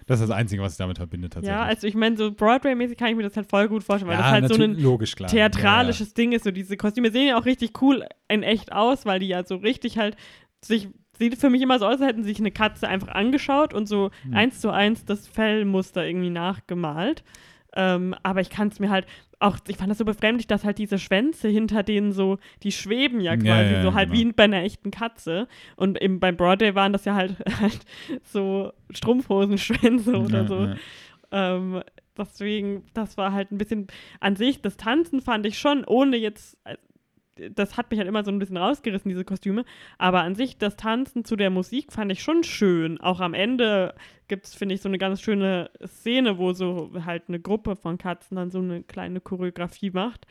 Das 0.07 0.19
ist 0.19 0.29
das 0.29 0.35
Einzige, 0.35 0.61
was 0.61 0.73
ich 0.73 0.77
damit 0.77 0.97
verbinde 0.97 1.29
tatsächlich. 1.29 1.55
Ja, 1.59 1.63
also 1.63 1.85
ich 1.87 1.95
meine, 1.95 2.17
so 2.17 2.31
Broadway-mäßig 2.31 2.97
kann 2.97 3.09
ich 3.09 3.15
mir 3.15 3.23
das 3.23 3.37
halt 3.37 3.49
voll 3.49 3.67
gut 3.67 3.83
vorstellen, 3.83 4.09
weil 4.09 4.17
Ja, 4.17 4.23
das 4.23 4.31
halt 4.31 4.47
so 4.53 4.55
ein 4.61 4.77
logisch 4.79 5.15
theatralisches 5.15 6.13
Ding 6.13 6.31
ist. 6.31 6.43
So 6.43 6.51
diese 6.51 6.75
Kostüme 6.77 7.11
sehen 7.11 7.27
ja 7.27 7.37
auch 7.39 7.45
richtig 7.45 7.81
cool 7.81 8.05
in 8.27 8.43
echt 8.43 8.71
aus, 8.71 9.05
weil 9.05 9.19
die 9.19 9.27
ja 9.27 9.43
so 9.45 9.55
richtig 9.57 9.97
halt 9.97 10.17
sich 10.63 10.89
sieht 11.17 11.37
für 11.37 11.51
mich 11.51 11.61
immer 11.61 11.77
so 11.77 11.85
aus, 11.85 12.01
als 12.01 12.01
hätten 12.09 12.23
sich 12.23 12.39
eine 12.39 12.51
Katze 12.51 12.87
einfach 12.87 13.09
angeschaut 13.09 13.73
und 13.75 13.85
so 13.87 14.09
Hm. 14.23 14.33
eins 14.33 14.59
zu 14.59 14.71
eins 14.71 15.05
das 15.05 15.27
Fellmuster 15.27 16.05
irgendwie 16.05 16.31
nachgemalt. 16.31 17.23
Ähm, 17.75 18.15
aber 18.23 18.41
ich 18.41 18.49
kann 18.49 18.69
es 18.69 18.79
mir 18.79 18.89
halt 18.89 19.05
auch, 19.41 19.57
ich 19.67 19.77
fand 19.77 19.89
das 19.89 19.97
so 19.97 20.05
befremdlich, 20.05 20.47
dass 20.47 20.63
halt 20.63 20.77
diese 20.77 20.99
Schwänze 20.99 21.47
hinter 21.47 21.83
denen 21.83 22.11
so, 22.11 22.37
die 22.63 22.71
schweben 22.71 23.19
ja 23.21 23.35
quasi 23.35 23.73
ja, 23.73 23.81
so 23.81 23.93
halt 23.93 24.11
genau. 24.11 24.21
wie 24.21 24.31
bei 24.33 24.43
einer 24.43 24.63
echten 24.63 24.91
Katze. 24.91 25.47
Und 25.75 26.01
eben 26.01 26.19
beim 26.19 26.37
Broadway 26.37 26.75
waren 26.75 26.93
das 26.93 27.05
ja 27.05 27.15
halt, 27.15 27.35
halt 27.59 27.79
so 28.23 28.71
Strumpfhosenschwänze 28.91 30.17
oder 30.17 30.47
so. 30.47 30.69
Ähm, 31.31 31.81
deswegen, 32.17 32.83
das 32.93 33.17
war 33.17 33.33
halt 33.33 33.51
ein 33.51 33.57
bisschen 33.57 33.87
an 34.19 34.35
sich, 34.35 34.61
das 34.61 34.77
Tanzen 34.77 35.21
fand 35.21 35.45
ich 35.45 35.57
schon, 35.57 35.85
ohne 35.85 36.17
jetzt, 36.17 36.57
äh, 36.65 36.77
das 37.49 37.77
hat 37.77 37.89
mich 37.89 37.99
halt 37.99 38.09
immer 38.09 38.23
so 38.23 38.31
ein 38.31 38.39
bisschen 38.39 38.57
rausgerissen, 38.57 39.09
diese 39.09 39.23
Kostüme, 39.23 39.63
aber 39.97 40.21
an 40.21 40.35
sich, 40.35 40.57
das 40.57 40.75
Tanzen 40.75 41.25
zu 41.25 41.35
der 41.35 41.49
Musik 41.49 41.91
fand 41.91 42.11
ich 42.11 42.21
schon 42.21 42.43
schön. 42.43 42.99
Auch 42.99 43.21
am 43.21 43.33
Ende 43.33 43.95
gibt 44.31 44.45
es, 44.45 44.55
finde 44.55 44.73
ich, 44.73 44.81
so 44.81 44.87
eine 44.87 44.97
ganz 44.97 45.19
schöne 45.19 45.69
Szene, 45.85 46.37
wo 46.37 46.53
so 46.53 46.89
halt 47.03 47.23
eine 47.27 47.41
Gruppe 47.41 47.75
von 47.75 47.97
Katzen 47.97 48.37
dann 48.37 48.49
so 48.49 48.59
eine 48.59 48.81
kleine 48.81 49.19
Choreografie 49.19 49.91
macht. 49.91 50.25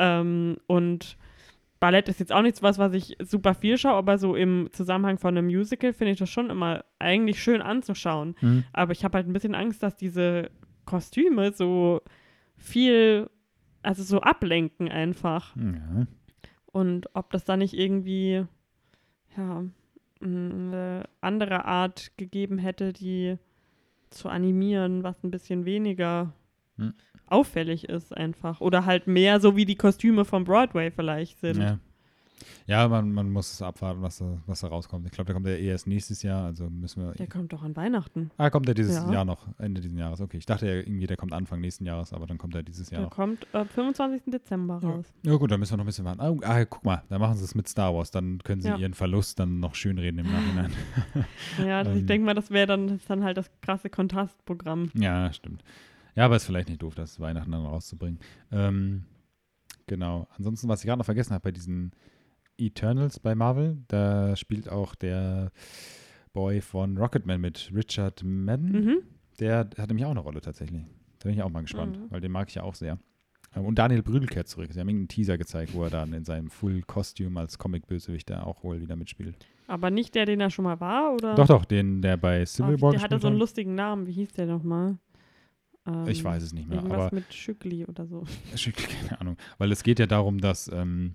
Ähm, 0.00 0.56
und 0.66 1.16
Ballett 1.78 2.08
ist 2.08 2.18
jetzt 2.18 2.32
auch 2.32 2.42
nichts 2.42 2.60
was, 2.64 2.78
was 2.78 2.92
ich 2.92 3.16
super 3.20 3.54
viel 3.54 3.78
schaue, 3.78 3.94
aber 3.94 4.18
so 4.18 4.34
im 4.34 4.68
Zusammenhang 4.72 5.18
von 5.18 5.38
einem 5.38 5.46
Musical 5.46 5.92
finde 5.92 6.14
ich 6.14 6.18
das 6.18 6.28
schon 6.28 6.50
immer 6.50 6.84
eigentlich 6.98 7.40
schön 7.40 7.62
anzuschauen. 7.62 8.34
Mhm. 8.40 8.64
Aber 8.72 8.90
ich 8.90 9.04
habe 9.04 9.16
halt 9.16 9.28
ein 9.28 9.32
bisschen 9.32 9.54
Angst, 9.54 9.80
dass 9.80 9.94
diese 9.94 10.50
Kostüme 10.84 11.52
so 11.52 12.00
viel, 12.56 13.30
also 13.80 14.02
so 14.02 14.22
ablenken 14.22 14.88
einfach. 14.88 15.54
Ja. 15.54 16.08
Und 16.66 17.14
ob 17.14 17.30
das 17.30 17.44
da 17.44 17.56
nicht 17.56 17.74
irgendwie, 17.74 18.44
ja, 19.36 19.64
eine 20.20 21.04
andere 21.20 21.64
Art 21.64 22.12
gegeben 22.16 22.58
hätte, 22.58 22.92
die 22.92 23.36
zu 24.10 24.28
animieren, 24.28 25.02
was 25.02 25.22
ein 25.24 25.30
bisschen 25.30 25.64
weniger 25.64 26.32
Hm. 26.78 26.94
auffällig 27.26 27.88
ist 27.88 28.16
einfach. 28.16 28.60
Oder 28.60 28.84
halt 28.84 29.06
mehr 29.06 29.40
so 29.40 29.56
wie 29.56 29.64
die 29.64 29.76
Kostüme 29.76 30.24
von 30.24 30.44
Broadway 30.44 30.90
vielleicht 30.90 31.38
sind. 31.40 31.60
Ja, 31.60 31.78
ja 32.66 32.86
man, 32.88 33.12
man 33.12 33.30
muss 33.30 33.52
es 33.52 33.62
abwarten, 33.62 34.02
was 34.02 34.18
da, 34.18 34.38
was 34.46 34.60
da 34.60 34.68
rauskommt. 34.68 35.06
Ich 35.06 35.12
glaube, 35.12 35.26
der 35.26 35.34
kommt 35.34 35.46
ja 35.46 35.54
eh 35.54 35.68
erst 35.68 35.86
nächstes 35.86 36.22
Jahr, 36.22 36.44
also 36.44 36.68
müssen 36.68 37.02
wir. 37.02 37.12
Der 37.12 37.26
kommt 37.26 37.52
doch 37.52 37.62
an 37.62 37.74
Weihnachten. 37.76 38.30
ah, 38.36 38.50
kommt 38.50 38.66
der 38.68 38.74
dieses 38.74 38.96
Ja. 38.96 39.10
Jahr 39.12 39.24
noch, 39.24 39.46
Ende 39.58 39.80
dieses 39.80 39.98
Jahres. 39.98 40.20
Okay, 40.20 40.36
ich 40.36 40.46
dachte 40.46 40.66
ja 40.66 40.74
irgendwie, 40.74 41.06
der 41.06 41.16
kommt 41.16 41.32
Anfang 41.32 41.60
nächsten 41.60 41.84
Jahres, 41.86 42.12
aber 42.12 42.26
dann 42.26 42.38
kommt 42.38 42.54
er 42.54 42.62
dieses 42.62 42.90
Jahr 42.90 43.00
Der 43.00 43.08
noch. 43.08 43.16
kommt 43.16 43.46
am 43.54 43.66
25. 43.68 44.22
Dezember 44.32 44.80
Ja. 44.82 44.88
raus. 44.90 45.06
Ja 45.22 45.34
gut, 45.36 45.50
dann 45.50 45.60
müssen 45.60 45.72
wir 45.72 45.76
noch 45.78 45.84
ein 45.84 45.86
bisschen 45.86 46.04
warten. 46.04 46.20
Ah, 46.20 46.34
ah, 46.42 46.64
guck 46.64 46.84
mal, 46.84 47.02
da 47.08 47.18
machen 47.18 47.36
sie 47.36 47.44
es 47.44 47.54
mit 47.54 47.68
Star 47.68 47.94
Wars. 47.94 48.10
Dann 48.10 48.38
können 48.44 48.60
sie 48.60 48.68
Ja. 48.68 48.76
ihren 48.76 48.94
Verlust 48.94 49.38
dann 49.38 49.60
noch 49.60 49.74
schönreden 49.74 50.18
im 50.20 50.30
Nachhinein. 50.32 50.72
Ja, 51.66 51.82
das- 51.84 51.94
ich 51.94 52.00
Ähm. 52.02 52.06
denke 52.06 52.24
mal, 52.26 52.34
das 52.34 52.50
wäre 52.50 52.66
dann, 52.66 52.88
das 52.88 53.04
dann 53.06 53.24
halt 53.24 53.36
das 53.36 53.50
krasse 53.62 53.88
Kontrastprogramm. 53.90 54.90
ja, 54.94 55.32
stimmt. 55.32 55.62
Ja, 56.14 56.24
aber 56.24 56.36
ist 56.36 56.46
vielleicht 56.46 56.68
nicht 56.68 56.80
doof, 56.82 56.94
das 56.94 57.20
Weihnachten 57.20 57.52
dann 57.52 57.64
rauszubringen. 57.66 58.18
Ähm, 58.50 59.04
genau. 59.86 60.26
Ansonsten, 60.36 60.68
was 60.68 60.80
ich 60.80 60.86
gerade 60.86 60.98
noch 60.98 61.04
vergessen 61.04 61.32
habe 61.34 61.42
bei 61.42 61.52
diesen 61.52 61.92
Eternals 62.58 63.18
bei 63.20 63.34
Marvel, 63.34 63.78
da 63.88 64.36
spielt 64.36 64.68
auch 64.68 64.94
der 64.94 65.50
Boy 66.32 66.60
von 66.60 66.96
Rocketman 66.98 67.40
mit, 67.40 67.70
Richard 67.74 68.22
Madden. 68.24 68.72
Mhm. 68.72 68.96
Der 69.40 69.58
hat 69.78 69.88
nämlich 69.88 70.04
auch 70.06 70.10
eine 70.10 70.20
Rolle 70.20 70.40
tatsächlich. 70.40 70.82
Da 71.18 71.28
bin 71.28 71.34
ich 71.38 71.42
auch 71.42 71.50
mal 71.50 71.62
gespannt, 71.62 71.98
Mhm. 71.98 72.10
weil 72.10 72.20
den 72.20 72.32
mag 72.32 72.48
ich 72.48 72.54
ja 72.56 72.62
auch 72.62 72.74
sehr. 72.74 72.98
Und 73.54 73.78
Daniel 73.78 74.02
Brühl 74.02 74.26
kehrt 74.26 74.48
zurück. 74.48 74.68
Sie 74.70 74.78
haben 74.78 74.88
irgendeinen 74.88 75.08
Teaser 75.08 75.38
gezeigt, 75.38 75.72
wo 75.72 75.82
er 75.84 75.88
dann 75.90 76.12
in 76.12 76.24
seinem 76.24 76.50
Full-Costume 76.50 77.40
als 77.40 77.56
Comic-Bösewicht 77.58 78.28
da 78.28 78.42
auch 78.42 78.62
wohl 78.62 78.82
wieder 78.82 78.96
mitspielt. 78.96 79.34
Aber 79.66 79.90
nicht 79.90 80.14
der, 80.14 80.26
den 80.26 80.40
er 80.40 80.50
schon 80.50 80.64
mal 80.66 80.78
war, 80.78 81.14
oder? 81.14 81.34
Doch, 81.36 81.46
doch, 81.46 81.64
den, 81.64 82.02
der 82.02 82.18
bei 82.18 82.44
Civil 82.44 82.74
Ah, 82.74 82.80
War 82.82 82.92
Der 82.92 83.00
hatte 83.02 83.18
so 83.18 83.28
einen 83.28 83.38
lustigen 83.38 83.74
Namen. 83.74 84.06
Wie 84.06 84.12
hieß 84.12 84.32
der 84.32 84.46
nochmal? 84.46 84.98
Ähm, 85.86 86.06
Ich 86.06 86.22
weiß 86.22 86.42
es 86.42 86.52
nicht 86.52 86.68
mehr, 86.68 86.78
Irgendwas 86.78 87.06
aber 87.06 87.14
mit 87.14 87.32
Schückli 87.32 87.86
oder 87.86 88.06
so. 88.06 88.24
keine 89.08 89.20
Ahnung. 89.22 89.36
Weil 89.56 89.72
es 89.72 89.82
geht 89.82 89.98
ja 90.00 90.06
darum, 90.06 90.38
dass 90.38 90.68
ähm, 90.72 91.14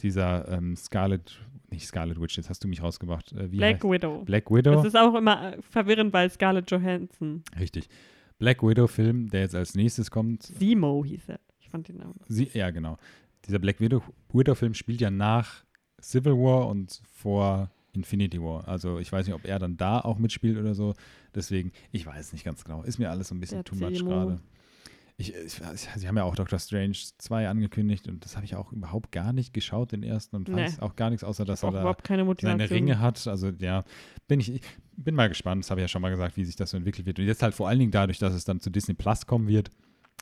dieser 0.00 0.48
ähm, 0.48 0.76
Scarlet, 0.76 1.38
nicht 1.70 1.86
Scarlet 1.86 2.20
Witch, 2.20 2.36
jetzt 2.36 2.48
hast 2.50 2.62
du 2.64 2.68
mich 2.68 2.82
rausgebracht. 2.82 3.32
Äh, 3.32 3.50
wie 3.52 3.56
Black 3.58 3.76
heißt? 3.76 3.84
Widow. 3.84 4.22
Black 4.24 4.50
Widow. 4.50 4.72
Das 4.74 4.84
ist 4.86 4.96
auch 4.96 5.14
immer 5.14 5.54
äh, 5.54 5.62
verwirrend, 5.62 6.12
weil 6.12 6.30
Scarlett 6.30 6.70
Johansson. 6.70 7.42
Richtig. 7.58 7.88
Black 8.38 8.62
Widow-Film, 8.62 9.30
der 9.30 9.40
jetzt 9.40 9.54
als 9.54 9.74
nächstes 9.74 10.10
kommt. 10.10 10.42
Simo 10.42 11.04
hieß 11.04 11.30
er. 11.30 11.40
Ich 11.58 11.68
fand 11.70 11.88
den 11.88 11.96
Namen. 11.96 12.20
Sie, 12.28 12.48
ja, 12.52 12.70
genau. 12.70 12.98
Dieser 13.46 13.58
Black 13.58 13.80
Widow- 13.80 14.02
Widow-Film 14.32 14.74
spielt 14.74 15.00
ja 15.00 15.10
nach 15.10 15.64
Civil 16.02 16.32
War 16.34 16.68
und 16.68 17.00
vor 17.12 17.70
Infinity 17.94 18.40
War. 18.42 18.68
Also 18.68 18.98
ich 18.98 19.10
weiß 19.10 19.26
nicht, 19.26 19.34
ob 19.34 19.46
er 19.46 19.58
dann 19.58 19.76
da 19.78 20.00
auch 20.00 20.18
mitspielt 20.18 20.58
oder 20.58 20.74
so. 20.74 20.94
Deswegen, 21.34 21.72
ich 21.92 22.06
weiß 22.06 22.34
nicht 22.34 22.44
ganz 22.44 22.62
genau. 22.62 22.82
Ist 22.82 22.98
mir 22.98 23.10
alles 23.10 23.28
so 23.28 23.34
ein 23.34 23.40
bisschen 23.40 23.58
Der 23.58 23.64
too 23.64 23.76
much 23.76 24.04
gerade. 24.04 24.40
Ich, 25.18 25.34
ich, 25.34 25.52
sie 25.96 26.08
haben 26.08 26.16
ja 26.18 26.24
auch 26.24 26.34
Doctor 26.34 26.58
Strange 26.58 26.92
2 27.18 27.48
angekündigt 27.48 28.06
und 28.06 28.22
das 28.24 28.36
habe 28.36 28.44
ich 28.44 28.54
auch 28.54 28.70
überhaupt 28.72 29.12
gar 29.12 29.32
nicht 29.32 29.54
geschaut, 29.54 29.92
den 29.92 30.02
ersten, 30.02 30.36
und 30.36 30.48
Nee. 30.48 30.56
weiß 30.64 30.80
auch 30.80 30.94
gar 30.94 31.08
nichts, 31.08 31.24
außer 31.24 31.44
dass 31.46 31.62
er 31.62 31.68
da 31.72 31.82
seine 32.42 32.58
Ringe 32.76 32.98
hat. 33.00 33.26
Also 33.26 33.50
ja, 33.58 33.82
bin 34.28 34.40
ich, 34.40 34.52
ich 34.54 34.62
bin 34.96 35.14
mal 35.14 35.28
gespannt, 35.30 35.64
das 35.64 35.70
habe 35.70 35.80
ich 35.80 35.84
ja 35.84 35.88
schon 35.88 36.02
mal 36.02 36.10
gesagt, 36.10 36.36
wie 36.36 36.44
sich 36.44 36.56
das 36.56 36.70
so 36.70 36.76
entwickelt 36.76 37.06
wird. 37.06 37.18
Und 37.18 37.24
jetzt 37.24 37.42
halt 37.42 37.54
vor 37.54 37.66
allen 37.68 37.78
Dingen 37.78 37.92
dadurch, 37.92 38.18
dass 38.18 38.34
es 38.34 38.44
dann 38.44 38.60
zu 38.60 38.68
Disney 38.68 38.92
Plus 38.94 39.26
kommen 39.26 39.48
wird, 39.48 39.70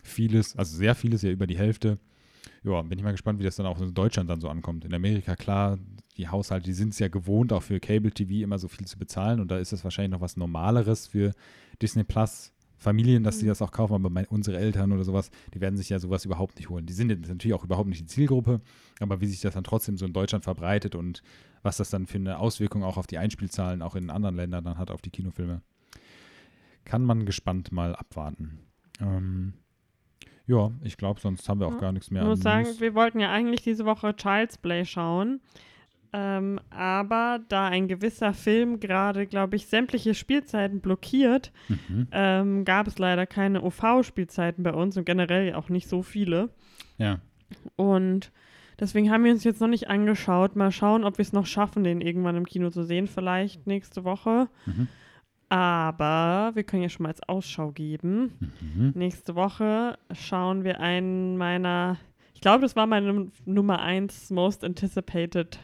vieles, 0.05 0.57
also 0.57 0.77
sehr 0.77 0.95
vieles, 0.95 1.23
ja 1.23 1.31
über 1.31 1.49
die 1.49 1.59
Hälfte. 1.59 1.99
Ja, 2.63 2.81
bin 2.83 2.97
ich 2.97 3.05
mal 3.05 3.13
gespannt, 3.13 3.41
wie 3.41 3.45
das 3.45 3.57
dann 3.57 3.67
auch 3.67 3.81
in 3.81 3.95
Deutschland 3.95 4.31
dann 4.31 4.41
so 4.41 4.49
ankommt. 4.49 4.85
In 4.85 4.95
Amerika, 4.95 5.35
klar, 5.35 5.79
die 6.17 6.29
Haushalte, 6.29 6.67
die 6.67 6.73
sind 6.73 6.93
es 6.93 6.99
ja 6.99 7.09
gewohnt, 7.09 7.53
auch 7.53 7.63
für 7.63 7.81
Cable 7.81 8.13
TV 8.13 8.45
immer 8.45 8.59
so 8.59 8.69
viel 8.69 8.87
zu 8.87 8.99
bezahlen. 8.99 9.41
Und 9.41 9.51
da 9.51 9.59
ist 9.59 9.73
das 9.73 9.83
wahrscheinlich 9.83 10.13
noch 10.13 10.21
was 10.21 10.37
Normaleres 10.37 11.07
für 11.09 11.33
Disney 11.83 12.05
Plus. 12.05 12.53
Familien, 12.85 13.25
dass 13.25 13.39
sie 13.41 13.47
Mhm. 13.47 13.49
das 13.49 13.63
auch 13.63 13.73
kaufen, 13.73 13.95
aber 13.95 14.11
mein, 14.11 14.27
unsere 14.27 14.57
Eltern 14.59 14.93
oder 14.93 15.03
sowas, 15.03 15.31
die 15.53 15.61
werden 15.61 15.77
sich 15.77 15.89
ja 15.89 15.99
sowas 15.99 16.25
überhaupt 16.25 16.57
nicht 16.57 16.69
holen. 16.69 16.87
Die 16.87 16.93
sind 16.93 17.11
jetzt 17.11 17.29
natürlich 17.29 17.55
auch 17.55 17.65
überhaupt 17.65 17.89
nicht 17.89 18.01
die 18.03 18.07
Zielgruppe, 18.07 18.61
aber 19.01 19.21
wie 19.21 19.27
sich 19.27 19.41
das 19.41 19.55
dann 19.55 19.65
trotzdem 19.65 19.97
so 19.97 20.07
in 20.07 20.13
Deutschland 20.13 20.45
verbreitet 20.45 20.95
und 20.95 21.23
was 21.63 21.79
das 21.79 21.91
dann 21.91 22.07
für 22.07 22.19
eine 22.19 22.39
Auswirkung 22.39 22.85
auch 22.85 22.97
auf 22.97 23.07
die 23.09 23.19
Einspielzahlen 23.19 23.83
auch 23.83 23.97
in 23.97 24.11
anderen 24.11 24.37
Ländern 24.37 24.63
dann 24.65 24.79
hat, 24.79 24.91
auf 24.91 25.03
die 25.03 25.11
Kinofilme, 25.11 25.63
kann 26.85 27.03
man 27.03 27.25
gespannt 27.27 27.73
mal 27.73 27.97
abwarten. 27.97 28.59
Ähm, 29.01 29.55
ja, 30.47 30.71
ich 30.83 30.97
glaube, 30.99 31.21
sonst 31.21 31.49
haben 31.49 31.61
wir 31.61 31.67
auch 31.69 31.73
Ja, 31.73 31.79
gar 31.81 31.93
nichts 31.93 32.09
Ich 32.09 32.13
mehr 32.13 32.25
muss 32.25 32.41
an 32.41 32.43
sagen, 32.43 32.65
News. 32.67 32.81
wir 32.81 32.95
wollten 32.95 33.19
ja 33.19 33.31
eigentlich 33.33 33.63
diese 33.63 33.87
Woche 33.87 34.15
Child's 34.15 34.59
Play 34.59 34.85
schauen. 34.85 35.41
Ähm, 36.17 36.61
aber 36.71 37.41
da 37.49 37.67
ein 37.67 37.89
gewisser 37.89 38.33
Film 38.35 38.79
gerade, 38.79 39.27
glaube 39.27 39.57
ich, 39.57 39.67
sämtliche 39.67 40.15
Spielzeiten 40.15 40.81
blockiert, 40.81 41.51
Mhm. 41.69 42.07
ähm, 42.13 42.65
gab 42.65 42.87
es 42.87 42.99
leider 43.01 43.27
keine 43.27 43.63
OV-Spielzeiten 43.65 44.63
bei 44.63 44.73
uns 44.73 44.97
und 44.97 45.05
generell 45.07 45.55
auch 45.55 45.71
nicht 45.71 45.89
so 45.89 46.03
viele. 46.03 46.51
Ja, 46.99 47.19
Und 47.77 48.31
deswegen 48.79 49.11
haben 49.11 49.25
wir 49.25 49.33
uns 49.33 49.43
jetzt 49.45 49.61
noch 49.61 49.67
nicht 49.69 49.89
angeschaut. 49.91 50.55
Mal 50.57 50.71
schauen, 50.71 51.03
ob 51.05 51.19
wir 51.19 51.23
es 51.25 51.33
noch 51.33 51.47
schaffen, 51.47 51.83
den 51.83 52.01
irgendwann 52.01 52.37
im 52.37 52.47
Kino 52.47 52.71
zu 52.71 52.85
sehen. 52.85 53.07
Vielleicht 53.09 53.67
nächste 53.67 54.05
Woche. 54.05 54.49
Mhm. 54.67 54.87
Aber 55.49 56.53
wir 56.55 56.65
können 56.65 56.83
ja 56.83 56.89
schon 56.89 57.05
mal 57.05 57.11
als 57.11 57.23
Ausschau 57.29 57.71
geben. 57.73 58.33
Mhm. 58.61 58.93
Nächste 58.95 59.35
Woche 59.35 59.99
schauen 60.13 60.65
wir 60.65 60.81
einen 60.81 61.37
meiner, 61.37 61.99
ich 62.35 62.41
glaube, 62.41 62.63
das 62.63 62.77
war 62.77 62.87
meine 62.87 63.13
Num- 63.13 63.33
Nummer 63.45 63.81
1 63.81 64.31
Most 64.31 64.65
Anticipated 64.65 65.59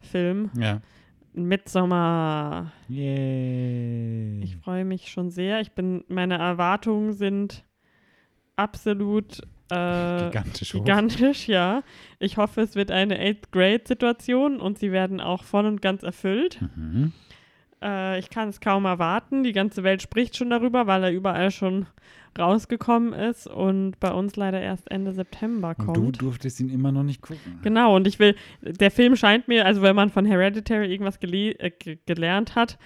Film. 0.00 0.50
ja. 0.58 0.80
Midsommar. 1.32 2.72
Yay. 2.88 4.42
Ich 4.42 4.56
freue 4.56 4.84
mich 4.84 5.10
schon 5.10 5.30
sehr. 5.30 5.60
Ich 5.60 5.72
bin, 5.72 6.04
meine 6.08 6.38
Erwartungen 6.38 7.12
sind 7.12 7.64
absolut 8.56 9.40
äh, 9.70 10.24
Gigantisch 10.24 10.72
gigantisch, 10.72 11.48
ja. 11.48 11.82
Ich 12.18 12.36
hoffe, 12.36 12.62
es 12.62 12.74
wird 12.74 12.90
eine 12.90 13.18
Eighth 13.18 13.52
Grade 13.52 13.82
Situation 13.86 14.60
und 14.60 14.78
sie 14.78 14.90
werden 14.90 15.20
auch 15.20 15.44
voll 15.44 15.66
und 15.66 15.80
ganz 15.80 16.02
erfüllt. 16.02 16.60
Mhm. 16.76 17.12
Äh, 17.82 18.18
ich 18.18 18.30
kann 18.30 18.48
es 18.48 18.60
kaum 18.60 18.84
erwarten. 18.84 19.42
Die 19.42 19.52
ganze 19.52 19.82
Welt 19.82 20.02
spricht 20.02 20.36
schon 20.36 20.50
darüber, 20.50 20.86
weil 20.86 21.04
er 21.04 21.12
überall 21.12 21.50
schon 21.50 21.86
rausgekommen 22.38 23.12
ist 23.12 23.46
und 23.48 23.98
bei 23.98 24.12
uns 24.12 24.36
leider 24.36 24.60
erst 24.60 24.90
Ende 24.90 25.12
September 25.12 25.74
kommt. 25.74 25.98
Und 25.98 26.20
du 26.20 26.26
durftest 26.26 26.60
ihn 26.60 26.70
immer 26.70 26.92
noch 26.92 27.02
nicht 27.02 27.22
gucken. 27.22 27.58
Genau, 27.62 27.96
und 27.96 28.06
ich 28.06 28.18
will, 28.18 28.36
der 28.62 28.90
Film 28.90 29.16
scheint 29.16 29.48
mir, 29.48 29.66
also 29.66 29.82
wenn 29.82 29.96
man 29.96 30.10
von 30.10 30.24
Hereditary 30.24 30.90
irgendwas 30.92 31.18
äh, 31.22 31.70
ge 31.70 31.98
gelernt 32.06 32.54
hat, 32.54 32.78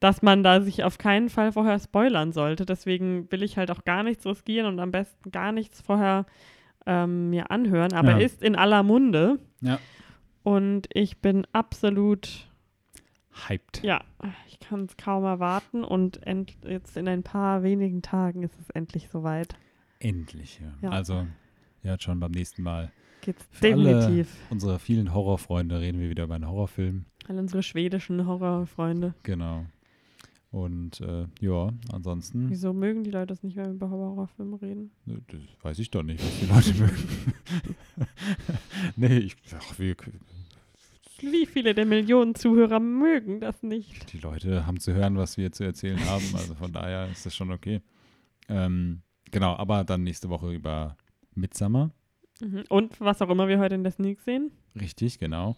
dass 0.00 0.22
man 0.22 0.42
da 0.42 0.60
sich 0.60 0.82
auf 0.84 0.98
keinen 0.98 1.28
Fall 1.28 1.52
vorher 1.52 1.78
spoilern 1.78 2.32
sollte. 2.32 2.64
Deswegen 2.66 3.30
will 3.30 3.42
ich 3.42 3.56
halt 3.58 3.70
auch 3.70 3.84
gar 3.84 4.02
nichts 4.02 4.26
riskieren 4.26 4.66
und 4.66 4.80
am 4.80 4.90
besten 4.90 5.30
gar 5.30 5.52
nichts 5.52 5.80
vorher 5.82 6.24
ähm, 6.86 7.30
mir 7.30 7.50
anhören. 7.50 7.92
Aber 7.92 8.12
Ja. 8.12 8.18
er 8.18 8.24
ist 8.24 8.42
in 8.42 8.56
aller 8.56 8.82
Munde 8.82 9.38
Ja. 9.60 9.78
und 10.42 10.88
ich 10.94 11.18
bin 11.18 11.46
absolut, 11.52 12.48
Hyped. 13.48 13.82
ja, 13.82 14.02
ich 14.48 14.58
kann 14.60 14.84
es 14.84 14.96
kaum 14.96 15.24
erwarten 15.24 15.84
und 15.84 16.20
jetzt 16.66 16.96
in 16.96 17.08
ein 17.08 17.22
paar 17.22 17.62
wenigen 17.62 18.02
Tagen 18.02 18.42
ist 18.42 18.58
es 18.60 18.70
endlich 18.70 19.08
soweit. 19.08 19.54
Endlich, 20.00 20.60
ja. 20.60 20.72
Ja. 20.82 20.90
Also, 20.90 21.26
ja, 21.82 21.98
schon 21.98 22.18
beim 22.20 22.32
nächsten 22.32 22.62
Mal. 22.62 22.90
Geht's 23.22 23.46
Für 23.50 23.72
alle- 23.72 23.94
definitiv. 24.00 24.36
Unsere 24.50 24.78
vielen 24.78 25.14
Horrorfreunde 25.14 25.80
reden 25.80 26.00
wir 26.00 26.10
wieder 26.10 26.24
über 26.24 26.34
einen 26.34 26.48
Horrorfilm. 26.48 27.04
Alle 27.28 27.40
unsere 27.40 27.62
schwedischen 27.62 28.26
Horrorfreunde. 28.26 29.14
Genau. 29.22 29.66
Und 30.50 31.00
äh, 31.02 31.26
ja, 31.38 31.70
ansonsten, 31.92 32.50
Wieso 32.50 32.72
mögen 32.72 33.04
die 33.04 33.10
Leute 33.12 33.32
es 33.34 33.42
nicht, 33.44 33.54
wenn 33.56 33.66
wir 33.66 33.72
über 33.74 33.90
Horrorfilme 33.90 34.60
reden? 34.60 34.90
das 35.06 35.38
weiß 35.62 35.78
ich 35.78 35.90
doch 35.92 36.02
nicht, 36.02 36.20
was 36.20 36.40
die 36.40 36.46
Leute 36.46 36.82
mögen. 36.82 37.34
nee, 38.96 39.18
ich, 39.18 39.36
ach, 39.56 39.78
wir, 39.78 39.94
Wie 41.22 41.46
viele 41.46 41.74
der 41.74 41.86
Millionen 41.86 42.34
Zuhörer 42.34 42.80
mögen 42.80 43.40
das 43.40 43.62
nicht? 43.62 44.12
die 44.12 44.18
Leute 44.18 44.66
haben 44.66 44.80
zu 44.80 44.92
hören, 44.94 45.16
was 45.16 45.36
wir 45.36 45.52
zu 45.52 45.64
erzählen 45.64 46.02
haben. 46.06 46.24
Also 46.34 46.54
von 46.54 46.72
daher 46.72 47.08
ist 47.10 47.26
das 47.26 47.34
schon 47.36 47.50
okay. 47.52 47.80
Ähm, 48.48 49.02
genau, 49.30 49.54
aber 49.56 49.84
dann 49.84 50.02
nächste 50.02 50.28
Woche 50.28 50.52
über 50.52 50.96
Midsummer. 51.34 51.90
Mhm. 52.40 52.64
Und 52.68 53.00
was 53.00 53.20
auch 53.22 53.30
immer 53.30 53.48
wir 53.48 53.58
heute 53.58 53.74
in 53.74 53.82
der 53.82 53.92
Sneak 53.92 54.20
sehen. 54.20 54.50
Richtig, 54.80 55.18
genau. 55.18 55.56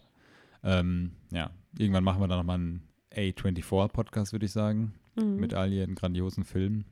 Ähm, 0.63 1.11
ja, 1.31 1.49
irgendwann 1.77 2.03
machen 2.03 2.21
wir 2.21 2.27
dann 2.27 2.39
nochmal 2.39 2.57
einen 2.57 2.83
A24-Podcast, 3.15 4.31
würde 4.33 4.45
ich 4.45 4.51
sagen, 4.51 4.93
Mhm. 5.15 5.35
mit 5.37 5.53
all 5.53 5.71
ihren 5.71 5.93
grandiosen 5.95 6.43
Filmen. 6.43 6.85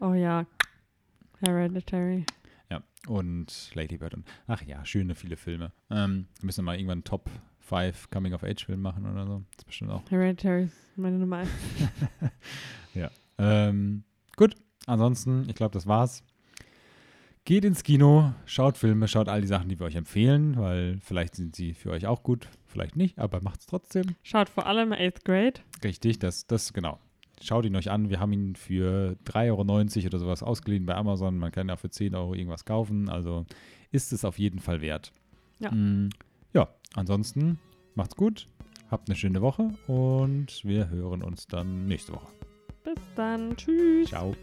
oh 0.00 0.14
ja. 0.14 0.46
Hereditary. 1.40 2.24
Ja, 2.70 2.82
und 3.06 3.70
Lady 3.74 3.96
Bird 3.96 4.14
und, 4.14 4.24
ach 4.46 4.62
ja, 4.62 4.84
schöne, 4.84 5.14
viele 5.14 5.36
Filme. 5.36 5.72
Ähm, 5.90 6.26
wir 6.40 6.46
müssen 6.46 6.64
mal 6.64 6.74
irgendwann 6.76 7.04
einen 7.72 7.92
Top 7.92 7.96
5 7.96 8.10
Coming-of-Age-Film 8.10 8.80
machen 8.80 9.06
oder 9.10 9.26
so. 9.26 9.42
Das 9.50 9.58
ist 9.58 9.66
bestimmt 9.66 9.90
auch. 9.90 10.02
Hereditary 10.10 10.64
ist 10.64 10.96
meine 10.96 11.18
Nummer 11.18 11.38
eins. 11.38 11.50
Ähm, 13.38 14.02
gut, 14.36 14.54
ansonsten, 14.86 15.46
ich 15.48 15.54
glaube, 15.54 15.72
das 15.72 15.86
war's. 15.86 16.24
Geht 17.44 17.64
ins 17.64 17.82
Kino, 17.82 18.34
schaut 18.44 18.76
Filme, 18.76 19.08
schaut 19.08 19.28
all 19.28 19.40
die 19.40 19.46
Sachen, 19.46 19.70
die 19.70 19.78
wir 19.78 19.86
euch 19.86 19.94
empfehlen, 19.94 20.56
weil 20.56 20.98
vielleicht 21.00 21.34
sind 21.34 21.56
sie 21.56 21.72
für 21.72 21.90
euch 21.90 22.06
auch 22.06 22.22
gut, 22.22 22.48
vielleicht 22.66 22.96
nicht, 22.96 23.18
aber 23.18 23.40
macht's 23.42 23.64
trotzdem. 23.64 24.16
Schaut 24.22 24.50
vor 24.50 24.66
allem 24.66 24.92
8th 24.92 25.24
Grade. 25.24 25.60
Richtig, 25.82 26.18
das, 26.18 26.46
das, 26.46 26.74
genau. 26.74 26.98
Schaut 27.40 27.64
ihn 27.64 27.76
euch 27.76 27.90
an. 27.90 28.10
Wir 28.10 28.18
haben 28.18 28.32
ihn 28.32 28.56
für 28.56 29.16
3,90 29.24 29.46
Euro 29.98 30.06
oder 30.08 30.18
sowas 30.18 30.42
ausgeliehen 30.42 30.84
bei 30.84 30.96
Amazon. 30.96 31.38
Man 31.38 31.52
kann 31.52 31.68
ja 31.68 31.76
für 31.76 31.88
10 31.88 32.16
Euro 32.16 32.34
irgendwas 32.34 32.64
kaufen. 32.64 33.08
Also 33.08 33.46
ist 33.92 34.12
es 34.12 34.24
auf 34.24 34.40
jeden 34.40 34.58
Fall 34.58 34.80
wert. 34.80 35.12
Ja. 35.60 35.70
Mm, 35.70 36.10
ja, 36.52 36.68
ansonsten 36.94 37.58
macht's 37.94 38.16
gut. 38.16 38.46
Habt 38.90 39.08
eine 39.08 39.16
schöne 39.16 39.42
Woche 39.42 39.70
und 39.86 40.64
wir 40.64 40.88
hören 40.88 41.22
uns 41.22 41.46
dann 41.46 41.86
nächste 41.86 42.12
Woche. 42.14 42.32
Bis 42.84 42.98
dann. 43.16 43.54
Tschüss. 43.56 44.08
Ciao. 44.08 44.34